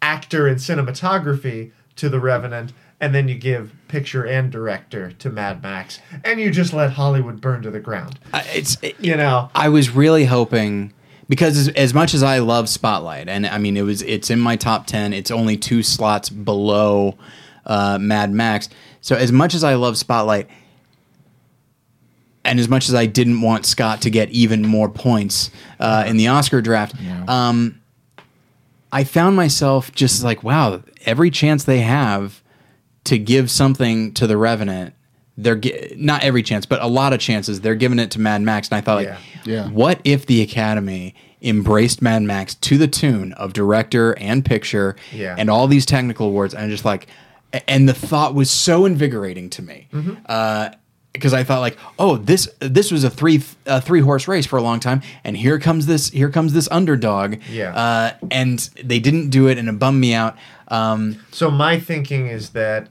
actor 0.00 0.46
and 0.46 0.58
cinematography 0.58 1.72
to 1.96 2.08
The 2.08 2.20
Revenant, 2.20 2.72
and 3.00 3.14
then 3.14 3.26
you 3.28 3.34
give 3.34 3.72
picture 3.88 4.24
and 4.24 4.50
director 4.52 5.10
to 5.12 5.30
Mad 5.30 5.62
Max, 5.62 5.98
and 6.24 6.38
you 6.40 6.50
just 6.50 6.72
let 6.72 6.92
Hollywood 6.92 7.40
burn 7.40 7.62
to 7.62 7.70
the 7.70 7.80
ground. 7.80 8.18
I- 8.32 8.44
It's 8.54 8.76
You 9.00 9.16
know, 9.16 9.50
I 9.54 9.68
was 9.68 9.90
really 9.90 10.26
hoping 10.26 10.92
because 11.28 11.56
as, 11.56 11.68
as 11.70 11.94
much 11.94 12.14
as 12.14 12.22
I 12.22 12.38
love 12.38 12.68
Spotlight, 12.68 13.28
and 13.28 13.46
I 13.46 13.58
mean 13.58 13.76
it 13.76 13.82
was 13.82 14.02
it's 14.02 14.30
in 14.30 14.38
my 14.38 14.56
top 14.56 14.86
ten. 14.86 15.12
It's 15.12 15.30
only 15.30 15.56
two 15.56 15.82
slots 15.82 16.28
below 16.28 17.16
uh, 17.66 17.98
Mad 18.00 18.30
Max. 18.32 18.68
So 19.04 19.14
as 19.16 19.30
much 19.30 19.52
as 19.54 19.62
I 19.62 19.74
love 19.74 19.98
Spotlight, 19.98 20.48
and 22.42 22.58
as 22.58 22.70
much 22.70 22.88
as 22.88 22.94
I 22.94 23.04
didn't 23.04 23.42
want 23.42 23.66
Scott 23.66 24.00
to 24.02 24.10
get 24.10 24.30
even 24.30 24.62
more 24.66 24.88
points 24.88 25.50
uh, 25.78 26.04
in 26.06 26.16
the 26.16 26.28
Oscar 26.28 26.62
draft, 26.62 26.94
Yeah. 26.98 27.22
um, 27.28 27.82
I 28.90 29.04
found 29.04 29.36
myself 29.36 29.92
just 29.92 30.24
like, 30.24 30.42
wow, 30.42 30.82
every 31.04 31.30
chance 31.30 31.64
they 31.64 31.80
have 31.80 32.42
to 33.04 33.18
give 33.18 33.50
something 33.50 34.14
to 34.14 34.26
the 34.26 34.38
Revenant, 34.38 34.94
they're 35.36 35.56
gi- 35.56 35.96
not 35.98 36.24
every 36.24 36.42
chance, 36.42 36.64
but 36.64 36.80
a 36.80 36.86
lot 36.86 37.12
of 37.12 37.20
chances 37.20 37.60
they're 37.60 37.74
giving 37.74 37.98
it 37.98 38.10
to 38.12 38.20
Mad 38.20 38.40
Max, 38.40 38.68
and 38.68 38.76
I 38.78 38.80
thought, 38.80 38.94
like, 39.04 39.06
Yeah. 39.08 39.18
Yeah. 39.44 39.68
what 39.68 40.00
if 40.04 40.24
the 40.24 40.40
Academy 40.40 41.14
embraced 41.42 42.00
Mad 42.00 42.22
Max 42.22 42.54
to 42.54 42.78
the 42.78 42.88
tune 42.88 43.34
of 43.34 43.52
director 43.52 44.16
and 44.18 44.42
picture 44.46 44.96
and 45.12 45.50
all 45.50 45.66
these 45.66 45.84
technical 45.84 46.28
awards, 46.28 46.54
and 46.54 46.62
I'm 46.64 46.70
just 46.70 46.86
like, 46.86 47.06
and 47.68 47.88
the 47.88 47.94
thought 47.94 48.34
was 48.34 48.50
so 48.50 48.84
invigorating 48.86 49.50
to 49.50 49.62
me. 49.62 49.88
Mm-hmm. 49.92 50.14
Uh, 50.26 50.70
because 51.12 51.32
I 51.32 51.44
thought 51.44 51.60
like, 51.60 51.76
oh, 51.96 52.16
this 52.16 52.48
this 52.58 52.90
was 52.90 53.04
a 53.04 53.10
three 53.10 53.40
a 53.66 53.80
three 53.80 54.00
horse 54.00 54.26
race 54.26 54.46
for 54.46 54.56
a 54.58 54.62
long 54.62 54.80
time, 54.80 55.00
and 55.22 55.36
here 55.36 55.60
comes 55.60 55.86
this 55.86 56.10
here 56.10 56.28
comes 56.28 56.52
this 56.52 56.68
underdog, 56.72 57.36
Yeah. 57.48 57.72
uh, 57.74 58.16
and 58.32 58.58
they 58.82 58.98
didn't 58.98 59.30
do 59.30 59.46
it, 59.46 59.56
and 59.56 59.68
it 59.68 59.78
bummed 59.78 60.00
me 60.00 60.12
out. 60.12 60.36
Um, 60.68 61.24
So 61.30 61.52
my 61.52 61.78
thinking 61.78 62.26
is 62.26 62.50
that 62.50 62.88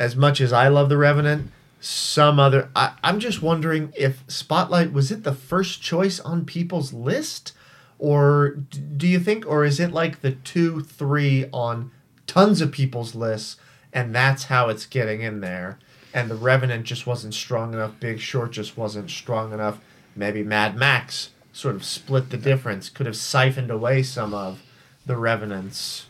as 0.00 0.16
much 0.16 0.40
as 0.40 0.52
I 0.52 0.66
love 0.66 0.88
The 0.88 0.96
Revenant, 0.96 1.52
some 1.80 2.40
other 2.40 2.70
I, 2.74 2.94
I'm 3.04 3.20
just 3.20 3.40
wondering 3.40 3.92
if 3.96 4.24
Spotlight 4.26 4.92
was 4.92 5.12
it 5.12 5.22
the 5.22 5.34
first 5.34 5.80
choice 5.82 6.18
on 6.18 6.44
people's 6.44 6.92
list? 6.92 7.52
Or 8.00 8.56
do 8.96 9.06
you 9.06 9.20
think 9.20 9.46
or 9.46 9.64
is 9.64 9.78
it 9.78 9.92
like 9.92 10.22
the 10.22 10.32
two, 10.32 10.80
three 10.80 11.46
on 11.52 11.90
tons 12.30 12.60
of 12.60 12.70
people's 12.70 13.16
lists 13.16 13.56
and 13.92 14.14
that's 14.14 14.44
how 14.44 14.68
it's 14.68 14.86
getting 14.86 15.20
in 15.20 15.40
there? 15.40 15.78
And 16.14 16.30
the 16.30 16.36
Revenant 16.36 16.84
just 16.84 17.06
wasn't 17.06 17.34
strong 17.34 17.74
enough, 17.74 17.98
Big 17.98 18.20
Short 18.20 18.52
just 18.52 18.76
wasn't 18.76 19.10
strong 19.10 19.52
enough. 19.52 19.80
Maybe 20.14 20.44
Mad 20.44 20.76
Max 20.76 21.30
sort 21.52 21.74
of 21.74 21.84
split 21.84 22.30
the 22.30 22.36
difference, 22.36 22.88
could 22.88 23.06
have 23.06 23.16
siphoned 23.16 23.70
away 23.70 24.02
some 24.04 24.32
of 24.32 24.62
the 25.06 25.16
Revenants. 25.16 26.06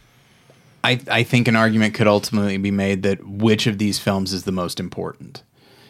I 0.85 1.01
I 1.11 1.23
think 1.23 1.49
an 1.49 1.57
argument 1.57 1.95
could 1.95 2.07
ultimately 2.07 2.59
be 2.59 2.71
made 2.71 3.03
that 3.03 3.27
which 3.27 3.67
of 3.67 3.79
these 3.79 3.99
films 3.99 4.33
is 4.33 4.45
the 4.45 4.53
most 4.53 4.79
important. 4.79 5.43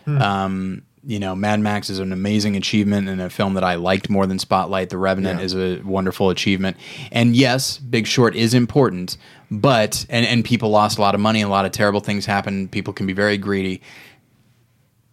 Um, 0.07 0.83
you 1.07 1.19
know, 1.19 1.35
Mad 1.35 1.61
Max 1.61 1.89
is 1.89 1.99
an 1.99 2.13
amazing 2.13 2.57
achievement 2.57 3.09
and 3.09 3.21
a 3.23 3.31
film 3.31 3.55
that 3.55 3.65
I 3.65 3.75
liked 3.77 4.11
more 4.11 4.27
than 4.27 4.39
Spotlight. 4.39 4.91
The 4.91 4.99
Revenant 4.99 5.39
Yeah. 5.41 5.45
is 5.47 5.55
a 5.55 5.81
wonderful 5.83 6.29
achievement. 6.31 6.77
And 7.11 7.35
yes, 7.35 7.79
Big 7.79 8.07
Short 8.07 8.37
is 8.37 8.53
important, 8.53 9.17
but 9.51 10.05
and 10.11 10.27
and 10.27 10.45
people 10.45 10.69
lost 10.71 10.99
a 10.99 11.01
lot 11.01 11.15
of 11.15 11.21
money, 11.21 11.41
a 11.41 11.49
lot 11.49 11.65
of 11.65 11.73
terrible 11.73 12.01
things 12.01 12.27
happened. 12.27 12.71
People 12.71 12.93
can 12.93 13.07
be 13.07 13.13
very 13.15 13.39
greedy. 13.39 13.81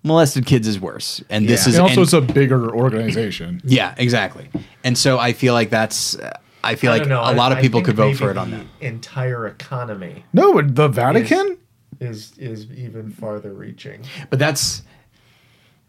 Molested 0.03 0.45
kids 0.45 0.67
is 0.67 0.79
worse, 0.79 1.21
and 1.29 1.49
this 1.49 1.67
is 1.67 1.75
And 1.75 1.83
also, 1.83 1.95
and- 1.95 2.03
it's 2.03 2.13
a 2.13 2.21
bigger 2.21 2.69
organization. 2.73 3.61
yeah, 3.65 3.93
exactly. 3.97 4.49
And 4.83 4.97
so 4.97 5.19
I 5.19 5.33
feel 5.33 5.53
like 5.53 5.69
that's. 5.69 6.17
uh, 6.17 6.31
I 6.63 6.75
feel 6.75 6.91
I 6.91 6.95
like 6.95 7.03
don't 7.03 7.09
know, 7.09 7.19
a 7.21 7.31
I- 7.31 7.33
lot 7.33 7.51
of 7.51 7.59
people 7.59 7.81
could 7.81 7.95
vote 7.95 8.15
for 8.17 8.29
it 8.31 8.37
on 8.37 8.51
the 8.51 8.57
that. 8.57 8.65
Entire 8.81 9.47
economy 9.47 10.23
No, 10.33 10.53
but 10.53 10.75
the 10.75 10.87
Vatican. 10.87 11.57
is 11.99 12.33
is 12.37 12.67
even 12.75 13.09
farther 13.09 13.53
reaching 13.53 14.01
But 14.29 14.39
that's 14.39 14.83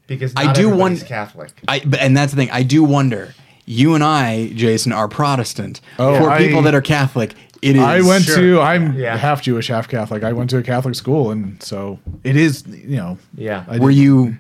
because 0.09 0.33
I 0.37 0.47
not 0.47 0.57
do 0.57 0.67
everybody's 0.71 1.01
want- 1.03 1.09
Catholic. 1.09 1.53
I. 1.69 1.81
But 1.87 2.01
and 2.01 2.17
that's 2.17 2.33
the 2.33 2.37
thing. 2.37 2.51
I 2.51 2.65
do 2.65 2.83
wonder. 2.83 3.33
You 3.67 3.95
and 3.95 4.03
I, 4.03 4.49
Jason, 4.55 4.93
are 4.93 5.07
Protestant. 5.09 5.81
Oh, 5.99 6.19
For 6.19 6.31
I- 6.31 6.39
people 6.39 6.63
that 6.63 6.75
are 6.75 6.81
Catholic, 6.81 7.35
it 7.63 7.77
is. 7.77 7.83
I 7.83 8.01
went 8.01 8.25
Sure. 8.25 8.37
to. 8.37 8.61
I'm 8.61 8.95
Yeah. 8.95 9.17
half 9.17 9.43
Jewish, 9.43 9.69
half 9.69 9.87
Catholic. 9.89 10.25
I 10.25 10.33
went 10.33 10.51
to 10.51 10.57
a 10.59 10.63
Catholic 10.63 10.95
school, 10.97 11.31
and 11.31 11.63
so 11.63 11.99
it 12.25 12.35
is. 12.35 12.65
You 12.67 12.97
know, 12.97 13.19
Yeah. 13.37 13.65
I 13.69 13.79
Were 13.79 13.91
did- 13.91 13.99
you 13.99 14.37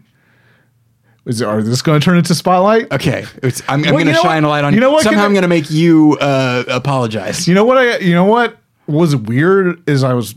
Is 1.26 1.42
are 1.42 1.62
this 1.62 1.82
going 1.82 2.00
to 2.00 2.04
turn 2.04 2.16
into 2.16 2.34
spotlight? 2.34 2.90
okay? 2.90 3.26
It's, 3.42 3.60
I'm, 3.68 3.80
I'm 3.84 3.94
Well, 3.94 4.02
going 4.02 4.06
to 4.06 4.14
shine 4.14 4.44
what? 4.44 4.48
a 4.48 4.50
light 4.50 4.64
on 4.64 4.72
You 4.72 4.80
know 4.80 4.90
what, 4.92 5.02
Somehow 5.02 5.20
can 5.20 5.26
I'm 5.26 5.32
going 5.34 5.42
to 5.42 5.48
make 5.48 5.70
you 5.70 6.16
uh, 6.22 6.64
apologize. 6.68 7.46
You 7.46 7.52
know 7.54 7.66
what 7.66 7.76
I? 7.76 7.98
You 7.98 8.14
know 8.14 8.24
what 8.24 8.56
was 8.86 9.14
weird 9.14 9.82
is 9.86 10.02
I 10.04 10.14
was 10.14 10.34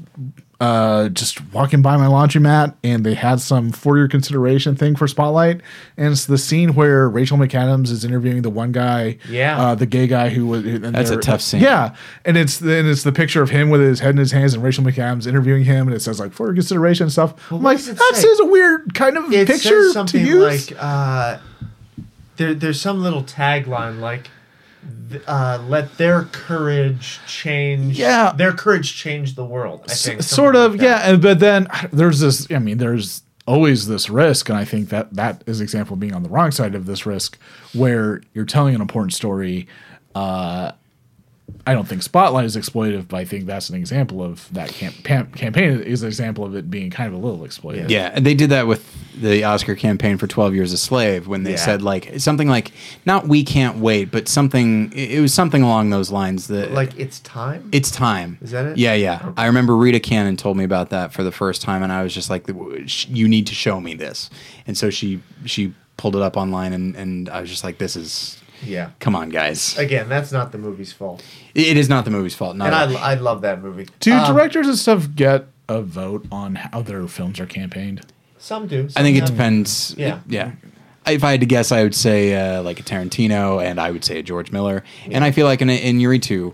uh, 0.61 1.09
just 1.09 1.41
walking 1.53 1.81
by 1.81 1.97
my 1.97 2.05
laundromat 2.05 2.75
and 2.83 3.03
they 3.03 3.15
had 3.15 3.39
some 3.41 3.71
for 3.71 3.97
your 3.97 4.07
consideration 4.07 4.75
thing 4.75 4.95
for 4.95 5.07
Spotlight, 5.07 5.59
and 5.97 6.11
it's 6.11 6.25
the 6.27 6.37
scene 6.37 6.75
where 6.75 7.09
Rachel 7.09 7.37
McAdams 7.37 7.89
is 7.89 8.05
interviewing 8.05 8.43
the 8.43 8.51
one 8.51 8.71
guy, 8.71 9.17
Yeah. 9.27 9.59
uh, 9.59 9.75
the 9.75 9.87
gay 9.87 10.05
guy 10.05 10.29
who 10.29 10.45
was. 10.45 10.63
and 10.63 10.93
That's 10.95 11.09
a 11.09 11.17
tough 11.17 11.41
scene. 11.41 11.61
Yeah, 11.61 11.95
and 12.25 12.37
it's 12.37 12.59
then 12.59 12.85
it's 12.85 13.01
the 13.01 13.11
picture 13.11 13.41
of 13.41 13.49
him 13.49 13.71
with 13.71 13.81
his 13.81 13.99
head 14.01 14.11
in 14.11 14.17
his 14.17 14.31
hands 14.31 14.53
and 14.53 14.63
Rachel 14.63 14.83
McAdams 14.83 15.25
interviewing 15.25 15.63
him, 15.63 15.87
and 15.87 15.95
it 15.95 16.01
says 16.01 16.19
like 16.19 16.31
for 16.31 16.45
your 16.45 16.53
consideration 16.53 17.05
and 17.05 17.11
stuff. 17.11 17.33
I'm 17.51 17.63
like 17.63 17.77
does 17.79 17.87
it 17.89 17.97
that 17.97 18.11
say? 18.13 18.21
says 18.21 18.39
a 18.41 18.45
weird 18.45 18.93
kind 18.93 19.17
of 19.17 19.33
it 19.33 19.47
picture 19.47 19.91
says 19.91 20.11
to 20.11 20.19
use. 20.19 20.69
like 20.71 20.77
uh, 20.79 21.39
there, 22.37 22.53
there's 22.53 22.79
some 22.79 23.01
little 23.01 23.23
tagline 23.23 23.99
like 23.99 24.23
th- 24.23 24.31
uh, 25.27 25.63
let 25.67 25.97
their 25.97 26.23
courage 26.25 27.19
change 27.27 27.99
Yeah. 27.99 28.31
their 28.31 28.53
courage 28.53 28.95
change 28.95 29.35
the 29.35 29.45
world 29.45 29.81
i 29.89 29.93
think 29.93 30.19
S- 30.19 30.27
sort 30.27 30.55
of 30.55 30.73
like 30.73 30.81
yeah 30.81 31.09
and, 31.11 31.21
but 31.21 31.39
then 31.39 31.67
there's 31.91 32.19
this 32.19 32.49
i 32.51 32.59
mean 32.59 32.77
there's 32.77 33.23
always 33.47 33.87
this 33.87 34.09
risk 34.09 34.47
and 34.49 34.57
i 34.57 34.63
think 34.65 34.89
that 34.89 35.13
that 35.15 35.43
is 35.45 35.59
example 35.61 35.95
of 35.95 35.99
being 35.99 36.13
on 36.13 36.23
the 36.23 36.29
wrong 36.29 36.51
side 36.51 36.75
of 36.75 36.85
this 36.85 37.05
risk 37.05 37.37
where 37.73 38.21
you're 38.33 38.45
telling 38.45 38.73
an 38.75 38.81
important 38.81 39.13
story 39.13 39.67
uh 40.15 40.71
I 41.67 41.73
don't 41.73 41.87
think 41.87 42.01
Spotlight 42.01 42.45
is 42.45 42.57
exploitive, 42.57 43.07
but 43.07 43.17
I 43.17 43.25
think 43.25 43.45
that's 43.45 43.69
an 43.69 43.75
example 43.75 44.23
of 44.23 44.51
that 44.53 44.69
camp- 44.69 45.03
pam- 45.03 45.31
campaign 45.31 45.79
is 45.81 46.01
an 46.01 46.07
example 46.07 46.43
of 46.43 46.55
it 46.55 46.71
being 46.71 46.89
kind 46.89 47.07
of 47.13 47.21
a 47.21 47.23
little 47.25 47.45
exploitive. 47.45 47.89
Yeah, 47.89 48.11
and 48.13 48.25
they 48.25 48.33
did 48.33 48.49
that 48.49 48.65
with 48.67 48.83
the 49.19 49.43
Oscar 49.43 49.75
campaign 49.75 50.17
for 50.17 50.25
12 50.25 50.55
Years 50.55 50.73
a 50.73 50.77
Slave 50.77 51.27
when 51.27 51.43
they 51.43 51.51
Yeah. 51.51 51.57
said 51.57 51.81
like 51.81 52.11
something 52.19 52.47
like 52.47 52.71
not 53.05 53.27
we 53.27 53.43
can't 53.43 53.77
wait, 53.77 54.09
but 54.11 54.27
something 54.27 54.91
it 54.93 55.11
it 55.11 55.21
was 55.21 55.33
something 55.33 55.61
along 55.61 55.89
those 55.91 56.09
lines 56.11 56.47
that 56.47 56.71
like 56.71 56.97
it's 56.97 57.19
time 57.19 57.69
it's 57.71 57.91
time. 57.91 58.37
Is 58.41 58.51
that 58.51 58.65
it? 58.65 58.77
Yeah, 58.77 58.93
yeah. 58.93 59.31
I 59.37 59.45
remember 59.45 59.75
Rita 59.75 59.99
Cannon 59.99 60.37
told 60.37 60.57
me 60.57 60.63
about 60.63 60.89
that 60.89 61.13
for 61.13 61.23
the 61.23 61.31
first 61.31 61.61
time 61.61 61.83
and 61.83 61.91
I 61.91 62.01
was 62.03 62.13
just 62.13 62.29
like 62.29 62.47
you 62.47 63.27
need 63.27 63.45
to 63.47 63.53
show 63.53 63.79
me 63.79 63.93
this. 63.93 64.29
And 64.65 64.77
so 64.77 64.89
she 64.89 65.21
she 65.45 65.73
pulled 65.97 66.15
it 66.15 66.21
up 66.23 66.37
online 66.37 66.73
and 66.73 66.95
and 66.95 67.29
I 67.29 67.41
was 67.41 67.49
just 67.49 67.63
like 67.63 67.77
this 67.77 67.95
is 67.95 68.41
yeah 68.63 68.89
come 68.99 69.15
on 69.15 69.29
guys. 69.29 69.77
again 69.77 70.07
that's 70.09 70.31
not 70.31 70.51
the 70.51 70.57
movie's 70.57 70.93
fault 70.93 71.23
It 71.55 71.77
is 71.77 71.89
not 71.89 72.05
the 72.05 72.11
movie's 72.11 72.35
fault. 72.35 72.55
Not 72.55 72.73
and. 72.73 72.97
I, 72.97 73.11
I 73.11 73.13
love 73.15 73.41
that 73.41 73.61
movie 73.61 73.87
Do 73.99 74.13
Um, 74.13 74.33
directors 74.33 74.67
and 74.67 74.77
stuff 74.77 75.07
get 75.15 75.47
a 75.67 75.81
vote 75.81 76.25
on 76.31 76.55
how 76.55 76.81
their 76.81 77.07
films 77.07 77.39
are 77.39 77.45
campaigned? 77.45 78.05
some 78.37 78.67
do 78.67 78.87
I 78.95 79.01
think 79.03 79.17
it 79.17 79.27
some 79.27 79.35
depends. 79.35 79.95
Yeah. 79.97 80.19
yeah. 80.27 80.51
If 81.05 81.23
I 81.23 81.31
had 81.31 81.39
to 81.39 81.45
guess, 81.45 81.71
I 81.71 81.81
would 81.83 81.95
say 81.95 82.35
uh, 82.35 82.61
like 82.61 82.79
a 82.79 82.83
Tarantino, 82.83 83.63
and 83.63 83.79
I 83.79 83.89
would 83.91 84.03
say 84.03 84.19
a 84.19 84.23
George 84.23 84.51
Miller, 84.51 84.83
and 85.09 85.23
I 85.23 85.31
feel 85.31 85.45
like 85.47 85.61
in 85.61 85.67
Inarritu, 85.67 86.53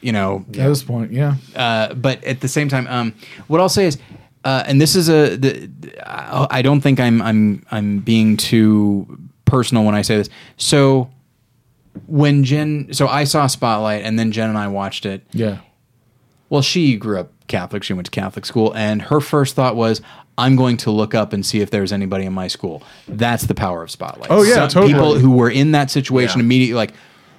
you 0.00 0.12
know. 0.12 0.44
At 0.48 0.52
this 0.54 0.82
point, 0.84 1.12
yeah. 1.12 1.34
Uh, 1.56 1.94
but 1.94 2.22
at 2.24 2.40
the 2.40 2.46
same 2.48 2.68
time, 2.68 2.86
um, 2.86 3.14
what 3.48 3.60
I'll 3.60 3.68
say 3.68 3.86
is, 3.86 3.98
uh, 4.44 4.62
and 4.66 4.80
this 4.80 4.94
is 4.94 5.08
a, 5.08 5.36
the, 5.36 5.70
I 6.06 6.46
I 6.58 6.62
don't 6.62 6.80
think 6.80 7.00
I'm 7.00 7.20
I'm 7.20 7.66
I'm 7.72 7.98
being 7.98 8.36
too 8.36 9.18
personal 9.44 9.84
when 9.84 9.94
I 9.96 10.02
say 10.02 10.16
this. 10.18 10.28
So 10.56 11.10
when 12.06 12.44
Jen, 12.44 12.92
so 12.92 13.06
I 13.08 13.24
saw 13.24 13.46
Spotlight, 13.46 14.04
and 14.04 14.18
then 14.18 14.32
Jen 14.32 14.48
and 14.48 14.58
I 14.58 14.68
watched 14.68 15.06
it. 15.06 15.22
Yeah. 15.32 15.58
Well, 16.48 16.62
she 16.62 16.96
grew 16.96 17.20
up 17.20 17.30
Catholic. 17.46 17.82
She 17.84 17.92
went 17.92 18.06
to 18.06 18.10
Catholic 18.10 18.44
school, 18.46 18.72
and 18.74 19.02
her 19.02 19.20
first 19.20 19.54
thought 19.54 19.76
was, 19.76 20.00
"I'm 20.36 20.56
going 20.56 20.76
to 20.78 20.90
look 20.90 21.14
up 21.14 21.32
and 21.32 21.44
see 21.46 21.60
if 21.60 21.70
there's 21.70 21.92
anybody 21.92 22.24
in 22.24 22.32
my 22.32 22.48
school." 22.48 22.82
That's 23.08 23.44
the 23.44 23.54
power 23.54 23.82
of 23.82 23.90
Spotlight. 23.90 24.30
Oh, 24.30 24.42
yeah, 24.42 24.66
totally. 24.66 24.92
People 24.92 25.14
who 25.18 25.30
were 25.30 25.50
in 25.50 25.72
that 25.72 25.90
situation 25.90 26.40
Yeah. 26.40 26.44
immediately, 26.44 26.74
like, 26.74 26.92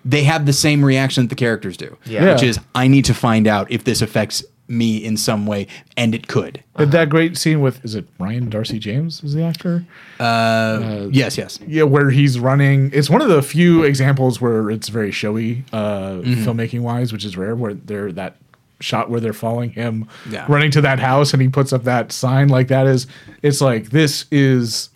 they 0.06 0.24
have 0.24 0.46
the 0.46 0.54
same 0.54 0.84
reaction 0.84 1.24
that 1.26 1.30
the 1.30 1.36
characters 1.36 1.78
do, 1.78 1.98
Yeah. 2.06 2.34
which 2.34 2.42
is, 2.44 2.60
"I 2.74 2.88
need 2.88 3.06
to 3.06 3.14
find 3.14 3.48
out 3.48 3.70
if 3.72 3.84
this 3.84 4.02
affects 4.02 4.44
me 4.68 4.98
in 4.98 5.18
some 5.18 5.46
way," 5.46 5.68
and 5.98 6.16
it 6.16 6.28
could. 6.28 6.64
But 6.76 6.92
that 6.92 7.10
great 7.10 7.38
scene 7.38 7.62
with 7.62 7.84
is 7.86 7.94
it 7.96 8.06
Brian 8.18 8.50
d'Arcy 8.50 8.80
James 8.80 9.24
is 9.24 9.34
the 9.34 9.44
actor? 9.44 9.86
Uh, 10.20 11.08
yes, 11.12 11.38
yes. 11.38 11.60
Yeah, 11.68 11.84
where 11.84 12.10
he's 12.10 12.40
running. 12.40 12.90
It's 12.94 13.10
one 13.10 13.22
of 13.22 13.28
the 13.30 13.42
few 13.42 13.84
examples 13.84 14.40
where 14.40 14.70
it's 14.72 14.88
very 14.90 15.12
showy, 15.12 15.64
uh, 15.74 16.12
Mm-hmm. 16.22 16.46
filmmaking 16.46 16.82
wise, 16.82 17.12
which 17.12 17.26
is 17.26 17.36
rare. 17.38 17.56
Where 17.56 17.74
they're 17.74 18.12
that 18.14 18.38
shot 18.80 19.10
where 19.12 19.20
they're 19.20 19.32
following 19.34 19.70
him 19.72 20.08
Yeah. 20.30 20.46
running 20.50 20.72
to 20.72 20.82
that 20.82 20.98
house, 21.00 21.34
and 21.34 21.42
he 21.42 21.48
puts 21.50 21.72
up 21.74 21.84
that 21.84 22.12
sign 22.12 22.48
like 22.50 22.68
that 22.70 22.88
is. 22.88 23.06
It's 23.44 23.62
like 23.62 23.90
this 23.92 24.26
is 24.32 24.90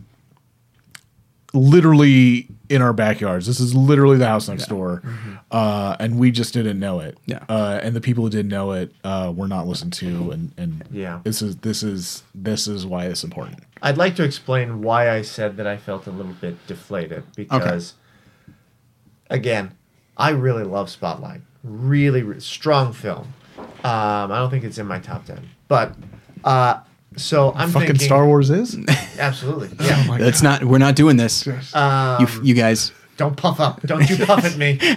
literally 1.53 2.47
in 2.69 2.81
our 2.81 2.93
backyards. 2.93 3.45
This 3.47 3.59
is 3.59 3.75
literally 3.75 4.17
the 4.17 4.27
house 4.27 4.47
next 4.49 4.67
door, 4.67 5.01
uh, 5.51 5.95
and 5.99 6.17
we 6.19 6.31
just 6.31 6.53
didn't 6.53 6.79
know 6.79 6.99
it. 6.99 7.15
Mm-hmm. 7.27 7.31
Yeah. 7.31 7.43
uh, 7.49 7.79
and 7.83 7.95
the 7.95 8.01
people 8.01 8.23
who 8.23 8.29
didn't 8.29 8.49
know 8.49 8.71
it 8.71 8.91
uh, 9.03 9.31
were 9.35 9.47
not 9.47 9.67
listened 9.67 9.93
to, 9.93 10.31
and 10.31 10.51
and 10.57 10.83
Yeah. 10.91 11.21
this 11.23 11.41
is 11.41 11.57
this 11.57 11.83
is 11.83 12.23
this 12.33 12.67
is 12.67 12.85
why 12.85 13.05
it's 13.05 13.23
important. 13.23 13.59
I'd 13.81 13.97
like 13.97 14.15
to 14.15 14.23
explain 14.23 14.81
why 14.81 15.09
I 15.11 15.21
said 15.21 15.57
that 15.57 15.67
I 15.67 15.77
felt 15.77 16.07
a 16.07 16.11
little 16.11 16.33
bit 16.33 16.55
deflated 16.65 17.23
because, 17.35 17.93
again, 19.29 19.71
I 20.17 20.29
really 20.31 20.63
love 20.63 20.89
Spotlight. 20.89 21.41
Really, 21.63 22.23
re- 22.23 22.39
strong 22.39 22.93
film. 22.93 23.33
Um, 23.57 24.31
I 24.31 24.37
don't 24.39 24.49
think 24.49 24.63
it's 24.63 24.77
in 24.77 24.87
my 24.87 24.99
top 24.99 25.25
ten, 25.25 25.49
but 25.67 25.95
uh, 26.43 26.79
so 27.17 27.51
I'm 27.55 27.69
Fucking 27.69 27.87
thinking 27.89 28.05
Star 28.05 28.25
Wars 28.25 28.49
is. 28.49 28.77
Absolutely, 29.19 29.69
yeah. 29.85 30.17
That's 30.17 30.41
not. 30.41 30.63
We're 30.63 30.77
not 30.77 30.95
doing 30.95 31.17
this. 31.17 31.47
Um, 31.73 32.21
you, 32.21 32.27
you 32.43 32.53
guys. 32.55 32.91
don't 33.17 33.35
puff 33.37 33.59
up. 33.59 33.81
Don't 33.83 34.09
you 34.09 34.17
puff 34.25 34.43
at 34.45 34.57
me. 34.57 34.79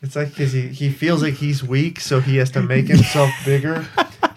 It's 0.00 0.14
like 0.14 0.34
'cause 0.36 0.52
he, 0.52 0.68
he 0.68 0.90
feels 0.90 1.22
like 1.24 1.34
he's 1.34 1.64
weak, 1.64 1.98
so 1.98 2.20
he 2.20 2.36
has 2.36 2.52
to 2.52 2.62
make 2.62 2.86
himself 2.86 3.30
bigger. 3.44 3.84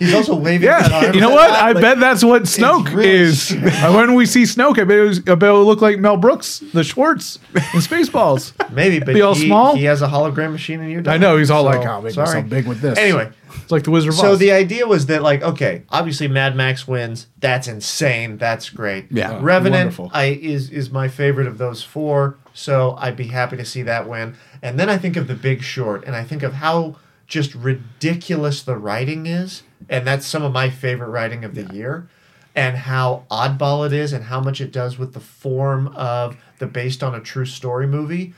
He's 0.01 0.13
also 0.15 0.35
waving 0.35 0.65
Yeah, 0.67 0.89
arms 0.91 1.15
you 1.15 1.21
know 1.21 1.29
what? 1.29 1.49
I 1.51 1.71
like- 1.71 1.81
bet 1.81 1.99
that's 1.99 2.23
what 2.23 2.43
Snoke 2.43 3.03
is. 3.03 3.51
When 4.01 4.15
we 4.15 4.25
see 4.25 4.43
Snoke, 4.43 4.79
I 4.79 4.83
bet 4.83 4.97
it, 4.97 5.01
was, 5.03 5.19
I 5.19 5.35
bet 5.35 5.49
it 5.49 5.53
would 5.53 5.59
look 5.61 5.81
like 5.81 5.99
Mel 5.99 6.17
Brooks, 6.17 6.59
the 6.73 6.83
Schwartz 6.83 7.37
in 7.53 7.61
Spaceballs. 7.81 8.53
Maybe, 8.71 8.99
but 8.99 9.13
Be 9.13 9.21
all 9.21 9.35
he, 9.35 9.45
small? 9.47 9.75
he 9.75 9.83
has 9.85 10.01
a 10.01 10.07
hologram 10.07 10.51
machine 10.51 10.79
and 10.81 10.91
you 10.91 11.01
don't. 11.01 11.13
I 11.13 11.17
know 11.17 11.37
he's 11.37 11.51
all 11.51 11.63
So, 11.63 11.69
like, 11.77 11.87
"Oh, 11.87 12.01
make 12.01 12.13
sorry. 12.13 12.41
big 12.43 12.67
with 12.67 12.81
this." 12.81 12.97
Anyway, 12.97 13.29
it's 13.61 13.71
like 13.71 13.83
the 13.83 13.91
Wizard 13.91 14.09
of 14.13 14.15
so 14.19 14.31
Oz. 14.33 14.39
the 14.39 14.51
idea 14.51 14.87
was 14.87 15.05
that 15.07 15.21
like, 15.21 15.41
okay, 15.43 15.83
obviously 15.89 16.27
Mad 16.27 16.55
Max 16.55 16.87
wins. 16.87 17.27
That's 17.39 17.67
insane. 17.67 18.37
That's 18.37 18.69
great. 18.69 19.07
Yeah. 19.11 19.37
Revenant 19.41 19.97
wonderful. 19.97 20.11
I 20.13 20.25
is 20.41 20.69
is 20.69 20.89
my 20.89 21.07
favorite 21.07 21.47
of 21.47 21.57
those 21.57 21.83
four. 21.83 22.37
So 22.53 22.95
I'd 22.99 23.15
be 23.15 23.27
happy 23.27 23.57
to 23.57 23.65
see 23.65 23.81
that 23.83 24.07
win. 24.09 24.35
And 24.61 24.79
then 24.79 24.89
I 24.89 24.97
think 24.97 25.15
of 25.15 25.27
The 25.27 25.35
Big 25.35 25.61
Short, 25.63 26.03
and 26.05 26.15
I 26.15 26.23
think 26.23 26.43
of 26.43 26.53
how 26.53 26.95
just 27.31 27.55
ridiculous 27.55 28.61
the 28.61 28.75
writing 28.75 29.25
is, 29.25 29.63
and 29.89 30.05
that's 30.05 30.27
some 30.27 30.43
of 30.43 30.51
my 30.51 30.69
favorite 30.69 31.07
writing 31.07 31.45
of 31.45 31.55
the 31.55 31.63
year. 31.73 32.09
And 32.53 32.75
how 32.75 33.23
oddball 33.31 33.85
it 33.87 33.93
is, 33.93 34.11
and 34.11 34.25
how 34.25 34.41
much 34.41 34.59
it 34.59 34.73
does 34.73 34.99
with 34.99 35.13
the 35.13 35.21
form 35.21 35.87
of 35.95 36.35
the 36.59 36.67
based 36.67 37.01
on 37.01 37.15
a 37.15 37.21
true 37.21 37.45
story 37.45 37.87
movie, 37.87 38.33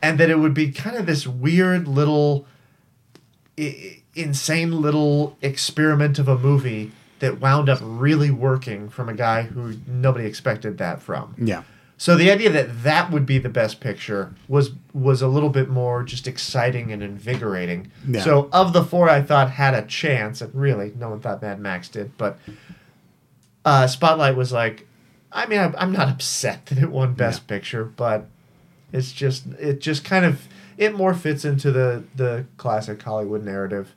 and 0.00 0.18
that 0.18 0.30
it 0.30 0.38
would 0.38 0.54
be 0.54 0.72
kind 0.72 0.96
of 0.96 1.04
this 1.04 1.26
weird 1.26 1.86
little 1.86 2.46
i- 3.58 4.00
insane 4.14 4.72
little 4.80 5.36
experiment 5.42 6.18
of 6.18 6.26
a 6.28 6.38
movie 6.38 6.90
that 7.18 7.38
wound 7.40 7.68
up 7.68 7.80
really 7.82 8.30
working 8.30 8.88
from 8.88 9.10
a 9.10 9.14
guy 9.14 9.42
who 9.42 9.74
nobody 9.86 10.24
expected 10.24 10.78
that 10.78 11.02
from. 11.02 11.34
Yeah. 11.36 11.64
So 12.00 12.14
the 12.14 12.30
idea 12.30 12.48
that 12.50 12.84
that 12.84 13.10
would 13.10 13.26
be 13.26 13.38
the 13.38 13.48
best 13.48 13.80
picture 13.80 14.32
was 14.46 14.70
was 14.94 15.20
a 15.20 15.26
little 15.26 15.50
bit 15.50 15.68
more 15.68 16.04
just 16.04 16.28
exciting 16.28 16.92
and 16.92 17.02
invigorating. 17.02 17.90
Yeah. 18.06 18.22
So 18.22 18.48
of 18.52 18.72
the 18.72 18.84
four 18.84 19.10
I 19.10 19.20
thought 19.20 19.50
had 19.50 19.74
a 19.74 19.82
chance, 19.82 20.40
and 20.40 20.54
really 20.54 20.92
no 20.96 21.10
one 21.10 21.20
thought 21.20 21.42
Mad 21.42 21.58
Max 21.58 21.88
did, 21.88 22.16
but 22.16 22.38
uh, 23.64 23.88
Spotlight 23.88 24.36
was 24.36 24.52
like, 24.52 24.86
I 25.32 25.46
mean, 25.46 25.58
I'm, 25.58 25.74
I'm 25.76 25.92
not 25.92 26.08
upset 26.14 26.66
that 26.66 26.78
it 26.78 26.90
won 26.90 27.14
Best 27.14 27.48
Picture, 27.48 27.84
but 27.84 28.26
it's 28.92 29.12
just 29.12 29.46
it 29.58 29.80
just 29.80 30.04
kind 30.04 30.24
of 30.24 30.46
it 30.76 30.94
more 30.94 31.14
fits 31.14 31.44
into 31.44 31.72
the 31.72 32.04
the 32.14 32.46
classic 32.58 33.02
Hollywood 33.02 33.44
narrative. 33.44 33.92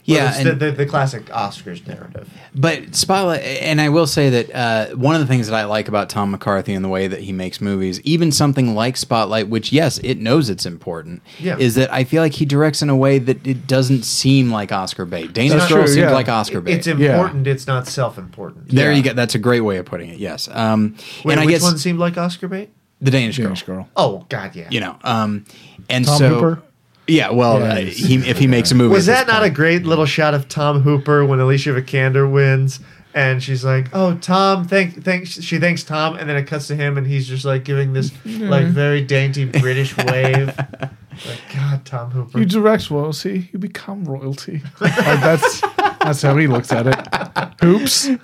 Or 0.00 0.12
Yeah, 0.14 0.28
it's 0.30 0.42
the, 0.42 0.50
and- 0.52 0.60
the, 0.60 0.70
the 0.72 0.86
classic 0.86 1.26
Oscars 1.26 1.86
narrative. 1.86 2.28
But 2.54 2.94
Spotlight, 2.96 3.42
and 3.42 3.80
I 3.80 3.90
will 3.90 4.06
say 4.06 4.30
that 4.30 4.54
uh, 4.54 4.96
one 4.96 5.14
of 5.14 5.20
the 5.20 5.26
things 5.26 5.46
that 5.48 5.54
I 5.54 5.64
like 5.64 5.86
about 5.88 6.08
Tom 6.08 6.30
McCarthy 6.32 6.72
and 6.74 6.84
the 6.84 6.88
way 6.88 7.06
that 7.06 7.20
he 7.20 7.32
makes 7.32 7.60
movies, 7.60 8.00
even 8.00 8.32
something 8.32 8.74
like 8.74 8.96
Spotlight, 8.96 9.48
which 9.48 9.72
yes, 9.72 9.98
it 9.98 10.18
knows 10.18 10.48
it's 10.50 10.66
important, 10.66 11.22
Yeah. 11.38 11.56
is 11.58 11.74
that 11.76 11.92
I 11.92 12.04
feel 12.04 12.22
like 12.22 12.32
he 12.32 12.44
directs 12.44 12.82
in 12.82 12.88
a 12.90 12.96
way 12.96 13.18
that 13.18 13.46
it 13.46 13.66
doesn't 13.66 14.02
seem 14.04 14.50
like 14.50 14.72
Oscar 14.72 15.04
bait. 15.04 15.32
Danish 15.32 15.68
Girl 15.68 15.78
true, 15.84 15.86
seems 15.86 15.96
yeah. 15.98 16.10
like 16.12 16.28
Oscar 16.28 16.60
bait. 16.60 16.72
It's 16.74 16.86
important. 16.86 17.46
It's 17.46 17.66
not 17.66 17.86
self-important. 17.86 18.68
there 18.68 18.90
Yeah. 18.90 18.96
you 18.96 19.02
go. 19.04 19.12
That's 19.12 19.34
a 19.34 19.38
great 19.38 19.60
way 19.60 19.76
of 19.76 19.86
putting 19.86 20.10
it. 20.10 20.18
Yes. 20.18 20.48
Um, 20.50 20.96
Wait, 21.24 21.32
and 21.34 21.40
I 21.40 21.46
which 21.46 21.54
guess 21.56 21.62
one 21.62 21.78
seemed 21.78 21.98
like 21.98 22.16
Oscar 22.18 22.48
bait? 22.48 22.70
the 23.02 23.10
Danish 23.10 23.38
Girl. 23.38 23.54
Girl. 23.64 23.88
Oh 23.96 24.26
God, 24.28 24.54
yeah. 24.54 24.68
You 24.70 24.80
know. 24.80 24.98
Um, 25.04 25.44
and 25.88 26.04
Tom 26.04 26.18
so 26.18 26.28
Hooper? 26.34 26.62
Yeah. 27.10 27.30
Well, 27.30 27.60
Yeah, 27.60 27.72
uh, 27.74 27.76
he, 27.76 28.16
if 28.16 28.38
he 28.38 28.46
makes 28.46 28.70
a 28.70 28.74
movie, 28.74 28.94
Was 28.94 29.06
that 29.06 29.26
not 29.26 29.42
a 29.42 29.50
great 29.50 29.84
little 29.84 30.06
shot 30.06 30.34
of 30.34 30.48
Tom 30.48 30.80
Hooper 30.82 31.24
when 31.24 31.40
Alicia 31.40 31.70
Vikander 31.70 32.30
wins? 32.30 32.80
And 33.12 33.42
she's 33.42 33.64
like, 33.64 33.88
"Oh, 33.92 34.14
Tom, 34.18 34.68
thank, 34.68 35.02
thank." 35.02 35.26
She 35.26 35.58
thanks 35.58 35.82
Tom, 35.82 36.14
and 36.16 36.30
then 36.30 36.36
it 36.36 36.46
cuts 36.46 36.68
to 36.68 36.76
him, 36.76 36.96
and 36.96 37.04
he's 37.04 37.26
just 37.26 37.44
like 37.44 37.64
giving 37.64 37.92
this 37.92 38.12
like 38.24 38.66
very 38.66 39.02
dainty 39.02 39.46
British 39.46 39.96
wave. 40.06 40.56
Like, 40.56 41.40
God, 41.52 41.84
Tom 41.84 42.12
Hooper. 42.12 42.38
You 42.38 42.44
direct 42.44 42.88
royalty, 42.88 43.50
you 43.52 43.58
become 43.58 44.04
royalty. 44.04 44.62
Like, 44.80 44.94
that's 44.94 45.60
that's 46.00 46.22
how 46.22 46.36
he 46.36 46.46
looks 46.46 46.70
at 46.72 46.86
it. 46.86 47.54
Hoops. 47.60 48.08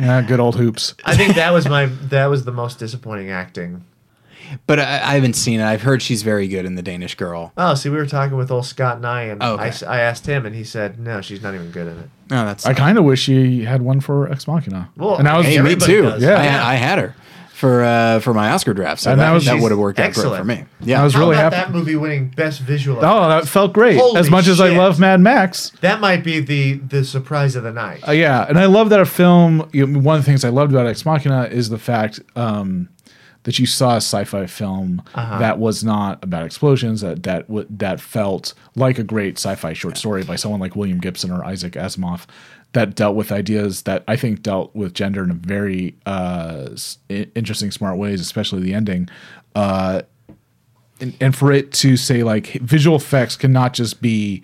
Yeah, 0.00 0.22
good 0.22 0.40
old 0.40 0.56
hoops. 0.56 0.94
I 1.04 1.14
think 1.14 1.34
that 1.34 1.50
was 1.52 1.68
my 1.68 1.84
that 1.84 2.26
was 2.26 2.46
the 2.46 2.52
most 2.52 2.78
disappointing 2.78 3.30
acting. 3.30 3.84
But 4.66 4.80
I, 4.80 4.82
I 4.82 5.14
haven't 5.14 5.34
seen 5.34 5.60
it. 5.60 5.64
I've 5.64 5.82
heard 5.82 6.02
she's 6.02 6.22
very 6.22 6.48
good 6.48 6.64
in 6.64 6.74
the 6.74 6.82
Danish 6.82 7.14
Girl. 7.14 7.52
Oh, 7.56 7.74
see, 7.74 7.88
we 7.88 7.96
were 7.96 8.06
talking 8.06 8.36
with 8.36 8.50
old 8.50 8.66
Scott 8.66 9.00
Nye, 9.00 9.22
and 9.24 9.42
Oh, 9.42 9.54
okay. 9.54 9.72
I 9.86 10.00
asked 10.00 10.26
him, 10.26 10.44
and 10.46 10.54
he 10.54 10.64
said, 10.64 10.98
"No, 10.98 11.20
she's 11.20 11.42
not 11.42 11.54
even 11.54 11.70
good 11.70 11.86
in 11.86 11.98
it." 11.98 12.10
Oh, 12.32 12.44
that's 12.44 12.66
I 12.66 12.74
kind 12.74 12.98
of 12.98 13.04
wish 13.04 13.20
she 13.22 13.64
had 13.64 13.82
one 13.82 14.00
for 14.00 14.30
Ex 14.30 14.46
Machina. 14.46 14.90
Well, 14.96 15.16
and 15.16 15.28
I 15.28 15.36
was 15.36 15.46
Hey, 15.46 15.60
me 15.60 15.76
too. 15.76 16.02
does. 16.02 16.22
Yeah. 16.22 16.34
I, 16.64 16.72
I 16.72 16.74
had 16.76 16.98
her 16.98 17.14
for 17.52 17.82
uh, 17.84 18.20
for 18.20 18.32
my 18.32 18.50
Oscar 18.52 18.72
draft, 18.72 19.02
so 19.02 19.10
And 19.12 19.20
that, 19.20 19.26
that 19.26 19.34
was- 19.34 19.44
that 19.44 19.60
would 19.60 19.70
have 19.70 19.78
worked 19.78 19.98
out 20.00 20.06
excellent. 20.06 20.44
great 20.46 20.56
for 20.58 20.62
me. 20.62 20.66
Yeah, 20.80 21.00
I 21.00 21.04
was 21.04 21.12
How 21.14 21.20
really 21.20 21.34
about 21.36 21.52
happy. 21.52 21.70
that 21.70 21.72
movie 21.76 21.94
winning 21.96 22.28
Best 22.28 22.60
Visual? 22.60 22.98
Oh, 23.04 23.28
that 23.28 23.46
felt 23.46 23.72
great. 23.72 23.98
Holy 23.98 24.18
as 24.18 24.30
much 24.30 24.46
as 24.48 24.60
I 24.60 24.70
love 24.70 24.98
Mad 24.98 25.20
Max, 25.20 25.70
that 25.82 26.00
might 26.00 26.24
be 26.24 26.40
the 26.40 26.74
the 26.74 27.04
surprise 27.04 27.56
of 27.56 27.62
the 27.64 27.72
night. 27.72 28.06
Uh, 28.08 28.12
yeah, 28.12 28.46
and 28.48 28.58
I 28.58 28.64
love 28.66 28.88
that 28.90 29.00
a 29.00 29.04
film. 29.06 29.68
You 29.72 29.86
know, 29.86 29.98
one 30.00 30.16
of 30.18 30.22
the 30.24 30.26
things 30.30 30.44
I 30.44 30.48
loved 30.48 30.72
about 30.72 30.86
Ex 30.86 31.04
Machina 31.04 31.44
is 31.44 31.68
the 31.68 31.78
fact 31.78 32.20
um, 32.34 32.88
that 33.44 33.58
you 33.58 33.64
saw 33.66 33.92
a 33.94 33.96
sci-fi 33.96 34.46
film 34.46 35.02
Uh-huh. 35.14 35.38
that 35.38 35.58
was 35.58 35.82
not 35.82 36.22
about 36.22 36.44
explosions. 36.44 37.00
That 37.00 37.22
that 37.22 37.48
w- 37.48 37.66
that 37.70 38.00
felt 38.00 38.54
like 38.76 38.98
a 38.98 39.02
great 39.04 39.38
sci-fi 39.38 39.72
short 39.72 39.96
story 39.96 40.22
by 40.24 40.36
someone 40.36 40.60
like 40.60 40.76
William 40.76 40.98
Gibson 41.00 41.30
or 41.30 41.44
Isaac 41.44 41.72
Asimov. 41.72 42.26
That 42.72 42.94
dealt 42.94 43.16
with 43.16 43.32
ideas 43.32 43.82
that 43.82 44.04
I 44.06 44.14
think 44.16 44.42
dealt 44.42 44.74
with 44.76 44.94
gender 44.94 45.24
in 45.24 45.30
a 45.32 45.34
very 45.34 45.96
uh, 46.06 46.68
interesting, 47.08 47.72
smart 47.72 47.96
ways, 47.98 48.20
especially 48.20 48.60
the 48.62 48.74
ending. 48.74 49.08
Uh, 49.56 50.02
and, 51.00 51.16
and 51.20 51.34
for 51.34 51.50
it 51.50 51.72
to 51.72 51.96
say 51.96 52.22
like 52.22 52.46
visual 52.60 52.94
effects 52.96 53.34
cannot 53.34 53.72
just 53.72 54.00
be 54.00 54.42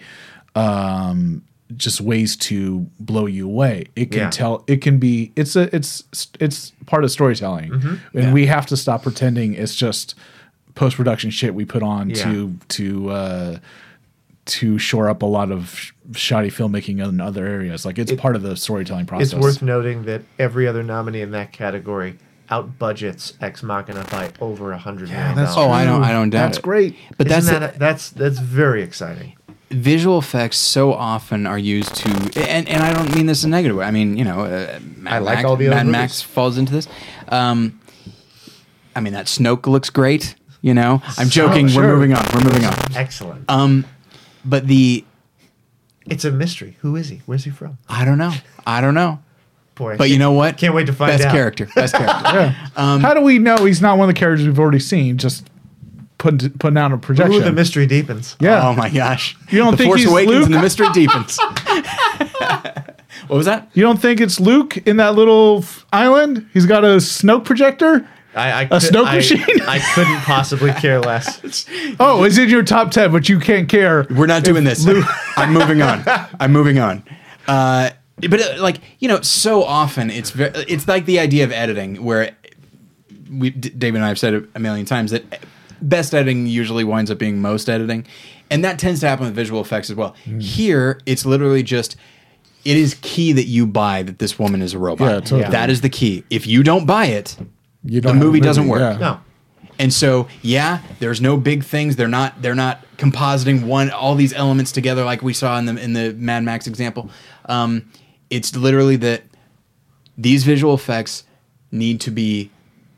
um 0.56 1.43
just 1.77 2.01
ways 2.01 2.37
to 2.37 2.87
blow 3.01 3.27
you 3.27 3.47
away 3.47 3.87
it 3.97 4.11
can 4.13 4.21
Yeah. 4.21 4.31
tell 4.31 4.63
it 4.69 4.81
can 4.83 4.99
be 4.99 5.33
it's 5.35 5.57
a 5.57 5.75
it's 5.75 6.05
it's 6.39 6.71
part 6.87 7.03
of 7.03 7.11
storytelling 7.11 7.73
and 7.73 8.01
Yeah. 8.15 8.33
we 8.33 8.47
have 8.47 8.67
to 8.67 8.77
stop 8.77 9.03
pretending 9.03 9.55
it's 9.55 9.75
just 9.75 10.15
post-production 10.77 11.31
shit 11.31 11.55
we 11.55 11.65
put 11.65 11.83
on 11.83 12.11
Yeah. 12.11 12.25
to 12.25 12.55
to 12.69 13.11
uh 13.11 13.59
to 14.45 14.79
shore 14.79 15.09
up 15.09 15.23
a 15.23 15.27
lot 15.27 15.51
of 15.51 15.75
sh- 15.77 15.91
shoddy 16.15 16.51
filmmaking 16.51 17.05
in 17.05 17.21
other 17.21 17.45
areas 17.47 17.85
like 17.85 17.99
it's 17.99 18.13
part 18.13 18.37
of 18.37 18.43
the 18.43 18.57
storytelling 18.57 19.07
process 19.07 19.33
It's 19.33 19.43
worth 19.43 19.61
noting 19.61 20.05
that 20.05 20.23
every 20.39 20.69
other 20.69 20.85
nominee 20.85 21.21
in 21.23 21.33
that 21.33 21.51
category 21.53 22.19
out 22.49 22.79
budgets 22.79 23.33
Ex 23.41 23.65
Machina 23.65 24.07
by 24.09 24.31
over 24.41 24.71
a 24.71 24.79
hundred 24.79 25.09
million 25.11 25.35
that's 25.35 25.51
Oh, 25.55 25.63
dollars. 25.63 25.73
I 25.81 25.85
don't. 25.85 26.05
I 26.05 26.13
don't 26.13 26.31
doubt 26.31 26.43
That's 26.47 26.59
it. 26.59 26.63
great. 26.63 26.95
But 27.19 27.27
Isn't 27.27 27.45
that's 27.47 27.59
that 27.59 27.75
a- 27.75 27.79
that's 27.81 28.11
that's 28.11 28.39
very 28.39 28.85
exciting. 28.85 29.33
Visual 29.71 30.19
effects 30.19 30.57
so 30.59 30.93
often 30.93 31.47
are 31.47 31.59
used 31.59 31.95
to, 31.97 32.09
and, 32.49 32.69
and 32.69 32.83
I 32.83 32.93
don't 32.93 33.15
mean 33.15 33.27
this 33.27 33.45
in 33.45 33.51
a 33.51 33.57
negative 33.57 33.77
way. 33.77 33.85
I 33.85 33.91
mean, 33.91 34.17
you 34.17 34.25
know, 34.25 34.41
uh, 34.41 34.79
Mad 34.97 35.13
I 35.15 35.19
like 35.19 35.37
Max, 35.39 35.45
all 35.47 35.57
the 35.57 35.67
other 35.69 35.77
Mad. 35.77 35.87
Max 35.87 36.23
falls 36.23 36.57
into 36.59 36.73
this. 36.73 36.89
Um, 37.29 37.81
I 38.95 39.01
mean, 39.01 39.13
that 39.13 39.27
Snoke 39.27 39.67
looks 39.67 39.91
great. 39.91 40.35
You 40.63 40.75
know, 40.75 41.03
I'm 41.19 41.29
joking. 41.29 41.69
sure. 41.69 41.83
We're 41.83 41.95
moving 41.95 42.13
on. 42.15 42.25
We're 42.35 42.43
moving 42.45 42.65
on. 42.65 42.75
Excellent. 42.97 43.45
Um, 43.49 43.85
but 44.45 44.67
the 44.67 45.05
it's 46.07 46.25
a 46.25 46.31
mystery. 46.31 46.77
Who 46.81 46.97
is 46.97 47.09
he? 47.09 47.23
Where's 47.27 47.45
he 47.45 47.51
from? 47.51 47.79
I 47.89 48.05
don't 48.05 48.19
know. 48.19 48.33
I 48.67 48.81
don't 48.81 48.95
know. 48.95 49.21
Boy, 49.75 49.97
But 49.99 50.09
you 50.09 50.19
know 50.19 50.33
what? 50.33 50.57
Can't 50.57 50.75
wait 50.75 50.87
to 50.87 50.93
find 50.95 51.11
Best 51.13 51.25
out. 51.25 51.33
character. 51.33 51.69
Best 51.75 51.95
character. 51.95 52.57
Um, 52.77 53.01
how 53.01 53.13
do 53.15 53.21
we 53.21 53.39
know 53.39 53.57
he's 53.65 53.83
not 53.83 53.99
one 53.99 54.09
of 54.09 54.15
the 54.15 54.19
characters 54.19 54.47
we've 54.47 54.59
already 54.59 54.79
seen 54.79 55.19
just 55.19 55.49
putting 56.19 56.51
putting 56.59 56.75
down 56.75 56.93
a 56.93 56.99
projection 56.99 57.35
Ooh, 57.43 57.45
the 57.45 57.53
mystery 57.53 57.87
deepens. 57.87 58.37
yeah 58.41 58.67
Oh 58.69 58.75
my 58.75 58.89
gosh. 58.91 59.37
You 59.51 59.59
don't 59.59 59.73
the 59.73 59.77
think 59.77 59.89
Force 59.91 60.01
he's 60.01 60.11
Awakens 60.11 60.35
Luke? 60.37 60.45
and 60.47 60.55
the 60.55 60.61
mystery 60.63 60.89
deepens. 60.93 61.39
what 63.27 63.37
was 63.37 63.47
that? 63.47 63.69
You 63.75 63.83
don't 63.83 64.01
think 64.01 64.21
it's 64.21 64.41
Luke 64.41 64.77
in 64.79 64.97
that 64.99 65.15
little 65.15 65.59
f- 65.63 65.87
island? 65.93 66.49
He's 66.53 66.67
got 66.67 66.85
a 66.85 66.97
Snoke 66.99 67.45
projector. 67.45 68.09
I, 68.35 68.51
I 68.51 68.63
A 68.63 68.69
could- 68.69 68.83
Snoke 68.83 69.07
I- 69.07 69.15
machine? 69.17 69.45
I 69.67 69.79
couldn't 69.95 70.21
possibly 70.23 70.73
care 70.73 71.01
less. 71.01 71.67
Oh, 71.99 72.25
is 72.25 72.39
in 72.39 72.49
your 72.49 72.63
top 72.63 72.91
ten, 72.91 73.11
but 73.13 73.29
you 73.29 73.39
can't 73.39 73.69
care. 73.69 74.07
We're 74.11 74.27
not 74.27 74.45
doing 74.45 74.65
this. 74.65 74.87
I'm 75.37 75.53
moving 75.53 75.81
on. 75.83 76.03
I'm 76.39 76.53
moving 76.53 76.79
on. 76.79 77.03
Uh, 77.49 77.91
but 78.29 78.41
uh, 78.41 78.63
like 78.63 78.81
you 78.99 79.09
know, 79.09 79.21
so 79.23 79.63
often 79.65 80.11
it's 80.11 80.31
ve- 80.31 80.51
it's 80.69 80.87
like 80.89 81.07
the 81.07 81.19
idea 81.19 81.45
of 81.45 81.53
editing, 81.53 82.03
where 82.05 82.35
we 83.31 83.51
D- 83.51 83.71
David 83.71 83.97
and 83.97 84.05
I 84.05 84.09
have 84.09 84.19
said 84.19 84.35
it 84.35 84.49
a 84.55 84.59
million 84.59 84.85
times 84.87 85.11
that 85.13 85.41
best 85.82 86.15
editing 86.15 86.47
usually 86.47 86.85
winds 86.85 87.11
up 87.11 87.19
being 87.19 87.40
most 87.40 87.69
editing, 87.69 88.07
and 88.51 88.65
that 88.65 88.78
tends 88.78 89.01
to 89.01 89.09
happen 89.09 89.27
with 89.27 89.35
visual 89.35 89.61
effects 89.61 89.90
as 89.90 89.97
well. 89.97 90.15
Mm. 90.24 90.43
Here, 90.43 91.01
it's 91.07 91.24
literally 91.27 91.62
just. 91.62 91.97
It 92.65 92.77
is 92.77 92.97
key 93.01 93.31
that 93.32 93.44
you 93.44 93.65
buy 93.65 94.03
that 94.03 94.19
this 94.19 94.40
woman 94.40 94.61
is 94.61 94.74
a 94.74 94.78
robot. 94.81 95.09
Yeah, 95.09 95.20
totally. 95.20 95.51
That 95.53 95.70
is 95.70 95.82
the 95.82 95.89
key. 95.89 96.24
If 96.31 96.48
you 96.48 96.65
don't 96.65 96.85
buy 96.85 97.07
it, 97.07 97.36
You 97.85 98.01
the 98.01 98.09
don't 98.09 98.16
have 98.16 98.23
a 98.23 98.27
movie 98.27 98.40
doesn't 98.40 98.66
work. 98.66 98.81
yeah. 98.81 98.98
No. 98.98 99.20
And 99.78 99.93
so, 99.93 100.27
yeah, 100.43 100.81
there's 100.98 101.20
no 101.20 101.36
big 101.36 101.62
things. 101.62 101.94
They're 101.94 102.09
not 102.09 102.43
they're 102.43 102.57
not 102.57 102.85
compositing 102.97 103.66
one 103.66 103.90
all 103.90 104.16
these 104.16 104.32
elements 104.32 104.73
together 104.73 105.05
like 105.05 105.23
we 105.23 105.32
saw 105.32 105.57
in 105.61 105.66
the 105.66 105.77
in 105.81 105.93
the 105.93 106.12
Mad 106.15 106.43
Max 106.43 106.66
example. 106.66 107.09
Um, 107.44 107.89
it's 108.31 108.57
literally 108.57 108.97
that 108.97 109.23
these 110.19 110.43
visual 110.43 110.74
effects 110.74 111.23
need 111.70 112.01
to 112.01 112.11
be 112.11 112.51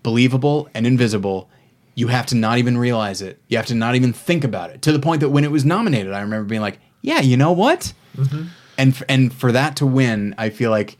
believable 0.03 0.69
and 0.73 0.87
invisible. 0.87 1.51
You 1.99 2.07
have 2.09 2.27
to 2.27 2.37
not 2.37 2.59
even 2.59 2.79
realize 2.79 3.23
it. 3.23 3.41
You 3.49 3.57
have 3.57 3.67
to 3.67 3.75
not 3.75 3.95
even 3.97 4.13
think 4.13 4.45
about 4.45 4.71
it. 4.71 4.83
To 4.83 4.93
the 4.93 5.01
point 5.01 5.21
that 5.21 5.31
when 5.31 5.43
it 5.45 5.51
was 5.51 5.65
nominated, 5.65 6.13
I 6.13 6.21
remember 6.21 6.45
being 6.49 6.61
like, 6.63 6.79
"Yeah, 7.03 7.21
you 7.21 7.37
know 7.37 7.51
what?" 7.53 7.93
And 8.79 8.93
f- 8.93 9.03
and 9.09 9.33
for 9.33 9.51
that 9.53 9.75
to 9.77 9.87
win, 9.87 10.35
I 10.39 10.51
feel 10.51 10.71
like 10.71 10.97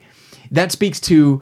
that 0.51 0.73
speaks 0.73 0.99
to 1.01 1.41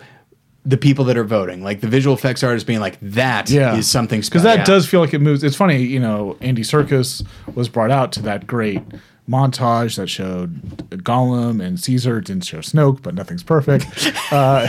the 0.67 0.77
people 0.77 1.05
that 1.07 1.17
are 1.17 1.25
voting, 1.25 1.63
like 1.63 1.81
the 1.81 1.87
visual 1.89 2.15
effects 2.15 2.43
artists 2.43 2.67
being 2.67 2.81
like, 2.81 2.99
"That 3.01 3.49
is 3.49 3.55
Yeah, 3.55 3.81
something 3.81 4.23
special. 4.23 4.43
because 4.43 4.43
special." 4.43 4.59
that 4.59 4.67
does 4.67 4.87
feel 4.87 5.01
like 5.01 5.15
it 5.15 5.21
moves. 5.23 5.43
It's 5.43 5.57
funny, 5.57 5.83
you 5.83 6.01
know. 6.01 6.37
Andy 6.43 6.63
Serkis 6.63 7.25
was 7.55 7.69
brought 7.71 7.91
out 7.91 8.13
to 8.13 8.23
that 8.23 8.47
great 8.47 8.83
montage 9.29 9.97
that 9.97 10.09
showed 10.09 10.61
Gollum 11.03 11.65
and 11.65 11.81
Caesar. 11.81 12.19
It 12.19 12.27
didn't 12.27 12.45
show 12.45 12.59
Snoke, 12.59 13.01
but 13.03 13.15
nothing's 13.15 13.43
perfect. 13.43 13.87
uh, 14.33 14.69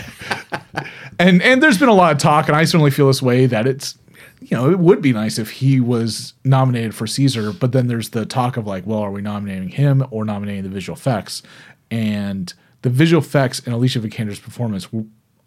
and 1.19 1.41
and 1.41 1.61
there's 1.61 1.77
been 1.77 1.89
a 1.89 1.93
lot 1.93 2.11
of 2.13 2.17
talk, 2.19 2.47
and 2.47 2.55
I 2.55 2.63
certainly 2.63 2.91
feel 2.91 3.07
this 3.07 3.21
way 3.21 3.45
that 3.47 3.67
it's. 3.67 3.97
You 4.39 4.55
know, 4.55 4.69
it 4.69 4.79
would 4.79 5.01
be 5.01 5.13
nice 5.13 5.39
if 5.39 5.49
he 5.49 5.79
was 5.79 6.33
nominated 6.43 6.93
for 6.93 7.07
Caesar, 7.07 7.51
but 7.51 7.71
then 7.71 7.87
there's 7.87 8.09
the 8.09 8.25
talk 8.25 8.55
of 8.55 8.67
like, 8.67 8.85
well, 8.85 8.99
are 8.99 9.11
we 9.11 9.21
nominating 9.21 9.69
him 9.69 10.05
or 10.11 10.23
nominating 10.23 10.63
the 10.63 10.69
visual 10.69 10.95
effects? 10.95 11.41
And 11.89 12.53
the 12.83 12.89
visual 12.89 13.21
effects 13.21 13.59
in 13.59 13.73
Alicia 13.73 13.99
Vikander's 13.99 14.39
performance 14.39 14.87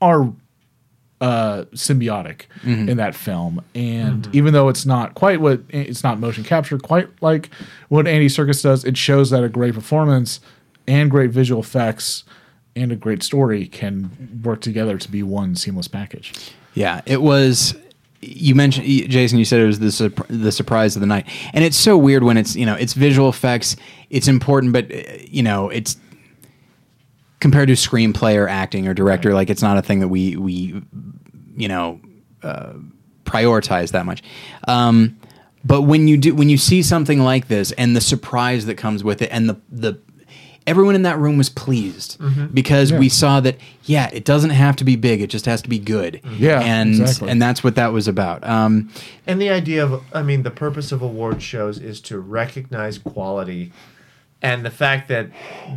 are 0.00 0.32
uh, 1.20 1.64
symbiotic 1.74 2.42
in 2.88 2.96
that 2.96 3.14
film. 3.14 3.62
And 3.74 4.26
even 4.34 4.54
though 4.54 4.68
it's 4.68 4.86
not 4.86 5.14
quite 5.14 5.40
what 5.40 5.60
it's 5.68 6.02
not 6.02 6.18
motion 6.18 6.44
capture, 6.44 6.78
quite 6.78 7.08
like 7.22 7.50
what 7.88 8.06
Andy 8.06 8.26
Serkis 8.26 8.62
does, 8.62 8.84
it 8.84 8.96
shows 8.96 9.30
that 9.30 9.44
a 9.44 9.48
great 9.48 9.74
performance 9.74 10.40
and 10.88 11.10
great 11.10 11.30
visual 11.30 11.60
effects 11.60 12.24
and 12.74 12.90
a 12.90 12.96
great 12.96 13.22
story 13.22 13.66
can 13.66 14.40
work 14.42 14.60
together 14.60 14.96
to 14.96 15.10
be 15.10 15.22
one 15.22 15.54
seamless 15.54 15.88
package. 15.88 16.32
Yeah, 16.74 17.02
it 17.06 17.20
was. 17.22 17.74
You 18.20 18.54
mentioned 18.54 18.86
Jason. 18.86 19.38
You 19.38 19.44
said 19.44 19.60
it 19.60 19.66
was 19.66 19.78
the 19.78 20.24
the 20.28 20.52
surprise 20.52 20.94
of 20.96 21.00
the 21.00 21.06
night, 21.06 21.26
and 21.54 21.64
it's 21.64 21.76
so 21.76 21.96
weird 21.96 22.22
when 22.22 22.36
it's 22.36 22.54
you 22.54 22.66
know 22.66 22.74
it's 22.74 22.92
visual 22.92 23.28
effects. 23.28 23.76
It's 24.10 24.28
important, 24.28 24.72
but 24.72 24.92
uh, 24.92 25.02
you 25.26 25.42
know 25.42 25.70
it's 25.70 25.96
compared 27.40 27.68
to 27.68 27.74
screenplay 27.74 28.36
or 28.36 28.46
acting 28.46 28.86
or 28.86 28.92
director. 28.92 29.32
Like 29.32 29.48
it's 29.48 29.62
not 29.62 29.78
a 29.78 29.82
thing 29.82 30.00
that 30.00 30.08
we 30.08 30.36
we 30.36 30.82
you 31.60 31.68
know, 31.68 32.00
uh, 32.42 32.72
prioritized 33.24 33.92
that 33.92 34.06
much. 34.06 34.22
Um, 34.66 35.18
but 35.64 35.82
when 35.82 36.08
you 36.08 36.16
do, 36.16 36.34
when 36.34 36.48
you 36.48 36.56
see 36.56 36.82
something 36.82 37.20
like 37.20 37.48
this, 37.48 37.70
and 37.72 37.94
the 37.94 38.00
surprise 38.00 38.66
that 38.66 38.76
comes 38.76 39.04
with 39.04 39.20
it, 39.20 39.28
and 39.30 39.48
the 39.48 39.60
the 39.70 40.00
everyone 40.66 40.94
in 40.94 41.02
that 41.02 41.18
room 41.18 41.36
was 41.38 41.48
pleased 41.48 42.20
because 42.54 42.92
we 42.92 43.08
saw 43.08 43.40
that 43.40 43.56
yeah, 43.84 44.08
it 44.12 44.24
doesn't 44.24 44.50
have 44.50 44.76
to 44.76 44.84
be 44.84 44.96
big; 44.96 45.20
it 45.20 45.28
just 45.28 45.46
has 45.46 45.62
to 45.62 45.68
be 45.68 45.78
good. 45.78 46.20
Yeah, 46.36 46.60
and 46.60 46.90
exactly. 47.00 47.30
and 47.30 47.40
that's 47.42 47.64
what 47.64 47.74
that 47.76 47.92
was 47.92 48.06
about. 48.08 48.44
Um, 48.46 48.90
And 49.26 49.40
the 49.40 49.50
idea 49.50 49.84
of, 49.84 50.02
I 50.12 50.22
mean, 50.22 50.42
the 50.42 50.50
purpose 50.50 50.92
of 50.92 51.02
award 51.02 51.42
shows 51.42 51.78
is 51.78 52.00
to 52.02 52.18
recognize 52.18 52.98
quality. 52.98 53.72
And 54.42 54.64
the 54.64 54.70
fact 54.70 55.08
that 55.08 55.28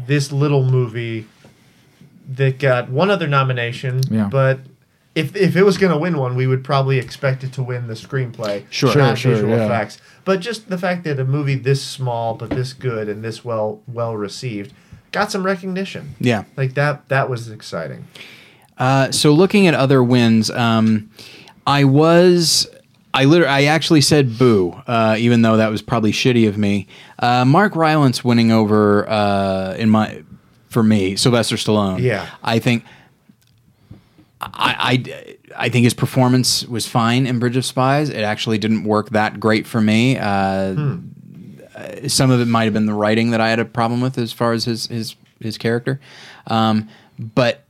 this 0.08 0.32
little 0.32 0.64
movie 0.64 1.26
that 2.36 2.60
got 2.60 2.90
one 2.90 3.10
other 3.10 3.28
nomination, 3.28 4.02
Yeah. 4.10 4.28
but 4.32 4.60
if, 5.16 5.36
if 5.36 5.56
it 5.56 5.64
was 5.64 5.78
going 5.78 5.92
to 5.92 5.98
win 5.98 6.18
one, 6.18 6.36
we 6.36 6.48
would 6.48 6.64
probably 6.64 6.98
expect 6.98 7.44
it 7.44 7.54
to 7.54 7.64
win 7.64 7.88
the 7.88 7.94
screenplay, 7.94 8.66
Sure. 8.70 8.92
Sure, 8.92 9.02
not 9.02 9.18
sure, 9.18 9.36
visual 9.36 9.56
yeah. 9.56 9.66
effects. 9.66 10.00
But 10.26 10.40
just 10.40 10.70
the 10.70 10.78
fact 10.78 11.04
that 11.04 11.20
a 11.20 11.26
movie 11.26 11.56
this 11.56 11.84
small 11.84 12.34
but 12.36 12.50
this 12.50 12.74
good 12.74 13.08
and 13.10 13.24
this 13.24 13.44
well 13.46 13.82
well 13.88 14.16
received 14.16 14.74
got 15.12 15.32
some 15.32 15.44
recognition. 15.46 16.16
yeah. 16.20 16.46
Like 16.58 16.74
that 16.74 17.08
that 17.10 17.30
was 17.30 17.50
exciting. 17.50 18.08
Uh, 18.78 19.12
so 19.12 19.32
looking 19.32 19.68
at 19.68 19.74
other 19.76 20.04
wins, 20.04 20.50
um, 20.50 21.10
I 21.68 21.84
was. 21.84 22.68
I 23.16 23.26
literally, 23.26 23.54
I 23.54 23.64
actually 23.66 24.02
said 24.02 24.40
boo, 24.40 24.72
uh, 24.88 25.16
even 25.20 25.44
though 25.44 25.58
that 25.58 25.70
was 25.70 25.84
probably 25.84 26.12
shitty 26.12 26.48
of 26.48 26.58
me. 26.58 26.88
Uh, 27.20 27.46
Mark 27.46 27.76
Rylance 27.76 28.24
winning 28.24 28.52
over 28.52 29.08
uh, 29.08 29.76
in 29.78 29.92
my 29.92 30.24
for 30.68 30.82
me, 30.82 31.16
Sylvester 31.16 31.56
Stallone. 31.56 32.02
Yeah. 32.02 32.28
I 32.42 32.58
think 32.58 32.84
I, 34.54 35.04
I, 35.08 35.38
I 35.66 35.70
think 35.70 35.84
his 35.84 35.94
performance 35.94 36.66
was 36.66 36.88
fine 36.88 37.28
in 37.28 37.40
Bridge 37.40 37.58
of 37.58 37.66
Spies. 37.66 38.10
It 38.10 38.22
actually 38.22 38.58
didn't 38.58 38.84
work 38.84 39.10
that 39.12 39.40
great 39.40 39.66
for 39.68 39.82
me. 39.82 40.18
Uh, 40.18 40.98
uh, 41.76 42.08
Some 42.08 42.32
of 42.32 42.40
it 42.42 42.46
might 42.48 42.66
have 42.66 42.74
been 42.74 42.86
the 42.86 42.94
writing 42.94 43.32
that 43.32 43.42
I 43.42 43.50
had 43.50 43.60
a 43.60 43.66
problem 43.66 44.02
with 44.02 44.18
as 44.18 44.32
far 44.34 44.54
as 44.54 44.66
his 44.66 44.88
his 44.88 45.16
his 45.40 45.58
character, 45.58 46.00
um, 46.48 46.88
but 47.20 47.64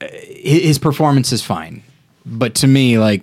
uh, 0.00 0.06
his 0.10 0.78
performance 0.78 1.32
is 1.32 1.42
fine. 1.42 1.82
But 2.24 2.54
to 2.56 2.66
me, 2.66 2.98
like 2.98 3.22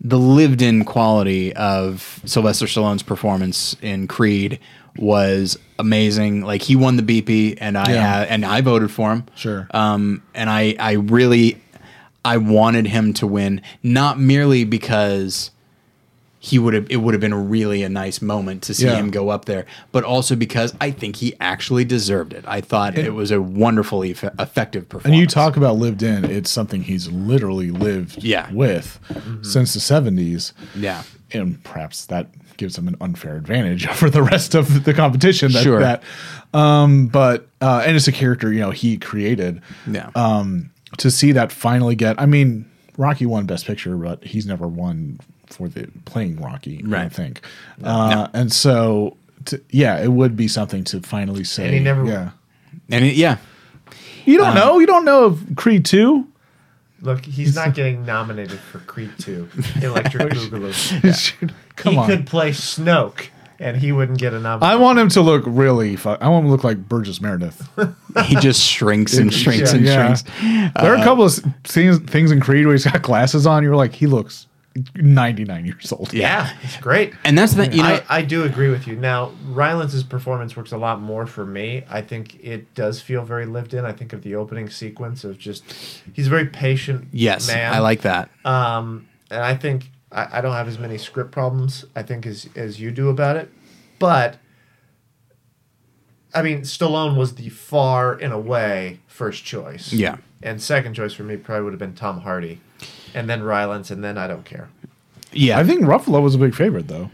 the 0.00 0.18
lived-in 0.18 0.84
quality 0.84 1.54
of 1.54 2.20
Sylvester 2.24 2.66
Stallone's 2.66 3.02
performance 3.02 3.76
in 3.80 4.08
Creed 4.08 4.58
was 4.96 5.58
amazing. 5.78 6.42
Like 6.42 6.62
he 6.62 6.76
won 6.76 6.96
the 6.96 7.02
BP, 7.02 7.58
and 7.60 7.76
I 7.78 7.92
Yeah. 7.92 8.12
ha- 8.20 8.26
and 8.28 8.44
I 8.44 8.60
voted 8.60 8.90
for 8.90 9.12
him. 9.12 9.24
Sure. 9.34 9.66
Um, 9.72 10.22
and 10.34 10.48
I 10.50 10.74
I 10.78 10.92
really 10.92 11.58
I 12.24 12.36
wanted 12.36 12.86
him 12.86 13.12
to 13.14 13.26
win, 13.26 13.60
not 13.82 14.18
merely 14.20 14.64
because 14.64 15.50
he 16.44 16.58
would 16.58 16.74
have 16.74 16.86
it 16.90 16.96
would 16.96 17.14
have 17.14 17.20
been 17.20 17.48
really 17.48 17.82
a 17.84 17.88
nice 17.88 18.20
moment 18.20 18.62
to 18.62 18.74
see 18.74 18.86
Yeah. 18.86 18.96
him 18.96 19.10
go 19.10 19.28
up 19.28 19.44
there, 19.44 19.64
but 19.92 20.02
also 20.02 20.34
because 20.34 20.74
I 20.80 20.90
think 20.90 21.16
he 21.16 21.34
actually 21.40 21.84
deserved 21.84 22.32
it. 22.32 22.44
I 22.48 22.60
thought 22.60 22.98
it 22.98 23.14
was 23.14 23.30
a 23.30 23.40
wonderfully 23.40 24.10
eff- 24.10 24.24
effective 24.40 24.88
performance. 24.88 25.12
And 25.12 25.20
you 25.20 25.26
talk 25.28 25.56
about 25.56 25.78
lived 25.78 26.02
in, 26.02 26.24
it's 26.24 26.50
something 26.50 26.82
he's 26.82 27.08
literally 27.08 27.70
lived 27.70 28.24
Yeah. 28.24 28.50
with 28.52 28.98
since 29.42 29.72
the 29.74 29.80
70s. 29.80 30.52
yeah. 30.74 31.02
And 31.34 31.62
perhaps 31.64 32.04
that 32.06 32.26
gives 32.56 32.76
him 32.78 32.88
an 32.88 32.96
unfair 33.00 33.36
advantage 33.36 33.86
over 33.88 34.08
the 34.10 34.22
rest 34.22 34.54
of 34.54 34.84
the 34.84 34.94
competition. 34.94 35.52
That, 35.52 35.62
Sure. 35.62 35.80
That, 35.80 36.02
um, 36.54 37.06
but, 37.08 37.48
uh, 37.60 37.82
and 37.86 37.96
it's 37.96 38.08
a 38.08 38.12
character, 38.12 38.52
you 38.52 38.60
know, 38.60 38.70
he 38.70 38.96
created. 38.98 39.60
Yeah. 39.90 40.10
Um, 40.14 40.70
to 40.98 41.10
see 41.10 41.32
that 41.32 41.50
finally 41.52 41.94
get, 41.94 42.20
I 42.20 42.26
mean, 42.26 42.68
Rocky 42.98 43.24
won 43.26 43.46
Best 43.46 43.66
Picture, 43.66 43.96
but 43.96 44.22
he's 44.24 44.46
never 44.46 44.68
won 44.68 45.18
for 45.46 45.68
the 45.68 45.88
playing 46.04 46.40
Rocky, 46.40 46.82
I 46.84 46.88
Right. 46.88 47.00
don't 47.02 47.12
think. 47.12 47.40
Uh, 47.82 48.28
And 48.34 48.52
so, 48.52 49.16
to, 49.46 49.60
yeah, 49.70 49.98
it 50.02 50.12
would 50.12 50.36
be 50.36 50.48
something 50.48 50.84
to 50.84 51.00
finally 51.00 51.44
say. 51.44 51.64
And 51.66 51.74
he 51.74 51.80
never- 51.80 52.04
yeah. 52.04 52.30
and 52.90 53.04
it, 53.04 53.14
yeah. 53.16 53.38
You 54.24 54.38
don't 54.38 54.54
know. 54.54 54.78
You 54.78 54.86
don't 54.86 55.04
know 55.04 55.24
of 55.24 55.44
Creed 55.56 55.84
2. 55.84 56.26
Look, 57.02 57.24
he's 57.24 57.54
not 57.56 57.74
getting 57.74 58.06
nominated 58.06 58.58
for 58.60 58.78
Creed 58.78 59.10
2, 59.18 59.48
Electric 59.82 60.28
Boogaloo. 60.30 61.52
Come 61.76 61.92
he 61.92 61.98
on. 61.98 62.06
could 62.06 62.26
play 62.26 62.50
Snoke, 62.52 63.26
and 63.58 63.76
he 63.76 63.90
wouldn't 63.92 64.18
get 64.18 64.32
a 64.34 64.38
nomination. 64.40 64.72
I 64.72 64.80
want 64.80 64.98
him 65.00 65.08
to 65.10 65.20
look 65.20 65.42
really. 65.46 65.96
Fu- 65.96 66.10
I 66.10 66.28
want 66.28 66.44
him 66.44 66.48
to 66.48 66.52
look 66.52 66.64
like 66.64 66.88
Burgess 66.88 67.20
Meredith. 67.20 67.68
He 68.26 68.36
just 68.36 68.62
shrinks 68.62 69.14
and 69.16 69.32
shrinks 69.32 69.72
Yeah. 69.72 69.76
and 69.78 69.86
Yeah. 69.86 70.14
shrinks. 70.14 70.22
there 70.76 70.92
are 70.92 70.96
a 70.96 71.00
uh, 71.00 71.04
couple 71.04 71.24
of 71.24 71.32
s- 71.32 71.40
things 71.64 71.98
things 72.00 72.30
in 72.30 72.40
Creed 72.40 72.66
where 72.66 72.74
he's 72.74 72.84
got 72.84 73.00
glasses 73.02 73.46
on. 73.46 73.62
You're 73.62 73.74
like, 73.74 73.94
he 73.94 74.06
looks 74.06 74.46
99 74.94 75.66
years 75.66 75.92
old. 75.92 76.12
yeah, 76.12 76.56
it's 76.62 76.76
great. 76.78 77.14
And 77.24 77.36
that's 77.36 77.54
the 77.54 77.68
you 77.68 77.82
know 77.82 78.00
I, 78.08 78.18
I 78.18 78.22
do 78.22 78.44
agree 78.44 78.68
with 78.70 78.86
you. 78.86 78.96
Now, 78.96 79.32
Rylance's 79.46 80.04
performance 80.04 80.56
works 80.56 80.72
a 80.72 80.78
lot 80.78 81.00
more 81.00 81.26
for 81.26 81.44
me. 81.44 81.84
I 81.88 82.02
think 82.02 82.42
it 82.42 82.74
does 82.74 83.00
feel 83.00 83.24
very 83.24 83.46
lived 83.46 83.74
in. 83.74 83.84
I 83.84 83.92
think 83.92 84.12
of 84.12 84.22
the 84.22 84.34
opening 84.34 84.70
sequence 84.70 85.24
of 85.24 85.38
just 85.38 85.64
he's 86.12 86.26
a 86.26 86.30
very 86.30 86.46
patient. 86.46 87.08
yes, 87.12 87.48
man. 87.48 87.72
I 87.72 87.78
like 87.80 88.02
that. 88.02 88.30
Um, 88.44 89.08
and 89.30 89.42
I 89.42 89.54
think 89.56 89.90
I, 90.10 90.38
I 90.38 90.40
don't 90.40 90.54
have 90.54 90.68
as 90.68 90.78
many 90.78 90.98
script 90.98 91.32
problems 91.32 91.84
I 91.94 92.02
think 92.02 92.26
as 92.26 92.48
as 92.56 92.80
you 92.80 92.90
do 92.90 93.08
about 93.08 93.36
it, 93.36 93.50
but 93.98 94.38
I 96.34 96.42
mean, 96.42 96.62
Stallone 96.62 97.16
was 97.16 97.34
the 97.34 97.48
far 97.50 98.14
and 98.14 98.32
away 98.32 99.00
first 99.06 99.44
choice. 99.44 99.92
Yeah. 99.92 100.16
And 100.42 100.60
second 100.60 100.94
choice 100.94 101.12
for 101.12 101.22
me 101.22 101.36
probably 101.36 101.64
would 101.64 101.72
have 101.72 101.80
been 101.80 101.94
Tom 101.94 102.20
Hardy, 102.20 102.60
and 103.14 103.28
then 103.28 103.42
Rylance, 103.42 103.90
and 103.90 104.02
then 104.02 104.18
I 104.18 104.26
don't 104.26 104.44
care. 104.44 104.68
Yeah, 105.32 105.58
I 105.58 105.64
think 105.64 105.82
Ruffalo 105.82 106.22
was 106.22 106.34
a 106.34 106.38
big 106.38 106.54
favorite 106.54 106.88
though. 106.88 107.10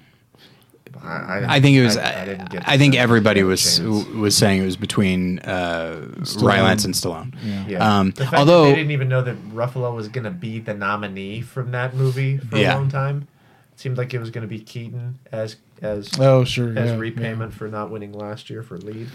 I, 1.01 1.07
I, 1.07 1.55
I 1.57 1.61
think 1.61 1.77
it 1.77 1.83
was. 1.85 1.97
I, 1.97 2.03
I, 2.11 2.23
I 2.23 2.25
didn't 2.25 2.51
get. 2.51 2.69
I 2.69 2.77
think 2.79 2.97
everybody 2.97 3.39
he 3.41 3.43
had 3.43 3.47
a 3.47 3.51
was 3.51 3.79
chance. 3.79 4.07
was 4.09 4.37
saying 4.37 4.63
it 4.63 4.65
was 4.65 4.77
between 4.77 5.39
uh, 5.41 6.09
Rylance 6.41 6.85
and 6.85 6.95
Stallone. 6.95 7.35
Yeah. 7.69 7.99
Um, 7.99 8.11
the 8.13 8.25
fact 8.25 8.35
although 8.35 8.65
that 8.65 8.71
they 8.71 8.75
didn't 8.77 8.91
even 8.91 9.09
know 9.09 9.23
that 9.23 9.37
Ruffalo 9.51 9.95
was 9.95 10.09
going 10.09 10.25
to 10.25 10.31
be 10.31 10.59
the 10.59 10.75
nominee 10.75 11.41
from 11.43 11.71
that 11.73 11.95
movie 11.95 12.39
for 12.39 12.57
Yeah. 12.57 12.75
a 12.75 12.79
long 12.79 12.89
time, 12.89 13.29
it 13.73 13.79
seemed 13.81 13.97
like 13.97 14.13
it 14.13 14.19
was 14.19 14.31
going 14.31 14.43
to 14.43 14.49
be 14.49 14.59
Keaton 14.59 15.19
as 15.31 15.57
as 15.81 16.11
Oh, 16.19 16.43
sure. 16.45 16.77
as 16.77 16.91
yeah, 16.91 16.97
repayment 16.97 17.55
for 17.55 17.69
not 17.69 17.91
winning 17.91 18.13
last 18.13 18.51
year 18.51 18.65
for 18.65 18.79
lead 18.79 19.07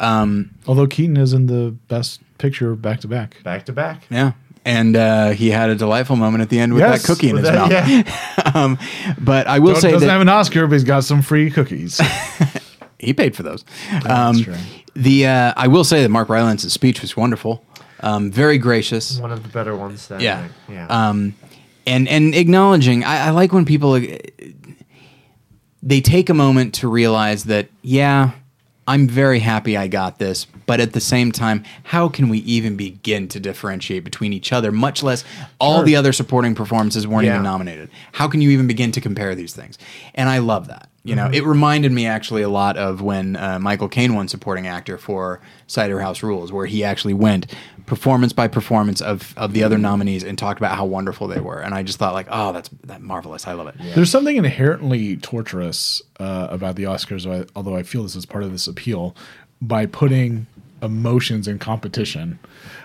um. 0.00 0.50
Although 0.66 0.86
Keaton 0.86 1.16
is 1.16 1.32
in 1.32 1.46
the 1.46 1.74
best 1.88 2.20
picture 2.36 2.74
back 2.74 3.00
to 3.00 3.08
back. 3.08 3.42
back 3.42 3.64
to 3.66 3.72
back. 3.72 4.02
yeah, 4.10 4.32
and 4.64 4.96
uh, 4.96 5.30
he 5.30 5.50
had 5.50 5.70
a 5.70 5.74
delightful 5.74 6.16
moment 6.16 6.42
at 6.42 6.48
the 6.48 6.58
end 6.58 6.72
with 6.74 6.80
Yes, 6.82 7.02
that 7.02 7.06
cookie 7.06 7.30
in 7.30 7.36
his 7.36 7.46
that- 7.46 7.54
mouth. 7.54 7.70
yeah. 7.70 8.52
um, 8.54 8.78
but 9.18 9.46
I 9.46 9.58
will 9.58 9.72
Don't- 9.72 9.80
say 9.82 9.90
doesn't 9.90 10.06
that 10.06 10.12
have 10.12 10.20
an 10.22 10.28
Oscar, 10.28 10.66
but 10.66 10.74
he's 10.74 10.84
got 10.84 11.04
some 11.04 11.22
free 11.22 11.50
cookies. 11.50 12.00
he 12.98 13.12
paid 13.12 13.34
for 13.34 13.42
those. 13.42 13.64
Um, 14.08 14.42
true. 14.42 14.54
the 14.94 15.26
uh, 15.26 15.54
I 15.56 15.66
will 15.68 15.84
say 15.84 16.02
that 16.02 16.08
Mark 16.08 16.28
Rylance's 16.28 16.72
speech 16.72 17.00
was 17.02 17.16
wonderful, 17.16 17.64
um, 18.00 18.30
very 18.30 18.58
gracious. 18.58 19.18
One 19.18 19.32
of 19.32 19.42
the 19.42 19.48
better 19.48 19.74
ones 19.76 20.06
that 20.08 20.20
yeah. 20.20 20.42
night. 20.42 20.50
Yeah. 20.68 20.86
Um, 20.86 21.34
and 21.86 22.08
and 22.08 22.34
acknowledging, 22.34 23.02
I, 23.04 23.26
I 23.26 23.30
like 23.30 23.52
when 23.52 23.64
people 23.64 23.94
uh, 23.94 24.00
they 25.82 26.00
take 26.00 26.30
a 26.30 26.34
moment 26.34 26.74
to 26.74 26.88
realize 26.88 27.44
that 27.44 27.68
yeah, 27.82 28.30
I'm 28.86 29.06
very 29.08 29.38
happy 29.38 29.76
I 29.76 29.86
got 29.86 30.18
this, 30.18 30.44
but 30.66 30.80
at 30.80 30.92
the 30.92 31.00
same 31.00 31.30
time, 31.30 31.62
how 31.84 32.08
can 32.08 32.28
we 32.28 32.38
even 32.38 32.76
begin 32.76 33.28
to 33.28 33.38
differentiate 33.38 34.02
between 34.02 34.32
each 34.32 34.52
other? 34.52 34.72
Much 34.72 35.02
less 35.04 35.24
all 35.60 35.78
Sure. 35.78 35.84
the 35.84 35.96
other 35.96 36.12
supporting 36.12 36.54
performances 36.54 37.06
weren't 37.06 37.26
Yeah. 37.26 37.34
even 37.34 37.44
nominated. 37.44 37.90
How 38.12 38.26
can 38.26 38.40
you 38.40 38.50
even 38.50 38.66
begin 38.66 38.90
to 38.92 39.00
compare 39.00 39.34
these 39.36 39.52
things? 39.52 39.78
And 40.16 40.28
I 40.28 40.38
love 40.38 40.66
that. 40.68 40.88
You 41.04 41.16
know, 41.16 41.28
it 41.32 41.44
reminded 41.44 41.90
me 41.90 42.06
actually 42.06 42.42
a 42.42 42.48
lot 42.48 42.76
of 42.76 43.02
when 43.02 43.34
uh, 43.34 43.58
Michael 43.58 43.88
Caine 43.88 44.14
won 44.14 44.28
supporting 44.28 44.68
actor 44.68 44.96
for 44.96 45.40
Cider 45.66 46.00
House 46.00 46.22
Rules, 46.22 46.52
where 46.52 46.66
he 46.66 46.84
actually 46.84 47.14
went 47.14 47.52
performance 47.86 48.32
by 48.32 48.46
performance 48.46 49.00
of, 49.00 49.34
of 49.36 49.52
the 49.52 49.64
other 49.64 49.78
nominees 49.78 50.22
and 50.22 50.38
talked 50.38 50.60
about 50.60 50.76
how 50.76 50.84
wonderful 50.84 51.26
they 51.26 51.40
were. 51.40 51.58
And 51.58 51.74
I 51.74 51.82
just 51.82 51.98
thought 51.98 52.14
like, 52.14 52.28
oh, 52.30 52.52
that's 52.52 52.70
that 52.84 53.02
marvelous. 53.02 53.48
I 53.48 53.54
love 53.54 53.66
it. 53.66 53.74
There's 53.96 54.12
something 54.12 54.36
inherently 54.36 55.16
torturous 55.16 56.02
uh, 56.20 56.46
about 56.50 56.76
the 56.76 56.84
Oscars, 56.84 57.48
although 57.56 57.76
I 57.76 57.82
feel 57.82 58.04
this 58.04 58.14
is 58.14 58.24
part 58.24 58.44
of 58.44 58.52
this 58.52 58.68
appeal, 58.68 59.16
by 59.60 59.86
putting 59.86 60.46
emotions 60.82 61.48
in 61.48 61.58
competition. 61.58 62.38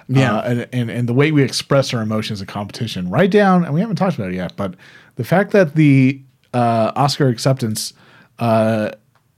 Yeah. 0.08 0.38
Uh, 0.38 0.42
and, 0.42 0.68
and, 0.74 0.90
and 0.90 1.10
the 1.10 1.14
way 1.14 1.32
we 1.32 1.44
express 1.44 1.94
our 1.94 2.02
emotions 2.02 2.42
in 2.42 2.48
competition, 2.48 3.12
right 3.12 3.30
down, 3.30 3.64
and 3.64 3.76
we 3.76 3.80
haven't 3.80 3.98
talked 3.98 4.16
about 4.16 4.32
it 4.32 4.36
yet, 4.36 4.56
but 4.56 4.74
the 5.18 5.24
fact 5.24 5.52
that 5.52 5.76
the 5.76 6.20
uh, 6.54 6.92
Oscar 6.96 7.28
acceptance 7.28 7.94
uh, 8.40 8.92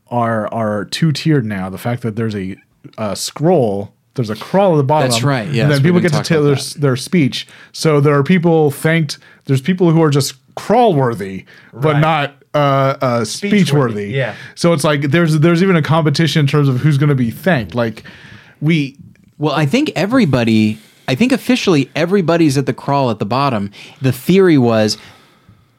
are 0.08 0.52
are 0.54 0.86
two 0.86 1.12
tiered 1.12 1.46
now, 1.46 1.70
the 1.70 1.78
fact 1.78 2.02
that 2.02 2.16
there's 2.16 2.36
a, 2.36 2.56
uh 2.98 3.16
scroll. 3.16 3.94
There's 4.16 4.30
a 4.32 4.36
crawl 4.36 4.74
at 4.74 4.78
the 4.78 4.84
bottom. 4.84 5.10
That's 5.12 5.24
right, 5.24 5.48
Yeah. 5.48 5.64
And 5.64 5.72
then 5.72 5.82
people 5.84 6.02
get 6.02 6.10
to 6.10 6.16
talk 6.18 6.26
tell 6.26 6.44
their, 6.44 6.56
their 6.78 6.96
speech. 6.98 7.48
So 7.72 8.02
there 8.02 8.16
are 8.16 8.24
people 8.24 8.70
thanked. 8.72 9.18
There's 9.46 9.62
people 9.62 9.92
who 9.92 10.02
are 10.04 10.10
just 10.10 10.34
crawl 10.56 10.94
worthy, 10.94 11.46
but 11.72 11.94
Right. 11.94 12.00
not 12.02 12.36
uh, 12.54 12.98
uh, 13.02 13.24
speech 13.26 13.52
Speech-worthy, 13.52 13.94
worthy. 13.94 14.12
yeah. 14.12 14.36
So 14.56 14.74
it's 14.74 14.84
like 14.84 15.02
there's 15.04 15.40
there's 15.40 15.62
even 15.64 15.76
a 15.78 15.82
competition 15.82 16.42
in 16.42 16.48
terms 16.48 16.68
of 16.68 16.78
who's 16.82 16.98
going 16.98 17.10
to 17.10 17.16
be 17.16 17.30
thanked. 17.32 17.76
Like 17.76 18.04
we, 18.60 18.98
Well, 19.38 19.54
I 19.54 19.66
think 19.68 19.92
everybody 19.96 20.80
I 21.08 21.16
think 21.16 21.32
officially 21.32 21.90
everybody's 21.96 22.58
at 22.58 22.66
the 22.66 22.74
crawl 22.74 23.12
at 23.12 23.20
the 23.20 23.26
bottom. 23.26 23.72
The 24.02 24.12
theory 24.12 24.58
was 24.58 24.98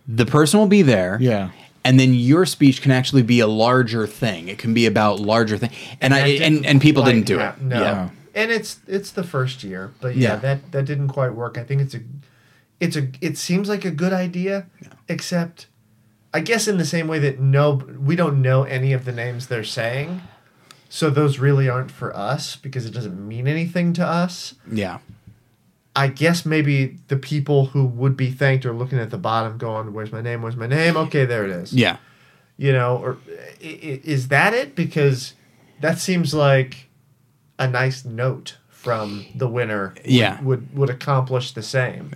the 0.09 0.25
person 0.27 0.61
will 0.61 0.67
be 0.67 0.83
there. 0.83 1.19
Yeah. 1.21 1.51
And 1.85 1.98
then 1.98 2.12
your 2.15 2.44
speech 2.47 2.82
can 2.82 2.93
actually 2.93 3.23
be 3.23 3.40
a 3.40 3.47
larger 3.47 4.07
thing. 4.07 4.48
It 4.48 4.59
can 4.59 4.74
be 4.74 4.85
about 4.86 5.19
larger 5.19 5.57
thing. 5.57 5.70
And, 6.01 6.12
I 6.12 6.19
and, 6.28 6.66
and 6.66 6.81
people 6.81 7.02
didn't 7.05 7.24
do 7.27 7.40
it. 7.40 7.61
No, 7.61 7.81
Yeah. 7.81 8.11
and 8.35 8.51
it's 8.51 8.81
it's 8.86 9.11
the 9.11 9.24
first 9.24 9.65
year, 9.65 9.93
but 10.01 10.15
yeah, 10.15 10.31
Yeah. 10.35 10.36
that 10.36 10.73
that 10.73 10.85
didn't 10.85 11.09
quite 11.09 11.35
work. 11.35 11.57
I 11.57 11.65
think 11.65 11.81
it's 11.81 11.94
a 11.94 12.01
it's 12.81 12.97
a 12.97 13.09
it 13.23 13.39
seems 13.39 13.69
like 13.69 13.85
a 13.86 13.90
good 13.90 14.12
idea, 14.12 14.66
except 15.09 15.66
I 16.35 16.40
guess 16.40 16.69
in 16.69 16.77
the 16.78 16.85
same 16.85 17.09
way 17.09 17.19
that 17.19 17.40
no, 17.40 17.73
we 17.98 18.15
don't 18.15 18.40
know 18.43 18.62
any 18.65 18.93
of 18.93 19.05
the 19.05 19.12
names 19.12 19.47
they're 19.47 19.65
saying, 19.65 20.20
so 20.89 21.09
those 21.11 21.39
really 21.39 21.69
aren't 21.69 21.90
for 21.90 22.15
us 22.15 22.57
because 22.57 22.85
it 22.86 22.93
doesn't 22.93 23.27
mean 23.27 23.48
anything 23.48 23.93
to 23.94 24.07
us. 24.07 24.55
Yeah. 24.70 24.98
I 26.01 26.09
guess 26.09 26.47
maybe 26.47 26.97
the 27.09 27.16
people 27.16 27.66
who 27.66 27.85
would 27.85 28.16
be 28.16 28.31
thanked 28.31 28.64
are 28.64 28.72
looking 28.72 28.98
at 28.98 29.10
the 29.10 29.18
bottom, 29.18 29.59
going, 29.59 29.93
"Where's 29.93 30.12
my 30.12 30.22
name? 30.22 30.40
Where's 30.40 30.56
my 30.56 30.66
name?" 30.66 30.97
Okay, 30.97 31.27
there 31.27 31.44
it 31.44 31.51
is. 31.51 31.74
Yeah. 31.74 31.97
you 32.56 32.72
know, 32.72 32.97
or 32.97 33.16
is 33.60 34.28
that 34.28 34.55
it? 34.55 34.74
Because 34.74 35.35
that 35.81 35.98
seems 35.98 36.32
like 36.32 36.89
a 37.59 37.66
nice 37.68 38.05
note 38.05 38.56
from 38.68 39.27
the 39.35 39.47
winner. 39.48 39.94
Yeah. 40.05 40.40
would 40.43 40.74
would 40.74 40.89
accomplish 40.90 41.52
the 41.52 41.62
same. 41.62 42.12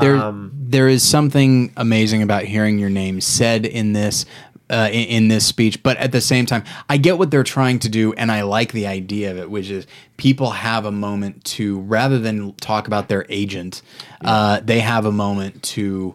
There, 0.00 0.16
Um, 0.16 0.52
there 0.54 0.88
is 0.88 1.02
something 1.02 1.70
amazing 1.76 2.22
about 2.22 2.44
hearing 2.44 2.78
your 2.78 2.90
name 2.90 3.20
said 3.20 3.66
in 3.66 3.92
this, 3.92 4.24
uh, 4.70 4.88
in, 4.92 5.04
in 5.08 5.28
this 5.28 5.46
speech. 5.46 5.82
But 5.82 5.96
at 5.98 6.12
the 6.12 6.20
same 6.20 6.46
time, 6.46 6.64
I 6.88 6.96
get 6.96 7.18
what 7.18 7.30
they're 7.30 7.42
trying 7.44 7.78
to 7.80 7.88
do, 7.88 8.12
and 8.14 8.30
I 8.30 8.42
like 8.42 8.72
the 8.72 8.86
idea 8.86 9.30
of 9.30 9.38
it, 9.38 9.50
which 9.50 9.70
is 9.70 9.86
people 10.16 10.50
have 10.50 10.84
a 10.84 10.92
moment 10.92 11.44
to, 11.44 11.80
rather 11.80 12.18
than 12.18 12.54
talk 12.54 12.86
about 12.86 13.08
their 13.08 13.26
agent, 13.28 13.82
uh, 14.24 14.60
they 14.62 14.80
have 14.80 15.04
a 15.06 15.12
moment 15.12 15.62
to. 15.64 16.14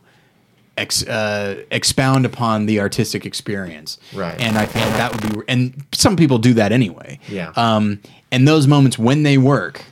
Ex, 0.80 1.04
uh, 1.08 1.64
expound 1.72 2.24
upon 2.24 2.68
the 2.68 2.80
artistic 2.80 3.26
experience, 3.26 3.98
Right. 4.14 4.40
And 4.40 4.60
I 4.60 4.68
think 4.68 4.86
that 4.98 5.12
would 5.12 5.34
be, 5.34 5.42
and 5.48 5.84
some 5.92 6.16
people 6.16 6.38
do 6.38 6.54
that 6.54 6.72
anyway, 6.72 7.20
Yeah. 7.28 7.52
Um, 7.56 8.00
and 8.32 8.48
those 8.48 8.68
moments 8.68 9.00
when 9.00 9.24
they 9.24 9.40
work, 9.40 9.84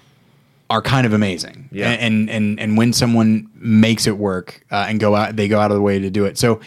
are 0.70 0.82
kind 0.82 1.06
of 1.06 1.14
amazing. 1.14 1.70
Yeah. 1.72 1.90
And 1.90 2.30
and 2.30 2.60
and 2.60 2.78
when 2.78 2.94
someone 2.94 3.50
makes 3.56 4.08
it 4.08 4.18
work 4.18 4.64
uh, 4.72 4.86
and 4.88 5.00
go 5.00 5.16
out, 5.16 5.36
they 5.36 5.48
go 5.48 5.60
out 5.60 5.72
of 5.72 5.76
the 5.76 5.82
way 5.82 6.00
to 6.00 6.10
do 6.10 6.26
it. 6.26 6.38
So 6.38 6.60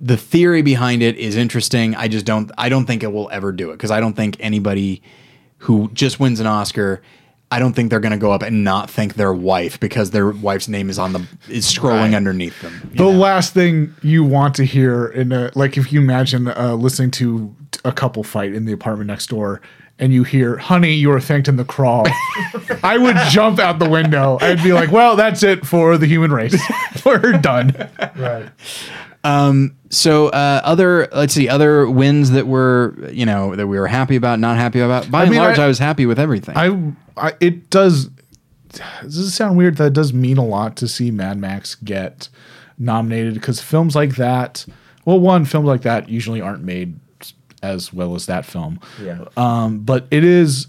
the 0.00 0.16
theory 0.16 0.62
behind 0.62 1.02
it 1.02 1.16
is 1.16 1.36
interesting. 1.36 1.94
I 1.94 2.08
just 2.08 2.24
don't. 2.26 2.50
I 2.56 2.68
don't 2.68 2.86
think 2.86 3.02
it 3.02 3.12
will 3.12 3.28
ever 3.32 3.52
do 3.52 3.70
it 3.70 3.74
because 3.74 3.90
I 3.90 4.00
don't 4.00 4.14
think 4.14 4.36
anybody 4.40 5.02
who 5.58 5.90
just 5.92 6.20
wins 6.20 6.40
an 6.40 6.46
Oscar. 6.46 7.02
I 7.50 7.58
don't 7.58 7.72
think 7.72 7.88
they're 7.88 7.98
going 7.98 8.12
to 8.12 8.18
go 8.18 8.30
up 8.30 8.42
and 8.42 8.62
not 8.62 8.90
thank 8.90 9.14
their 9.14 9.32
wife 9.32 9.80
because 9.80 10.10
their 10.10 10.30
wife's 10.30 10.68
name 10.68 10.90
is 10.90 10.98
on 10.98 11.14
the 11.14 11.26
is 11.48 11.64
scrolling 11.64 12.08
Right. 12.10 12.14
underneath 12.14 12.60
them. 12.60 12.90
The 12.94 13.04
know? 13.04 13.10
last 13.10 13.54
thing 13.54 13.94
you 14.02 14.22
want 14.22 14.54
to 14.56 14.64
hear 14.64 15.06
in 15.06 15.32
a 15.32 15.50
like 15.54 15.78
if 15.78 15.90
you 15.90 16.00
imagine 16.00 16.46
uh, 16.48 16.74
listening 16.74 17.10
to 17.12 17.54
a 17.86 17.92
couple 17.92 18.22
fight 18.22 18.52
in 18.52 18.66
the 18.66 18.72
apartment 18.72 19.08
next 19.08 19.28
door 19.28 19.62
and 19.98 20.12
you 20.12 20.24
hear 20.24 20.58
honey 20.58 20.92
you 20.92 21.08
were 21.08 21.20
thanked 21.20 21.48
in 21.48 21.56
the 21.56 21.64
crawl 21.64 22.04
i 22.82 22.96
would 22.98 23.16
jump 23.30 23.58
out 23.58 23.78
the 23.78 23.88
window 23.88 24.36
i'd 24.40 24.62
be 24.62 24.72
like 24.72 24.90
well 24.90 25.16
that's 25.16 25.42
it 25.42 25.64
for 25.66 25.96
the 25.98 26.06
human 26.06 26.30
race 26.32 26.60
we're 27.06 27.32
done 27.32 27.72
right. 28.16 28.48
So 29.24 30.28
uh, 30.28 30.60
other 30.64 31.08
let's 31.12 31.34
see 31.34 31.48
other 31.48 31.88
wins 31.88 32.30
that 32.30 32.46
were 32.46 32.94
you 33.10 33.26
know 33.26 33.54
that 33.56 33.66
we 33.66 33.78
were 33.78 33.86
happy 33.86 34.16
about, 34.16 34.38
not 34.38 34.56
happy 34.56 34.80
about. 34.80 35.10
By 35.10 35.22
and 35.22 35.30
mean, 35.30 35.40
large, 35.40 35.58
I- 35.58 35.64
I, 35.64 35.68
was 35.68 35.78
happy 35.78 36.06
with 36.06 36.18
everything. 36.18 36.56
I, 36.56 36.92
I 37.16 37.34
it 37.40 37.70
does 37.70 38.10
does 39.02 39.16
it 39.16 39.30
sound 39.30 39.56
weird 39.56 39.76
that 39.78 39.92
does 39.94 40.12
mean 40.12 40.36
a 40.36 40.44
lot 40.44 40.76
to 40.76 40.88
see 40.88 41.10
mad 41.10 41.38
max 41.38 41.74
get 41.76 42.28
nominated 42.78 43.34
because 43.34 43.60
films 43.62 43.96
like 43.96 44.16
that 44.16 44.66
well 45.06 45.18
one 45.18 45.44
films 45.46 45.66
like 45.66 45.80
that 45.82 46.08
usually 46.08 46.40
aren't 46.40 46.62
made 46.62 46.94
as 47.62 47.92
well 47.94 48.14
as 48.14 48.26
that 48.26 48.44
film 48.44 48.78
Yeah. 49.02 49.24
um, 49.38 49.80
but 49.80 50.06
it 50.10 50.22
is 50.22 50.66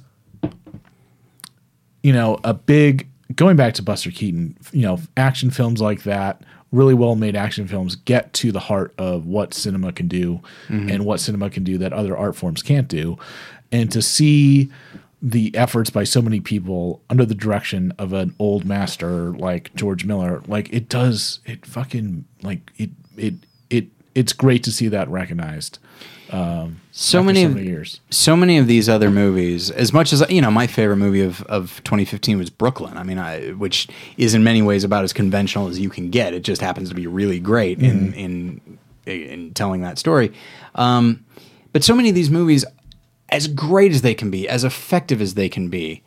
you 2.01 2.13
know 2.13 2.39
a 2.45 2.53
big 2.53 3.07
going 3.35 3.57
back 3.57 3.73
to 3.76 3.84
buster 3.84 4.11
keaton 4.11 4.57
you 4.71 4.81
know 4.84 4.97
action 5.17 5.51
films 5.51 5.81
like 5.81 6.03
that 6.03 6.41
really 6.71 6.93
well 6.93 7.15
made 7.15 7.35
action 7.35 7.67
films 7.67 7.95
get 7.95 8.31
to 8.33 8.51
the 8.51 8.59
heart 8.59 8.93
of 8.97 9.25
what 9.25 9.53
cinema 9.53 9.91
can 9.91 10.07
do 10.07 10.39
mm-hmm. 10.67 10.89
and 10.89 11.05
what 11.05 11.19
cinema 11.19 11.49
can 11.49 11.63
do 11.63 11.77
that 11.77 11.93
other 11.93 12.15
art 12.15 12.35
forms 12.35 12.61
can't 12.61 12.87
do. 12.87 13.17
And 13.71 13.91
to 13.91 14.01
see 14.01 14.71
the 15.21 15.55
efforts 15.55 15.89
by 15.89 16.03
so 16.03 16.21
many 16.21 16.39
people 16.39 17.01
under 17.09 17.25
the 17.25 17.35
direction 17.35 17.93
of 17.97 18.13
an 18.13 18.33
old 18.39 18.63
master 18.63 19.31
like 19.31 19.73
george 19.75 20.05
miller 20.05 20.41
like 20.47 20.71
it 20.71 20.87
does 20.87 21.41
it 21.45 21.65
fucking 21.65 22.23
like 22.41 22.71
it 22.77 22.89
it 23.17 23.33
it 23.69 23.87
it's 24.15 24.31
great 24.31 24.63
to 24.63 24.71
see 24.71 24.87
that 24.87 25.09
recognized 25.09 25.77
um, 26.31 26.81
so 26.91 27.23
many 27.23 27.41
so 27.41 27.47
of 27.47 27.56
many 27.56 27.68
years. 27.68 28.01
so 28.10 28.35
many 28.35 28.57
of 28.57 28.68
these 28.68 28.88
other 28.88 29.10
movies 29.10 29.72
as 29.72 29.91
much 29.91 30.14
as 30.14 30.23
you 30.30 30.41
know 30.41 30.51
my 30.51 30.68
favorite 30.68 30.97
movie 30.97 31.22
of, 31.22 31.41
of 31.43 31.81
2015 31.84 32.38
was 32.38 32.49
brooklyn. 32.49 32.97
I 32.97 33.03
mean 33.03 33.18
I, 33.18 33.49
which 33.51 33.88
is 34.18 34.34
in 34.34 34.43
many 34.43 34.61
ways 34.61 34.84
about 34.84 35.03
as 35.03 35.14
conventional 35.14 35.68
as 35.68 35.80
you 35.80 35.89
can 35.89 36.10
get. 36.10 36.34
It 36.34 36.43
just 36.43 36.61
happens 36.61 36.89
to 36.89 36.95
be 36.95 37.07
really 37.07 37.39
great 37.39 37.80
in 37.80 38.14
in 38.14 38.77
in 39.06 39.53
telling 39.53 39.81
that 39.81 39.97
story. 39.97 40.31
Um, 40.76 41.26
but 41.73 41.84
so 41.84 41.95
many 41.95 42.10
of 42.10 42.15
these 42.15 42.30
movies 42.30 42.65
as 43.30 43.47
great 43.47 43.91
as 43.91 44.01
they 44.01 44.14
can 44.14 44.30
be 44.31 44.47
as 44.47 44.64
effective 44.64 45.22
as 45.22 45.34
they 45.35 45.49
can 45.49 45.69
be 45.69 46.03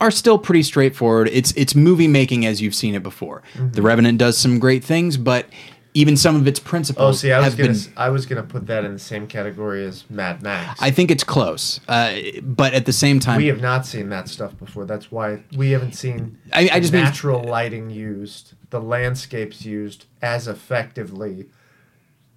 are 0.00 0.10
still 0.10 0.38
pretty 0.38 0.62
straightforward. 0.62 1.28
It's 1.32 1.52
it's 1.56 1.74
movie 1.74 2.08
making 2.08 2.46
as 2.46 2.62
you've 2.62 2.74
seen 2.74 2.94
it 2.94 3.02
before. 3.02 3.42
The 3.56 3.82
revenant 3.82 4.18
does 4.18 4.38
some 4.38 4.58
great 4.58 4.84
things 4.84 5.16
but 5.16 5.46
even 5.94 6.16
some 6.16 6.36
of 6.36 6.46
its 6.46 6.60
principles. 6.60 7.16
Oh, 7.16 7.18
see, 7.18 7.32
I 7.32 7.40
was 7.40 7.54
gonna 7.54 7.72
been 7.72 7.92
I 7.96 8.08
was 8.10 8.26
gonna 8.26 8.42
put 8.42 8.66
that 8.66 8.84
in 8.84 8.92
the 8.92 8.98
same 8.98 9.26
category 9.26 9.84
as 9.84 10.04
Mad 10.10 10.42
Max. 10.42 10.80
I 10.82 10.90
think 10.90 11.10
it's 11.10 11.24
close, 11.24 11.80
uh, 11.88 12.14
but 12.42 12.74
at 12.74 12.86
the 12.86 12.92
same 12.92 13.20
time, 13.20 13.38
we 13.38 13.46
have 13.46 13.60
not 13.60 13.86
seen 13.86 14.08
that 14.10 14.28
stuff 14.28 14.56
before. 14.58 14.84
That's 14.84 15.10
why 15.10 15.42
we 15.56 15.70
haven't 15.70 15.94
seen 15.94 16.38
I- 16.52 16.68
I 16.70 16.74
the 16.74 16.80
just 16.80 16.92
mean- 16.92 17.04
natural 17.04 17.42
lighting 17.42 17.90
used, 17.90 18.54
the 18.70 18.80
landscapes 18.80 19.64
used 19.64 20.04
as 20.22 20.46
effectively, 20.46 21.46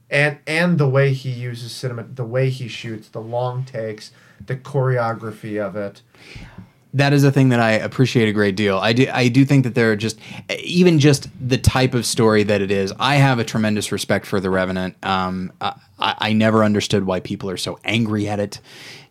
and 0.09 0.37
and 0.47 0.77
the 0.77 0.87
way 0.87 1.13
he 1.13 1.29
uses 1.29 1.71
cinema, 1.71 2.03
the 2.03 2.25
way 2.25 2.49
he 2.49 2.67
shoots, 2.67 3.09
the 3.09 3.21
long 3.21 3.63
takes, 3.65 4.11
the 4.45 4.55
choreography 4.55 5.59
of 5.63 5.75
it. 5.75 6.01
That 6.93 7.13
is 7.13 7.23
a 7.23 7.31
thing 7.31 7.49
that 7.49 7.59
I 7.59 7.71
appreciate 7.71 8.27
a 8.27 8.33
great 8.33 8.55
deal. 8.55 8.77
I 8.77 8.93
do, 8.93 9.07
I 9.11 9.29
do 9.29 9.45
think 9.45 9.63
that 9.63 9.75
there 9.75 9.91
are 9.91 9.95
just 9.95 10.19
even 10.59 10.99
just 10.99 11.29
the 11.39 11.57
type 11.57 11.93
of 11.93 12.05
story 12.05 12.43
that 12.43 12.61
it 12.61 12.71
is. 12.71 12.93
I 12.99 13.15
have 13.15 13.39
a 13.39 13.43
tremendous 13.43 13.91
respect 13.91 14.25
for 14.25 14.39
The 14.39 14.49
Revenant. 14.49 14.95
Um, 15.03 15.53
I, 15.61 15.75
I 15.99 16.33
never 16.33 16.63
understood 16.63 17.05
why 17.05 17.21
people 17.21 17.49
are 17.49 17.57
so 17.57 17.79
angry 17.85 18.27
at 18.27 18.39
it. 18.39 18.59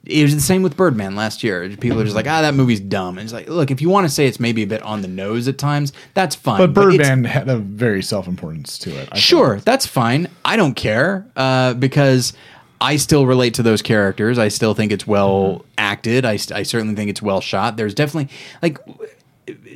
It 0.05 0.23
was 0.23 0.35
the 0.35 0.41
same 0.41 0.63
with 0.63 0.77
Birdman 0.77 1.15
last 1.15 1.43
year. 1.43 1.69
People 1.77 2.01
are 2.01 2.05
just 2.05 2.17
like, 2.17 2.27
ah, 2.27 2.41
that 2.41 2.55
movie's 2.55 2.81
dumb. 2.81 3.19
And 3.19 3.25
it's 3.25 3.35
like, 3.35 3.49
look, 3.49 3.71
if 3.71 3.83
you 3.83 3.91
want 3.91 4.07
to 4.07 4.09
say 4.09 4.27
it's 4.27 4.41
maybe 4.41 4.63
a 4.63 4.67
bit 4.67 4.83
on 4.83 5.03
the 5.03 5.09
nose 5.09 5.47
at 5.47 5.59
times, 5.59 5.93
that's 6.15 6.35
fine. 6.35 6.59
But 6.59 6.73
Birdman 6.73 7.25
had 7.25 7.49
a 7.51 7.57
very 7.59 8.03
self 8.03 8.27
importance 8.27 8.79
to 8.79 8.99
it. 8.99 9.11
I 9.13 9.19
Sure, 9.19 9.61
that's 9.61 9.87
fine. 9.87 10.29
I 10.45 10.57
don't 10.57 10.75
care 10.75 11.27
uh, 11.37 11.75
because 11.75 12.33
I 12.81 12.97
still 12.97 13.27
relate 13.27 13.55
to 13.55 13.63
those 13.63 13.83
characters. 13.83 14.39
I 14.39 14.49
still 14.49 14.75
think 14.75 14.91
it's 14.91 15.07
well 15.07 15.65
acted. 15.77 16.25
I, 16.25 16.33
I 16.33 16.63
certainly 16.63 16.95
think 16.95 17.11
it's 17.11 17.21
well 17.21 17.41
shot. 17.41 17.77
There's 17.77 17.95
definitely 17.95 18.35
like 18.63 18.79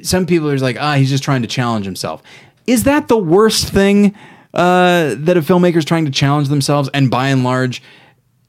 some 0.02 0.26
people 0.26 0.48
are 0.48 0.54
just 0.54 0.62
like, 0.62 0.80
ah, 0.80 0.94
he's 0.94 1.10
just 1.10 1.24
trying 1.24 1.42
to 1.42 1.48
challenge 1.48 1.84
himself. 1.84 2.22
Is 2.66 2.84
that 2.84 3.08
the 3.08 3.18
worst 3.18 3.68
thing 3.68 4.14
uh, 4.54 5.14
that 5.18 5.36
a 5.36 5.40
filmmaker 5.40 5.76
is 5.76 5.84
trying 5.84 6.06
to 6.06 6.10
challenge 6.10 6.48
themselves 6.48 6.88
and 6.94 7.10
by 7.10 7.28
and 7.28 7.44
large 7.44 7.82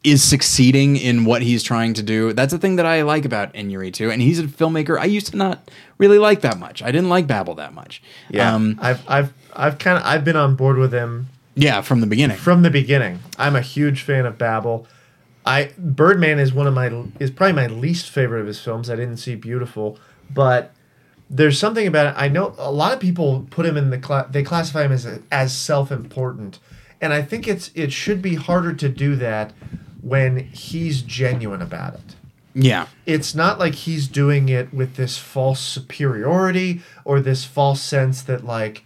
is 0.04 0.24
succeeding 0.24 0.96
in 0.96 1.26
what 1.26 1.42
he's 1.42 1.64
trying 1.64 1.94
to 1.96 2.04
do? 2.04 2.32
That's 2.32 2.54
the 2.54 2.60
thing 2.60 2.78
that 2.78 2.86
I 2.86 3.02
like 3.02 3.26
about 3.26 3.54
Inarritu. 3.54 4.12
And 4.12 4.22
he's 4.22 4.40
a 4.40 4.44
filmmaker 4.44 4.98
I 4.98 5.06
used 5.06 5.28
to 5.28 5.38
not 5.38 5.70
really 5.98 6.20
like 6.20 6.42
that 6.42 6.60
much. 6.60 6.82
I 6.82 6.92
didn't 6.92 7.10
like 7.10 7.28
Babel 7.28 7.56
that 7.56 7.74
much. 7.74 8.02
Um, 8.54 8.80
I've 8.82 9.10
I've 9.10 9.34
I've 9.54 9.78
kind 9.80 9.98
of 9.98 10.06
I've 10.06 10.24
been 10.24 10.38
on 10.38 10.56
board 10.56 10.78
with 10.78 10.94
him 10.94 11.28
yeah, 11.56 11.82
from 11.82 12.02
the 12.02 12.08
beginning. 12.08 12.38
from 12.38 12.62
the 12.62 12.70
beginning. 12.70 13.20
I'm 13.38 13.56
a 13.56 13.62
huge 13.62 14.02
fan 14.02 14.26
of 14.26 14.38
Babel. 14.38 14.88
I 15.46 15.72
Birdman 15.78 16.40
is 16.40 16.54
one 16.54 16.68
of 16.68 16.74
my 16.74 16.88
is 17.20 17.32
probably 17.32 17.54
my 17.54 17.68
least 17.68 18.10
favorite 18.10 18.42
of 18.42 18.48
his 18.48 18.60
films. 18.60 18.90
I 18.90 18.96
didn't 18.96 19.18
see 19.18 19.36
Biutiful, 19.36 19.98
but 20.34 20.74
there's 21.30 21.60
something 21.60 21.88
about 21.88 22.08
it. 22.08 22.14
I 22.18 22.28
know 22.28 22.56
a 22.58 22.72
lot 22.72 22.94
of 22.94 23.00
people 23.00 23.48
put 23.50 23.66
him 23.66 23.78
in 23.78 23.90
the 23.90 23.98
cla- 23.98 24.28
they 24.30 24.44
classify 24.44 24.86
him 24.86 24.92
as 24.92 25.08
as 25.32 25.56
self-important, 25.56 26.60
and 27.00 27.14
I 27.14 27.22
think 27.22 27.48
it's 27.48 27.72
it 27.76 27.92
should 27.92 28.22
be 28.22 28.36
harder 28.36 28.74
to 28.74 28.90
do 28.90 29.16
that 29.18 29.54
when 30.02 30.38
he's 30.38 31.02
genuine 31.02 31.62
about 31.62 31.96
it 31.96 32.16
yeah. 32.56 32.88
it's 33.06 33.36
not 33.36 33.60
like 33.60 33.76
he's 33.76 34.08
doing 34.08 34.50
it 34.50 34.74
with 34.74 34.96
this 34.96 35.18
false 35.18 35.60
superiority 35.60 36.82
or 37.04 37.20
this 37.20 37.44
false 37.44 37.82
sense 37.82 38.22
that 38.24 38.46
like 38.46 38.84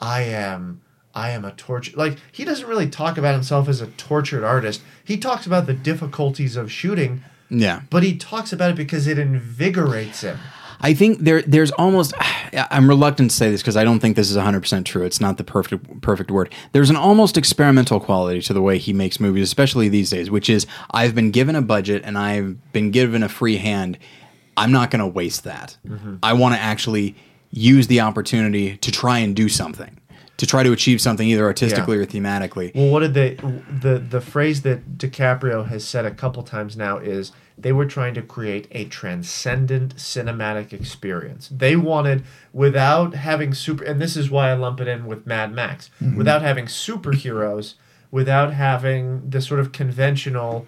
I 0.00 0.22
am 0.22 0.81
I 1.14 1.30
am 1.30 1.44
a 1.44 1.52
torture 1.52 1.92
like 1.96 2.18
he 2.30 2.44
doesn't 2.44 2.66
really 2.66 2.88
talk 2.88 3.18
about 3.18 3.34
himself 3.34 3.68
as 3.68 3.80
a 3.80 3.86
tortured 3.88 4.44
artist. 4.44 4.80
He 5.04 5.16
talks 5.16 5.46
about 5.46 5.66
the 5.66 5.74
difficulties 5.74 6.56
of 6.56 6.70
shooting, 6.72 7.22
Yeah. 7.50 7.82
but 7.90 8.02
he 8.02 8.16
talks 8.16 8.52
about 8.52 8.70
it 8.70 8.76
because 8.76 9.06
it 9.06 9.18
invigorates 9.18 10.22
him. 10.22 10.38
I 10.84 10.94
think 10.94 11.20
there 11.20 11.42
there's 11.42 11.70
almost 11.72 12.12
I'm 12.70 12.88
reluctant 12.88 13.30
to 13.30 13.36
say 13.36 13.50
this 13.50 13.62
because 13.62 13.76
I 13.76 13.84
don't 13.84 14.00
think 14.00 14.16
this 14.16 14.30
is 14.30 14.36
100% 14.36 14.84
true. 14.84 15.04
It's 15.04 15.20
not 15.20 15.38
the 15.38 15.44
perfect 15.44 16.00
perfect 16.02 16.30
word. 16.30 16.52
There's 16.72 16.90
an 16.90 16.96
almost 16.96 17.36
experimental 17.36 18.00
quality 18.00 18.42
to 18.42 18.52
the 18.52 18.60
way 18.62 18.78
he 18.78 18.92
makes 18.92 19.20
movies, 19.20 19.44
especially 19.44 19.88
these 19.88 20.10
days, 20.10 20.30
which 20.30 20.50
is 20.50 20.66
I've 20.90 21.14
been 21.14 21.30
given 21.30 21.56
a 21.56 21.62
budget 21.62 22.02
and 22.04 22.18
I've 22.18 22.72
been 22.72 22.90
given 22.90 23.22
a 23.22 23.28
free 23.28 23.56
hand. 23.56 23.98
I'm 24.56 24.70
not 24.72 24.90
going 24.90 25.00
to 25.00 25.06
waste 25.06 25.44
that. 25.44 25.76
Mm-hmm. 25.86 26.16
I 26.22 26.34
want 26.34 26.54
to 26.54 26.60
actually 26.60 27.14
use 27.50 27.86
the 27.86 28.00
opportunity 28.00 28.76
to 28.78 28.90
try 28.90 29.18
and 29.20 29.34
do 29.36 29.48
something, 29.48 29.98
to 30.42 30.46
try 30.46 30.64
to 30.64 30.72
achieve 30.72 31.00
something 31.00 31.28
either 31.28 31.44
artistically 31.44 31.96
or 31.96 32.04
thematically. 32.04 32.74
Well, 32.74 32.88
what 32.88 32.98
did 32.98 33.14
they? 33.14 33.34
The 33.34 34.00
the 34.00 34.20
phrase 34.20 34.62
that 34.62 34.98
DiCaprio 34.98 35.68
has 35.68 35.86
said 35.86 36.04
a 36.04 36.10
couple 36.10 36.42
times 36.42 36.76
now 36.76 36.98
is 36.98 37.30
they 37.56 37.70
were 37.70 37.86
trying 37.86 38.12
to 38.14 38.22
create 38.22 38.66
a 38.72 38.86
transcendent 38.86 39.94
cinematic 39.94 40.72
experience. 40.72 41.48
They 41.48 41.76
wanted, 41.76 42.24
without 42.52 43.14
having 43.14 43.54
super, 43.54 43.84
and 43.84 44.02
this 44.02 44.16
is 44.16 44.32
why 44.32 44.50
I 44.50 44.54
lump 44.54 44.80
it 44.80 44.88
in 44.88 45.06
with 45.06 45.28
Mad 45.28 45.52
Max, 45.52 45.90
mm-hmm. 46.00 46.16
without 46.16 46.42
having 46.42 46.66
superheroes, 46.66 47.74
without 48.10 48.52
having 48.52 49.30
the 49.30 49.40
sort 49.40 49.60
of 49.60 49.70
conventional. 49.70 50.66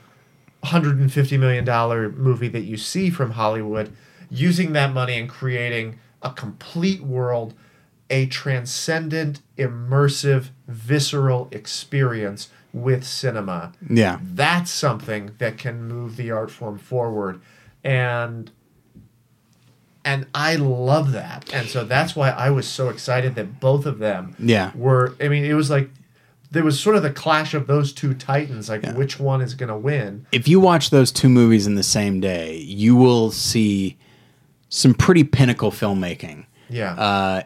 $150 0.64 1.38
million 1.38 2.16
movie 2.16 2.48
that 2.48 2.62
you 2.62 2.78
see 2.78 3.10
from 3.10 3.32
Hollywood, 3.32 3.94
using 4.30 4.72
that 4.72 4.94
money 4.94 5.18
and 5.18 5.28
creating 5.28 5.98
a 6.22 6.30
complete 6.30 7.02
world, 7.02 7.52
a 8.10 8.26
transcendent, 8.26 9.40
immersive, 9.56 10.48
visceral 10.68 11.48
experience 11.50 12.48
with 12.72 13.04
cinema. 13.04 13.72
Yeah. 13.88 14.18
That's 14.22 14.70
something 14.70 15.32
that 15.38 15.58
can 15.58 15.84
move 15.88 16.16
the 16.16 16.30
art 16.30 16.50
form 16.50 16.78
forward. 16.78 17.40
And 17.82 18.50
and 20.06 20.26
I 20.34 20.56
love 20.56 21.12
that. 21.12 21.50
And 21.54 21.66
so 21.68 21.84
that's 21.84 22.14
why 22.14 22.28
I 22.30 22.50
was 22.50 22.68
so 22.68 22.90
excited 22.90 23.36
that 23.36 23.58
both 23.58 23.86
of 23.86 23.98
them 23.98 24.36
Yeah. 24.38 24.70
were 24.74 25.14
I 25.20 25.28
mean, 25.28 25.44
it 25.44 25.54
was 25.54 25.70
like 25.70 25.90
there 26.50 26.62
was 26.62 26.78
sort 26.78 26.94
of 26.94 27.02
the 27.02 27.10
clash 27.10 27.54
of 27.54 27.66
those 27.66 27.92
two 27.92 28.14
titans, 28.14 28.68
like 28.68 28.84
which 28.92 29.18
one 29.18 29.40
is 29.40 29.54
gonna 29.54 29.78
win. 29.78 30.26
if 30.30 30.46
you 30.46 30.60
watch 30.60 30.90
those 30.90 31.10
two 31.10 31.28
movies 31.28 31.66
in 31.66 31.74
the 31.74 31.82
same 31.82 32.20
day, 32.20 32.56
you 32.58 32.94
will 32.96 33.30
see 33.30 33.96
some 34.68 34.94
pretty 34.94 35.24
pinnacle 35.24 35.70
filmmaking. 35.70 36.44
Yeah. 36.68 36.92
Uh, 36.94 37.42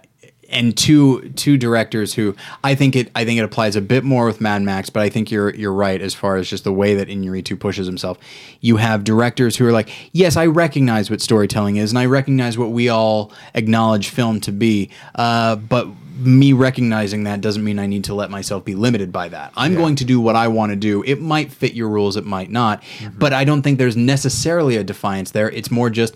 and 0.48 0.76
two 0.76 1.28
two 1.30 1.56
directors 1.56 2.14
who 2.14 2.34
I 2.64 2.74
think 2.74 2.96
it 2.96 3.10
I 3.14 3.24
think 3.24 3.38
it 3.38 3.44
applies 3.44 3.76
a 3.76 3.80
bit 3.80 4.04
more 4.04 4.26
with 4.26 4.40
Mad 4.40 4.62
Max, 4.62 4.90
but 4.90 5.02
I 5.02 5.08
think 5.08 5.30
you're 5.30 5.54
you're 5.54 5.72
right 5.72 6.00
as 6.00 6.14
far 6.14 6.36
as 6.36 6.48
just 6.48 6.64
the 6.64 6.72
way 6.72 6.94
that 6.94 7.08
Inarritu 7.08 7.58
pushes 7.58 7.86
himself. 7.86 8.18
You 8.60 8.76
have 8.76 9.04
directors 9.04 9.56
who 9.56 9.66
are 9.66 9.72
like, 9.72 9.90
yes, 10.12 10.36
I 10.36 10.46
recognize 10.46 11.10
what 11.10 11.20
storytelling 11.20 11.76
is, 11.76 11.90
and 11.90 11.98
I 11.98 12.06
recognize 12.06 12.56
what 12.56 12.70
we 12.70 12.88
all 12.88 13.32
acknowledge 13.54 14.08
film 14.08 14.40
to 14.40 14.52
be, 14.52 14.90
uh, 15.14 15.56
but 15.56 15.88
me 16.18 16.52
recognizing 16.52 17.24
that 17.24 17.40
doesn't 17.40 17.62
mean 17.62 17.78
I 17.78 17.86
need 17.86 18.04
to 18.04 18.14
let 18.14 18.28
myself 18.28 18.64
be 18.64 18.74
limited 18.74 19.12
by 19.12 19.28
that. 19.28 19.52
I'm 19.56 19.74
going 19.76 19.94
to 19.96 20.04
do 20.04 20.20
what 20.20 20.34
I 20.34 20.48
want 20.48 20.70
to 20.70 20.76
do. 20.76 21.04
It 21.04 21.20
might 21.20 21.52
fit 21.52 21.74
your 21.74 21.88
rules, 21.88 22.16
it 22.16 22.26
might 22.26 22.50
not, 22.50 22.82
but 23.16 23.32
I 23.32 23.44
don't 23.44 23.62
think 23.62 23.78
there's 23.78 23.96
necessarily 23.96 24.76
a 24.76 24.82
defiance 24.82 25.30
there. 25.30 25.48
It's 25.50 25.70
more 25.70 25.90
just 25.90 26.14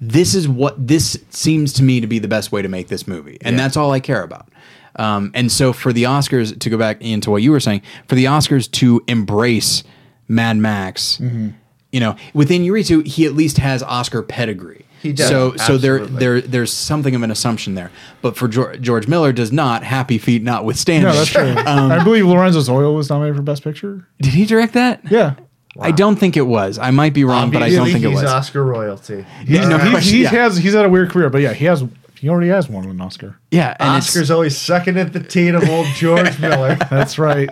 this 0.00 0.34
is 0.34 0.48
what 0.48 0.74
this 0.86 1.18
seems 1.30 1.72
to 1.74 1.82
me 1.82 2.00
to 2.00 2.06
be 2.06 2.18
the 2.18 2.28
best 2.28 2.52
way 2.52 2.62
to 2.62 2.68
make 2.68 2.88
this 2.88 3.06
movie, 3.08 3.38
and 3.40 3.58
that's 3.58 3.76
all 3.76 3.92
I 3.92 4.00
care 4.00 4.22
about. 4.22 4.48
Um, 4.96 5.30
and 5.34 5.52
so 5.52 5.72
for 5.74 5.92
the 5.92 6.04
Oscars 6.04 6.58
to 6.58 6.70
go 6.70 6.78
back 6.78 7.02
into 7.02 7.30
what 7.30 7.42
you 7.42 7.50
were 7.50 7.60
saying, 7.60 7.82
for 8.08 8.14
the 8.14 8.24
Oscars 8.26 8.70
to 8.72 9.02
embrace 9.06 9.84
Mad 10.28 10.56
Max, 10.56 11.18
Mm-hmm. 11.18 11.48
you 11.92 12.00
know, 12.00 12.16
with 12.34 12.48
Inarritu, 12.50 13.06
he 13.06 13.26
at 13.26 13.32
least 13.34 13.58
has 13.58 13.82
Oscar 13.82 14.22
pedigree. 14.22 14.84
He 15.02 15.12
does, 15.12 15.28
So 15.28 15.54
so 15.56 15.76
there 15.76 16.04
there 16.06 16.40
there's 16.40 16.72
something 16.72 17.14
of 17.14 17.22
an 17.22 17.30
assumption 17.30 17.74
there. 17.74 17.90
But 18.22 18.36
for 18.36 18.48
George, 18.48 18.80
George 18.80 19.06
Miller 19.06 19.32
does 19.32 19.52
not. 19.52 19.84
Happy 19.84 20.16
Feet 20.16 20.42
notwithstanding. 20.42 21.10
No, 21.10 21.14
that's 21.16 21.30
true. 21.30 21.42
Um, 21.66 21.92
I 21.92 22.02
believe 22.02 22.24
Lorenzo's 22.26 22.68
Oil 22.70 22.94
was 22.94 23.10
nominated 23.10 23.36
for 23.36 23.42
Best 23.42 23.62
Picture. 23.62 24.08
Did 24.22 24.32
he 24.32 24.46
direct 24.46 24.72
that? 24.72 25.02
Yeah. 25.10 25.34
I 25.80 25.90
don't 25.90 26.16
think 26.16 26.36
it 26.36 26.42
was. 26.46 26.78
I 26.78 26.90
might 26.90 27.12
be 27.14 27.24
wrong, 27.24 27.50
but 27.50 27.62
I 27.62 27.70
don't 27.70 27.86
think 27.86 28.04
it 28.04 28.08
he's 28.10 28.22
was. 28.22 28.24
Oscar 28.30 28.64
royalty. 28.64 29.24
Yeah, 29.46 29.68
no 29.68 29.78
He's, 29.78 30.10
he 30.10 30.22
yeah. 30.22 30.30
has 30.30 30.56
he's 30.56 30.74
had 30.74 30.84
a 30.84 30.88
weird 30.88 31.10
career, 31.10 31.30
but 31.30 31.40
yeah, 31.42 31.52
he 31.52 31.64
has 31.66 31.84
he 32.18 32.28
already 32.30 32.48
has 32.48 32.68
won 32.68 32.84
an 32.86 33.00
Oscar. 33.00 33.38
yeah, 33.50 33.76
and 33.78 33.88
it's- 33.90 34.08
Oscar's 34.08 34.30
always 34.30 34.56
sucking 34.56 34.96
at 34.96 35.12
the 35.12 35.20
teat 35.20 35.54
of 35.54 35.68
old 35.68 35.86
George 35.96 36.38
Miller. 36.40 36.74
That's 36.90 37.18
right. 37.18 37.50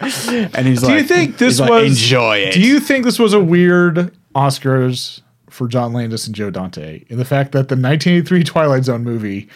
and 0.00 0.66
he's 0.66 0.82
like, 0.82 0.88
Do 0.90 0.94
like, 0.94 1.02
you 1.02 1.02
think 1.04 1.38
this 1.38 1.54
he's 1.54 1.60
like, 1.60 1.70
was 1.70 2.02
enjoy 2.02 2.38
it? 2.38 2.54
Do 2.54 2.60
you 2.60 2.80
think 2.80 3.04
this 3.04 3.18
was 3.18 3.32
a 3.32 3.40
weird 3.40 4.12
Oscars 4.34 5.20
for 5.48 5.68
John 5.68 5.92
Landis 5.92 6.26
and 6.26 6.34
Joe 6.34 6.50
Dante 6.50 7.04
in 7.08 7.18
the 7.18 7.24
fact 7.24 7.52
that 7.52 7.68
the 7.68 7.76
1983 7.76 8.42
Twilight 8.42 8.84
Zone 8.84 9.04
movie, 9.04 9.48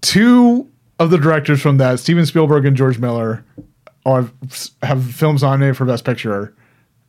two 0.00 0.68
of 0.98 1.10
the 1.10 1.18
directors 1.18 1.60
from 1.60 1.78
that, 1.78 1.98
Steven 1.98 2.24
Spielberg 2.26 2.64
and 2.66 2.76
George 2.76 2.98
Miller, 2.98 3.44
are 4.06 4.30
have 4.82 5.04
films 5.12 5.42
nominated 5.42 5.76
for 5.76 5.84
Best 5.84 6.04
Picture, 6.04 6.54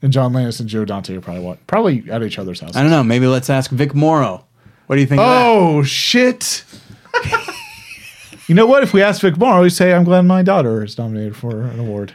and 0.02 0.12
John 0.12 0.34
Landis 0.34 0.60
and 0.60 0.68
Joe 0.70 0.86
Dante 0.86 1.16
are 1.16 1.22
probably 1.22 1.44
what 1.44 1.66
probably 1.68 2.04
at 2.12 2.24
each 2.24 2.40
other's 2.40 2.60
house. 2.60 2.76
I 2.76 2.82
don't 2.82 2.92
know. 2.92 3.04
Maybe 3.04 3.28
let's 3.28 3.50
ask 3.50 3.72
Vic 3.72 3.94
Morrow. 3.94 4.46
What 4.88 4.96
do 4.96 5.02
you 5.02 5.08
think? 5.08 5.22
of 5.22 5.28
that? 5.28 5.46
Oh 5.46 5.84
shit! 5.84 6.64
you 8.48 8.56
know 8.56 8.66
what? 8.66 8.84
If 8.84 8.94
we 8.94 9.02
ask 9.02 9.22
Vic 9.22 9.38
Morrow, 9.38 9.62
we 9.62 9.70
say, 9.70 9.94
"I'm 9.94 10.04
glad 10.04 10.22
my 10.22 10.44
daughter 10.44 10.84
is 10.84 10.98
nominated 10.98 11.36
for 11.36 11.62
an 11.62 11.80
award." 11.80 12.14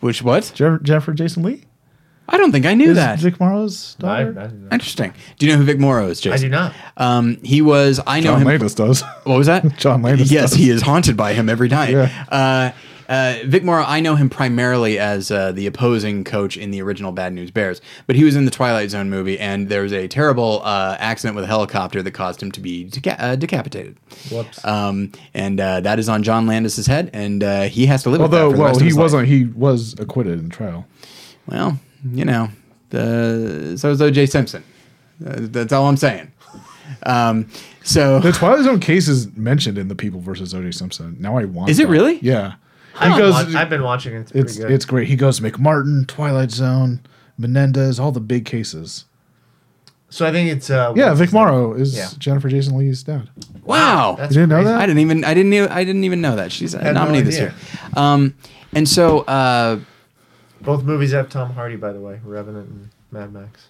Which 0.00 0.22
what? 0.22 0.52
Jennifer, 0.54 0.82
Jennifer 0.84 1.12
Jason 1.14 1.42
Lee 1.42 1.64
I 2.28 2.38
don't 2.38 2.50
think 2.52 2.66
I 2.66 2.74
knew 2.74 2.90
is 2.90 2.96
that. 2.96 3.18
Vic 3.20 3.38
Morrow's 3.38 3.96
I, 4.02 4.20
I, 4.20 4.24
daughter. 4.24 4.48
do 4.48 4.56
not. 4.56 4.72
Interesting. 4.72 5.14
Do 5.38 5.46
you 5.46 5.52
know 5.52 5.58
who 5.58 5.64
Vic 5.64 5.78
Morrow 5.78 6.08
is, 6.08 6.26
I 6.26 6.36
do 6.36 6.48
not. 6.48 6.74
Um, 6.96 7.36
he 7.42 7.62
was. 7.62 8.00
I 8.06 8.20
know 8.20 8.32
John 8.32 8.42
him. 8.42 8.48
Landis 8.48 8.74
does. 8.74 9.02
What 9.24 9.38
was 9.38 9.46
that? 9.46 9.76
John 9.78 10.02
Landis 10.02 10.30
Yes, 10.30 10.50
does. 10.50 10.58
he 10.58 10.70
is 10.70 10.82
haunted 10.82 11.16
by 11.16 11.34
him 11.34 11.48
every 11.48 11.68
night. 11.68 11.90
Yeah. 11.90 12.24
Uh, 12.28 12.70
uh, 13.08 13.36
Vic 13.44 13.62
Morrow, 13.64 13.84
I 13.86 14.00
know 14.00 14.16
him 14.16 14.28
primarily 14.28 14.98
as 14.98 15.30
uh, 15.30 15.52
the 15.52 15.66
opposing 15.66 16.24
coach 16.24 16.56
in 16.56 16.70
the 16.70 16.82
original 16.82 17.12
Bad 17.12 17.32
News 17.32 17.50
Bears, 17.50 17.80
but 18.06 18.16
he 18.16 18.24
was 18.24 18.36
in 18.36 18.44
the 18.44 18.50
Twilight 18.50 18.90
Zone 18.90 19.10
movie, 19.10 19.38
and 19.38 19.68
there 19.68 19.82
was 19.82 19.92
a 19.92 20.08
terrible 20.08 20.62
uh, 20.64 20.96
accident 20.98 21.34
with 21.36 21.44
a 21.44 21.48
helicopter 21.48 22.02
that 22.02 22.10
caused 22.12 22.42
him 22.42 22.50
to 22.52 22.60
be 22.60 22.84
deca- 22.86 23.16
uh, 23.18 23.36
decapitated. 23.36 23.96
Whoops. 24.30 24.64
Um, 24.64 25.12
and 25.34 25.60
uh, 25.60 25.80
that 25.80 25.98
is 25.98 26.08
on 26.08 26.22
John 26.22 26.46
Landis's 26.46 26.86
head, 26.86 27.10
and 27.12 27.42
uh, 27.42 27.62
he 27.62 27.86
has 27.86 28.02
to 28.04 28.10
live 28.10 28.20
Although, 28.20 28.48
with 28.48 28.56
that 28.58 28.62
the 28.62 28.62
well, 28.62 28.78
he 28.78 28.92
wasn't. 28.92 29.28
He 29.28 29.44
was 29.44 29.94
acquitted 29.98 30.38
in 30.38 30.50
trial. 30.50 30.86
Well, 31.46 31.78
you 32.12 32.24
know, 32.24 32.48
the, 32.90 33.76
so 33.78 33.90
is 33.90 34.02
O.J. 34.02 34.26
Simpson. 34.26 34.64
That's 35.20 35.72
all 35.72 35.86
I'm 35.86 35.96
saying. 35.96 36.32
Um, 37.04 37.48
so 37.82 38.20
The 38.20 38.32
Twilight 38.32 38.64
Zone 38.64 38.80
case 38.80 39.08
is 39.08 39.34
mentioned 39.36 39.78
in 39.78 39.88
the 39.88 39.94
People 39.94 40.20
versus 40.20 40.54
O.J. 40.54 40.72
Simpson. 40.72 41.16
Now 41.20 41.38
I 41.38 41.44
want. 41.44 41.70
Is 41.70 41.78
it 41.78 41.84
that. 41.84 41.92
really? 41.92 42.18
Yeah. 42.20 42.54
I 42.98 43.04
He 43.04 43.08
don't 43.10 43.18
goes. 43.18 43.32
watch- 43.34 43.54
I've 43.54 43.68
been 43.70 43.82
watching 43.82 44.14
it. 44.14 44.20
It's 44.20 44.32
it's 44.32 44.58
good. 44.58 44.70
it's 44.70 44.84
great. 44.84 45.08
He 45.08 45.16
goes 45.16 45.40
McMartin, 45.40 46.06
Twilight 46.06 46.50
Zone, 46.50 47.00
Menendez, 47.38 47.98
all 48.00 48.12
the 48.12 48.20
big 48.20 48.44
cases. 48.44 49.04
so 50.08 50.24
I 50.26 50.32
think 50.32 50.50
it's 50.50 50.70
uh, 50.70 50.92
Yeah, 50.96 51.12
Vic 51.14 51.26
his 51.26 51.32
name? 51.34 51.42
Morrow 51.42 51.72
is 51.74 51.96
Yeah. 51.96 52.08
Jennifer 52.18 52.48
Jason 52.48 52.76
Lee's 52.78 53.02
dad. 53.02 53.28
wow, 53.64 54.16
That's 54.18 54.34
You 54.34 54.42
didn't 54.42 54.50
know 54.50 54.64
that? 54.64 54.80
I 54.80 54.86
didn't 54.86 55.00
even 55.00 55.24
I 55.24 55.34
didn't 55.34 55.52
e- 55.52 55.60
I 55.60 55.84
didn't 55.84 56.04
even 56.04 56.20
know 56.20 56.36
that 56.36 56.52
she's 56.52 56.74
a 56.74 56.78
Had 56.82 56.94
no 56.94 57.00
nominee 57.04 57.22
this 57.22 57.38
year. 57.38 57.54
Um, 57.94 58.34
and 58.72 58.88
so 58.88 59.20
uh, 59.20 59.78
Both 60.62 60.84
movies 60.84 61.12
have 61.12 61.28
Tom 61.28 61.50
Hardy, 61.52 61.76
by 61.76 61.92
the 61.92 62.00
way, 62.00 62.20
Revenant 62.24 62.68
and 62.68 62.88
Mad 63.12 63.32
Max. 63.32 63.68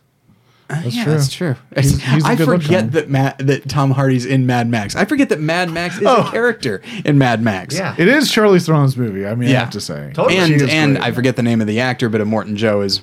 That's 0.69 0.97
yeah, 0.97 1.05
true. 1.05 1.13
that's 1.13 1.33
true. 1.33 1.55
He's- 1.77 2.01
he's 2.01 2.25
a 2.25 2.27
I 2.29 2.35
good 2.35 2.49
look 2.49 2.63
forget 2.63 2.81
Tom. 2.81 2.91
that 2.91 3.09
Matt 3.09 3.39
that 3.47 3.69
Tom 3.69 3.93
Hardy's 3.93 4.27
in 4.27 4.47
Mad 4.47 4.69
Max. 4.69 4.97
I 4.97 5.05
forget 5.05 5.29
that 5.29 5.39
Mad 5.41 5.71
Max 5.71 5.97
is 5.99 6.03
Oh. 6.07 6.27
a 6.27 6.31
character 6.31 6.83
in 7.05 7.19
Mad 7.19 7.41
Max. 7.41 7.77
Yeah. 7.77 7.95
It 7.97 8.09
is 8.09 8.29
Charlize 8.29 8.67
Theron's 8.67 8.97
movie. 8.97 9.27
I 9.27 9.35
mean, 9.37 9.49
I 9.49 9.53
Yeah. 9.53 9.61
have 9.61 9.71
to 9.71 9.81
say. 9.81 10.11
Totally. 10.13 10.39
And 10.39 10.63
and 10.63 10.97
great. 10.97 11.07
I 11.07 11.13
forget 11.13 11.37
the 11.37 11.43
name 11.45 11.61
of 11.61 11.69
the 11.69 11.79
actor, 11.81 12.09
but 12.09 12.21
Immortan 12.21 12.57
Joe 12.57 12.81
is 12.81 13.01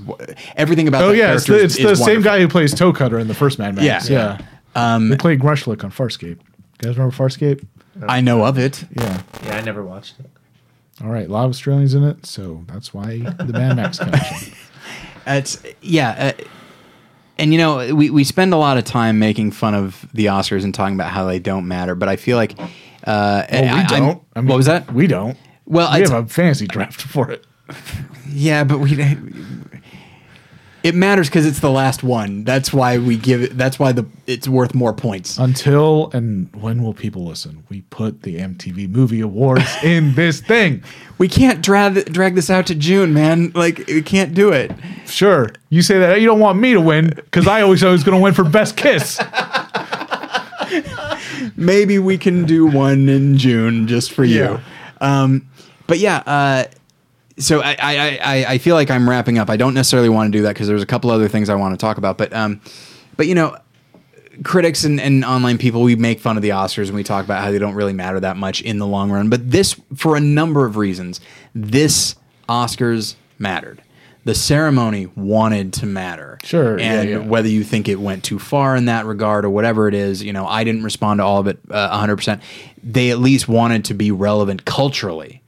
everything 0.58 0.88
about. 0.90 1.04
Oh 1.04 1.10
that 1.10 1.18
yeah, 1.18 1.34
it's 1.34 1.46
character 1.46 1.54
the, 1.54 1.64
is- 1.66 1.78
it's 1.78 2.00
the 2.00 2.06
same 2.06 2.22
guy 2.22 2.40
who 2.42 2.48
plays 2.50 2.74
Toe 2.74 2.92
Cutter 2.92 3.18
in 3.18 3.28
the 3.30 3.34
first 3.34 3.60
Mad 3.60 3.76
Max. 3.76 4.10
Yeah. 4.10 4.40
Yeah. 4.76 4.96
Um, 4.96 5.10
They 5.10 5.16
played 5.18 5.40
Grunchlk 5.40 5.84
on 5.86 5.92
Farscape. 5.92 6.24
You 6.24 6.38
guys 6.82 6.98
remember 6.98 7.16
Farscape? 7.16 7.66
I 8.10 8.20
know 8.22 8.44
of 8.44 8.58
it. 8.58 8.84
Yeah. 9.00 9.22
Yeah, 9.46 9.58
I 9.58 9.62
never 9.62 9.84
watched 9.84 10.16
it. 10.20 10.30
All 11.02 11.10
right. 11.12 11.30
A 11.30 11.32
lot 11.32 11.46
of 11.46 11.52
Australians 11.52 11.94
in 11.94 12.04
it, 12.04 12.26
so 12.26 12.66
that's 12.68 12.94
why 12.94 13.20
the 13.20 13.54
Mad 13.54 13.76
Max 13.78 14.00
connection. 14.00 14.54
It's 15.26 15.62
yeah, 15.82 16.34
uh, 16.40 16.44
and 17.38 17.52
you 17.52 17.58
know 17.58 17.96
we 17.96 18.10
we 18.10 18.24
spend 18.24 18.54
a 18.54 18.58
lot 18.58 18.78
of 18.78 18.84
time 18.84 19.20
making 19.20 19.52
fun 19.52 19.74
of 19.76 20.06
the 20.14 20.26
Oscars 20.28 20.64
and 20.64 20.74
talking 20.74 20.96
about 20.96 21.12
how 21.12 21.26
they 21.26 21.40
don't 21.40 21.68
matter, 21.68 21.96
but 21.96 22.10
I 22.10 22.16
feel 22.16 22.38
like 22.38 22.58
uh, 22.60 23.44
Well, 23.52 23.62
we 23.64 23.68
I- 23.70 23.86
don't. 23.88 24.22
I 24.36 24.42
mean, 24.42 24.48
what 24.50 24.58
was 24.58 24.66
that? 24.68 24.94
We 24.94 25.08
don't. 25.08 25.38
Well, 25.66 25.90
we 25.92 25.98
it's- 25.98 26.10
have 26.12 26.26
a 26.26 26.28
fantasy 26.30 26.68
draft 26.68 27.02
for 27.14 27.32
it. 27.32 27.46
Yeah, 28.30 28.64
but 28.64 28.80
we. 28.80 28.96
It 30.84 30.96
matters 30.96 31.30
because 31.30 31.46
it's 31.46 31.62
the 31.62 31.72
last 31.72 32.04
one. 32.04 32.44
That's 32.44 32.74
why 32.74 32.98
we 32.98 33.16
give 33.16 33.42
it. 33.42 33.58
That's 33.58 33.80
why 33.80 33.94
the 33.94 34.06
it's 34.28 34.50
worth 34.50 34.76
more 34.76 34.94
points. 34.94 35.38
Until 35.38 36.12
and 36.12 36.54
when 36.54 36.84
will 36.84 36.94
people 36.94 37.24
listen? 37.24 37.64
We 37.70 37.84
put 37.84 38.24
the 38.24 38.40
MTV 38.40 38.90
Movie 38.90 39.22
Awards 39.22 39.74
in 39.84 40.14
this 40.16 40.42
thing. 40.42 40.84
We 41.18 41.30
can't 41.30 41.62
drag 41.62 42.12
drag 42.12 42.36
this 42.36 42.50
out 42.50 42.68
to 42.68 42.76
June, 42.76 43.14
man. 43.14 43.54
Like 43.56 43.88
we 43.88 44.02
can't 44.02 44.34
do 44.34 44.52
it. 44.52 44.74
Sure, 45.06 45.50
you 45.70 45.82
say 45.82 46.00
that 46.00 46.20
you 46.20 46.28
don't 46.28 46.42
want 46.42 46.60
me 46.60 46.74
to 46.74 46.82
win 46.82 47.14
because 47.16 47.48
I 47.48 47.62
always 47.62 47.82
always 47.82 48.04
going 48.04 48.18
to 48.18 48.22
win 48.22 48.34
for 48.34 48.44
Best 48.44 48.76
Kiss. 48.76 49.22
maybe 51.56 52.00
we 52.00 52.18
can 52.18 52.46
do 52.46 52.66
one 52.66 53.08
in 53.08 53.38
June 53.38 53.88
just 53.88 54.12
for 54.12 54.26
you. 54.26 54.44
Yeah. 54.44 54.60
Um, 55.00 55.48
but 55.88 56.00
yeah, 56.00 56.24
uh, 56.26 56.66
so 57.38 57.62
I, 57.62 57.76
I, 57.80 58.20
I, 58.24 58.46
I 58.50 58.58
feel 58.58 58.76
like 58.76 58.92
I'm 58.92 59.10
wrapping 59.10 59.38
up. 59.38 59.50
I 59.50 59.58
don't 59.58 59.74
necessarily 59.74 60.10
want 60.10 60.32
to 60.32 60.38
do 60.38 60.44
that 60.44 60.54
because 60.54 60.68
there's 60.68 60.84
a 60.84 60.88
couple 60.88 61.12
other 61.12 61.28
things 61.28 61.50
I 61.50 61.56
want 61.56 61.74
to 61.74 61.84
talk 61.84 61.98
about. 61.98 62.18
But 62.18 62.34
um, 62.34 62.62
but 63.18 63.28
you 63.28 63.36
know, 63.36 63.58
critics 64.44 64.84
and, 64.84 65.00
and 65.00 65.24
online 65.24 65.58
people, 65.58 65.82
we 65.82 65.96
make 65.96 66.20
fun 66.20 66.38
of 66.38 66.44
the 66.44 66.50
Oscars 66.50 66.88
and 66.88 66.96
we 66.96 67.04
talk 67.04 67.24
about 67.26 67.44
how 67.44 67.52
they 67.52 67.60
don't 67.60 67.76
really 67.76 67.94
matter 67.94 68.20
that 68.20 68.38
much 68.38 68.62
in 68.62 68.80
the 68.80 68.88
long 68.88 69.12
run. 69.12 69.30
But 69.30 69.52
this, 69.52 69.80
for 69.96 70.16
a 70.16 70.20
number 70.20 70.66
of 70.66 70.78
reasons, 70.78 71.20
this 71.54 72.16
Oscars 72.50 73.16
mattered. 73.38 73.82
The 74.26 74.34
ceremony 74.34 75.08
wanted 75.08 75.74
to 75.74 75.86
matter. 75.86 76.38
Sure, 76.44 76.80
yeah, 76.80 77.02
And 77.02 77.10
yeah. 77.10 77.18
whether 77.18 77.50
you 77.50 77.64
think 77.64 77.90
it 77.90 78.00
went 78.00 78.24
too 78.24 78.40
far 78.40 78.76
in 78.78 78.86
that 78.86 79.06
regard 79.06 79.44
or 79.44 79.50
whatever 79.50 79.90
it 79.90 79.94
is, 79.94 80.24
you 80.24 80.32
know, 80.32 80.48
I 80.48 80.64
didn't 80.64 80.84
respond 80.84 81.20
to 81.20 81.26
all 81.26 81.40
of 81.40 81.48
it 81.48 81.60
uh, 81.70 82.06
100%. 82.06 82.42
They 82.82 83.12
at 83.12 83.20
least 83.20 83.50
wanted 83.50 83.84
to 83.86 83.94
be 83.94 84.12
relevant 84.12 84.64
culturally. 84.64 85.43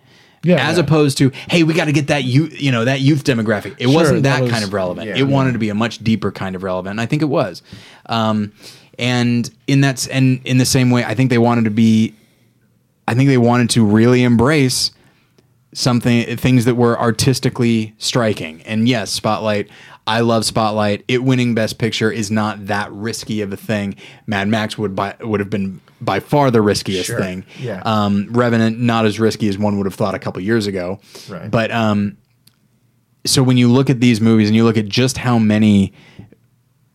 Yeah, 0.46 0.58
As 0.70 0.78
yeah. 0.78 0.84
opposed 0.84 1.18
to, 1.18 1.32
hey, 1.50 1.64
we 1.64 1.74
got 1.74 1.86
to 1.86 1.92
get 1.92 2.08
that 2.08 2.24
youth, 2.24 2.62
you 2.62 2.72
know, 2.72 2.86
that 2.86 3.02
youth 3.02 3.24
demographic. 3.24 3.76
It 3.80 3.88
wasn't 3.88 4.24
that 4.24 4.36
that, 4.38 4.42
was- 4.44 4.52
kind 4.52 4.64
of 4.64 4.74
relevant. 4.74 5.08
yeah. 5.08 5.18
it 5.18 5.24
wanted 5.24 5.54
to 5.54 5.60
be 5.60 5.70
a 5.70 5.76
much 5.76 6.04
deeper 6.04 6.32
kind 6.32 6.56
of 6.56 6.62
relevant. 6.64 6.92
And 6.92 7.02
I 7.02 7.06
think 7.08 7.22
it 7.22 7.26
was. 7.26 7.64
Um, 8.06 8.52
and 9.00 9.50
in 9.68 9.82
that, 9.82 10.08
and 10.10 10.40
in 10.46 10.58
the 10.60 10.66
same 10.66 10.92
way, 10.92 11.04
I 11.04 11.16
think 11.16 11.30
they 11.32 11.38
wanted 11.40 11.66
to 11.66 11.72
be, 11.72 12.14
I 13.08 13.16
think 13.16 13.28
they 13.28 13.38
wanted 13.40 13.70
to 13.72 13.84
really 13.86 14.24
embrace 14.24 14.92
something, 15.74 16.38
things 16.38 16.66
that 16.66 16.76
were 16.76 16.98
artistically 17.00 17.94
striking. 17.98 18.62
And 18.64 18.88
yes, 18.88 19.12
Spotlight. 19.12 19.70
I 20.08 20.20
love 20.22 20.46
Spotlight. 20.46 21.04
It 21.08 21.24
winning 21.24 21.56
Best 21.56 21.78
Picture 21.80 22.12
is 22.12 22.30
not 22.30 22.68
that 22.68 22.92
risky 22.92 23.42
of 23.42 23.52
a 23.52 23.58
thing. 23.58 23.96
Mad 24.28 24.48
Max 24.48 24.78
would 24.78 24.96
by, 24.96 25.16
would 25.20 25.40
have 25.40 25.50
been 25.50 25.82
by 26.00 26.20
far 26.20 26.52
the 26.52 26.62
riskiest 26.62 27.08
Sure. 27.08 27.20
thing. 27.20 27.44
Yeah. 27.60 27.82
Um, 27.84 28.28
Revenant 28.32 28.80
not 28.80 29.06
as 29.06 29.20
risky 29.20 29.48
as 29.48 29.58
one 29.58 29.78
would 29.78 29.88
have 29.88 29.96
thought 29.96 30.14
a 30.14 30.20
couple 30.20 30.42
years 30.44 30.68
ago. 30.68 31.00
Right. 31.28 31.50
But 31.50 31.72
um, 31.72 32.18
so 33.26 33.42
when 33.42 33.58
you 33.58 33.72
look 33.72 33.90
at 33.90 34.00
these 34.00 34.22
movies 34.22 34.48
and 34.48 34.56
you 34.56 34.64
look 34.64 34.78
at 34.78 34.86
just 34.88 35.18
how 35.18 35.40
many 35.40 35.94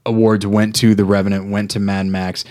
awards 0.06 0.46
went 0.46 0.76
to 0.76 0.94
The 0.94 1.04
Revenant, 1.04 1.50
went 1.50 1.72
to 1.72 1.80
Mad 1.80 2.06
Max, 2.06 2.44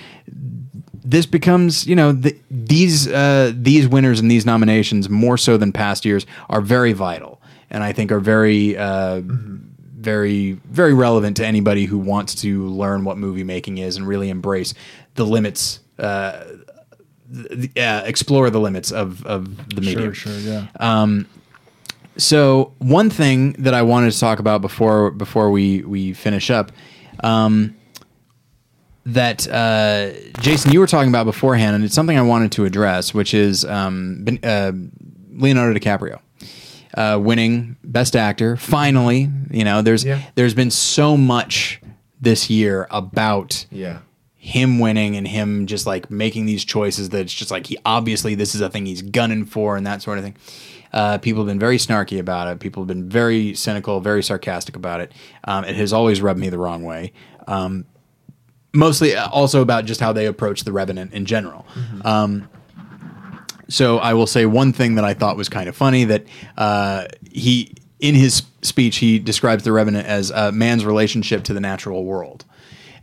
this 1.05 1.25
becomes 1.25 1.87
you 1.87 1.95
know 1.95 2.11
the, 2.11 2.37
these 2.51 3.07
uh, 3.07 3.51
these 3.55 3.87
winners 3.87 4.19
and 4.19 4.29
these 4.29 4.45
nominations 4.45 5.09
more 5.09 5.37
so 5.37 5.55
than 5.57 5.71
past 5.71 6.03
years 6.05 6.25
are 6.49 6.61
very 6.61 6.91
vital 6.93 7.41
and 7.69 7.83
I 7.83 7.93
think 7.93 8.11
are 8.11 8.19
very 8.19 8.77
uh, 8.77 9.21
very 9.99 10.53
very 10.65 10.93
relevant 10.93 11.37
to 11.37 11.45
anybody 11.45 11.85
who 11.85 11.97
wants 11.97 12.33
to 12.35 12.65
learn 12.67 13.03
what 13.03 13.17
movie 13.17 13.43
making 13.43 13.77
is 13.77 13.97
and 13.97 14.07
really 14.07 14.29
embrace 14.29 14.73
the 15.15 15.25
limits. 15.25 15.79
Uh, 15.97 16.43
uh, 17.77 18.01
explore 18.05 18.49
the 18.49 18.59
limits 18.59 18.91
of, 18.91 19.23
of 19.25 19.55
the 19.75 19.81
medium. 19.81 20.13
Sure, 20.13 20.33
sure, 20.33 20.39
yeah. 20.39 20.65
Um, 20.79 21.27
So 22.17 22.73
one 22.79 23.09
thing 23.09 23.53
that 23.59 23.73
I 23.73 23.81
wanted 23.83 24.11
to 24.11 24.19
talk 24.19 24.39
about 24.39 24.61
before 24.61 25.11
before 25.11 25.51
we 25.51 25.83
we 25.83 26.13
finish 26.13 26.49
up, 26.49 26.71
um, 27.23 27.75
that 29.05 29.47
uh, 29.47 30.11
Jason 30.41 30.71
you 30.71 30.79
were 30.79 30.87
talking 30.87 31.09
about 31.09 31.25
beforehand, 31.25 31.75
and 31.75 31.85
it's 31.85 31.93
something 31.93 32.17
I 32.17 32.21
wanted 32.23 32.51
to 32.53 32.65
address, 32.65 33.13
which 33.13 33.33
is 33.33 33.63
um, 33.65 34.25
uh, 34.43 34.71
Leonardo 35.31 35.79
DiCaprio. 35.79 36.19
Uh, 36.99 37.17
winning 37.17 37.77
Best 37.81 38.13
Actor, 38.15 38.57
finally. 38.57 39.29
You 39.49 39.63
know, 39.63 39.81
there's 39.81 40.03
Yeah. 40.03 40.19
there's 40.35 40.53
been 40.53 40.69
so 40.69 41.15
much 41.15 41.79
this 42.19 42.49
year 42.49 42.87
about 42.91 43.65
Yeah. 43.71 43.99
him 44.35 44.79
winning 44.79 45.15
and 45.15 45.25
him 45.25 45.65
just 45.65 45.87
like 45.87 46.11
making 46.11 46.45
these 46.45 46.65
choices 46.65 47.09
that 47.09 47.21
it's 47.21 47.33
just 47.33 47.51
like 47.51 47.67
he 47.67 47.77
obviously 47.85 48.35
this 48.35 48.53
is 48.53 48.59
a 48.59 48.69
thing 48.69 48.85
he's 48.85 49.01
gunning 49.01 49.45
for 49.45 49.77
and 49.77 49.87
that 49.87 50.01
sort 50.01 50.17
of 50.17 50.25
thing. 50.25 50.35
Uh, 50.91 51.17
people 51.19 51.41
have 51.41 51.47
been 51.47 51.59
very 51.59 51.77
snarky 51.77 52.19
about 52.19 52.47
it. 52.49 52.59
People 52.59 52.83
have 52.83 52.87
been 52.87 53.07
very 53.07 53.53
cynical, 53.53 54.01
very 54.01 54.21
sarcastic 54.21 54.75
about 54.75 54.99
it. 54.99 55.11
Um, 55.45 55.63
it 55.63 55.75
has 55.77 55.93
always 55.93 56.21
rubbed 56.21 56.39
me 56.41 56.49
the 56.49 56.57
wrong 56.57 56.83
way. 56.83 57.13
Um, 57.47 57.85
mostly 58.73 59.15
uh, 59.15 59.29
also 59.29 59.61
about 59.61 59.85
just 59.85 60.01
how 60.01 60.11
they 60.11 60.25
approach 60.25 60.63
the 60.65 60.71
Revenant 60.73 61.13
in 61.13 61.25
general. 61.25 61.65
Um, 62.03 62.49
so 63.69 63.99
I 63.99 64.13
will 64.13 64.27
say 64.27 64.45
one 64.45 64.73
thing 64.73 64.95
that 64.95 65.05
I 65.05 65.13
thought 65.13 65.37
was 65.37 65.47
kind 65.47 65.69
of 65.69 65.75
funny 65.75 66.03
that 66.05 66.25
uh, 66.57 67.05
he 67.31 67.73
in 67.99 68.15
his 68.15 68.43
speech 68.61 68.97
he 68.97 69.19
describes 69.19 69.63
the 69.63 69.71
Revenant 69.71 70.07
as 70.07 70.31
uh, 70.31 70.51
man's 70.51 70.85
relationship 70.85 71.43
to 71.45 71.53
the 71.53 71.59
natural 71.59 72.03
world. 72.03 72.45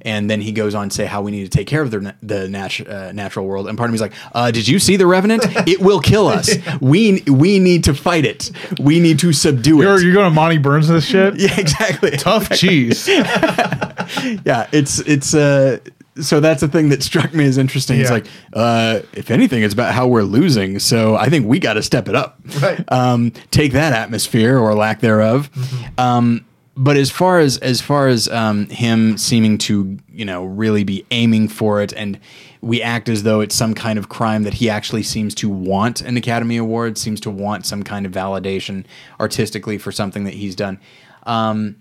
And 0.03 0.31
then 0.31 0.41
he 0.41 0.53
goes 0.53 0.75
on 0.75 0.91
to 0.91 0.95
say 0.95 1.05
how 1.05 1.23
we 1.23 1.33
need 1.33 1.45
to 1.45 1.51
take 1.51 1.67
care 1.67 1.83
of 1.83 1.91
the, 1.91 2.15
the 2.23 2.45
uh, 2.89 3.13
natural 3.13 3.47
world. 3.47 3.67
And 3.67 3.77
part 3.77 3.91
of 3.91 3.93
me's 3.93 4.01
like, 4.01 4.13
uh, 4.33 4.53
"Did 4.53 4.69
you 4.69 4.79
see 4.79 4.97
the 4.97 5.07
Revenant? 5.07 5.45
It 5.67 5.81
will 5.81 6.01
kill 6.01 6.29
us. 6.29 6.51
We 6.81 7.23
we 7.23 7.59
need 7.59 7.85
to 7.85 7.95
fight 7.95 8.25
it. 8.25 8.53
We 8.79 9.01
need 9.01 9.19
to 9.21 9.33
subdue 9.33 9.79
You're, 9.79 9.97
it." 9.97 10.03
you're 10.03 10.13
going 10.13 10.31
to 10.31 10.35
Monty 10.35 10.59
Burns 10.59 10.87
this 10.87 11.05
shit? 11.05 11.37
yeah, 11.41 11.59
exactly. 11.59 12.13
Tough 12.13 12.51
cheese. 12.51 13.09
yeah, 13.09 14.69
it's 14.71 15.01
it's 15.01 15.35
uh 15.35 15.79
so 16.21 16.41
that's 16.41 16.61
the 16.61 16.69
thing 16.69 16.89
that 16.91 17.03
struck 17.03 17.35
me 17.35 17.45
as 17.45 17.59
interesting. 17.59 18.01
It's 18.01 18.11
like, 18.11 18.27
uh, 18.53 19.01
if 19.13 19.31
anything, 19.31 19.63
it's 19.63 19.75
about 19.75 19.95
how 19.95 20.07
we're 20.07 20.23
losing. 20.23 20.79
So 20.79 21.17
I 21.17 21.29
think 21.29 21.47
we 21.47 21.59
got 21.59 21.75
to 21.75 21.83
step 21.83 22.09
it 22.09 22.15
up. 22.15 22.41
Right. 22.61 22.83
Um, 22.93 23.33
take 23.51 23.73
that 23.73 23.93
atmosphere 23.93 24.59
or 24.59 24.75
lack 24.75 25.01
thereof. 25.01 25.51
Um, 25.99 26.45
but 26.77 26.97
as 26.97 27.11
far 27.11 27.39
as 27.39 27.57
as 27.59 27.81
far 27.81 28.07
as 28.07 28.29
um, 28.29 28.67
him 28.67 29.17
seeming 29.17 29.57
to 29.59 29.99
you 30.13 30.25
know 30.25 30.45
really 30.45 30.85
be 30.85 31.07
aiming 31.11 31.49
for 31.49 31.81
it, 31.81 31.93
and 31.95 32.21
we 32.61 32.83
act 32.83 33.09
as 33.09 33.23
though 33.23 33.41
it's 33.41 33.55
some 33.55 33.75
kind 33.75 33.99
of 33.99 34.09
crime 34.09 34.43
that 34.43 34.55
he 34.55 34.69
actually 34.69 35.03
seems 35.03 35.35
to 35.37 35.49
want 35.49 36.03
an 36.03 36.17
Academy 36.17 36.59
Award, 36.59 36.99
seems 36.99 37.21
to 37.21 37.31
want 37.31 37.65
some 37.65 37.83
kind 37.83 38.05
of 38.05 38.13
validation 38.13 38.85
artistically 39.19 39.79
for 39.79 39.91
something 39.91 40.25
that 40.25 40.35
he's 40.35 40.55
done. 40.55 40.79
Um, 41.25 41.77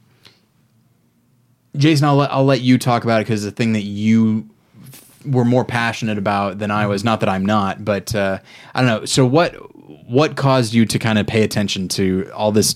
Jason, 1.78 2.06
I'll 2.06 2.16
let, 2.16 2.32
I'll 2.32 2.46
let 2.46 2.62
you 2.62 2.78
talk 2.78 3.04
about 3.04 3.22
it 3.22 3.26
because 3.26 3.44
the 3.44 3.52
thing 3.52 3.74
that 3.74 3.84
you 3.84 4.50
were 5.26 5.46
more 5.46 5.66
passionate 5.66 6.18
about 6.18 6.60
than 6.60 6.72
I 6.72 6.88
was. 6.88 7.04
Not 7.04 7.20
that 7.22 7.30
I'm 7.30 7.46
not, 7.46 7.84
but 7.84 8.14
uh, 8.14 8.40
I 8.74 8.82
don't 8.82 8.88
know. 8.88 9.06
So 9.06 9.26
what 9.26 9.54
what 10.08 10.36
caused 10.36 10.74
you 10.74 10.86
to 10.86 11.00
kind 11.00 11.18
of 11.18 11.28
pay 11.28 11.44
attention 11.44 11.88
to 11.90 12.30
all 12.34 12.52
this 12.52 12.76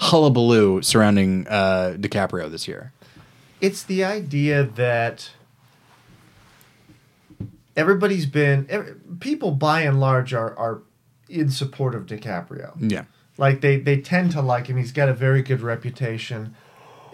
hullabaloo 0.00 0.82
surrounding 0.82 1.46
uh, 1.48 1.96
DiCaprio 1.98 2.50
this 2.50 2.66
year? 2.66 2.92
It's 3.60 3.82
the 3.82 4.04
idea 4.04 4.64
that 4.64 5.30
everybody's 7.76 8.26
been 8.26 8.66
every, 8.68 8.94
people 9.20 9.52
by 9.52 9.82
and 9.82 10.00
large 10.00 10.34
are 10.34 10.56
are 10.58 10.82
in 11.28 11.50
support 11.50 11.94
of 11.94 12.06
DiCaprio. 12.06 12.72
Yeah, 12.78 13.04
Like 13.38 13.60
they 13.60 13.78
they 13.78 14.00
tend 14.00 14.32
to 14.32 14.42
like 14.42 14.66
him. 14.66 14.76
He's 14.76 14.92
got 14.92 15.08
a 15.08 15.14
very 15.14 15.42
good 15.42 15.60
reputation. 15.60 16.54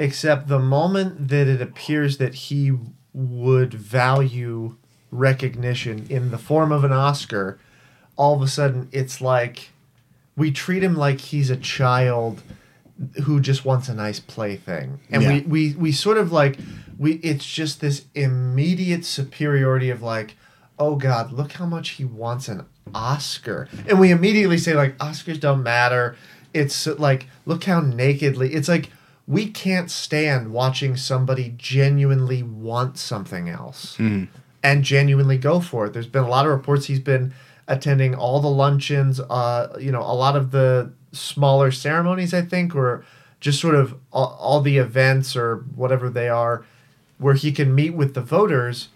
Except 0.00 0.48
the 0.48 0.58
moment 0.58 1.28
that 1.28 1.46
it 1.46 1.60
appears 1.60 2.16
that 2.16 2.34
he 2.34 2.72
would 3.12 3.74
value 3.74 4.76
recognition 5.10 6.06
in 6.08 6.30
the 6.30 6.38
form 6.38 6.72
of 6.72 6.84
an 6.84 6.92
Oscar, 6.92 7.58
all 8.16 8.34
of 8.34 8.40
a 8.42 8.48
sudden 8.48 8.88
it's 8.92 9.20
like 9.20 9.70
we 10.36 10.50
treat 10.50 10.82
him 10.82 10.94
like 10.96 11.20
he's 11.20 11.50
a 11.50 11.56
child 11.56 12.42
who 13.24 13.40
just 13.40 13.64
wants 13.64 13.88
a 13.88 13.94
nice 13.94 14.20
plaything. 14.20 15.00
And 15.10 15.22
Yeah. 15.22 15.32
we, 15.34 15.40
we 15.42 15.74
we 15.74 15.92
sort 15.92 16.16
of 16.16 16.32
like 16.32 16.58
we 16.98 17.12
it's 17.16 17.44
just 17.44 17.80
this 17.82 18.04
immediate 18.14 19.04
superiority 19.04 19.90
of 19.90 20.00
like, 20.02 20.34
oh 20.78 20.96
God, 20.96 21.30
look 21.30 21.52
how 21.52 21.66
much 21.66 21.90
he 21.90 22.04
wants 22.06 22.48
an 22.48 22.64
Oscar. 22.94 23.68
And 23.86 24.00
we 24.00 24.10
immediately 24.10 24.56
say 24.58 24.72
like 24.74 24.96
Oscars 24.96 25.38
don't 25.40 25.62
matter. 25.62 26.16
It's 26.54 26.86
like 26.86 27.26
look 27.44 27.64
how 27.64 27.80
nakedly 27.80 28.54
it's 28.54 28.68
like 28.68 28.88
we 29.26 29.46
can't 29.46 29.90
stand 29.90 30.52
watching 30.52 30.96
somebody 30.96 31.54
genuinely 31.56 32.42
want 32.42 32.98
something 32.98 33.48
else 33.48 33.96
and 34.62 34.82
genuinely 34.82 35.38
go 35.38 35.60
for 35.60 35.86
it. 35.86 35.92
There's 35.92 36.06
been 36.06 36.24
a 36.24 36.28
lot 36.28 36.46
of 36.46 36.52
reports 36.52 36.86
he's 36.86 37.00
been 37.00 37.32
attending 37.68 38.14
all 38.14 38.40
the 38.40 38.48
luncheons, 38.48 39.20
uh, 39.20 39.76
you 39.78 39.92
know, 39.92 40.02
a 40.02 40.14
lot 40.14 40.34
of 40.36 40.50
the 40.50 40.92
smaller 41.12 41.70
ceremonies, 41.70 42.34
I 42.34 42.42
think, 42.42 42.74
or 42.74 43.04
just 43.38 43.60
sort 43.60 43.74
of 43.76 43.94
all, 44.12 44.36
all 44.40 44.60
the 44.60 44.78
events 44.78 45.36
or 45.36 45.64
whatever 45.76 46.10
they 46.10 46.28
are, 46.28 46.64
where 47.18 47.34
he 47.34 47.52
can 47.52 47.74
meet 47.74 47.90
with 47.90 48.14
the 48.14 48.20
voters 48.20 48.88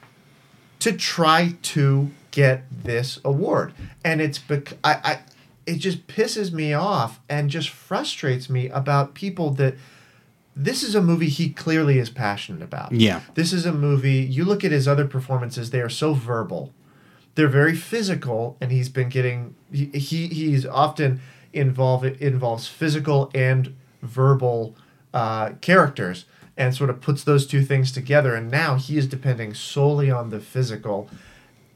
to 0.80 0.92
try 0.92 1.54
to 1.62 2.10
get 2.30 2.64
this 2.70 3.20
award. 3.24 3.72
And 4.04 4.20
it's 4.20 4.38
bec- 4.38 4.76
I, 4.82 4.92
I 5.04 5.18
it 5.66 5.76
just 5.76 6.06
pisses 6.08 6.52
me 6.52 6.74
off 6.74 7.20
and 7.28 7.48
just 7.48 7.70
frustrates 7.70 8.50
me 8.50 8.68
about 8.68 9.14
people 9.14 9.50
that 9.52 9.76
this 10.56 10.82
is 10.82 10.94
a 10.94 11.02
movie 11.02 11.28
he 11.28 11.50
clearly 11.50 11.98
is 11.98 12.10
passionate 12.10 12.62
about. 12.62 12.92
Yeah. 12.92 13.20
This 13.34 13.52
is 13.52 13.66
a 13.66 13.72
movie, 13.72 14.22
you 14.22 14.44
look 14.44 14.64
at 14.64 14.70
his 14.70 14.86
other 14.86 15.06
performances, 15.06 15.70
they 15.70 15.80
are 15.80 15.88
so 15.88 16.14
verbal. 16.14 16.72
They're 17.34 17.48
very 17.48 17.74
physical 17.74 18.56
and 18.60 18.70
he's 18.70 18.88
been 18.88 19.08
getting 19.08 19.56
he, 19.72 19.86
he 19.86 20.28
he's 20.28 20.64
often 20.64 21.20
involved 21.52 22.04
it 22.04 22.20
involves 22.20 22.68
physical 22.68 23.30
and 23.34 23.74
verbal 24.02 24.76
uh, 25.12 25.50
characters 25.60 26.26
and 26.56 26.72
sort 26.72 26.90
of 26.90 27.00
puts 27.00 27.24
those 27.24 27.46
two 27.46 27.64
things 27.64 27.90
together 27.90 28.36
and 28.36 28.52
now 28.52 28.76
he 28.76 28.96
is 28.96 29.08
depending 29.08 29.52
solely 29.52 30.12
on 30.12 30.30
the 30.30 30.38
physical 30.38 31.10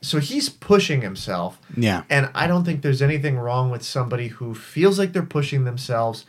so 0.01 0.21
he's 0.21 0.49
pushing 0.49 1.03
himself. 1.03 1.59
Yeah. 1.77 2.05
And 2.09 2.31
I 2.35 2.47
don't 2.47 2.65
think 2.65 2.83
there's 2.83 3.03
anything 3.03 3.37
wrong 3.37 3.71
with 3.71 3.83
somebody 3.83 4.29
who 4.29 4.55
feels 4.55 4.99
like 4.99 5.13
they're 5.13 5.23
pushing 5.23 5.65
themselves 5.65 6.25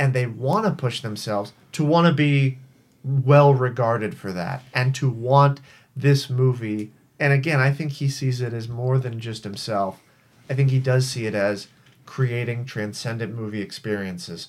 and 0.00 0.14
they 0.14 0.24
want 0.24 0.64
to 0.64 0.70
push 0.72 1.02
themselves 1.02 1.52
to 1.72 1.84
want 1.84 2.06
to 2.06 2.12
be 2.12 2.56
well 3.04 3.52
regarded 3.52 4.16
for 4.16 4.32
that 4.32 4.62
and 4.72 4.94
to 4.94 5.10
want 5.10 5.60
this 5.94 6.30
movie. 6.30 6.90
And 7.20 7.34
again, 7.34 7.60
I 7.60 7.70
think 7.70 7.92
he 7.92 8.08
sees 8.08 8.40
it 8.40 8.54
as 8.54 8.66
more 8.66 8.98
than 8.98 9.20
just 9.20 9.44
himself. 9.44 10.02
I 10.48 10.54
think 10.54 10.70
he 10.70 10.78
does 10.78 11.06
see 11.06 11.26
it 11.26 11.34
as 11.34 11.68
creating 12.06 12.64
transcendent 12.64 13.34
movie 13.34 13.60
experiences. 13.60 14.48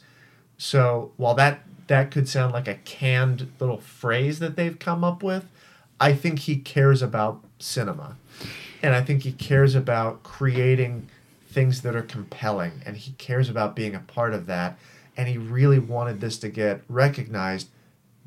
So 0.57 1.11
while 1.17 1.35
that 1.35 1.59
that 1.87 2.11
could 2.11 2.29
sound 2.29 2.53
like 2.53 2.69
a 2.69 2.75
canned 2.75 3.51
little 3.59 3.79
phrase 3.79 4.39
that 4.39 4.55
they've 4.55 4.79
come 4.79 5.03
up 5.03 5.21
with, 5.21 5.49
I 5.99 6.13
think 6.13 6.39
he 6.39 6.55
cares 6.55 7.01
about 7.01 7.43
cinema. 7.59 8.15
And 8.81 8.95
I 8.95 9.01
think 9.01 9.23
he 9.23 9.33
cares 9.33 9.75
about 9.75 10.23
creating 10.23 11.09
things 11.49 11.81
that 11.81 11.93
are 11.93 12.01
compelling 12.01 12.81
and 12.85 12.95
he 12.95 13.11
cares 13.17 13.49
about 13.49 13.75
being 13.75 13.93
a 13.93 13.99
part 13.99 14.33
of 14.33 14.45
that 14.45 14.79
and 15.21 15.29
he 15.29 15.37
really 15.37 15.77
wanted 15.77 16.19
this 16.19 16.39
to 16.39 16.49
get 16.49 16.81
recognized 16.89 17.69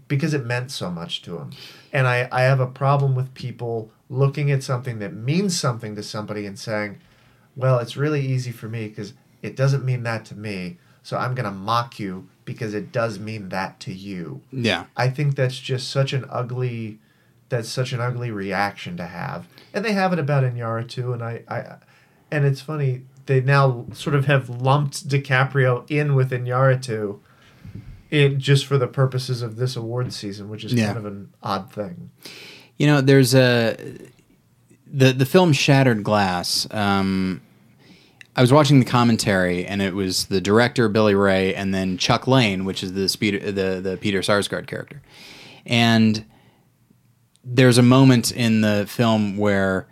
because 0.07 0.33
it 0.33 0.47
meant 0.47 0.71
so 0.71 0.93
much 0.93 1.23
to 1.23 1.39
him. 1.39 1.51
And 1.93 2.07
I, 2.07 2.29
I 2.31 2.43
have 2.43 2.61
a 2.61 2.69
problem 2.69 3.17
with 3.17 3.35
people 3.35 3.91
looking 4.09 4.53
at 4.53 4.63
something 4.63 5.01
that 5.01 5.13
means 5.13 5.59
something 5.59 5.97
to 5.97 6.05
somebody 6.05 6.47
and 6.47 6.57
saying, 6.57 7.01
well, 7.57 7.81
it's 7.81 7.97
really 7.97 8.25
easy 8.25 8.53
for 8.53 8.69
me 8.69 8.87
because 8.87 9.13
it 9.43 9.57
doesn't 9.57 9.85
mean 9.85 10.05
that 10.05 10.25
to 10.27 10.37
me. 10.37 10.79
So 11.03 11.17
I'm 11.17 11.35
going 11.35 11.47
to 11.47 11.51
mock 11.51 11.99
you 11.99 12.29
because 12.45 12.75
it 12.75 12.93
does 12.93 13.19
mean 13.19 13.49
that 13.49 13.81
to 13.81 13.93
you. 13.93 14.43
Yeah. 14.53 14.85
I 14.97 15.11
think 15.11 15.35
that's 15.35 15.59
just 15.59 15.91
such 15.91 16.13
an 16.13 16.25
ugly 16.31 17.01
that's 17.49 17.69
such 17.69 17.93
an 17.93 18.01
ugly 18.01 18.31
reaction 18.31 18.97
to 18.99 19.07
have. 19.07 19.49
And 19.73 19.85
they 19.85 19.93
have 19.93 20.13
it 20.13 20.21
about 20.21 20.45
Inarritu 20.45 21.13
and 21.13 21.25
I, 21.25 21.43
I 21.49 21.77
and 22.31 22.45
it's 22.45 22.61
funny 22.61 23.03
they 23.27 23.41
now 23.41 23.87
sort 23.93 24.15
of 24.15 24.27
have 24.27 24.49
lumped 24.49 25.09
DiCaprio 25.09 25.89
in 25.91 26.15
with 26.15 26.31
Inarritu 26.31 27.19
in 28.11 28.39
just 28.39 28.67
for 28.67 28.79
the 28.79 28.87
purposes 28.87 29.43
of 29.43 29.57
this 29.57 29.77
award 29.77 30.13
season, 30.13 30.49
which 30.49 30.65
is 30.65 30.73
Yeah. 30.75 30.87
kind 30.87 30.99
of 30.99 31.07
an 31.07 31.29
odd 31.43 31.73
thing. 31.73 32.11
You 32.79 32.87
know, 32.87 33.01
there's 33.01 33.35
a 33.35 33.77
the 34.87 35.13
the 35.13 35.27
film 35.27 35.53
Shattered 35.53 36.05
Glass. 36.05 36.67
Um, 36.71 37.41
I 38.37 38.41
was 38.41 38.53
watching 38.53 38.81
the 38.81 38.85
commentary, 38.85 39.65
and 39.65 39.81
it 39.81 39.95
was 39.95 40.27
the 40.27 40.41
director 40.41 40.89
Billy 40.89 41.15
Ray, 41.15 41.55
and 41.55 41.73
then 41.73 41.97
Chuck 41.99 42.27
Lane, 42.27 42.65
which 42.65 42.83
is 42.83 42.93
the 42.93 43.09
speed, 43.09 43.41
the 43.43 43.81
the 43.83 43.97
Peter 44.01 44.21
Sarsgaard 44.21 44.67
character, 44.67 45.03
and 45.65 46.25
there's 47.45 47.79
a 47.79 47.83
moment 47.83 48.33
in 48.33 48.61
the 48.63 48.87
film 48.89 49.37
where 49.37 49.87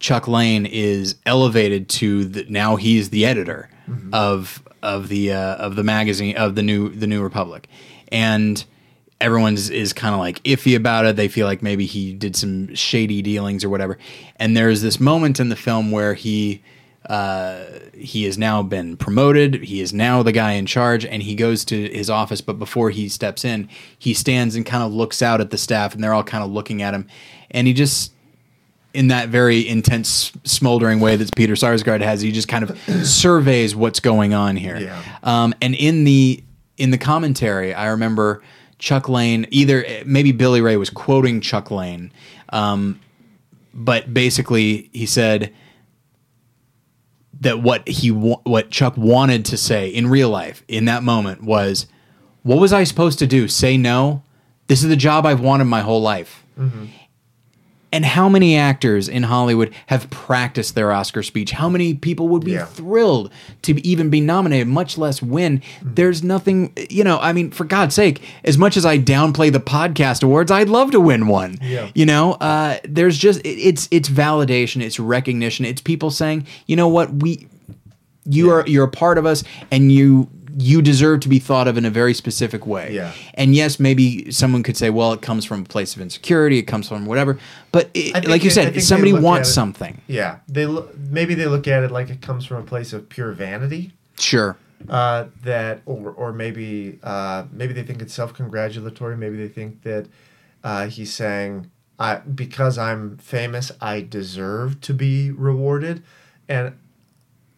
Chuck 0.00 0.26
Lane 0.26 0.66
is 0.66 1.14
elevated 1.26 1.88
to 1.90 2.24
the, 2.24 2.46
now 2.48 2.76
he's 2.76 3.10
the 3.10 3.24
editor 3.26 3.70
of 4.12 4.62
of 4.82 5.08
the 5.08 5.32
uh, 5.32 5.56
of 5.56 5.76
the 5.76 5.84
magazine 5.84 6.36
of 6.36 6.54
the 6.54 6.62
new 6.62 6.88
the 6.88 7.06
New 7.06 7.22
Republic, 7.22 7.68
and 8.10 8.64
everyone's 9.20 9.68
is 9.68 9.92
kind 9.92 10.14
of 10.14 10.18
like 10.18 10.42
iffy 10.42 10.74
about 10.74 11.04
it. 11.04 11.16
They 11.16 11.28
feel 11.28 11.46
like 11.46 11.62
maybe 11.62 11.86
he 11.86 12.12
did 12.12 12.34
some 12.34 12.74
shady 12.74 13.20
dealings 13.22 13.64
or 13.64 13.68
whatever. 13.68 13.98
And 14.36 14.56
there's 14.56 14.80
this 14.80 14.98
moment 14.98 15.38
in 15.38 15.50
the 15.50 15.56
film 15.56 15.90
where 15.90 16.14
he 16.14 16.62
uh, 17.06 17.64
he 17.94 18.24
has 18.24 18.38
now 18.38 18.62
been 18.62 18.96
promoted. 18.96 19.54
He 19.56 19.80
is 19.80 19.92
now 19.92 20.22
the 20.22 20.32
guy 20.32 20.52
in 20.52 20.66
charge, 20.66 21.04
and 21.04 21.22
he 21.22 21.34
goes 21.34 21.64
to 21.66 21.88
his 21.88 22.08
office. 22.08 22.40
But 22.40 22.58
before 22.58 22.90
he 22.90 23.08
steps 23.08 23.44
in, 23.44 23.68
he 23.98 24.14
stands 24.14 24.54
and 24.54 24.64
kind 24.64 24.82
of 24.82 24.92
looks 24.92 25.20
out 25.20 25.40
at 25.40 25.50
the 25.50 25.58
staff, 25.58 25.94
and 25.94 26.02
they're 26.02 26.14
all 26.14 26.24
kind 26.24 26.44
of 26.44 26.50
looking 26.50 26.82
at 26.82 26.94
him, 26.94 27.06
and 27.50 27.66
he 27.66 27.74
just. 27.74 28.12
In 28.92 29.08
that 29.08 29.28
very 29.28 29.68
intense, 29.68 30.32
smoldering 30.42 30.98
way 30.98 31.14
that 31.14 31.30
Peter 31.36 31.52
Sarsgaard 31.54 32.00
has, 32.00 32.22
he 32.22 32.32
just 32.32 32.48
kind 32.48 32.68
of 32.68 32.76
surveys 33.06 33.76
what's 33.76 34.00
going 34.00 34.34
on 34.34 34.56
here. 34.56 34.78
Yeah. 34.78 35.00
Um, 35.22 35.54
and 35.62 35.76
in 35.76 36.02
the 36.04 36.42
in 36.76 36.90
the 36.90 36.98
commentary, 36.98 37.72
I 37.72 37.86
remember 37.88 38.42
Chuck 38.80 39.08
Lane. 39.08 39.46
Either 39.50 39.84
maybe 40.04 40.32
Billy 40.32 40.60
Ray 40.60 40.76
was 40.76 40.90
quoting 40.90 41.40
Chuck 41.40 41.70
Lane, 41.70 42.10
um, 42.48 42.98
but 43.72 44.12
basically 44.12 44.90
he 44.92 45.06
said 45.06 45.54
that 47.42 47.62
what 47.62 47.86
he 47.88 48.10
wa- 48.10 48.40
what 48.44 48.70
Chuck 48.70 48.96
wanted 48.96 49.44
to 49.46 49.56
say 49.56 49.88
in 49.88 50.08
real 50.08 50.30
life 50.30 50.64
in 50.68 50.86
that 50.86 51.02
moment 51.04 51.44
was, 51.44 51.86
"What 52.42 52.58
was 52.58 52.72
I 52.72 52.84
supposed 52.84 53.18
to 53.20 53.26
do? 53.28 53.46
Say 53.46 53.76
no? 53.76 54.22
This 54.66 54.82
is 54.82 54.88
the 54.88 54.96
job 54.96 55.24
I've 55.26 55.40
wanted 55.40 55.66
my 55.66 55.80
whole 55.82 56.02
life." 56.02 56.44
And 57.92 58.04
how 58.04 58.28
many 58.28 58.56
actors 58.56 59.08
in 59.08 59.24
Hollywood 59.24 59.72
have 59.88 60.08
practiced 60.10 60.76
their 60.76 60.92
Oscar 60.92 61.22
speech? 61.24 61.50
How 61.50 61.68
many 61.68 61.94
people 61.94 62.28
would 62.28 62.44
be 62.44 62.52
Yeah. 62.52 62.66
thrilled 62.66 63.32
to 63.62 63.84
even 63.86 64.10
be 64.10 64.20
nominated, 64.20 64.68
much 64.68 64.96
less 64.96 65.20
win? 65.20 65.60
There's 65.82 66.22
nothing, 66.22 66.72
you 66.88 67.02
know, 67.02 67.18
I 67.20 67.32
mean, 67.32 67.50
for 67.50 67.64
God's 67.64 67.94
sake, 67.96 68.22
as 68.44 68.56
much 68.56 68.76
as 68.76 68.86
I 68.86 68.98
downplay 68.98 69.52
the 69.52 69.58
podcast 69.60 70.22
awards, 70.22 70.52
I'd 70.52 70.68
love 70.68 70.92
to 70.92 71.00
win 71.00 71.26
one. 71.26 71.58
Yeah. 71.62 71.88
You 71.94 72.06
know, 72.06 72.34
uh, 72.34 72.76
there's 72.88 73.18
just, 73.18 73.40
it- 73.40 73.48
it's, 73.58 73.88
it's 73.90 74.08
validation, 74.08 74.82
it's 74.82 75.00
recognition, 75.00 75.64
it's 75.64 75.80
people 75.80 76.10
saying, 76.10 76.46
you 76.66 76.76
know 76.76 76.88
what, 76.88 77.12
we, 77.12 77.48
you 78.24 78.50
are, 78.50 78.64
you're 78.68 78.84
a 78.84 78.88
part 78.90 79.18
of 79.18 79.26
us 79.26 79.42
and 79.72 79.90
you, 79.90 80.28
you 80.58 80.82
deserve 80.82 81.20
to 81.20 81.28
be 81.28 81.38
thought 81.38 81.68
of 81.68 81.76
in 81.76 81.84
a 81.84 81.90
very 81.90 82.14
specific 82.14 82.66
way. 82.66 82.92
Yeah. 82.92 83.12
And 83.34 83.54
yes, 83.54 83.78
maybe 83.80 84.30
someone 84.32 84.62
could 84.62 84.76
say, 84.76 84.90
well, 84.90 85.12
it 85.12 85.22
comes 85.22 85.44
from 85.44 85.62
a 85.62 85.64
place 85.64 85.94
of 85.96 86.02
insecurity, 86.02 86.58
it 86.58 86.62
comes 86.64 86.88
from 86.88 87.06
whatever. 87.06 87.38
But 87.72 87.90
it, 87.94 88.26
like 88.28 88.42
you 88.44 88.50
said, 88.50 88.74
they 88.74 88.80
somebody 88.80 89.12
wants 89.12 89.48
it- 89.48 89.52
something. 89.52 90.00
Yeah, 90.06 90.38
they 90.48 90.66
lo- 90.66 90.88
maybe 91.10 91.34
they 91.34 91.46
look 91.46 91.66
at 91.68 91.82
it 91.84 91.90
like 91.90 92.10
it 92.10 92.20
comes 92.22 92.44
from 92.46 92.58
a 92.58 92.62
place 92.64 92.92
of 92.92 93.08
pure 93.08 93.32
vanity. 93.32 93.92
Sure. 94.18 94.56
uh, 94.88 95.26
that 95.44 95.80
or 95.86 96.10
or 96.12 96.32
maybe 96.32 96.98
uh, 97.02 97.44
maybe 97.52 97.72
they 97.74 97.82
think 97.82 98.00
it's 98.02 98.14
self 98.14 98.32
congratulatory. 98.34 99.16
Maybe 99.16 99.36
they 99.36 99.48
think 99.48 99.82
that 99.82 100.06
uh, 100.64 100.86
he's 100.86 101.12
saying 101.12 101.70
I 101.98 102.16
because 102.16 102.78
I'm 102.78 103.18
famous, 103.18 103.70
I 103.80 104.00
deserve 104.00 104.80
to 104.82 104.94
be 104.94 105.30
rewarded, 105.30 106.02
and 106.48 106.72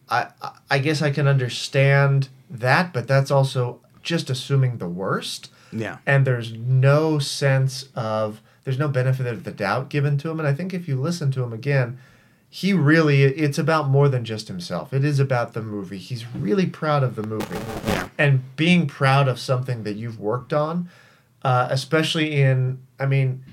I- 0.09 0.27
I 0.69 0.79
guess 0.79 1.01
I 1.01 1.11
can 1.11 1.27
understand 1.27 2.27
that, 2.53 2.93
but 2.93 3.07
that's 3.07 3.31
also 3.31 3.81
just 4.01 4.29
assuming 4.29 4.77
the 4.77 4.87
worst. 4.87 5.49
Yeah. 5.71 5.97
And 6.05 6.25
there's 6.25 6.53
no 6.53 7.19
sense 7.19 7.89
of 7.95 8.41
there's 8.63 8.79
no 8.79 8.87
benefit 8.87 9.25
of 9.25 9.43
the 9.43 9.51
doubt 9.51 9.89
given 9.89 10.17
to 10.19 10.29
him. 10.29 10.39
And 10.39 10.47
I 10.47 10.53
think 10.53 10.73
if 10.73 10.87
you 10.87 10.95
listen 10.95 11.31
to 11.31 11.43
him 11.43 11.51
again, 11.51 11.97
he 12.49 12.71
really 12.71 13.23
it's 13.23 13.57
about 13.57 13.89
more 13.89 14.07
than 14.07 14.23
just 14.23 14.47
himself. 14.47 14.93
It 14.93 15.03
is 15.03 15.19
about 15.19 15.53
the 15.53 15.63
movie. 15.63 15.97
He's 15.97 16.25
really 16.35 16.67
proud 16.67 17.03
of 17.03 17.15
the 17.15 17.23
movie. 17.23 17.57
Yeah. 17.87 18.09
And 18.17 18.55
being 18.55 18.85
proud 18.87 19.27
of 19.27 19.39
something 19.39 19.83
that 19.83 19.93
you've 19.93 20.19
worked 20.19 20.53
on, 20.53 20.89
uh, 21.41 21.67
especially 21.71 22.39
in 22.39 22.79
I 22.99 23.07
mean, 23.07 23.43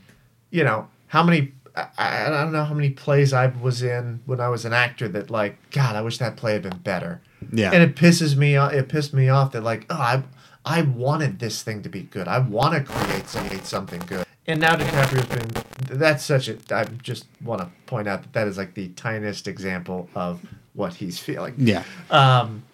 you 0.50 0.62
know, 0.62 0.88
how 1.06 1.22
many 1.22 1.52
I, 1.98 2.26
I 2.26 2.30
don't 2.30 2.52
know 2.52 2.64
how 2.64 2.74
many 2.74 2.90
plays 2.90 3.32
I 3.32 3.46
was 3.46 3.82
in 3.82 4.20
when 4.26 4.40
I 4.40 4.48
was 4.48 4.64
an 4.64 4.72
actor 4.72 5.08
that 5.08 5.30
like, 5.30 5.70
God, 5.70 5.96
I 5.96 6.02
wish 6.02 6.18
that 6.18 6.36
play 6.36 6.54
had 6.54 6.62
been 6.62 6.78
better. 6.78 7.20
Yeah. 7.52 7.70
And 7.72 7.82
it 7.82 7.96
pisses 7.96 8.36
me 8.36 8.56
off. 8.56 8.72
It 8.72 8.88
pissed 8.88 9.12
me 9.14 9.28
off 9.28 9.52
that 9.52 9.62
like, 9.62 9.86
oh, 9.90 9.94
I, 9.94 10.22
I 10.64 10.82
wanted 10.82 11.38
this 11.38 11.62
thing 11.62 11.82
to 11.82 11.88
be 11.88 12.02
good. 12.02 12.28
I 12.28 12.38
want 12.38 12.74
to 12.74 12.92
create, 12.92 13.24
create 13.24 13.64
something 13.64 14.00
good. 14.06 14.26
And 14.46 14.60
now 14.60 14.74
DiCaprio's 14.74 15.26
been. 15.26 15.98
That's 15.98 16.24
such 16.24 16.48
a. 16.48 16.56
I 16.70 16.84
just 16.84 17.26
want 17.42 17.60
to 17.60 17.68
point 17.86 18.08
out 18.08 18.22
that 18.22 18.32
that 18.32 18.48
is 18.48 18.58
like 18.58 18.74
the 18.74 18.88
tiniest 18.88 19.46
example 19.46 20.08
of 20.14 20.40
what 20.74 20.94
he's 20.94 21.18
feeling. 21.18 21.54
Yeah. 21.56 21.84
Um, 22.10 22.64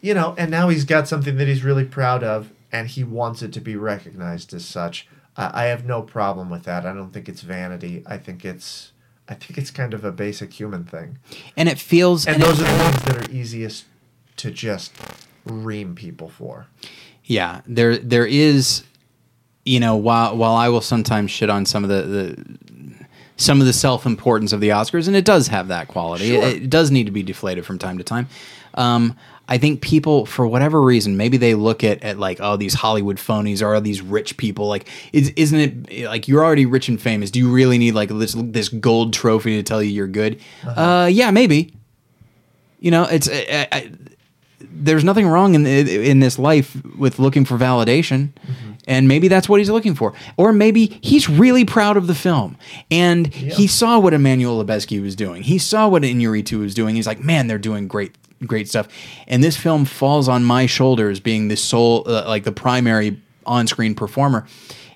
you 0.00 0.14
know, 0.14 0.34
and 0.38 0.50
now 0.50 0.68
he's 0.68 0.84
got 0.84 1.08
something 1.08 1.36
that 1.36 1.48
he's 1.48 1.64
really 1.64 1.84
proud 1.84 2.22
of, 2.22 2.52
and 2.72 2.88
he 2.88 3.04
wants 3.04 3.42
it 3.42 3.52
to 3.54 3.60
be 3.60 3.76
recognized 3.76 4.54
as 4.54 4.64
such. 4.64 5.08
I 5.38 5.62
I 5.62 5.64
have 5.66 5.84
no 5.86 6.02
problem 6.02 6.50
with 6.50 6.64
that. 6.64 6.84
I 6.84 6.92
don't 6.92 7.12
think 7.12 7.28
it's 7.28 7.40
vanity. 7.42 8.02
I 8.06 8.18
think 8.18 8.44
it's. 8.44 8.92
I 9.30 9.34
think 9.34 9.58
it's 9.58 9.70
kind 9.70 9.92
of 9.92 10.04
a 10.04 10.10
basic 10.12 10.54
human 10.54 10.84
thing. 10.84 11.18
And 11.54 11.68
it 11.68 11.78
feels 11.78 12.26
And 12.26 12.36
and 12.36 12.42
those 12.44 12.60
it- 12.60 12.66
are 12.66 12.76
the 12.78 12.84
ones 12.84 13.02
that 13.04 13.28
are 13.28 13.30
easiest 13.32 13.84
to 14.36 14.50
just 14.50 14.92
ream 15.44 15.94
people 15.94 16.28
for. 16.28 16.66
yeah 17.24 17.60
there 17.66 17.96
there 17.98 18.24
is 18.26 18.84
you 19.64 19.80
know 19.80 19.96
while 19.96 20.34
while 20.36 20.54
i 20.54 20.68
will 20.68 20.80
sometimes 20.80 21.30
shit 21.30 21.50
on 21.50 21.64
some 21.66 21.84
of 21.84 21.90
the, 21.90 22.02
the 22.02 22.44
some 23.36 23.60
of 23.60 23.66
the 23.66 23.72
self-importance 23.72 24.52
of 24.52 24.60
the 24.60 24.68
oscars 24.70 25.06
and 25.08 25.16
it 25.16 25.24
does 25.24 25.48
have 25.48 25.68
that 25.68 25.88
quality 25.88 26.28
Sure. 26.28 26.42
it, 26.42 26.62
it 26.64 26.70
does 26.70 26.90
need 26.90 27.04
to 27.04 27.12
be 27.12 27.22
deflated 27.22 27.64
from 27.66 27.78
time 27.78 27.98
to 27.98 28.04
time 28.04 28.28
um, 28.74 29.16
i 29.48 29.58
think 29.58 29.80
people 29.80 30.26
for 30.26 30.46
whatever 30.46 30.80
reason 30.80 31.16
maybe 31.16 31.36
they 31.36 31.54
look 31.54 31.82
at, 31.82 32.02
at 32.02 32.18
like 32.18 32.38
oh 32.40 32.56
these 32.56 32.74
hollywood 32.74 33.16
phonies 33.16 33.62
or 33.62 33.80
these 33.80 34.00
rich 34.00 34.36
people 34.36 34.66
like 34.68 34.88
is, 35.12 35.30
isn't 35.36 35.88
it 35.90 36.04
like 36.06 36.28
you're 36.28 36.44
already 36.44 36.66
rich 36.66 36.88
and 36.88 37.00
famous 37.00 37.30
do 37.30 37.38
you 37.38 37.50
really 37.50 37.78
need 37.78 37.94
like 37.94 38.08
this 38.10 38.34
this 38.38 38.68
gold 38.68 39.12
trophy 39.12 39.56
to 39.56 39.62
tell 39.62 39.82
you 39.82 39.90
you're 39.90 40.06
good 40.06 40.40
uh, 40.66 41.08
yeah 41.10 41.30
maybe 41.30 41.74
you 42.80 42.90
know 42.90 43.04
it's 43.04 43.28
I, 43.28 43.68
I, 43.72 43.92
there's 44.60 45.04
nothing 45.04 45.26
wrong 45.26 45.54
in 45.54 45.66
in 45.66 46.20
this 46.20 46.38
life 46.38 46.76
with 46.96 47.18
looking 47.18 47.44
for 47.44 47.56
validation, 47.56 48.30
And 48.86 49.06
maybe 49.06 49.28
that's 49.28 49.48
what 49.48 49.60
he's 49.60 49.70
looking 49.70 49.94
for. 49.94 50.14
Or 50.36 50.52
maybe 50.52 50.98
he's 51.02 51.28
really 51.28 51.64
proud 51.64 51.96
of 51.96 52.06
the 52.06 52.14
film. 52.14 52.56
And 52.90 53.26
he 53.34 53.66
saw 53.66 53.98
what 53.98 54.14
Emmanuel 54.14 54.64
Lubezki 54.64 55.00
was 55.02 55.14
doing. 55.14 55.42
He 55.42 55.58
saw 55.58 55.88
what 55.88 56.02
Inarritu 56.02 56.58
was 56.60 56.74
doing. 56.74 56.96
He's 56.96 57.06
like, 57.06 57.20
man, 57.20 57.48
they're 57.48 57.58
doing 57.58 57.86
great, 57.86 58.16
great 58.46 58.68
stuff. 58.68 58.88
And 59.26 59.42
this 59.42 59.56
film 59.56 59.84
falls 59.84 60.28
on 60.28 60.44
my 60.44 60.66
shoulders 60.66 61.20
being 61.20 61.48
the 61.48 61.56
sole, 61.56 62.04
uh, 62.06 62.24
like 62.26 62.44
the 62.44 62.52
primary 62.52 63.20
on 63.46 63.66
screen 63.66 63.94
performer. 63.94 64.46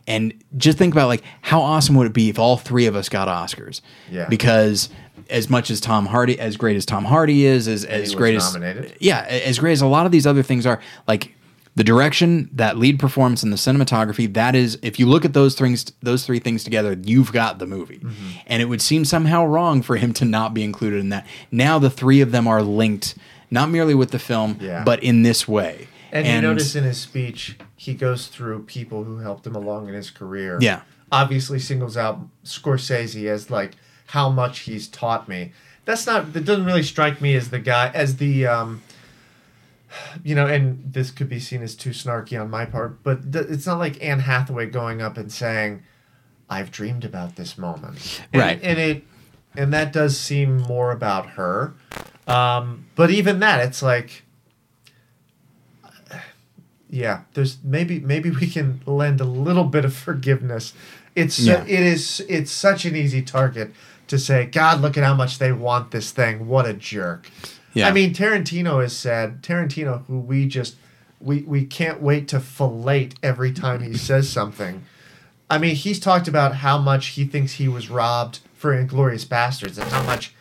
And 0.07 0.35
just 0.57 0.79
think 0.79 0.95
about 0.95 1.09
like 1.09 1.23
how 1.43 1.61
awesome 1.61 1.95
would 1.97 2.07
it 2.07 2.13
be 2.13 2.29
if 2.29 2.39
all 2.39 2.57
three 2.57 2.87
of 2.87 2.97
us 2.97 3.09
got 3.09 3.29
Oscars? 3.29 3.81
Yeah. 4.11 4.29
Because 4.29 4.89
as 5.31 5.49
much 5.49 5.71
as 5.71 5.81
Tom 5.81 6.07
Hardy, 6.07 6.39
as 6.39 6.57
great 6.57 6.77
as 6.77 6.85
Tom 6.85 7.05
Hardy 7.05 7.47
is, 7.47 7.69
as, 7.69 7.85
as 7.85 8.15
great 8.15 8.35
as 8.35 8.53
nominated. 8.53 8.97
yeah, 9.01 9.25
as 9.29 9.59
great 9.59 9.73
as 9.73 9.81
a 9.81 9.87
lot 9.87 10.07
of 10.07 10.13
these 10.13 10.27
other 10.27 10.43
things 10.43 10.67
are, 10.67 10.81
like 11.07 11.35
the 11.75 11.85
direction, 11.85 12.51
that 12.53 12.77
lead 12.77 12.99
performance, 12.99 13.43
and 13.43 13.51
the 13.51 13.57
cinematography. 13.57 14.33
That 14.33 14.55
is, 14.55 14.79
if 14.83 14.99
you 14.99 15.07
look 15.07 15.25
at 15.25 15.33
those 15.33 15.55
things, 15.55 15.91
those 16.03 16.27
three 16.27 16.39
things 16.39 16.65
together, 16.65 16.99
you've 17.03 17.33
got 17.33 17.59
the 17.59 17.67
movie. 17.67 17.99
Mm-hmm. 17.99 18.29
And 18.47 18.61
it 18.61 18.67
would 18.67 18.83
seem 18.83 19.05
somehow 19.05 19.47
wrong 19.47 19.81
for 19.81 19.97
him 19.97 20.13
to 20.15 20.27
not 20.27 20.53
be 20.53 20.65
included 20.65 21.01
in 21.01 21.09
that. 21.09 21.27
Now 21.51 21.79
the 21.79 21.89
three 21.89 22.21
of 22.21 22.31
them 22.31 22.47
are 22.47 22.63
linked, 22.63 23.15
not 23.53 23.71
merely 23.71 23.95
with 23.95 24.11
the 24.11 24.19
film, 24.19 24.57
Yeah. 24.61 24.83
but 24.83 25.03
in 25.03 25.23
this 25.23 25.47
way. 25.47 25.87
And, 26.11 26.27
you 26.27 26.41
notice 26.41 26.75
in 26.75 26.85
his 26.85 26.99
speech, 27.01 27.57
he 27.77 27.95
goes 27.95 28.27
through 28.27 28.65
people 28.65 29.05
who 29.05 29.19
helped 29.19 29.47
him 29.47 29.55
along 29.55 29.89
in 29.89 29.95
his 29.95 30.11
career. 30.11 30.59
Yeah. 30.61 30.81
Obviously 31.11 31.59
singles 31.59 31.97
out 31.97 32.21
Scorsese 32.45 33.27
as 33.29 33.51
like 33.51 33.73
how 34.09 34.29
much 34.29 34.61
he's 34.61 34.89
taught 34.89 35.29
me. 35.29 35.53
That's 35.85 36.07
not 36.07 36.33
that 36.33 36.45
doesn't 36.45 36.65
really 36.65 36.83
strike 36.83 37.21
me 37.21 37.35
as 37.35 37.51
the 37.51 37.59
guy 37.59 37.91
as 37.95 38.17
the 38.17 38.47
um 38.47 38.83
you 40.25 40.35
know, 40.35 40.47
and 40.47 40.83
this 40.93 41.11
could 41.11 41.29
be 41.29 41.39
seen 41.39 41.63
as 41.63 41.75
too 41.75 41.91
snarky 41.91 42.41
on 42.41 42.49
my 42.51 42.65
part, 42.65 43.03
but 43.03 43.31
th- 43.33 43.47
it's 43.49 43.67
not 43.67 43.79
like 43.79 44.03
Anne 44.03 44.21
Hathaway 44.21 44.67
going 44.67 45.03
up 45.03 45.19
and 45.19 45.31
saying, 45.31 45.83
"I've 46.49 46.71
dreamed 46.71 47.05
about 47.05 47.37
this 47.37 47.59
moment," 47.59 48.23
And- 48.33 48.41
Right. 48.43 48.61
And 48.63 48.79
it, 48.79 49.05
and 49.55 49.73
that 49.75 49.93
does 49.93 50.19
seem 50.19 50.57
more 50.63 50.93
about 50.93 51.31
her. 51.31 51.75
Um, 52.27 52.87
but 52.95 53.11
even 53.11 53.41
that, 53.41 53.61
it's 53.67 53.83
like, 53.83 54.23
yeah, 56.89 57.23
there's 57.35 57.59
maybe 57.65 58.01
maybe 58.01 58.31
we 58.31 58.47
can 58.47 58.81
lend 58.87 59.21
a 59.21 59.25
little 59.25 59.65
bit 59.65 59.85
of 59.85 59.95
forgiveness. 59.95 60.75
It's 61.15 61.39
Yeah. 61.39 61.63
it 61.65 61.81
is 61.81 62.25
it's 62.29 62.53
such 62.53 62.85
an 62.85 62.95
easy 62.95 63.23
target 63.23 63.73
to 64.09 64.19
say, 64.19 64.47
God, 64.47 64.81
look 64.81 64.99
at 64.99 65.05
how 65.05 65.15
much 65.15 65.39
they 65.39 65.53
want 65.53 65.91
this 65.91 66.11
thing. 66.11 66.47
What 66.47 66.67
a 66.67 66.75
jerk. 66.75 67.31
Yeah. 67.73 67.89
I 67.89 67.93
mean, 67.93 68.13
Tarantino 68.13 68.83
has 68.83 68.95
said 68.95 69.43
Tarantino, 69.43 70.05
who 70.07 70.19
we 70.19 70.47
just 70.47 70.77
we 71.21 71.41
we 71.43 71.65
can't 71.65 72.03
wait 72.03 72.29
to 72.29 72.41
fillet 72.41 73.11
every 73.23 73.53
time 73.53 73.83
he 73.83 73.97
says 73.97 74.29
something. 74.29 74.85
I 75.49 75.59
mean, 75.59 75.75
he's 75.77 75.99
talked 76.01 76.29
about 76.29 76.57
how 76.57 76.79
much 76.79 77.09
he 77.09 77.25
thinks 77.25 77.55
he 77.55 77.69
was 77.69 77.91
robbed 77.91 78.41
for 78.55 78.73
Inglourious 78.75 79.27
Basterds 79.27 79.79
and 79.79 79.91
how 79.91 80.03
much 80.03 80.35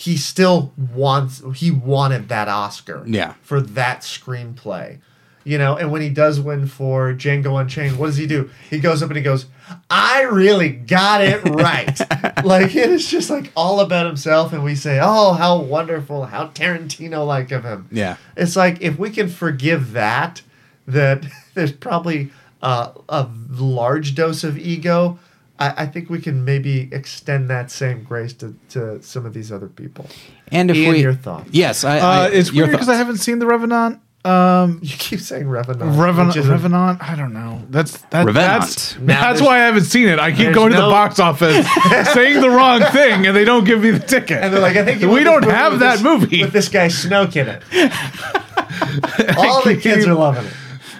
he 0.00 0.16
still 0.16 0.72
wants 0.94 1.42
he 1.56 1.72
wanted 1.72 2.28
that 2.28 2.46
Oscar 2.46 3.02
Yeah. 3.04 3.34
for 3.42 3.60
that 3.60 4.02
screenplay. 4.02 4.98
You 5.42 5.58
know, 5.58 5.76
and 5.76 5.90
when 5.90 6.02
he 6.02 6.08
does 6.10 6.38
win 6.38 6.66
for 6.68 7.12
Django 7.14 7.60
Unchained, 7.60 7.98
what 7.98 8.06
does 8.06 8.16
he 8.16 8.26
do? 8.26 8.48
He 8.70 8.78
goes 8.78 9.02
up 9.02 9.08
and 9.10 9.16
he 9.16 9.22
goes, 9.24 9.46
I 9.90 10.22
really 10.22 10.68
got 10.68 11.20
it 11.24 11.42
right. 11.44 11.98
like 12.44 12.76
it 12.76 12.90
is 12.90 13.10
just 13.10 13.28
like 13.28 13.50
all 13.56 13.80
about 13.80 14.06
himself, 14.06 14.52
and 14.52 14.62
we 14.62 14.76
say, 14.76 15.00
Oh, 15.02 15.32
how 15.32 15.58
wonderful, 15.58 16.26
how 16.26 16.48
Tarantino 16.48 17.26
like 17.26 17.50
of 17.50 17.64
him. 17.64 17.88
Yeah. 17.90 18.18
It's 18.36 18.54
like 18.54 18.80
if 18.80 18.98
we 19.00 19.10
can 19.10 19.28
forgive 19.28 19.92
that, 19.92 20.42
that 20.86 21.24
there's 21.54 21.72
probably 21.72 22.30
uh, 22.62 22.92
a 23.08 23.28
large 23.50 24.14
dose 24.14 24.44
of 24.44 24.56
ego. 24.58 25.18
I, 25.58 25.74
I 25.82 25.86
think 25.86 26.08
we 26.10 26.20
can 26.20 26.44
maybe 26.44 26.88
extend 26.92 27.50
that 27.50 27.70
same 27.70 28.04
grace 28.04 28.32
to, 28.34 28.54
to 28.70 29.02
some 29.02 29.26
of 29.26 29.34
these 29.34 29.50
other 29.50 29.68
people. 29.68 30.06
And 30.52 30.70
if 30.70 30.76
Ian, 30.76 30.92
we, 30.92 31.00
your 31.02 31.14
thoughts? 31.14 31.48
Yes, 31.52 31.84
I, 31.84 31.98
Uh, 31.98 32.28
it's 32.32 32.52
weird 32.52 32.70
because. 32.70 32.88
I 32.88 32.94
haven't 32.94 33.18
seen 33.18 33.38
the 33.38 33.46
Revenant. 33.46 34.00
Um, 34.24 34.80
You 34.82 34.96
keep 34.96 35.20
saying 35.20 35.48
Revenant. 35.48 35.96
Revenant, 35.96 36.28
which 36.28 36.36
is 36.38 36.48
a- 36.48 36.52
Revenant. 36.52 37.00
I 37.02 37.14
don't 37.14 37.32
know. 37.32 37.62
That's 37.70 37.98
that, 38.10 38.26
that's 38.34 38.98
Now 38.98 39.20
that's 39.22 39.40
why 39.40 39.56
I 39.56 39.66
haven't 39.66 39.84
seen 39.84 40.08
it. 40.08 40.18
I 40.18 40.30
keep 40.30 40.38
there's 40.38 40.54
going 40.54 40.72
to 40.72 40.76
the 40.76 40.82
box 40.82 41.18
office 41.20 41.66
saying 42.12 42.40
the 42.40 42.50
wrong 42.50 42.80
thing, 42.92 43.26
and 43.26 43.34
they 43.36 43.44
don't 43.44 43.64
give 43.64 43.80
me 43.80 43.90
the 43.90 44.00
ticket. 44.00 44.42
And 44.42 44.52
they're 44.52 44.60
like, 44.60 44.76
I 44.76 44.84
think 44.84 45.00
you 45.00 45.08
we 45.10 45.22
don't 45.24 45.44
have 45.44 45.78
that 45.80 45.94
this- 45.94 46.02
movie. 46.02 46.42
with 46.42 46.52
this 46.52 46.68
guy 46.68 46.88
Snoke 46.88 47.36
in 47.36 47.48
it. 47.48 47.62
All 49.38 49.62
the 49.62 49.76
kids 49.80 50.06
are 50.06 50.14
loving 50.14 50.44
it. 50.44 50.52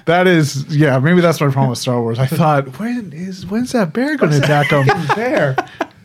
That 0.08 0.26
is, 0.26 0.74
yeah. 0.74 0.98
Maybe 0.98 1.20
that's 1.20 1.38
my 1.38 1.48
problem 1.48 1.68
with 1.68 1.78
Star 1.78 2.00
Wars. 2.00 2.18
I 2.18 2.24
thought, 2.40 2.78
when 2.80 3.12
is 3.12 3.44
when's 3.44 3.72
that 3.72 3.92
bear 3.92 4.16
going 4.16 4.32
to 4.32 4.38
attack 4.38 4.70
him? 4.70 4.86
Bear. 5.14 5.54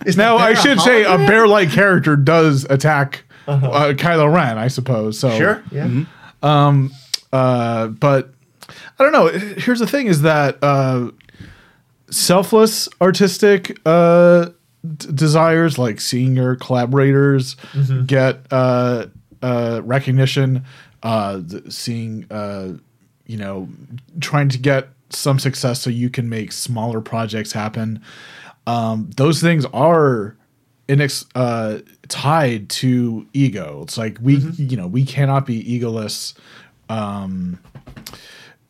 Is 0.06 0.18
Now 0.18 0.36
I 0.36 0.56
should 0.56 0.82
say 0.82 1.04
a 1.06 1.16
bear-like 1.18 1.72
character 1.72 2.18
does 2.18 2.66
attack 2.70 3.24
uh 3.48 3.94
Kylo 3.96 4.34
Ren, 4.34 4.58
I 4.58 4.68
suppose. 4.68 5.18
So 5.18 5.30
Sure. 5.38 5.64
Yeah. 5.72 5.88
Mm-hmm. 5.88 6.94
Uh, 7.32 7.88
but 7.88 8.34
I 9.00 9.04
don't 9.04 9.14
know. 9.14 9.28
Here's 9.28 9.80
the 9.80 9.88
thing: 9.88 10.08
is 10.08 10.22
that 10.24 10.58
uh, 10.62 11.12
selfless 12.10 12.90
artistic 13.02 13.80
uh, 13.86 14.50
d- 14.98 15.12
desires, 15.14 15.80
like 15.80 16.02
seeing 16.02 16.36
your 16.36 16.56
collaborators 16.58 17.56
get 18.06 18.46
uh, 18.52 19.06
uh, 19.42 19.82
recognition, 19.84 20.66
uh, 21.02 21.42
th- 21.42 21.72
seeing 21.72 22.26
uh, 22.30 22.74
you 23.34 23.40
know, 23.40 23.68
trying 24.22 24.48
to 24.50 24.60
get 24.60 24.90
some 25.10 25.40
success 25.40 25.82
so 25.82 25.90
you 25.90 26.08
can 26.10 26.30
make 26.30 26.52
smaller 26.52 27.02
projects 27.02 27.52
happen. 27.52 28.00
Um, 28.68 29.10
those 29.18 29.42
things 29.42 29.66
are 29.74 30.36
inex- 30.88 31.26
uh, 31.34 31.80
tied 32.10 32.70
to 32.70 33.26
ego. 33.34 33.82
It's 33.84 33.98
like 33.98 34.18
we, 34.22 34.36
you 34.72 34.78
know, 34.78 34.86
we 34.86 35.04
cannot 35.04 35.48
be 35.48 35.64
egoless 35.64 36.36
um, 36.90 37.58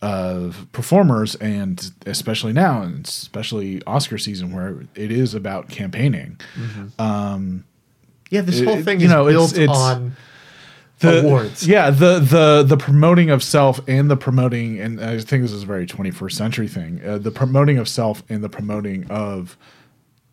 uh, 0.02 0.52
performers, 0.72 1.36
and 1.36 1.92
especially 2.06 2.54
now, 2.54 2.82
and 2.84 3.06
especially 3.06 3.82
Oscar 3.86 4.18
season, 4.18 4.54
where 4.54 4.86
it 4.96 5.12
is 5.12 5.34
about 5.34 5.68
campaigning. 5.70 6.40
Um 6.98 7.66
yeah. 8.30 8.42
This 8.42 8.62
whole 8.64 8.80
It- 8.80 8.86
thing 8.86 9.00
you 9.02 9.08
know, 9.10 9.28
it's- 9.28 9.54
it's- 9.54 9.78
on 9.78 10.16
The, 11.04 11.20
awards. 11.26 11.68
Yeah, 11.68 11.90
the 11.90 12.20
the 12.20 12.64
the 12.64 12.78
promoting 12.78 13.30
of 13.30 13.44
self 13.44 13.80
and 13.88 14.10
the 14.10 14.18
promoting, 14.18 14.80
and 14.80 15.00
I 15.02 15.20
think 15.20 15.44
this 15.44 15.52
is 15.52 15.64
a 15.64 15.66
very 15.66 15.86
21st 15.86 16.32
century 16.32 16.68
thing. 16.68 17.02
Uh, 17.06 17.18
the 17.18 17.32
promoting 17.32 17.78
of 17.78 17.88
self 17.88 18.24
and 18.30 18.44
the 18.44 18.50
promoting 18.50 19.06
of 19.10 19.58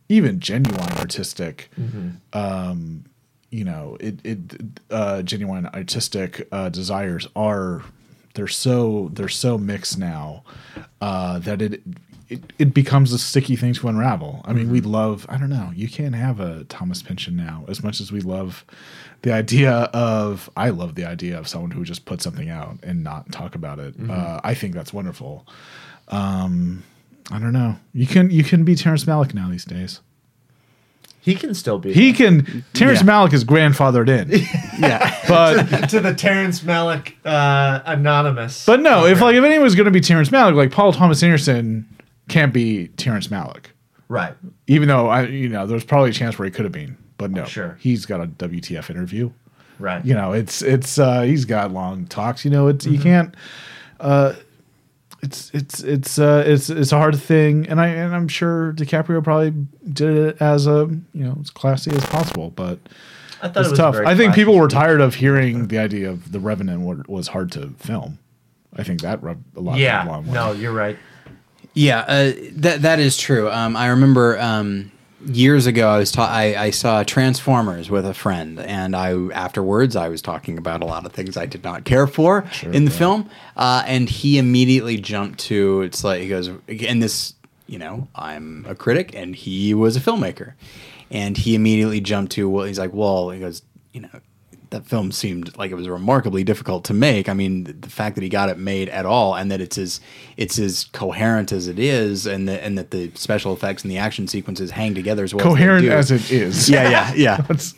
even 0.08 0.40
genuine 0.40 0.90
artistic, 0.98 1.70
um, 2.32 3.04
you 3.50 3.64
know, 3.64 3.96
it 4.00 4.18
it 4.24 4.38
uh, 4.90 5.22
genuine 5.22 5.66
artistic 5.66 6.48
uh, 6.52 6.68
desires 6.68 7.28
are 7.36 7.82
they're 8.34 8.48
so 8.48 9.10
they're 9.12 9.28
so 9.28 9.58
mixed 9.58 9.98
now 9.98 10.44
uh, 11.00 11.38
that 11.40 11.62
it. 11.62 11.82
It, 12.28 12.52
it 12.60 12.72
becomes 12.74 13.12
a 13.12 13.18
sticky 13.18 13.56
thing 13.56 13.72
to 13.74 13.88
unravel. 13.88 14.42
I 14.44 14.52
mean, 14.52 14.70
we 14.70 14.80
love, 14.80 15.26
I 15.28 15.36
don't 15.36 15.50
know, 15.50 15.72
you 15.74 15.88
can't 15.88 16.14
have 16.14 16.38
a 16.38 16.62
Thomas 16.62 17.02
Pynchon 17.02 17.34
now 17.34 17.64
as 17.66 17.82
much 17.82 18.00
as 18.00 18.12
we 18.12 18.20
love 18.20 18.64
the 19.22 19.32
idea 19.32 19.72
of, 19.72 20.48
I 20.56 20.70
love 20.70 20.94
the 20.94 21.04
idea 21.04 21.38
of 21.38 21.46
someone 21.46 21.70
who 21.70 21.84
just 21.84 22.04
put 22.06 22.22
something 22.22 22.48
out 22.48 22.78
and 22.82 23.02
not 23.04 23.30
talk 23.32 23.54
about 23.54 23.78
it. 23.78 23.94
Uh, 24.08 24.40
I 24.42 24.54
think 24.54 24.74
that's 24.74 24.92
wonderful. 24.92 25.46
Um, 26.08 26.82
I 27.30 27.38
don't 27.38 27.52
know. 27.52 27.76
You 27.92 28.06
can 28.06 28.30
you 28.30 28.42
can 28.42 28.64
be 28.64 28.74
Terrence 28.74 29.04
Malick 29.04 29.34
now 29.34 29.48
these 29.50 29.64
days. 29.64 30.00
He 31.22 31.34
can 31.34 31.54
still 31.54 31.78
be. 31.78 31.92
He 31.92 32.12
can. 32.14 32.64
Terrence 32.72 33.02
Yeah. 33.02 33.06
Malick 33.08 33.32
is 33.34 33.44
grandfathered 33.44 34.08
in, 34.08 34.30
yeah. 34.80 35.14
but 35.28 35.88
to 35.90 36.00
the 36.00 36.14
Terrence 36.14 36.60
Malick 36.60 37.12
uh, 37.26 37.82
anonymous. 37.84 38.64
but 38.64 38.80
no. 38.80 39.04
If 39.06 39.20
like 39.20 39.36
if 39.36 39.44
anyone's 39.44 39.74
going 39.74 39.84
to 39.84 39.90
be 39.90 40.00
Terrence 40.00 40.30
Malick, 40.30 40.54
like 40.56 40.72
Paul 40.72 40.92
Thomas 40.92 41.22
Anderson 41.22 41.86
can't 42.28 42.52
be 42.54 42.88
Terrence 42.96 43.28
Malick. 43.28 43.66
right. 44.08 44.34
Even 44.66 44.88
though 44.88 45.08
I, 45.08 45.26
you 45.26 45.48
know, 45.48 45.66
there's 45.66 45.84
probably 45.84 46.10
a 46.10 46.12
chance 46.12 46.38
where 46.38 46.46
he 46.46 46.50
could 46.52 46.64
have 46.64 46.72
been, 46.72 46.96
but 47.20 47.30
no, 47.30 47.44
Sure. 47.44 47.76
he's 47.80 48.06
got 48.06 48.20
a 48.20 48.26
WTF 48.26 48.90
interview. 48.90 49.30
Right. 49.78 50.04
You 50.04 50.14
know, 50.14 50.32
it's 50.32 50.60
it's 50.62 50.98
uh 50.98 51.22
he's 51.22 51.44
got 51.44 51.70
long 51.72 52.06
talks. 52.06 52.44
You 52.44 52.50
know, 52.50 52.66
it's 52.68 52.84
you 52.86 52.98
can't. 52.98 53.34
uh 54.00 54.34
It's 55.22 55.50
it's 55.54 55.82
it's 55.82 56.18
uh 56.18 56.42
it's 56.46 56.68
it's 56.70 56.92
a 56.92 56.96
hard 56.98 57.16
thing, 57.18 57.66
and 57.68 57.80
I 57.80 57.88
and 57.88 58.14
I'm 58.14 58.28
sure 58.28 58.72
DiCaprio 58.72 59.22
probably 59.22 59.52
did 59.92 60.16
it 60.16 60.36
as 60.42 60.66
a 60.66 60.88
you 61.14 61.24
know 61.24 61.36
as 61.40 61.50
classy 61.50 61.90
as 61.92 62.04
possible, 62.06 62.50
but 62.50 62.78
I 63.42 63.48
thought 63.48 63.64
it 63.66 63.70
was 63.70 63.78
tough. 63.78 63.96
I 63.96 64.14
think 64.14 64.34
people 64.34 64.54
were 64.56 64.68
tired 64.68 65.00
of 65.00 65.14
hearing 65.14 65.68
the 65.68 65.78
idea 65.78 66.10
of 66.10 66.32
the 66.32 66.40
Revenant 66.40 66.80
wa- 66.82 67.04
was 67.08 67.28
hard 67.28 67.50
to 67.52 67.68
film. 67.78 68.18
I 68.76 68.82
think 68.82 69.00
that 69.02 69.22
rubbed 69.22 69.44
a 69.56 69.60
lot. 69.60 69.72
of 69.72 69.76
people 69.78 69.82
Yeah. 69.82 70.32
No, 70.32 70.52
you're 70.52 70.72
right. 70.72 70.96
Yeah, 71.74 72.00
uh, 72.00 72.32
that 72.56 72.82
that 72.82 72.98
is 72.98 73.16
true. 73.16 73.50
Um, 73.50 73.76
I 73.76 73.86
remember 73.88 74.38
um, 74.40 74.90
years 75.26 75.66
ago, 75.66 75.88
I 75.88 75.98
was 75.98 76.12
ta- 76.12 76.30
I, 76.30 76.64
I 76.64 76.70
saw 76.70 77.02
Transformers 77.02 77.90
with 77.90 78.06
a 78.06 78.14
friend, 78.14 78.58
and 78.58 78.96
I 78.96 79.12
afterwards 79.32 79.96
I 79.96 80.08
was 80.08 80.22
talking 80.22 80.58
about 80.58 80.82
a 80.82 80.86
lot 80.86 81.04
of 81.06 81.12
things 81.12 81.36
I 81.36 81.46
did 81.46 81.64
not 81.64 81.84
care 81.84 82.06
for 82.06 82.44
in 82.62 82.84
the 82.84 82.90
film, 82.90 83.30
uh, 83.56 83.82
and 83.86 84.08
he 84.08 84.38
immediately 84.38 84.96
jumped 84.96 85.40
to 85.40 85.82
it's 85.82 86.02
like 86.04 86.22
he 86.22 86.28
goes, 86.28 86.48
and 86.68 87.02
this 87.02 87.34
you 87.66 87.78
know 87.78 88.08
I'm 88.14 88.64
a 88.68 88.74
critic, 88.74 89.14
and 89.14 89.34
he 89.34 89.74
was 89.74 89.96
a 89.96 90.00
filmmaker, 90.00 90.54
and 91.10 91.36
he 91.36 91.54
immediately 91.54 92.00
jumped 92.00 92.32
to 92.32 92.48
well, 92.48 92.64
he's 92.64 92.78
like, 92.78 92.92
well, 92.92 93.30
he 93.30 93.40
goes, 93.40 93.62
you 93.92 94.00
know. 94.02 94.08
That 94.70 94.86
film 94.86 95.10
seemed 95.10 95.56
like 95.58 95.72
it 95.72 95.74
was 95.74 95.88
remarkably 95.88 96.44
difficult 96.44 96.84
to 96.84 96.94
make. 96.94 97.28
I 97.28 97.34
mean, 97.34 97.64
the 97.80 97.90
fact 97.90 98.14
that 98.14 98.22
he 98.22 98.28
got 98.28 98.48
it 98.48 98.56
made 98.56 98.88
at 98.88 99.04
all, 99.04 99.34
and 99.34 99.50
that 99.50 99.60
it's 99.60 99.76
as 99.76 100.00
it's 100.36 100.58
as 100.60 100.84
coherent 100.92 101.50
as 101.50 101.66
it 101.66 101.78
is, 101.78 102.24
and 102.24 102.48
that 102.48 102.62
and 102.62 102.78
that 102.78 102.92
the 102.92 103.10
special 103.14 103.52
effects 103.52 103.82
and 103.82 103.90
the 103.90 103.98
action 103.98 104.28
sequences 104.28 104.70
hang 104.70 104.94
together 104.94 105.24
as 105.24 105.34
well. 105.34 105.44
Coherent 105.44 105.84
as, 105.86 106.08
they 106.10 106.14
as 106.14 106.24
it 106.24 106.30
is. 106.30 106.70
yeah, 106.70 106.88
yeah, 106.88 107.12
yeah. 107.14 107.36
That's- 107.42 107.74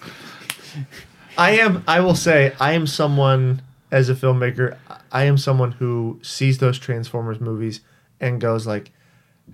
I 1.38 1.52
am. 1.52 1.82
I 1.88 2.00
will 2.00 2.14
say, 2.14 2.54
I 2.60 2.72
am 2.72 2.86
someone 2.86 3.62
as 3.90 4.08
a 4.10 4.14
filmmaker. 4.14 4.76
I 5.10 5.24
am 5.24 5.38
someone 5.38 5.72
who 5.72 6.18
sees 6.22 6.58
those 6.58 6.78
Transformers 6.78 7.40
movies 7.40 7.80
and 8.20 8.38
goes 8.40 8.66
like, 8.66 8.92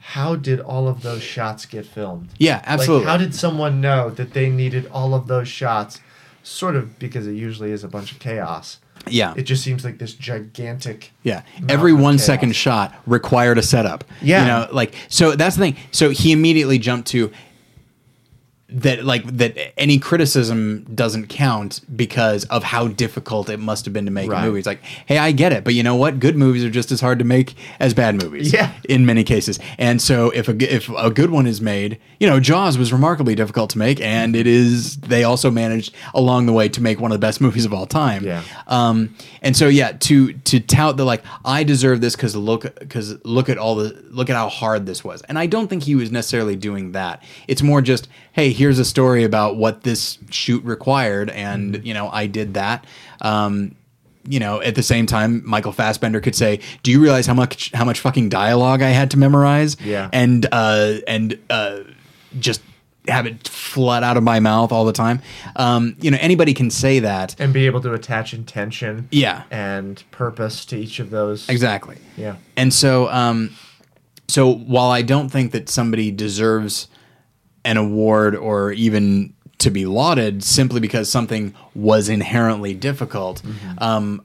"How 0.00 0.34
did 0.34 0.58
all 0.60 0.88
of 0.88 1.02
those 1.02 1.22
shots 1.22 1.66
get 1.66 1.86
filmed? 1.86 2.30
Yeah, 2.38 2.62
absolutely. 2.64 3.06
Like, 3.06 3.12
how 3.12 3.16
did 3.18 3.34
someone 3.34 3.80
know 3.80 4.10
that 4.10 4.32
they 4.32 4.50
needed 4.50 4.88
all 4.92 5.14
of 5.14 5.28
those 5.28 5.46
shots? 5.48 6.00
Sort 6.48 6.76
of 6.76 6.98
because 6.98 7.26
it 7.26 7.34
usually 7.34 7.72
is 7.72 7.84
a 7.84 7.88
bunch 7.88 8.10
of 8.12 8.18
chaos. 8.18 8.78
yeah, 9.06 9.34
It 9.36 9.42
just 9.42 9.62
seems 9.62 9.84
like 9.84 9.98
this 9.98 10.14
gigantic. 10.14 11.12
yeah. 11.22 11.42
Every 11.68 11.92
one 11.92 12.18
second 12.18 12.56
shot 12.56 12.94
required 13.06 13.58
a 13.58 13.62
setup. 13.62 14.02
Yeah. 14.22 14.40
you 14.40 14.46
know, 14.48 14.68
like 14.72 14.94
so. 15.08 15.36
That's 15.36 15.56
the 15.56 15.60
thing. 15.62 15.76
So 15.92 16.10
he 16.10 16.32
immediately 16.32 16.78
jumped 16.78 17.08
to 17.08 17.30
that 18.70 19.02
like 19.02 19.24
that 19.38 19.56
any 19.80 19.98
criticism 19.98 20.84
doesn't 20.94 21.28
count 21.28 21.80
because 21.96 22.44
of 22.46 22.62
how 22.62 22.86
difficult 22.88 23.48
it 23.48 23.56
must 23.58 23.86
have 23.86 23.94
been 23.94 24.04
to 24.04 24.10
make 24.10 24.30
Right. 24.30 24.42
a 24.44 24.46
movie. 24.46 24.58
It's 24.58 24.66
like, 24.66 24.82
hey, 25.06 25.16
I 25.16 25.32
get 25.32 25.52
it, 25.54 25.64
but 25.64 25.72
you 25.72 25.82
know 25.82 25.94
what? 25.96 26.20
Good 26.20 26.36
movies 26.36 26.62
are 26.64 26.70
just 26.70 26.92
as 26.92 27.00
hard 27.00 27.18
to 27.20 27.24
make 27.24 27.54
as 27.80 27.94
bad 27.94 28.22
movies. 28.22 28.52
Yeah. 28.52 28.72
in 28.88 29.06
many 29.06 29.24
cases. 29.24 29.58
And 29.78 30.02
so 30.02 30.28
if 30.30 30.48
a 30.48 30.74
if 30.74 30.88
a 30.90 31.10
good 31.10 31.30
one 31.30 31.46
is 31.46 31.60
made, 31.62 31.98
you 32.20 32.26
know, 32.28 32.40
Jaws 32.40 32.76
was 32.76 32.92
remarkably 32.92 33.34
difficult 33.34 33.70
to 33.70 33.78
make, 33.78 34.00
and 34.02 34.36
it 34.36 34.46
is. 34.46 34.96
They 34.98 35.24
also 35.24 35.50
managed 35.50 35.94
along 36.12 36.44
the 36.46 36.52
way 36.52 36.68
to 36.68 36.82
make 36.82 37.00
one 37.00 37.10
of 37.10 37.14
the 37.18 37.26
best 37.26 37.40
movies 37.40 37.64
of 37.64 37.72
all 37.72 37.86
time. 37.86 38.22
Yeah. 38.24 38.42
Um, 38.66 39.14
and 39.40 39.56
so 39.56 39.68
yeah, 39.68 39.92
to 39.92 40.32
to 40.34 40.60
tout 40.60 40.96
the 40.98 41.04
like 41.04 41.22
I 41.44 41.64
deserve 41.64 42.00
this 42.02 42.14
because 42.16 42.36
look 42.36 42.62
because 42.78 43.16
look 43.24 43.48
at 43.48 43.56
all 43.56 43.76
the 43.76 43.96
look 44.10 44.28
at 44.28 44.36
how 44.36 44.48
hard 44.50 44.84
this 44.84 45.02
was, 45.02 45.22
and 45.22 45.38
I 45.38 45.46
don't 45.46 45.68
think 45.68 45.84
he 45.84 45.94
was 45.94 46.10
necessarily 46.12 46.54
doing 46.56 46.92
that. 46.92 47.22
It's 47.46 47.62
more 47.62 47.80
just 47.80 48.08
hey, 48.38 48.52
here's 48.52 48.78
a 48.78 48.84
story 48.84 49.24
about 49.24 49.56
what 49.56 49.82
this 49.82 50.16
shoot 50.30 50.62
required, 50.62 51.28
and 51.30 51.84
you 51.84 51.92
know 51.92 52.08
I 52.08 52.28
did 52.28 52.54
that. 52.54 52.86
Um, 53.20 53.74
you 54.28 54.38
know, 54.38 54.62
at 54.62 54.76
the 54.76 54.82
same 54.82 55.06
time, 55.06 55.42
Michael 55.44 55.72
Fassbender 55.72 56.20
could 56.20 56.36
say, 56.36 56.60
"Do 56.84 56.92
you 56.92 57.02
realize 57.02 57.26
how 57.26 57.34
much 57.34 57.72
how 57.72 57.84
much 57.84 57.98
fucking 57.98 58.28
dialogue 58.28 58.80
I 58.80 58.90
had 58.90 59.10
to 59.10 59.18
memorize?" 59.18 59.76
Yeah. 59.80 60.08
and 60.12 60.46
uh, 60.52 60.98
and 61.08 61.36
uh, 61.50 61.80
just 62.38 62.60
have 63.08 63.26
it 63.26 63.48
flood 63.48 64.04
out 64.04 64.16
of 64.16 64.22
my 64.22 64.38
mouth 64.38 64.70
all 64.70 64.84
the 64.84 64.92
time. 64.92 65.20
Um, 65.56 65.96
you 66.00 66.12
know, 66.12 66.18
anybody 66.20 66.54
can 66.54 66.70
say 66.70 67.00
that. 67.00 67.34
And 67.40 67.52
be 67.52 67.66
able 67.66 67.80
to 67.80 67.92
attach 67.92 68.34
intention. 68.34 69.08
Yeah. 69.10 69.44
And 69.50 70.00
purpose 70.12 70.64
to 70.66 70.76
each 70.76 71.00
of 71.00 71.10
those. 71.10 71.48
Exactly. 71.48 71.96
Yeah. 72.16 72.36
And 72.54 72.72
so, 72.72 73.08
um, 73.08 73.56
so 74.28 74.52
while 74.52 74.90
I 74.90 75.00
don't 75.00 75.30
think 75.30 75.52
that 75.52 75.70
somebody 75.70 76.10
deserves 76.10 76.88
an 77.64 77.76
award 77.76 78.34
or 78.36 78.72
even 78.72 79.34
to 79.58 79.70
be 79.70 79.86
lauded 79.86 80.44
simply 80.44 80.80
because 80.80 81.10
something 81.10 81.54
was 81.74 82.08
inherently 82.08 82.74
difficult, 82.74 83.42
um, 83.78 84.24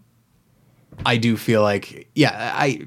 I 1.05 1.17
do 1.17 1.35
feel 1.37 1.61
like, 1.63 2.07
yeah, 2.13 2.53
I, 2.55 2.85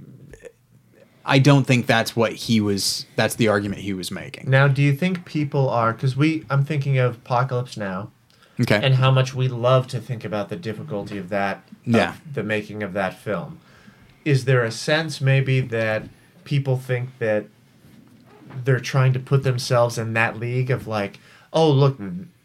I 1.25 1.41
don't 1.41 1.67
think 1.67 1.87
that's 1.87 2.15
what 2.15 2.33
he 2.33 2.61
was. 2.61 3.05
That's 3.17 3.35
the 3.35 3.49
argument 3.49 3.83
he 3.83 3.93
was 3.95 4.11
making. 4.13 4.49
Now, 4.49 4.69
do 4.69 4.81
you 4.81 4.95
think 4.95 5.25
people 5.25 5.69
are 5.69 5.93
because 5.93 6.17
we? 6.17 6.45
I'm 6.49 6.65
thinking 6.65 6.99
of 6.99 7.17
Apocalypse 7.17 7.77
Now. 7.77 8.11
Okay. 8.59 8.81
and 8.83 8.95
how 8.95 9.11
much 9.11 9.35
we 9.35 9.49
love 9.49 9.87
to 9.89 10.01
think 10.01 10.25
about 10.25 10.49
the 10.49 10.57
difficulty 10.57 11.19
of 11.19 11.29
that 11.29 11.57
of 11.87 11.93
Yeah. 11.95 12.15
the 12.33 12.43
making 12.43 12.83
of 12.83 12.95
that 12.95 13.13
film 13.19 13.61
is 14.25 14.47
there 14.47 14.65
a 14.65 14.71
sense 14.71 15.21
maybe 15.21 15.61
that 15.61 16.05
people 16.45 16.79
think 16.79 17.11
that 17.19 17.45
they're 18.65 18.81
trying 18.81 19.13
to 19.13 19.19
put 19.21 19.43
themselves 19.43 19.99
in 19.99 20.13
that 20.15 20.39
league 20.39 20.71
of 20.71 20.87
like 20.87 21.19
oh 21.53 21.71
look 21.71 21.99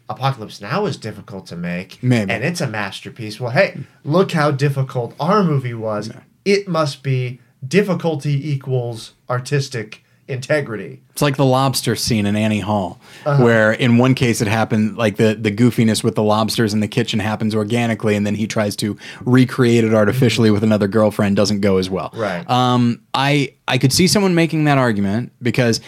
apocalypse 0.08 0.60
now 0.60 0.84
is 0.86 0.96
difficult 0.96 1.46
to 1.46 1.56
make 1.56 2.02
Maybe. 2.02 2.30
and 2.30 2.44
it's 2.44 2.60
a 2.60 2.66
masterpiece. 2.68 3.40
Well 3.40 3.50
hey 3.52 3.80
look 4.04 4.32
how 4.32 4.50
difficult 4.50 5.14
our 5.18 5.42
movie 5.42 5.74
was. 5.74 6.10
It 6.44 6.68
must 6.68 7.02
be 7.02 7.40
difficulty 7.66 8.50
equals 8.50 9.12
artistic 9.30 10.04
integrity 10.32 11.00
It's 11.10 11.22
like 11.22 11.36
the 11.36 11.44
lobster 11.44 11.94
scene 11.94 12.26
in 12.26 12.34
Annie 12.36 12.60
Hall, 12.60 12.98
Uh-huh. 13.24 13.42
where 13.44 13.72
in 13.72 13.98
one 13.98 14.14
case 14.14 14.40
it 14.40 14.48
happened 14.48 14.96
like 14.96 15.16
the 15.16 15.34
the 15.34 15.50
goofiness 15.52 16.02
with 16.02 16.14
the 16.14 16.22
lobsters 16.22 16.72
in 16.74 16.80
the 16.80 16.88
kitchen 16.88 17.20
happens 17.20 17.54
organically, 17.54 18.16
and 18.16 18.26
then 18.26 18.34
he 18.34 18.46
tries 18.46 18.74
to 18.76 18.96
recreate 19.24 19.84
it 19.84 19.94
artificially 19.94 20.50
with 20.50 20.64
another 20.64 20.88
girlfriend. 20.88 21.36
Doesn't 21.36 21.60
go 21.60 21.76
as 21.76 21.88
well. 21.90 22.10
Right. 22.14 22.48
Um. 22.50 23.02
I 23.14 23.54
I 23.68 23.78
could 23.78 23.92
see 23.92 24.06
someone 24.08 24.34
making 24.34 24.64
that 24.64 24.78
argument 24.78 25.32
because, 25.40 25.80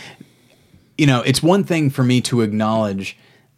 you 0.98 1.06
know, 1.06 1.22
it's 1.22 1.42
one 1.42 1.64
thing 1.64 1.90
for 1.90 2.04
me 2.04 2.20
to 2.22 2.42
acknowledge 2.42 3.16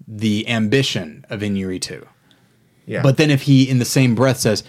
the 0.09 0.49
ambition 0.49 1.25
of 1.31 1.41
Inarritu. 1.41 2.07
yeah 2.87 3.03
But 3.03 3.17
then 3.17 3.31
if 3.31 3.43
he 3.43 3.69
in 3.69 3.79
the 3.79 3.85
same 3.85 4.15
breath 4.15 4.39
says, 4.39 4.63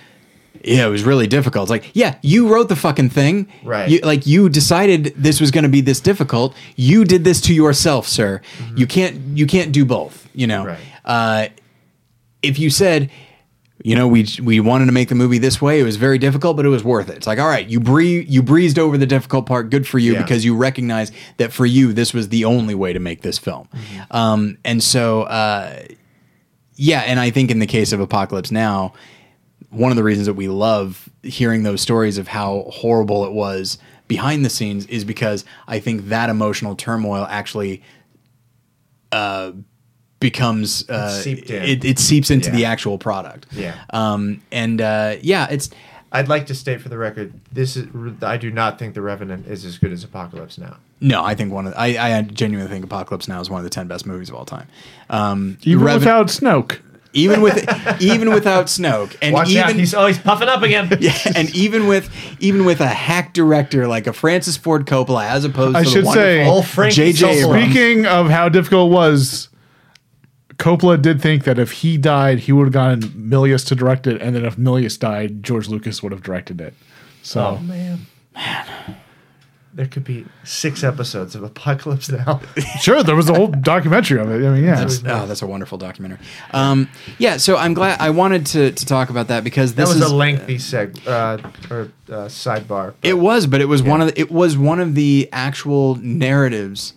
"Yeah, 0.64 0.88
it 0.88 0.90
was 0.90 1.04
really 1.04 1.28
difficult," 1.28 1.64
it's 1.66 1.70
like, 1.72 1.92
"Yeah, 1.94 2.16
you 2.22 2.48
wrote 2.54 2.70
the 2.70 2.76
fucking 2.76 3.10
thing, 3.10 3.48
Right. 3.64 3.90
You, 3.90 4.00
like 4.00 4.26
you 4.28 4.50
decided 4.50 5.14
this 5.18 5.40
was 5.42 5.52
going 5.52 5.64
to 5.64 5.70
be 5.70 5.82
this 5.82 6.00
difficult. 6.00 6.56
You 6.76 7.04
did 7.06 7.24
this 7.24 7.42
to 7.42 7.54
yourself, 7.54 8.08
sir. 8.08 8.42
You 8.76 8.88
can't 8.88 9.16
you 9.38 9.46
can't 9.48 9.72
do 9.72 9.86
both. 9.86 10.28
You 10.34 10.48
know, 10.48 10.66
Right. 10.66 10.80
uh, 11.06 11.48
if 12.42 12.60
you 12.60 12.70
said." 12.70 13.10
You 13.84 13.96
know, 13.96 14.08
we 14.08 14.26
we 14.42 14.60
wanted 14.60 14.88
to 14.88 14.92
make 14.92 15.08
the 15.08 15.16
movie 15.16 15.38
this 15.38 15.62
way. 15.62 15.80
It 15.80 15.84
was 15.84 15.98
very 15.98 16.18
difficult, 16.18 16.58
but 16.58 16.66
it 16.66 16.70
was 16.70 16.84
worth 16.84 17.10
it. 17.10 17.16
It's 17.18 17.28
like, 17.28 17.38
all 17.38 17.48
right, 17.48 17.66
you 17.70 17.80
bree 17.80 18.26
you 18.28 18.42
breezed 18.42 18.80
over 18.80 18.98
the 18.98 19.06
difficult 19.06 19.46
part. 19.46 19.70
Good 19.70 19.88
for 19.88 20.00
you 20.00 20.14
Yeah. 20.14 20.24
because 20.24 20.44
you 20.44 20.56
recognize 20.56 21.12
that 21.38 21.54
for 21.54 21.64
you 21.66 21.94
this 21.94 22.12
was 22.12 22.30
the 22.30 22.44
only 22.46 22.74
way 22.74 22.92
to 22.92 23.00
make 23.00 23.22
this 23.22 23.38
film. 23.38 23.70
Um, 24.10 24.58
and 24.66 24.82
so, 24.82 25.22
uh, 25.22 25.84
yeah, 26.76 27.02
and 27.02 27.20
I 27.20 27.30
think 27.30 27.52
in 27.52 27.60
the 27.60 27.68
case 27.68 27.92
of 27.94 28.00
Apocalypse 28.00 28.52
Now, 28.52 28.94
one 29.70 29.92
of 29.92 29.98
the 29.98 30.04
reasons 30.04 30.26
that 30.28 30.34
we 30.36 30.48
love 30.48 31.10
hearing 31.24 31.64
those 31.64 31.82
stories 31.82 32.18
of 32.18 32.28
how 32.30 32.66
horrible 32.74 33.26
it 33.26 33.32
was 33.34 33.78
behind 34.08 34.46
the 34.46 34.50
scenes 34.50 34.86
is 34.86 35.04
because 35.04 35.44
I 35.68 35.80
think 35.80 36.08
that 36.10 36.30
emotional 36.30 36.76
turmoil 36.76 37.28
actually 37.30 37.84
uh, 39.12 39.52
becomes 40.20 40.90
uh, 40.90 41.10
seeped 41.22 41.50
in. 41.50 41.64
It, 41.64 41.86
it 41.86 42.00
seeps 42.00 42.30
into 42.32 42.50
the 42.50 42.66
actual 42.66 42.98
product. 42.98 43.46
Yeah. 43.52 43.76
Um, 43.92 44.42
and 44.52 44.82
uh, 44.82 45.18
yeah, 45.22 45.48
it's 45.50 45.70
I'd 46.12 46.30
like 46.30 46.48
to 46.48 46.56
state 46.56 46.82
for 46.82 46.90
the 46.90 46.98
record, 46.98 47.34
this 47.52 47.76
is 47.76 47.88
I 48.22 48.38
do 48.38 48.50
not 48.50 48.80
think 48.80 48.94
The 48.94 49.02
Revenant 49.02 49.48
is 49.48 49.66
as 49.66 49.78
good 49.78 49.92
as 49.92 50.04
Apocalypse 50.06 50.58
Now. 50.58 50.78
no, 51.02 51.24
I 51.24 51.36
think 51.36 51.52
one 51.52 51.68
of 51.68 51.74
I, 51.76 51.98
I 51.98 52.22
genuinely 52.22 52.72
think 52.72 52.86
Apocalypse 52.86 53.28
Now 53.28 53.42
is 53.42 53.50
one 53.50 53.60
of 53.60 53.66
the 53.66 53.70
ten 53.70 53.88
best 53.88 54.06
movies 54.06 54.30
of 54.30 54.36
all 54.36 54.46
time. 54.46 54.68
Um, 55.10 55.58
Even 55.64 55.84
Reven- 55.86 56.00
without 56.00 56.28
Snoke. 56.28 56.80
Even 57.14 57.42
with 57.42 57.58
even 58.02 58.32
without 58.32 58.66
Snoke, 58.68 59.16
and 59.22 59.34
Watch 59.34 59.50
even 59.50 59.64
out, 59.64 59.74
he's 59.74 59.94
oh, 59.94 60.00
always 60.00 60.18
puffing 60.20 60.48
up 60.48 60.62
again. 60.62 60.90
Yeah, 61.00 61.14
and 61.36 61.50
even 61.56 61.88
with 61.88 62.10
even 62.40 62.66
with 62.66 62.82
a 62.82 62.88
hack 62.88 63.34
director 63.34 63.88
like 63.88 64.08
a 64.08 64.14
Francis 64.14 64.58
Ford 64.58 64.86
Coppola, 64.86 65.28
as 65.28 65.46
opposed 65.46 65.76
I 65.76 65.84
to 65.84 65.90
should 65.90 66.06
the 66.06 66.12
say- 66.12 66.38
wonderful 66.38 66.54
Old 66.56 66.66
Frank 66.68 66.94
J.J. 66.94 67.40
Abrams. 67.44 67.64
Speaking 67.72 68.06
of 68.06 68.30
how 68.30 68.50
difficult 68.50 68.92
it 68.92 68.94
was, 68.94 69.50
Coppola 70.58 71.02
did 71.02 71.22
think 71.22 71.44
that 71.44 71.60
if 71.60 71.72
he 71.72 71.98
died, 71.98 72.40
he 72.40 72.52
would 72.52 72.66
have 72.66 72.74
gotten 72.74 73.02
Milius 73.02 73.66
to 73.68 73.76
direct 73.76 74.08
it, 74.08 74.22
and 74.22 74.36
then 74.36 74.46
if 74.46 74.56
Milius 74.58 75.00
died, 75.00 75.44
George 75.44 75.68
Lucas 75.68 76.02
would 76.02 76.12
have 76.12 76.24
directed 76.24 76.60
it. 76.62 76.74
So 77.24 77.58
Oh 77.58 77.60
man. 77.64 78.06
Man. 78.34 78.66
There 79.78 79.86
could 79.86 80.04
be 80.04 80.26
six 80.44 80.84
episodes 80.84 81.36
of 81.36 81.44
Apocalypse 81.44 82.10
Now. 82.10 82.42
sure, 82.82 83.04
there 83.04 83.16
was 83.16 83.30
a 83.30 83.36
whole 83.36 83.46
documentary 83.46 84.20
of 84.20 84.28
it. 84.32 84.44
I 84.44 84.50
mean, 84.56 84.64
yeah, 84.64 84.74
That's, 84.74 85.04
oh, 85.06 85.28
that's 85.28 85.44
a 85.44 85.46
wonderful 85.46 85.78
documentary. 85.78 86.18
Um, 86.50 86.90
yeah, 87.20 87.38
so 87.38 87.58
I'm 87.58 87.76
glad 87.76 88.02
I 88.02 88.10
wanted 88.10 88.48
to, 88.48 88.72
to 88.72 88.86
talk 88.88 89.12
about 89.12 89.28
that 89.28 89.44
because 89.44 89.76
That 89.76 89.84
this 89.84 89.94
was 89.94 90.04
is 90.04 90.12
a 90.12 90.16
lengthy 90.16 90.56
seg 90.56 90.98
uh, 91.06 91.48
or 91.70 91.92
uh, 92.10 92.26
sidebar. 92.26 92.96
it 93.04 93.20
was, 93.20 93.46
but 93.46 93.62
it 93.62 93.66
was 93.66 93.84
one 93.84 94.02
of 94.02 94.08
the, 94.08 94.20
it 94.20 94.32
was 94.32 94.58
one 94.58 94.80
of 94.80 94.96
the 94.96 95.30
actual 95.32 95.94
narratives 95.98 96.94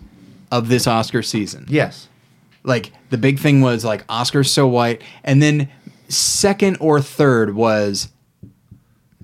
of 0.50 0.68
this 0.68 0.86
Oscar 0.86 1.22
season. 1.22 1.66
Yes. 1.68 2.08
Like 2.62 2.92
the 3.10 3.18
big 3.18 3.38
thing 3.40 3.60
was 3.60 3.84
like 3.84 4.06
Oscars 4.06 4.48
so 4.48 4.66
white, 4.66 5.02
and 5.22 5.42
then 5.42 5.68
second 6.08 6.78
or 6.80 7.02
third 7.02 7.54
was 7.54 8.08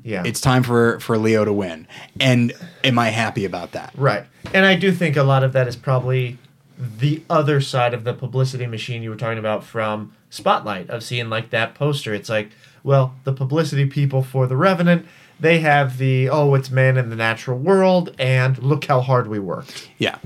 Yeah. 0.07 0.23
it's 0.25 0.41
time 0.41 0.63
for 0.63 1.01
for 1.01 1.19
Leo 1.19 1.45
to 1.45 1.53
win. 1.53 1.89
And 2.21 2.53
am 2.85 2.99
I 2.99 3.09
happy 3.09 3.45
about 3.45 3.73
that? 3.73 3.93
right. 3.97 4.25
And 4.55 4.65
I 4.65 4.77
do 4.77 4.93
think 4.93 5.17
a 5.17 5.25
lot 5.25 5.43
of 5.43 5.53
that 5.55 5.67
is 5.67 5.75
probably 5.75 6.39
the 6.79 7.23
other 7.29 7.61
side 7.61 7.93
of 7.93 8.05
the 8.05 8.15
publicity 8.15 8.67
machine 8.67 9.03
you 9.03 9.11
were 9.11 9.17
talking 9.17 9.39
about 9.39 9.65
from 9.65 10.15
Spotlight 10.31 10.89
of 10.91 11.03
seeing 11.03 11.29
like 11.29 11.51
that 11.51 11.75
poster. 11.75 12.15
It's 12.15 12.29
like, 12.29 12.51
well, 12.85 13.15
the 13.25 13.33
publicity 13.33 13.87
people 13.87 14.23
for 14.23 14.47
The 14.47 14.57
Revenant, 14.57 15.07
they 15.41 15.59
have 15.61 15.99
the 15.99 16.29
oh, 16.29 16.55
it's 16.55 16.71
man 16.71 16.97
in 16.97 17.11
the 17.11 17.17
natural 17.17 17.59
world, 17.59 18.15
and 18.19 18.63
look 18.63 18.85
how 18.85 19.01
hard 19.01 19.27
we 19.27 19.39
worked. 19.39 19.89
Yeah. 19.99 20.19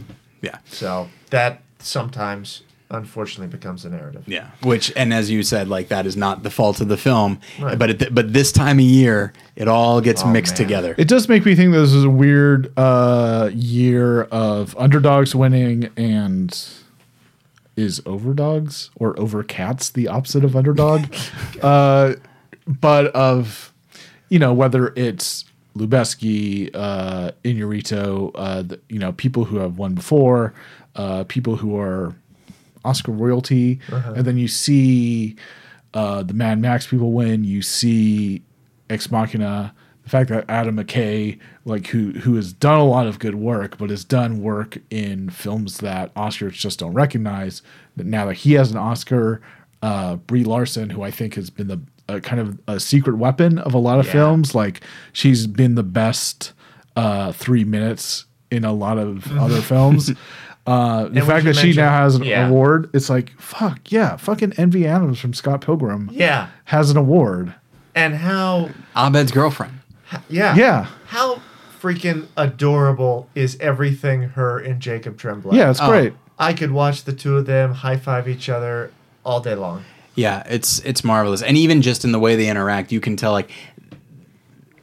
Yeah. 0.42 0.58
So 0.66 1.08
that 1.30 1.62
sometimes 1.78 2.62
unfortunately 2.90 3.46
becomes 3.46 3.84
a 3.84 3.90
narrative. 3.90 4.24
Yeah, 4.26 4.50
which 4.62 4.92
and 4.96 5.12
as 5.14 5.30
you 5.30 5.42
said, 5.42 5.68
like 5.68 5.88
that 5.88 6.06
is 6.06 6.16
not 6.16 6.42
the 6.42 6.50
fault 6.50 6.80
of 6.80 6.88
the 6.88 6.96
film, 6.96 7.40
Right. 7.60 7.78
but 7.78 7.90
it, 7.90 8.14
but 8.14 8.32
this 8.32 8.52
time 8.52 8.78
of 8.78 8.84
year, 8.84 9.32
it 9.56 9.68
all 9.68 10.00
gets 10.00 10.22
Oh, 10.22 10.28
mixed 10.28 10.54
man. 10.54 10.66
together. 10.68 10.94
It 10.98 11.08
does 11.08 11.28
make 11.28 11.44
me 11.44 11.54
think 11.54 11.72
this 11.72 11.92
is 11.92 12.04
a 12.04 12.10
weird 12.10 12.72
uh, 12.76 13.50
year 13.54 14.22
of 14.24 14.76
underdogs 14.78 15.34
winning 15.34 15.90
and 15.96 16.50
is 17.76 18.02
overdogs 18.04 18.90
or 18.96 19.14
overcats 19.14 19.92
the 19.92 20.08
opposite 20.08 20.44
of 20.44 20.54
underdog. 20.56 21.04
uh, 21.62 22.14
but 22.66 23.06
of, 23.14 23.72
you 24.28 24.38
know, 24.38 24.52
whether 24.52 24.92
it's 24.96 25.44
Lubezki, 25.76 26.70
uh, 26.74 27.30
Inarritu, 27.44 28.32
uh, 28.34 28.62
the, 28.62 28.80
you 28.88 28.98
know, 28.98 29.12
people 29.12 29.44
who 29.44 29.56
have 29.58 29.78
won 29.78 29.94
before, 29.94 30.52
uh, 30.96 31.24
people 31.24 31.56
who 31.56 31.78
are 31.78 32.14
Oscar 32.84 33.12
royalty, 33.12 33.80
and 33.90 34.24
then 34.24 34.36
you 34.38 34.48
see 34.48 35.36
uh, 35.94 36.22
the 36.22 36.34
Mad 36.34 36.58
Max 36.60 36.86
people 36.86 37.12
win. 37.12 37.44
You 37.44 37.62
see 37.62 38.42
Ex 38.88 39.10
Machina. 39.10 39.74
The 40.04 40.08
fact 40.10 40.30
that 40.30 40.44
Adam 40.48 40.76
McKay, 40.76 41.38
like 41.64 41.88
who 41.88 42.12
who 42.12 42.34
has 42.36 42.52
done 42.52 42.80
a 42.80 42.84
lot 42.84 43.06
of 43.06 43.18
good 43.18 43.34
work, 43.36 43.76
but 43.78 43.90
has 43.90 44.04
done 44.04 44.42
work 44.42 44.78
in 44.90 45.30
films 45.30 45.78
that 45.78 46.12
Oscars 46.14 46.52
just 46.52 46.78
don't 46.80 46.94
recognize. 46.94 47.62
That 47.96 48.06
now 48.06 48.26
that 48.26 48.34
he 48.34 48.54
has 48.54 48.70
an 48.72 48.76
Oscar, 48.78 49.40
uh, 49.82 50.16
Brie 50.16 50.42
Larson, 50.44 50.90
who 50.90 51.02
I 51.02 51.10
think 51.10 51.34
has 51.34 51.50
been 51.50 51.68
the 51.68 51.80
uh, 52.08 52.18
kind 52.20 52.40
of 52.40 52.58
a 52.66 52.80
secret 52.80 53.18
weapon 53.18 53.58
of 53.58 53.74
a 53.74 53.78
lot 53.78 54.00
of 54.00 54.06
Yeah. 54.06 54.12
films, 54.12 54.54
like 54.54 54.80
she's 55.12 55.46
been 55.46 55.74
the 55.76 55.82
best 55.84 56.54
uh, 56.96 57.30
three 57.32 57.62
minutes 57.64 58.24
in 58.50 58.64
a 58.64 58.72
lot 58.72 58.98
of 58.98 59.30
other 59.38 59.60
films. 59.60 60.10
Uh, 60.70 61.08
the 61.08 61.20
fact 61.22 61.44
you 61.44 61.52
that 61.52 61.60
she 61.60 61.72
now 61.72 61.90
has 61.90 62.14
an 62.16 62.22
yeah. 62.24 62.46
award, 62.46 62.90
it's 62.92 63.10
like 63.10 63.32
fuck 63.40 63.90
yeah, 63.90 64.16
fucking 64.16 64.52
Envy 64.56 64.86
Adams 64.86 65.18
from 65.18 65.34
Scott 65.34 65.60
Pilgrim 65.62 66.08
Yeah. 66.12 66.48
has 66.66 66.90
an 66.90 66.96
award. 66.96 67.54
And 67.94 68.14
how 68.16 68.70
Abed's 68.96 69.32
girlfriend. 69.32 69.80
yeah. 70.28 70.54
Yeah, 70.54 70.86
How 71.06 71.40
freaking 71.80 72.26
adorable 72.36 73.28
is 73.34 73.56
everything 73.60 74.22
her 74.30 74.58
and 74.58 74.80
Jacob 74.80 75.18
Tremblay? 75.18 75.56
yeah, 75.56 75.70
it's 75.70 75.80
Oh. 75.80 75.88
great. 75.88 76.12
I 76.38 76.52
could 76.52 76.70
watch 76.72 77.04
the 77.04 77.12
two 77.12 77.36
of 77.36 77.46
them 77.46 77.74
high 77.74 77.96
five 77.96 78.28
each 78.28 78.48
other 78.48 78.90
all 79.24 79.40
day 79.40 79.54
long. 79.54 79.84
Yeah, 80.14 80.42
it's 80.48 80.78
it's 80.80 81.04
marvelous, 81.04 81.42
and 81.42 81.56
even 81.56 81.82
just 81.82 82.04
in 82.04 82.12
the 82.12 82.18
way 82.18 82.34
they 82.36 82.48
interact, 82.48 82.92
you 82.92 83.00
can 83.00 83.16
tell 83.16 83.32
like 83.32 83.50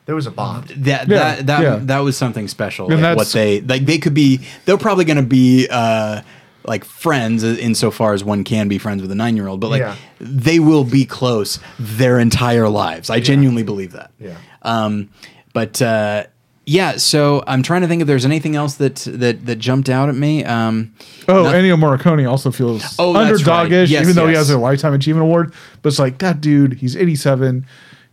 There 0.07 0.15
was 0.15 0.25
a 0.25 0.31
bond. 0.31 0.69
that 0.69 1.07
Yeah, 1.07 1.35
that 1.35 1.45
that, 1.45 1.61
yeah. 1.61 1.75
that 1.83 1.99
was 1.99 2.17
something 2.17 2.47
special. 2.47 2.91
And 2.91 3.01
Like 3.03 3.15
what 3.17 3.27
they 3.27 3.61
like, 3.61 3.85
they 3.85 3.99
could 3.99 4.15
be. 4.15 4.39
They're 4.65 4.77
probably 4.79 5.05
going 5.05 5.17
to 5.17 5.23
be. 5.23 5.67
uh 5.69 6.21
like 6.65 6.83
friends 6.83 7.45
insofar 7.45 8.11
as 8.13 8.25
one 8.25 8.43
can 8.43 8.67
be 8.67 8.77
friends 8.77 9.01
with 9.01 9.09
a 9.09 9.15
nine 9.15 9.37
year 9.37 9.47
old, 9.47 9.61
but 9.61 9.69
like 9.69 9.79
Yeah. 9.79 9.95
they 10.19 10.59
will 10.59 10.83
be 10.83 11.05
close 11.05 11.59
their 11.79 12.19
entire 12.19 12.67
lives. 12.67 13.09
I 13.09 13.21
genuinely 13.21 13.63
believe 13.63 13.93
that. 13.93 14.11
Yeah. 14.19 14.35
Um, 14.63 15.09
but 15.53 15.81
uh, 15.81 16.25
yeah, 16.65 16.97
so 16.97 17.41
I'm 17.47 17.63
trying 17.63 17.83
to 17.83 17.87
think 17.87 18.01
if 18.01 18.07
there's 18.07 18.25
anything 18.25 18.57
else 18.57 18.73
that 18.75 18.95
that 19.07 19.45
that 19.45 19.59
jumped 19.59 19.87
out 19.87 20.09
at 20.09 20.15
me. 20.15 20.43
Um, 20.43 20.93
Oh, 21.29 21.43
no- 21.43 21.51
Ennio 21.53 21.77
Morricone 21.79 22.29
also 22.29 22.51
feels 22.51 22.83
Oh, 22.99 23.13
that's 23.13 23.45
right. 23.45 23.69
underdogish, 23.69 23.87
Yes, 23.87 24.01
even 24.03 24.15
though 24.17 24.27
he 24.27 24.35
has 24.35 24.49
a 24.49 24.57
lifetime 24.57 24.93
achievement 24.93 25.23
award. 25.23 25.53
But 25.81 25.87
it's 25.89 25.99
like 25.99 26.17
that 26.17 26.41
dude. 26.41 26.73
He's 26.73 26.97
87. 26.97 27.65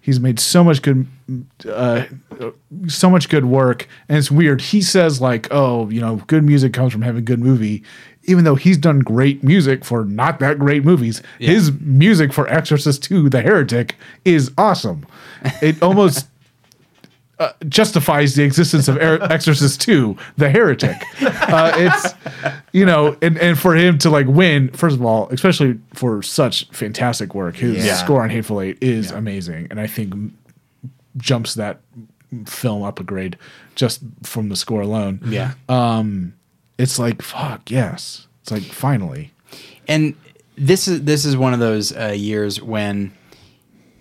He's 0.05 0.21
made 0.21 0.39
so 0.39 0.63
much 0.63 0.83
good, 0.83 1.07
uh, 1.67 2.05
so 2.89 3.09
much 3.09 3.31
good 3.31 3.47
work, 3.47 3.89
and 4.07 4.19
it's 4.19 4.31
weird. 4.31 4.61
He 4.61 4.83
says 4.83 5.19
like, 5.19 5.49
"Oh, 5.51 5.89
you 5.89 5.99
know, 5.99 6.17
good 6.27 6.45
music 6.45 6.75
comes 6.75 6.93
from 6.93 7.01
having 7.01 7.21
a 7.21 7.25
good 7.25 7.41
movie," 7.41 7.83
even 8.25 8.45
though 8.45 8.55
he's 8.55 8.77
done 8.77 8.99
great 8.99 9.43
music 9.43 9.83
for 9.83 10.05
not 10.05 10.41
that 10.41 10.59
great 10.59 10.85
movies. 10.85 11.23
His 11.39 11.73
music 11.81 12.35
for 12.35 12.47
Exorcist 12.49 13.03
2: 13.05 13.31
The 13.31 13.41
Heretic 13.41 13.97
is 14.27 14.51
awesome. 14.59 15.07
It 15.63 15.83
almost 15.83 16.29
uh, 17.45 17.53
justifies 17.69 18.35
the 18.35 18.43
existence 18.43 18.89
of 18.89 18.97
Er- 18.97 19.23
Exorcist 19.31 19.81
2, 19.83 20.17
The 20.37 20.51
Heretic. 20.51 20.97
Uh, 21.21 21.73
it's, 21.77 22.15
you 22.73 22.85
know, 22.87 23.17
and, 23.23 23.39
and 23.39 23.59
for 23.59 23.75
him 23.75 23.99
to 23.99 24.11
like 24.11 24.27
win, 24.27 24.69
first 24.71 24.97
of 24.97 25.05
all, 25.05 25.29
especially 25.31 25.79
for 25.95 26.23
such 26.23 26.67
fantastic 26.71 27.35
work, 27.35 27.57
his 27.57 27.85
Yeah. 27.85 27.95
score 27.97 28.23
on 28.23 28.31
Hateful 28.31 28.61
Eight 28.61 28.79
is 28.81 29.11
amazing. 29.11 29.69
And 29.71 29.79
I 29.81 29.87
think 29.87 30.13
m- 30.13 30.39
jumps 31.17 31.55
that 31.55 31.81
film 32.47 32.83
up 32.83 32.99
a 32.99 33.05
grade 33.05 33.37
just 33.77 34.01
from 34.23 34.49
the 34.49 34.57
score 34.57 34.81
alone. 34.81 35.21
yeah. 35.27 35.53
It's 36.77 36.99
like, 36.99 37.23
fuck, 37.23 37.71
yes. 37.71 38.27
It's 38.43 38.51
like, 38.51 38.63
finally. 38.65 39.33
and 39.87 40.15
this 40.57 40.87
is 40.89 41.03
this 41.03 41.25
is 41.25 41.37
one 41.37 41.53
of 41.53 41.59
those 41.61 41.93
uh, 41.97 42.09
years 42.17 42.61
when 42.63 43.13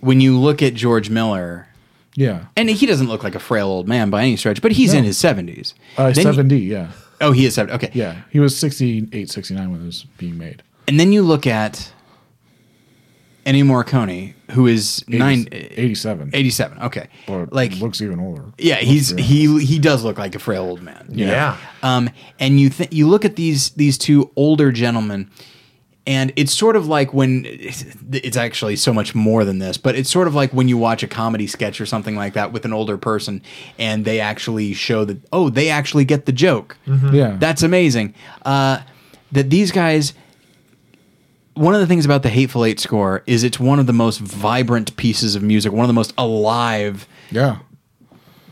when 0.02 0.22
you 0.22 0.40
look 0.40 0.62
at 0.62 0.74
George 0.76 1.10
Miller, 1.10 1.68
Yeah. 2.16 2.46
and 2.56 2.70
he 2.70 2.86
doesn't 2.86 3.08
look 3.08 3.24
like 3.24 3.36
a 3.36 3.40
frail 3.40 3.68
old 3.68 3.88
man 3.88 4.10
by 4.10 4.22
any 4.22 4.36
stretch, 4.36 4.62
but 4.62 4.72
he's 4.72 4.94
in 4.94 5.04
his 5.04 5.18
70s. 5.18 5.74
Uh, 5.98 6.12
Then 6.12 6.28
you- 6.28 6.34
7D, 6.34 6.68
yeah. 6.68 6.92
oh, 7.22 7.32
he 7.32 7.46
is 7.46 7.56
70. 7.56 7.74
Okay. 7.76 7.90
Yeah. 7.94 8.22
He 8.30 8.40
was 8.40 8.56
68, 8.58 9.30
69 9.30 9.72
when 9.72 9.82
it 9.82 9.86
was 9.86 10.04
being 10.18 10.38
made. 10.38 10.62
And 10.88 11.00
then 11.00 11.12
you 11.12 11.24
look 11.24 11.48
at 11.48 11.92
Ennio 13.46 13.64
Morricone, 13.66 14.34
who 14.52 14.68
is 14.68 15.04
nine, 15.08 15.48
87. 15.52 16.30
87. 16.34 16.82
Okay. 16.84 17.08
Or 17.28 17.48
like, 17.52 17.76
looks 17.80 18.02
even 18.02 18.20
older. 18.20 18.46
yeah, 18.58 18.76
Looks 18.76 18.86
he's 18.88 19.12
very- 19.12 19.24
he 19.24 19.66
he 19.66 19.80
does 19.80 20.04
look 20.04 20.18
like 20.18 20.34
a 20.36 20.40
frail 20.40 20.64
old 20.64 20.82
man. 20.82 21.08
you? 21.12 21.26
Yeah. 21.26 21.58
Um, 21.82 22.10
and 22.40 22.58
you 22.60 22.70
th- 22.70 22.94
you 22.94 23.08
look 23.10 23.26
at 23.26 23.36
these 23.36 23.72
these 23.72 23.98
two 23.98 24.32
older 24.38 24.72
gentlemen, 24.72 25.30
and 26.06 26.34
it's 26.36 26.54
sort 26.54 26.76
of 26.76 26.88
like 26.88 27.14
when 27.14 27.46
it's 27.46 28.36
actually 28.36 28.76
so 28.76 28.94
much 28.94 29.16
more 29.16 29.46
than 29.46 29.60
this, 29.60 29.78
but 29.78 29.96
it's 29.96 30.10
sort 30.10 30.28
of 30.28 30.36
like 30.36 30.52
when 30.52 30.68
you 30.68 30.78
watch 30.78 31.02
a 31.02 31.08
comedy 31.08 31.48
sketch 31.48 31.80
or 31.80 31.86
something 31.86 32.16
like 32.16 32.34
that 32.34 32.52
with 32.52 32.66
an 32.66 32.74
older 32.74 32.98
person, 32.98 33.42
and 33.80 34.04
they 34.04 34.20
actually 34.20 34.74
show 34.74 35.06
that 35.06 35.18
oh 35.32 35.50
they 35.50 35.70
actually 35.70 36.04
get 36.04 36.26
the 36.26 36.34
joke. 36.34 36.78
Yeah. 37.14 37.38
That's 37.40 37.64
amazing. 37.64 38.14
Uh, 38.46 38.80
that 39.32 39.50
these 39.50 39.72
guys. 39.72 40.14
One 41.56 41.76
of 41.76 41.82
the 41.82 41.86
things 41.86 42.04
about 42.04 42.24
the 42.24 42.30
Hateful 42.30 42.66
Eight 42.66 42.80
score 42.80 43.22
is 43.28 43.44
it's 43.44 43.60
one 43.60 43.78
of 43.78 43.86
the 43.86 43.94
most 43.94 44.20
vibrant 44.20 44.98
pieces 44.98 45.36
of 45.36 45.44
music, 45.44 45.72
one 45.72 45.84
of 45.84 45.88
the 45.88 45.94
most 45.94 46.12
alive 46.18 47.08
yeah. 47.30 47.60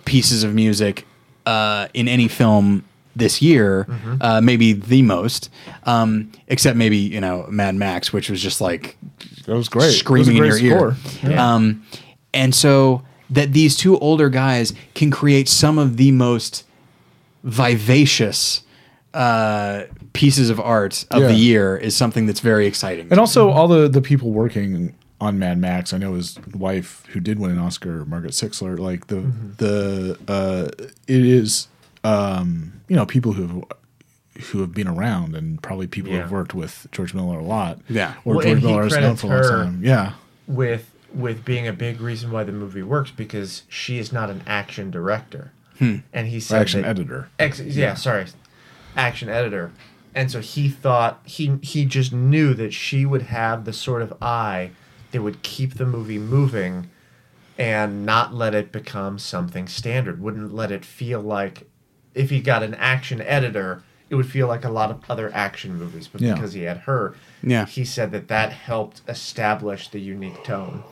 pieces 0.05 0.43
of 0.43 0.53
music 0.53 1.07
uh, 1.47 1.87
in 1.95 2.07
any 2.07 2.27
film 2.27 2.85
this 3.15 3.41
year, 3.41 3.87
uh, 4.21 4.39
maybe 4.41 4.73
the 4.73 5.01
most, 5.01 5.49
um, 5.83 6.31
except 6.47 6.77
maybe 6.77 6.97
you 6.97 7.19
know 7.21 7.45
Mad 7.49 7.75
Max, 7.75 8.11
which 8.13 8.29
was 8.29 8.41
just 8.41 8.61
like 8.61 8.97
That 9.45 9.55
was 9.55 9.67
great. 9.69 9.91
screaming 9.91 10.37
in 10.37 10.43
your 10.43 10.45
was 10.47 10.57
a 10.57 10.59
great 10.61 10.71
ear. 10.71 10.95
Yeah. 11.23 11.53
Um, 11.53 11.83
and 12.33 12.55
so 12.55 13.03
that 13.29 13.53
these 13.53 13.75
two 13.75 13.97
older 13.99 14.29
guys 14.29 14.73
can 14.93 15.11
create 15.11 15.47
some 15.49 15.77
of 15.77 15.97
the 15.97 16.11
most 16.11 16.65
vivacious 17.43 18.63
uh, 19.13 19.83
pieces 20.13 20.49
of 20.49 20.59
art 20.59 21.05
of 21.11 21.21
Yeah. 21.21 21.27
the 21.27 21.33
year 21.35 21.75
is 21.77 21.95
something 21.95 22.25
that's 22.25 22.39
very 22.39 22.65
exciting. 22.65 23.07
And 23.11 23.19
also, 23.19 23.49
all 23.49 23.67
the 23.67 23.87
the 23.89 24.01
people 24.01 24.31
working 24.31 24.95
on 25.19 25.37
Mad 25.37 25.57
Max, 25.59 25.93
I 25.93 25.97
know 25.97 26.13
his 26.13 26.39
wife 26.55 27.03
who 27.09 27.19
did 27.19 27.37
win 27.39 27.51
an 27.51 27.59
Oscar, 27.59 28.05
Margaret 28.05 28.31
Sixel. 28.31 28.79
Like 28.79 29.07
the 29.07 29.21
the 29.57 30.17
uh, 30.27 30.69
it 31.07 31.25
is 31.25 31.67
um, 32.03 32.81
you 32.87 32.95
know 32.95 33.05
people 33.05 33.33
who 33.33 33.63
who 34.51 34.61
have 34.61 34.73
been 34.73 34.87
around 34.87 35.35
and 35.35 35.61
probably 35.61 35.87
people 35.87 36.11
who 36.11 36.17
have 36.17 36.31
worked 36.31 36.53
with 36.53 36.87
George 36.91 37.13
Miller 37.13 37.39
a 37.39 37.43
lot. 37.43 37.79
Yeah. 37.89 38.15
or 38.25 38.35
Well, 38.35 38.45
George 38.45 38.63
Miller 38.63 38.87
is 38.87 38.93
known 38.97 39.15
for 39.17 39.27
a 39.27 39.41
long 39.41 39.65
time. 39.65 39.81
Yeah, 39.83 40.13
With 40.47 40.89
with 41.13 41.43
being 41.43 41.67
a 41.67 41.73
big 41.73 41.99
reason 41.99 42.31
why 42.31 42.43
the 42.45 42.53
movie 42.53 42.81
works 42.81 43.11
because 43.11 43.63
she 43.67 43.99
is 43.99 44.13
not 44.13 44.29
an 44.29 44.41
action 44.47 44.89
director. 44.91 45.51
And 45.79 46.27
he 46.27 46.39
said 46.39 46.61
action 46.61 46.81
that- 46.83 46.89
editor. 46.89 47.27
Ex- 47.39 47.59
yeah, 47.59 47.95
sorry, 47.95 48.27
action 48.95 49.29
editor. 49.29 49.71
And 50.13 50.29
so 50.29 50.39
he 50.39 50.69
thought 50.69 51.21
he 51.25 51.57
he 51.63 51.85
just 51.85 52.13
knew 52.13 52.53
that 52.53 52.71
she 52.71 53.03
would 53.05 53.23
have 53.23 53.65
the 53.65 53.73
sort 53.73 54.01
of 54.03 54.13
eye 54.21 54.71
that 55.11 55.21
would 55.23 55.41
keep 55.41 55.75
the 55.75 55.85
movie 55.85 56.19
moving 56.19 56.89
and 57.57 58.05
not 58.05 58.33
let 58.33 58.53
it 58.53 58.71
become 58.71 59.17
something 59.19 59.67
standard. 59.67 60.21
Wouldn't 60.21 60.53
let 60.53 60.71
it 60.71 60.85
feel 60.85 61.19
like 61.19 61.67
if 62.15 62.29
he 62.29 62.39
got 62.41 62.63
an 62.63 62.73
action 62.75 63.21
editor, 63.21 63.83
it 64.09 64.15
would 64.15 64.29
feel 64.29 64.47
like 64.47 64.65
a 64.65 64.69
lot 64.69 64.91
of 64.91 64.99
other 65.09 65.31
action 65.33 65.77
movies. 65.77 66.07
But 66.11 66.21
Yeah. 66.21 66.33
because 66.33 66.53
he 66.53 66.63
had 66.63 66.77
her, 66.79 67.15
Yeah. 67.41 67.65
he 67.65 67.85
said 67.85 68.11
that 68.11 68.27
that 68.27 68.51
helped 68.51 69.01
establish 69.07 69.87
the 69.89 69.99
unique 69.99 70.43
tone. 70.43 70.83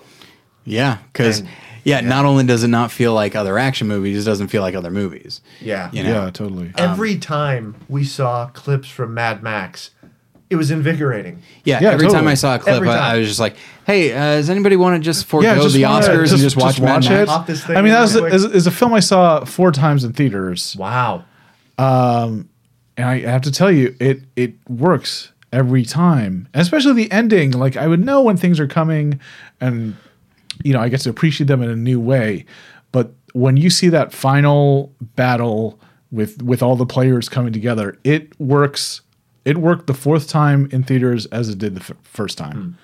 yeah, 0.65 0.97
because 1.11 1.39
And- 1.39 1.49
yeah, 1.83 2.01
not 2.01 2.25
only 2.25 2.43
does 2.43 2.63
it 2.63 2.67
not 2.67 2.91
feel 2.91 3.13
like 3.13 3.35
other 3.35 3.57
action 3.57 3.87
movies, 3.87 4.21
it 4.21 4.29
doesn't 4.29 4.49
feel 4.49 4.61
like 4.61 4.75
other 4.75 4.91
movies. 4.91 5.41
Yeah. 5.59 5.89
You 5.91 6.03
know? 6.03 6.25
Yeah, 6.25 6.29
totally. 6.29 6.71
Every 6.77 7.13
um, 7.15 7.19
time 7.19 7.75
we 7.87 8.03
saw 8.03 8.45
clips 8.47 8.87
from 8.87 9.13
Mad 9.15 9.41
Max, 9.41 9.89
it 10.49 10.55
was 10.55 10.71
invigorating. 10.71 11.41
Yeah, 11.63 11.79
Yeah, 11.81 11.91
every 11.91 12.07
time. 12.09 12.27
I 12.27 12.33
saw 12.33 12.55
a 12.55 12.59
clip, 12.59 12.81
I. 12.83 13.13
I 13.13 13.17
was 13.17 13.27
just 13.27 13.39
like, 13.39 13.55
"Hey, 13.85 14.11
uh, 14.13 14.37
does 14.37 14.49
anybody 14.49 14.75
want 14.75 14.95
to 14.95 14.99
just 15.05 15.25
forego 15.27 15.53
Yeah, 15.55 15.61
just 15.61 15.75
the 15.75 15.83
wanna- 15.83 16.05
Oscars 16.07 16.31
and 16.31 16.41
just 16.41 16.57
watch, 16.57 16.79
Mad 16.81 16.89
watch 16.95 17.09
Max?" 17.09 17.21
it. 17.23 17.27
Pop 17.27 17.45
this 17.47 17.63
thing 17.63 17.77
I 17.77 17.81
mean, 17.81 17.91
that 17.93 18.01
was 18.01 18.13
real 18.15 18.23
quick. 18.23 18.33
is, 18.33 18.45
is 18.45 18.67
a 18.67 18.71
film 18.71 18.93
I 18.93 18.99
saw 18.99 19.45
four 19.45 19.71
times 19.71 20.03
in 20.03 20.13
theaters, 20.13 20.75
Wow. 20.77 21.23
and 21.77 22.47
I 22.97 23.19
have 23.21 23.41
to 23.43 23.51
tell 23.51 23.71
you, 23.71 23.95
it 23.99 24.21
it 24.35 24.53
works 24.67 25.31
every 25.53 25.83
time. 25.85 26.47
And 26.53 26.61
especially 26.61 26.93
the 26.93 27.11
ending. 27.11 27.51
Like 27.51 27.77
I 27.77 27.87
would 27.87 28.03
know 28.03 28.21
when 28.21 28.37
things 28.37 28.59
are 28.59 28.67
coming, 28.67 29.19
and 29.61 29.95
you 30.63 30.73
know 30.73 30.79
I 30.81 30.89
get 30.89 31.01
to 31.01 31.09
appreciate 31.09 31.47
them 31.47 31.61
in 31.61 31.69
a 31.69 31.75
new 31.75 31.99
way. 31.99 32.45
But 32.91 33.13
when 33.33 33.57
you 33.57 33.69
see 33.69 33.89
that 33.89 34.13
final 34.13 34.93
battle 35.15 35.79
with 36.11 36.41
with 36.41 36.61
all 36.63 36.75
the 36.75 36.85
players 36.85 37.29
coming 37.29 37.53
together, 37.53 37.97
it 38.03 38.39
works. 38.39 39.01
It 39.49 39.57
worked 39.57 39.87
the 39.87 39.93
fourth 39.93 40.27
time 40.27 40.69
in 40.71 40.83
theaters 40.83 41.25
as 41.27 41.49
it 41.49 41.57
did 41.57 41.75
the 41.75 41.81
f- 41.81 41.91
first 42.03 42.37
time, 42.37 42.77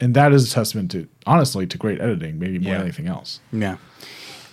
and 0.00 0.14
that 0.14 0.32
is 0.32 0.50
a 0.50 0.54
testament 0.54 0.90
to 0.92 1.08
honestly 1.26 1.66
to 1.66 1.76
great 1.78 2.00
editing, 2.00 2.38
maybe 2.38 2.58
more 2.58 2.72
Yeah. 2.72 2.78
than 2.78 2.86
anything 2.86 3.06
else. 3.08 3.40
Yeah. 3.52 3.76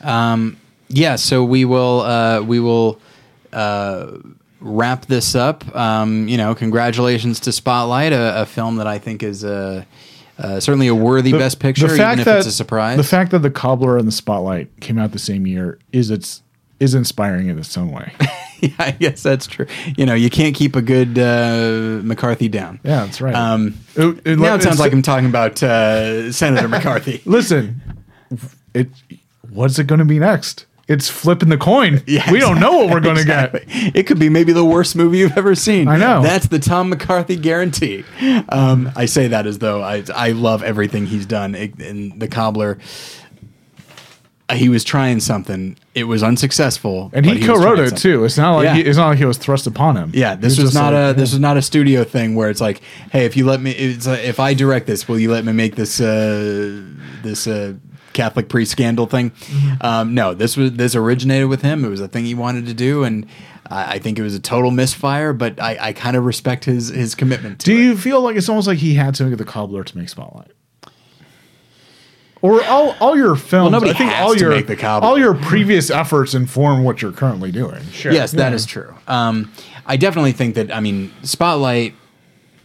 Um, 0.02 0.58
yeah. 0.88 1.16
So 1.16 1.44
we 1.44 1.66
will 1.66 2.02
uh, 2.02 2.42
we 2.42 2.60
will 2.60 3.00
uh, 3.54 4.18
wrap 4.60 5.06
this 5.06 5.36
up. 5.36 5.64
Um, 5.76 6.28
you 6.28 6.38
know, 6.38 6.56
congratulations 6.56 7.40
to 7.42 7.52
Spotlight, 7.52 8.14
a, 8.14 8.42
a 8.42 8.46
film 8.46 8.78
that 8.78 8.88
I 8.88 8.98
think 9.00 9.24
is 9.24 9.44
uh, 9.44 9.84
uh, 10.38 10.60
certainly 10.60 10.88
a 10.88 10.96
worthy 10.96 11.32
Best 11.32 11.60
Picture, 11.60 11.86
even 11.94 12.20
if 12.20 12.28
it's 12.28 12.48
a 12.48 12.52
surprise. 12.52 12.98
The 12.98 13.04
fact 13.04 13.32
that 13.32 13.40
the 13.40 13.52
Cobbler 13.52 13.98
and 13.98 14.08
the 14.08 14.12
Spotlight 14.12 14.80
came 14.80 14.98
out 14.98 15.12
the 15.12 15.20
same 15.20 15.46
year 15.46 15.78
is 15.92 16.10
it's 16.10 16.42
is 16.80 16.96
inspiring 16.96 17.50
in 17.50 17.60
its 17.60 17.78
own 17.78 17.92
way. 17.92 18.14
yeah, 18.64 18.72
I 18.80 18.92
guess 18.92 19.24
that's 19.24 19.48
true. 19.48 19.66
You 19.98 20.06
know, 20.06 20.14
you 20.14 20.30
can't 20.30 20.56
keep 20.56 20.76
a 20.76 20.82
good 20.82 21.18
uh, 21.18 22.02
McCarthy 22.04 22.48
down. 22.50 22.80
Yeah, 22.84 23.06
that's 23.06 23.22
right. 23.22 23.36
Um, 23.36 23.76
It- 23.96 24.22
it- 24.26 24.40
now 24.40 24.56
it 24.56 24.64
sounds 24.64 24.80
like 24.80 24.92
I'm 24.94 25.02
talking 25.02 25.28
about 25.30 25.62
uh, 25.64 26.32
Senator 26.32 26.68
McCarthy. 26.76 27.22
Listen, 27.26 27.82
it 28.74 28.90
what's 29.50 29.80
it 29.80 29.88
going 29.88 30.00
to 30.00 30.06
be 30.06 30.20
next? 30.20 30.66
It's 30.88 31.08
flipping 31.08 31.50
the 31.50 31.58
coin. 31.58 32.02
Yeah, 32.08 32.32
we 32.32 32.40
don't 32.40 32.60
know 32.60 32.78
what 32.78 32.90
we're 32.90 33.00
going 33.00 33.16
to 33.18 33.22
Exactly. 33.22 33.64
get. 33.68 33.96
It 33.96 34.08
could 34.08 34.18
be 34.18 34.28
maybe 34.30 34.54
the 34.54 34.66
worst 34.66 34.96
movie 34.96 35.20
you've 35.20 35.38
ever 35.38 35.54
seen. 35.54 35.88
I 35.88 35.98
know. 35.98 36.24
That's 36.24 36.48
the 36.48 36.58
Tom 36.58 36.90
McCarthy 36.90 37.36
guarantee. 37.36 38.04
Um, 38.50 38.92
I 38.96 39.06
say 39.06 39.28
that 39.28 39.46
as 39.46 39.60
though 39.60 39.84
I 39.84 40.04
I 40.16 40.32
love 40.32 40.64
everything 40.64 41.06
he's 41.06 41.28
done. 41.28 41.54
It, 41.54 41.80
in 41.80 42.18
the 42.18 42.28
Cobbler, 42.28 42.80
he 44.52 44.70
was 44.70 44.84
trying 44.84 45.20
something. 45.20 45.78
It 45.96 46.06
was 46.06 46.24
unsuccessful, 46.24 47.12
And 47.14 47.26
he 47.26 47.38
was 47.38 47.46
co-wrote 47.46 47.80
it 47.80 47.98
too. 47.98 48.24
It's 48.26 48.38
not 48.38 48.56
like 48.56 48.66
Yeah. 48.66 48.76
he, 48.76 48.82
it's 48.82 48.98
not 48.98 49.08
like 49.10 49.18
he 49.18 49.26
was 49.26 49.38
thrust 49.38 49.68
upon 49.68 49.96
him. 49.98 50.12
Yeah, 50.14 50.36
this 50.36 50.58
He 50.58 50.64
was, 50.64 50.74
not 50.74 50.94
like, 50.94 51.16
a 51.16 51.20
this 51.20 51.32
was 51.32 51.40
not 51.40 51.58
a 51.58 51.62
studio 51.62 52.04
thing 52.04 52.36
where 52.36 52.50
it's 52.50 52.62
like, 52.62 52.82
hey, 53.12 53.26
if 53.26 53.38
you 53.38 53.46
let 53.46 53.62
me, 53.62 53.72
it's 53.72 54.08
like, 54.08 54.24
if 54.24 54.40
I 54.40 54.54
direct 54.54 54.88
this, 54.88 55.08
will 55.08 55.20
you 55.20 55.32
let 55.32 55.46
me 55.46 55.54
make 55.54 55.76
this 55.76 56.00
uh, 56.02 56.82
this 57.24 57.48
uh, 57.48 57.74
Catholic 58.14 58.50
priest 58.50 58.72
scandal 58.72 59.06
thing? 59.06 59.32
Mm-hmm. 59.32 59.86
Um, 59.86 60.14
no, 60.14 60.34
this 60.34 60.58
was 60.58 60.74
this 60.74 60.96
originated 60.96 61.48
with 61.50 61.62
him. 61.62 61.86
It 61.86 61.90
was 61.90 62.02
a 62.02 62.08
thing 62.08 62.26
he 62.26 62.34
wanted 62.36 62.66
to 62.68 62.74
do, 62.74 63.04
and 63.04 63.26
I, 63.70 63.94
I 63.96 64.00
think 64.00 64.18
it 64.18 64.24
was 64.24 64.36
a 64.36 64.40
total 64.40 64.72
misfire. 64.72 65.32
But 65.34 65.62
I, 65.62 65.78
I 65.80 65.94
kind 65.94 66.16
of 66.18 66.26
respect 66.26 66.66
his 66.66 66.88
his 66.90 67.14
commitment. 67.14 67.60
To 67.60 67.66
Do 67.66 67.78
it. 67.78 67.82
you 67.84 67.98
feel 67.98 68.22
like 68.22 68.36
it's 68.36 68.50
almost 68.50 68.68
like 68.68 68.80
he 68.80 68.96
had 68.96 69.14
to 69.16 69.26
make 69.26 69.38
the 69.38 69.46
cobbler 69.46 69.84
to 69.84 69.98
make 69.98 70.10
Spotlight? 70.10 70.52
Or 72.42 72.64
all, 72.66 72.96
all 73.02 73.18
your 73.18 73.36
films, 73.36 73.72
nobody 73.74 73.92
I 73.92 73.96
think 73.96 74.12
has 74.12 74.26
all 74.28 74.34
to 74.34 74.40
your 74.40 74.50
make 74.52 74.68
The 74.68 74.76
Cobbler. 74.78 75.08
all 75.10 75.20
your 75.20 75.34
previous 75.34 75.90
efforts 75.90 76.34
inform 76.34 76.84
what 76.86 77.02
you're 77.02 77.12
currently 77.12 77.52
doing. 77.52 77.84
Sure. 77.92 78.12
Yes, 78.14 78.32
that 78.32 78.54
is 78.54 78.66
true. 78.66 78.94
Um, 79.08 79.52
I 79.86 79.98
definitely 79.98 80.32
think 80.32 80.56
that. 80.56 80.74
I 80.74 80.80
mean, 80.80 81.12
Spotlight 81.24 81.96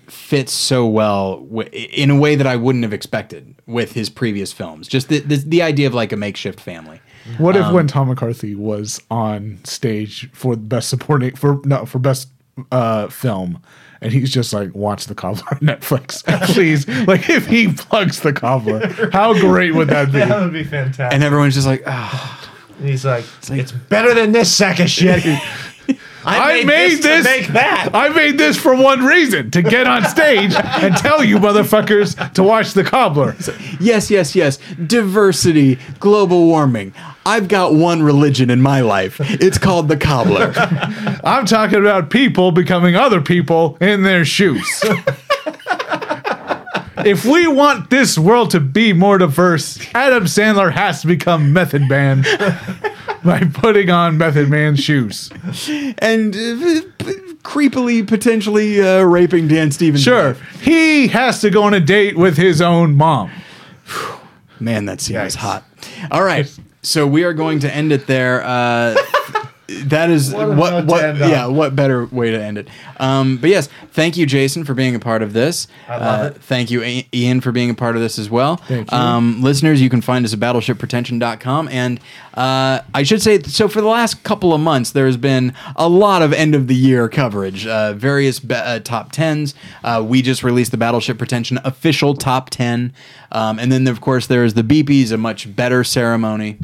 fits 0.06 0.52
so 0.52 0.86
well 0.86 1.40
w- 1.40 1.68
in 1.72 2.10
a 2.10 2.16
way 2.16 2.36
that 2.36 2.46
I 2.46 2.56
wouldn't 2.56 2.84
have 2.84 2.92
expected 2.92 3.54
with 3.66 3.92
his 3.92 4.10
previous 4.10 4.52
films. 4.52 4.86
Just 4.86 5.08
the 5.08 5.20
the, 5.20 5.36
the 5.36 5.62
idea 5.62 5.86
of 5.86 5.94
like 5.94 6.12
a 6.12 6.16
makeshift 6.16 6.60
family. 6.60 7.00
What 7.38 7.56
if 7.56 7.64
Um, 7.64 7.74
when 7.74 7.86
Tom 7.86 8.08
McCarthy 8.08 8.54
was 8.54 9.00
on 9.10 9.58
stage 9.64 10.30
for 10.32 10.56
best 10.56 10.88
supporting 10.90 11.34
for 11.34 11.60
no 11.64 11.86
for 11.86 11.98
best 11.98 12.28
uh 12.70 13.08
film 13.08 13.60
and 14.04 14.12
he's 14.12 14.30
just 14.30 14.52
like 14.52 14.72
watch 14.74 15.06
the 15.06 15.14
cobbler 15.14 15.44
on 15.50 15.58
Netflix 15.58 16.22
please 16.54 16.86
like 17.08 17.28
if 17.28 17.46
he 17.46 17.72
plugs 17.72 18.20
the 18.20 18.32
cobbler 18.32 19.10
how 19.10 19.32
great 19.34 19.74
would 19.74 19.88
that 19.88 20.12
be 20.12 20.18
That 20.34 20.42
would 20.42 20.52
be 20.52 20.64
fantastic. 20.64 21.14
And 21.14 21.22
everyone's 21.22 21.54
just 21.54 21.66
like, 21.66 21.82
oh, 21.86 22.50
And 22.78 22.88
he's 22.88 23.04
like, 23.04 23.24
it's, 23.50 23.72
better 23.72 24.14
than 24.14 24.32
this 24.32 24.54
sack 24.54 24.80
of 24.80 24.90
shit. 24.90 25.24
I, 26.26 26.60
I 26.60 26.64
made 26.64 26.96
to 26.96 27.02
this 27.02 27.24
make 27.24 27.48
that. 27.48 27.90
I 27.92 28.08
made 28.08 28.38
this 28.38 28.56
for 28.56 28.74
one 28.74 29.04
reason 29.04 29.50
to 29.50 29.62
get 29.62 29.86
on 29.86 30.04
stage 30.04 30.54
and 30.54 30.96
tell 30.96 31.22
you 31.22 31.36
motherfuckers 31.36 32.32
to 32.32 32.42
watch 32.42 32.72
the 32.72 32.82
cobbler 32.82 33.36
yes, 33.78 34.10
yes, 34.10 34.34
yes. 34.34 34.58
Diversity, 34.86 35.78
global 36.00 36.46
warming. 36.46 36.94
I've 37.26 37.48
got 37.48 37.74
one 37.74 38.02
religion 38.02 38.50
in 38.50 38.60
my 38.60 38.80
life. 38.80 39.18
It's 39.20 39.58
called 39.58 39.88
the 39.88 39.96
cobbler. 39.96 40.52
I'm 41.24 41.46
talking 41.46 41.78
about 41.78 42.10
people 42.10 42.52
becoming 42.52 42.96
other 42.96 43.20
people 43.20 43.76
in 43.80 44.02
their 44.02 44.24
shoes 44.24 44.84
if 46.98 47.24
we 47.24 47.46
want 47.46 47.90
this 47.90 48.18
world 48.18 48.50
to 48.50 48.60
be 48.60 48.92
more 48.92 49.18
diverse, 49.18 49.78
Adam 49.94 50.24
Sandler 50.24 50.72
has 50.72 51.02
to 51.02 51.06
become 51.06 51.52
Method 51.52 51.88
Man 51.88 52.22
by 53.24 53.40
putting 53.52 53.90
on 53.90 54.18
Method 54.18 54.48
Man's 54.48 54.80
shoes. 54.80 55.30
and 55.98 56.34
uh, 56.34 56.82
p- 56.98 57.34
creepily, 57.42 58.06
potentially 58.06 58.80
uh, 58.80 59.02
raping 59.02 59.48
Dan 59.48 59.70
Stevens. 59.70 60.02
Sure, 60.02 60.34
he 60.62 61.08
has 61.08 61.40
to 61.40 61.50
go 61.50 61.62
on 61.64 61.74
a 61.74 61.80
date 61.80 62.16
with 62.16 62.36
his 62.36 62.60
own 62.60 62.94
mom. 62.94 63.30
Man, 64.60 64.86
that 64.86 65.00
scene 65.00 65.16
was 65.20 65.36
Yikes. 65.36 65.38
hot. 65.38 65.64
All 66.10 66.22
right. 66.22 66.50
So 66.84 67.06
we 67.06 67.24
are 67.24 67.32
going 67.32 67.58
to 67.60 67.74
end 67.74 67.92
it 67.92 68.06
there. 68.06 68.42
Uh, 68.44 68.94
that 69.86 70.10
is 70.10 70.32
What 70.32 70.50
what 70.56 70.84
what, 70.86 71.00
to 71.00 71.06
end 71.08 71.22
on. 71.22 71.30
yeah 71.30 71.46
what 71.46 71.74
better 71.74 72.04
way 72.06 72.30
to 72.30 72.38
end 72.40 72.58
it 72.58 72.68
um 72.98 73.38
but 73.38 73.48
yes 73.48 73.70
thank 73.92 74.14
you 74.18 74.26
jason 74.26 74.62
for 74.62 74.74
being 74.74 74.94
a 74.94 74.98
part 75.00 75.22
of 75.22 75.32
this 75.32 75.66
I 75.88 75.96
love 75.96 76.20
uh, 76.20 76.24
it. 76.34 76.42
thank 76.42 76.70
you 76.70 77.02
ian 77.14 77.40
for 77.40 77.50
being 77.50 77.70
a 77.70 77.74
part 77.74 77.96
of 77.96 78.02
this 78.02 78.18
as 78.18 78.28
well 78.28 78.56
Thank 78.58 78.92
you. 78.92 78.96
um 78.96 79.40
listeners 79.42 79.80
you 79.80 79.88
can 79.88 80.02
find 80.02 80.22
us 80.26 80.34
at 80.34 80.38
battleshippretension.com 80.38 81.68
and 81.68 81.98
uh 82.34 82.80
i 82.94 83.02
should 83.02 83.22
say 83.22 83.40
so 83.42 83.66
for 83.66 83.80
the 83.80 83.88
last 83.88 84.22
couple 84.22 84.52
of 84.52 84.60
months 84.60 84.90
there's 84.90 85.16
been 85.16 85.54
a 85.76 85.88
lot 85.88 86.20
of 86.20 86.34
end 86.34 86.54
of 86.54 86.66
the 86.68 86.74
year 86.76 87.08
coverage 87.08 87.66
uh 87.66 87.94
various 87.94 88.40
be- 88.40 88.54
uh, 88.54 88.80
top 88.80 89.12
10s 89.12 89.54
uh 89.82 90.04
we 90.06 90.20
just 90.20 90.42
released 90.44 90.72
the 90.72 90.76
battleship 90.76 91.16
pretension 91.16 91.58
official 91.64 92.14
top 92.14 92.50
10 92.50 92.92
um 93.32 93.58
and 93.58 93.72
then 93.72 93.86
of 93.88 94.02
course 94.02 94.26
there's 94.26 94.52
the 94.52 94.62
beepies 94.62 95.10
a 95.10 95.16
much 95.16 95.56
better 95.56 95.82
ceremony 95.82 96.58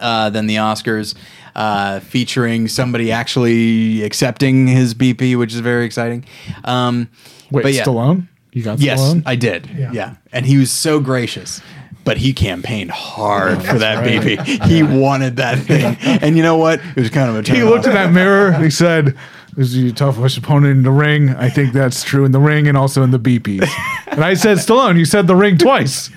uh, 0.00 0.30
than 0.30 0.46
the 0.46 0.56
Oscars, 0.56 1.14
uh, 1.54 2.00
featuring 2.00 2.68
somebody 2.68 3.10
actually 3.12 4.02
accepting 4.02 4.66
his 4.66 4.94
BP, 4.94 5.36
which 5.38 5.52
is 5.54 5.60
very 5.60 5.84
exciting. 5.84 6.24
Um, 6.64 7.08
Wait, 7.50 7.62
but 7.62 7.72
yeah, 7.72 7.84
Stallone? 7.84 8.28
You 8.52 8.62
got 8.62 8.78
yes, 8.78 9.00
Stallone? 9.00 9.22
I 9.26 9.36
did. 9.36 9.68
Yeah. 9.76 9.92
Yeah. 9.92 10.14
and 10.32 10.46
he 10.46 10.56
was 10.58 10.70
so 10.70 11.00
gracious. 11.00 11.60
But 12.04 12.16
he 12.16 12.32
campaigned 12.32 12.90
hard 12.90 13.62
for 13.62 13.78
that 13.80 14.02
BP. 14.02 14.64
He 14.64 14.82
wanted 14.82 15.36
that 15.36 15.58
thing, 15.58 15.94
and 16.22 16.38
you 16.38 16.42
know 16.42 16.56
what? 16.56 16.80
It 16.80 17.00
was 17.00 17.10
kind 17.10 17.28
of 17.28 17.36
a. 17.46 17.52
he 17.52 17.62
looked 17.62 17.86
in 17.86 17.92
that 17.92 18.12
mirror. 18.12 18.48
and 18.50 18.64
He 18.64 18.70
said, 18.70 19.14
"This 19.56 19.68
is 19.68 19.76
your 19.76 19.92
toughest 19.92 20.38
opponent 20.38 20.72
in 20.78 20.82
the 20.84 20.90
ring. 20.90 21.30
I 21.30 21.50
think 21.50 21.74
that's 21.74 22.02
true 22.02 22.24
in 22.24 22.32
the 22.32 22.40
ring 22.40 22.66
and 22.66 22.78
also 22.78 23.02
in 23.02 23.10
the 23.10 23.18
BPs." 23.18 23.68
And 24.06 24.24
I 24.24 24.32
said, 24.34 24.56
"Stallone, 24.56 24.96
you 24.96 25.04
said 25.04 25.26
the 25.26 25.36
ring 25.36 25.58
twice." 25.58 26.08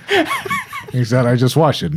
He 0.93 1.03
said, 1.03 1.25
"I 1.25 1.35
just 1.35 1.57
watched 1.57 1.83
it." 1.83 1.91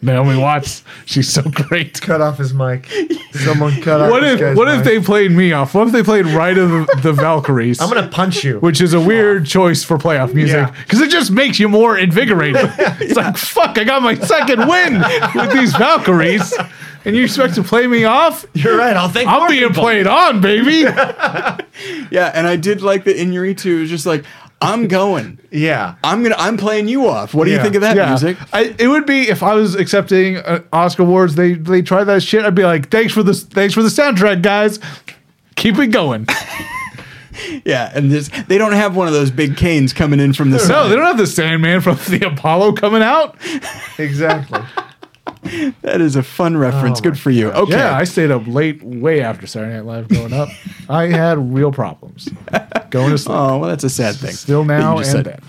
Naomi 0.00 0.36
Watts, 0.36 0.84
she's 1.06 1.32
so 1.32 1.42
great. 1.42 2.00
Cut 2.00 2.20
off 2.20 2.38
his 2.38 2.54
mic. 2.54 2.86
Someone 3.32 3.80
cut 3.82 4.00
off 4.00 4.10
What 4.10 4.20
this 4.20 4.34
if 4.34 4.40
guy's 4.40 4.56
what 4.56 4.68
if 4.68 4.84
they 4.84 5.00
played 5.00 5.30
me 5.32 5.52
off? 5.52 5.74
What 5.74 5.86
if 5.88 5.92
they 5.92 6.02
played 6.02 6.26
Ride 6.26 6.56
of 6.58 6.70
the, 6.70 7.00
the 7.02 7.12
Valkyries? 7.12 7.80
I'm 7.80 7.88
gonna 7.88 8.08
punch 8.08 8.44
you. 8.44 8.58
which 8.60 8.80
is 8.80 8.94
a 8.94 9.00
weird 9.00 9.46
choice 9.46 9.82
for 9.84 9.98
playoff 9.98 10.34
music 10.34 10.56
Yeah. 10.56 10.74
because 10.84 11.00
it 11.00 11.10
just 11.10 11.30
makes 11.30 11.58
you 11.58 11.68
more 11.68 11.98
invigorated. 11.98 12.70
It's 13.00 13.16
like 13.16 13.36
fuck, 13.36 13.78
I 13.78 13.84
got 13.84 14.02
my 14.02 14.14
second 14.14 14.68
win 14.68 15.00
with 15.34 15.52
these 15.52 15.74
Valkyries, 15.76 16.52
and 17.04 17.14
you 17.16 17.24
expect 17.24 17.54
to 17.56 17.62
play 17.62 17.86
me 17.86 18.04
off? 18.04 18.44
You're 18.54 18.76
right. 18.76 18.96
I'll 18.96 19.08
think 19.08 19.28
I'm 19.28 19.38
more 19.40 19.48
being 19.48 19.68
people. 19.68 19.82
played 19.82 20.06
on, 20.06 20.40
baby. 20.40 20.84
Yeah, 22.10 22.30
and 22.34 22.46
I 22.46 22.56
did 22.56 22.82
like 22.82 23.04
the 23.04 23.14
Inarritu 23.14 23.80
was 23.82 23.90
just 23.90 24.04
like, 24.06 24.24
I'm 24.60 24.88
going. 24.88 25.38
Yeah. 25.52 25.94
I'm 26.02 26.22
gonna. 26.22 26.34
I'm 26.38 26.56
playing 26.56 26.88
you 26.88 27.06
off. 27.08 27.32
What 27.32 27.44
do 27.44 27.50
you 27.50 27.56
Yeah. 27.58 27.62
think 27.62 27.74
of 27.76 27.80
that 27.82 27.96
Yeah, 27.96 28.08
music? 28.08 28.36
I, 28.52 28.74
it 28.78 28.88
would 28.88 29.06
be 29.06 29.28
if 29.28 29.42
I 29.42 29.54
was 29.54 29.74
accepting 29.76 30.38
uh, 30.38 30.62
Oscar 30.72 31.02
awards. 31.04 31.36
They 31.36 31.52
they 31.54 31.80
try 31.82 32.02
that 32.04 32.22
shit. 32.24 32.44
I'd 32.44 32.54
be 32.56 32.64
like, 32.64 32.90
thanks 32.90 33.12
for 33.12 33.22
this, 33.22 33.44
thanks 33.44 33.72
for 33.74 33.82
the 33.84 33.88
soundtrack, 33.88 34.42
guys. 34.42 34.80
Keep 35.56 35.78
it 35.78 35.88
going. 35.88 36.26
Yeah, 37.64 37.92
and 37.94 38.10
this, 38.10 38.30
they 38.48 38.58
don't 38.58 38.72
have 38.72 38.96
one 38.96 39.06
of 39.06 39.12
those 39.12 39.30
big 39.30 39.56
canes 39.56 39.92
coming 39.92 40.18
in 40.18 40.32
from 40.32 40.50
the 40.50 40.58
side. 40.58 40.88
They 40.90 40.96
don't 40.96 41.04
have 41.06 41.18
the 41.18 41.26
Sandman 41.26 41.80
from 41.80 41.94
the 42.08 42.26
Apollo 42.26 42.72
coming 42.72 43.00
out. 43.02 43.36
Exactly. 43.98 44.60
That 45.82 46.00
is 46.00 46.16
a 46.16 46.22
fun 46.22 46.56
reference. 46.56 46.98
Oh 46.98 47.02
Good 47.02 47.18
for 47.18 47.30
you. 47.30 47.50
Okay. 47.50 47.72
Yeah, 47.72 47.96
I 47.96 48.04
stayed 48.04 48.30
up 48.30 48.46
late, 48.46 48.82
way 48.82 49.22
after 49.22 49.46
Saturday 49.46 49.74
Night 49.76 49.84
Live 49.84 50.08
growing 50.08 50.32
up. 50.32 50.48
I 50.88 51.06
had 51.06 51.52
real 51.54 51.72
problems 51.72 52.28
going 52.90 53.10
to 53.10 53.18
sleep. 53.18 53.36
oh, 53.36 53.58
well, 53.58 53.68
that's 53.70 53.84
a 53.84 53.90
sad 53.90 54.16
thing. 54.16 54.32
Still 54.32 54.64
now 54.64 54.98
and 54.98 55.06
said. 55.06 55.24
then. 55.24 55.40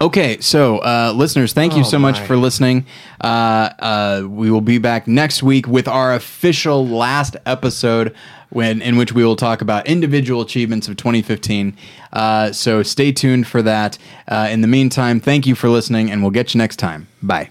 Okay, 0.00 0.40
so 0.40 0.78
uh, 0.78 1.12
listeners, 1.14 1.52
thank 1.52 1.74
you 1.74 1.80
Oh, 1.80 1.84
so 1.84 1.98
much 1.98 2.18
my. 2.20 2.26
for 2.26 2.36
listening. 2.36 2.84
Uh, 3.20 3.70
uh, 3.78 4.26
we 4.28 4.50
will 4.50 4.60
be 4.60 4.78
back 4.78 5.06
next 5.06 5.42
week 5.42 5.66
with 5.68 5.86
our 5.86 6.14
official 6.14 6.86
last 6.86 7.36
episode, 7.46 8.14
when 8.50 8.82
in 8.82 8.96
which 8.96 9.12
we 9.12 9.24
will 9.24 9.36
talk 9.36 9.60
about 9.62 9.86
individual 9.86 10.40
achievements 10.42 10.88
of 10.88 10.96
2015. 10.96 11.76
Uh, 12.12 12.50
so 12.52 12.82
stay 12.82 13.12
tuned 13.12 13.46
for 13.46 13.62
that. 13.62 13.96
Uh, 14.26 14.48
in 14.50 14.60
the 14.62 14.68
meantime, 14.68 15.20
thank 15.20 15.46
you 15.46 15.54
for 15.54 15.68
listening, 15.68 16.10
and 16.10 16.22
we'll 16.22 16.32
get 16.32 16.54
you 16.54 16.58
next 16.58 16.76
time. 16.76 17.06
Bye. 17.22 17.50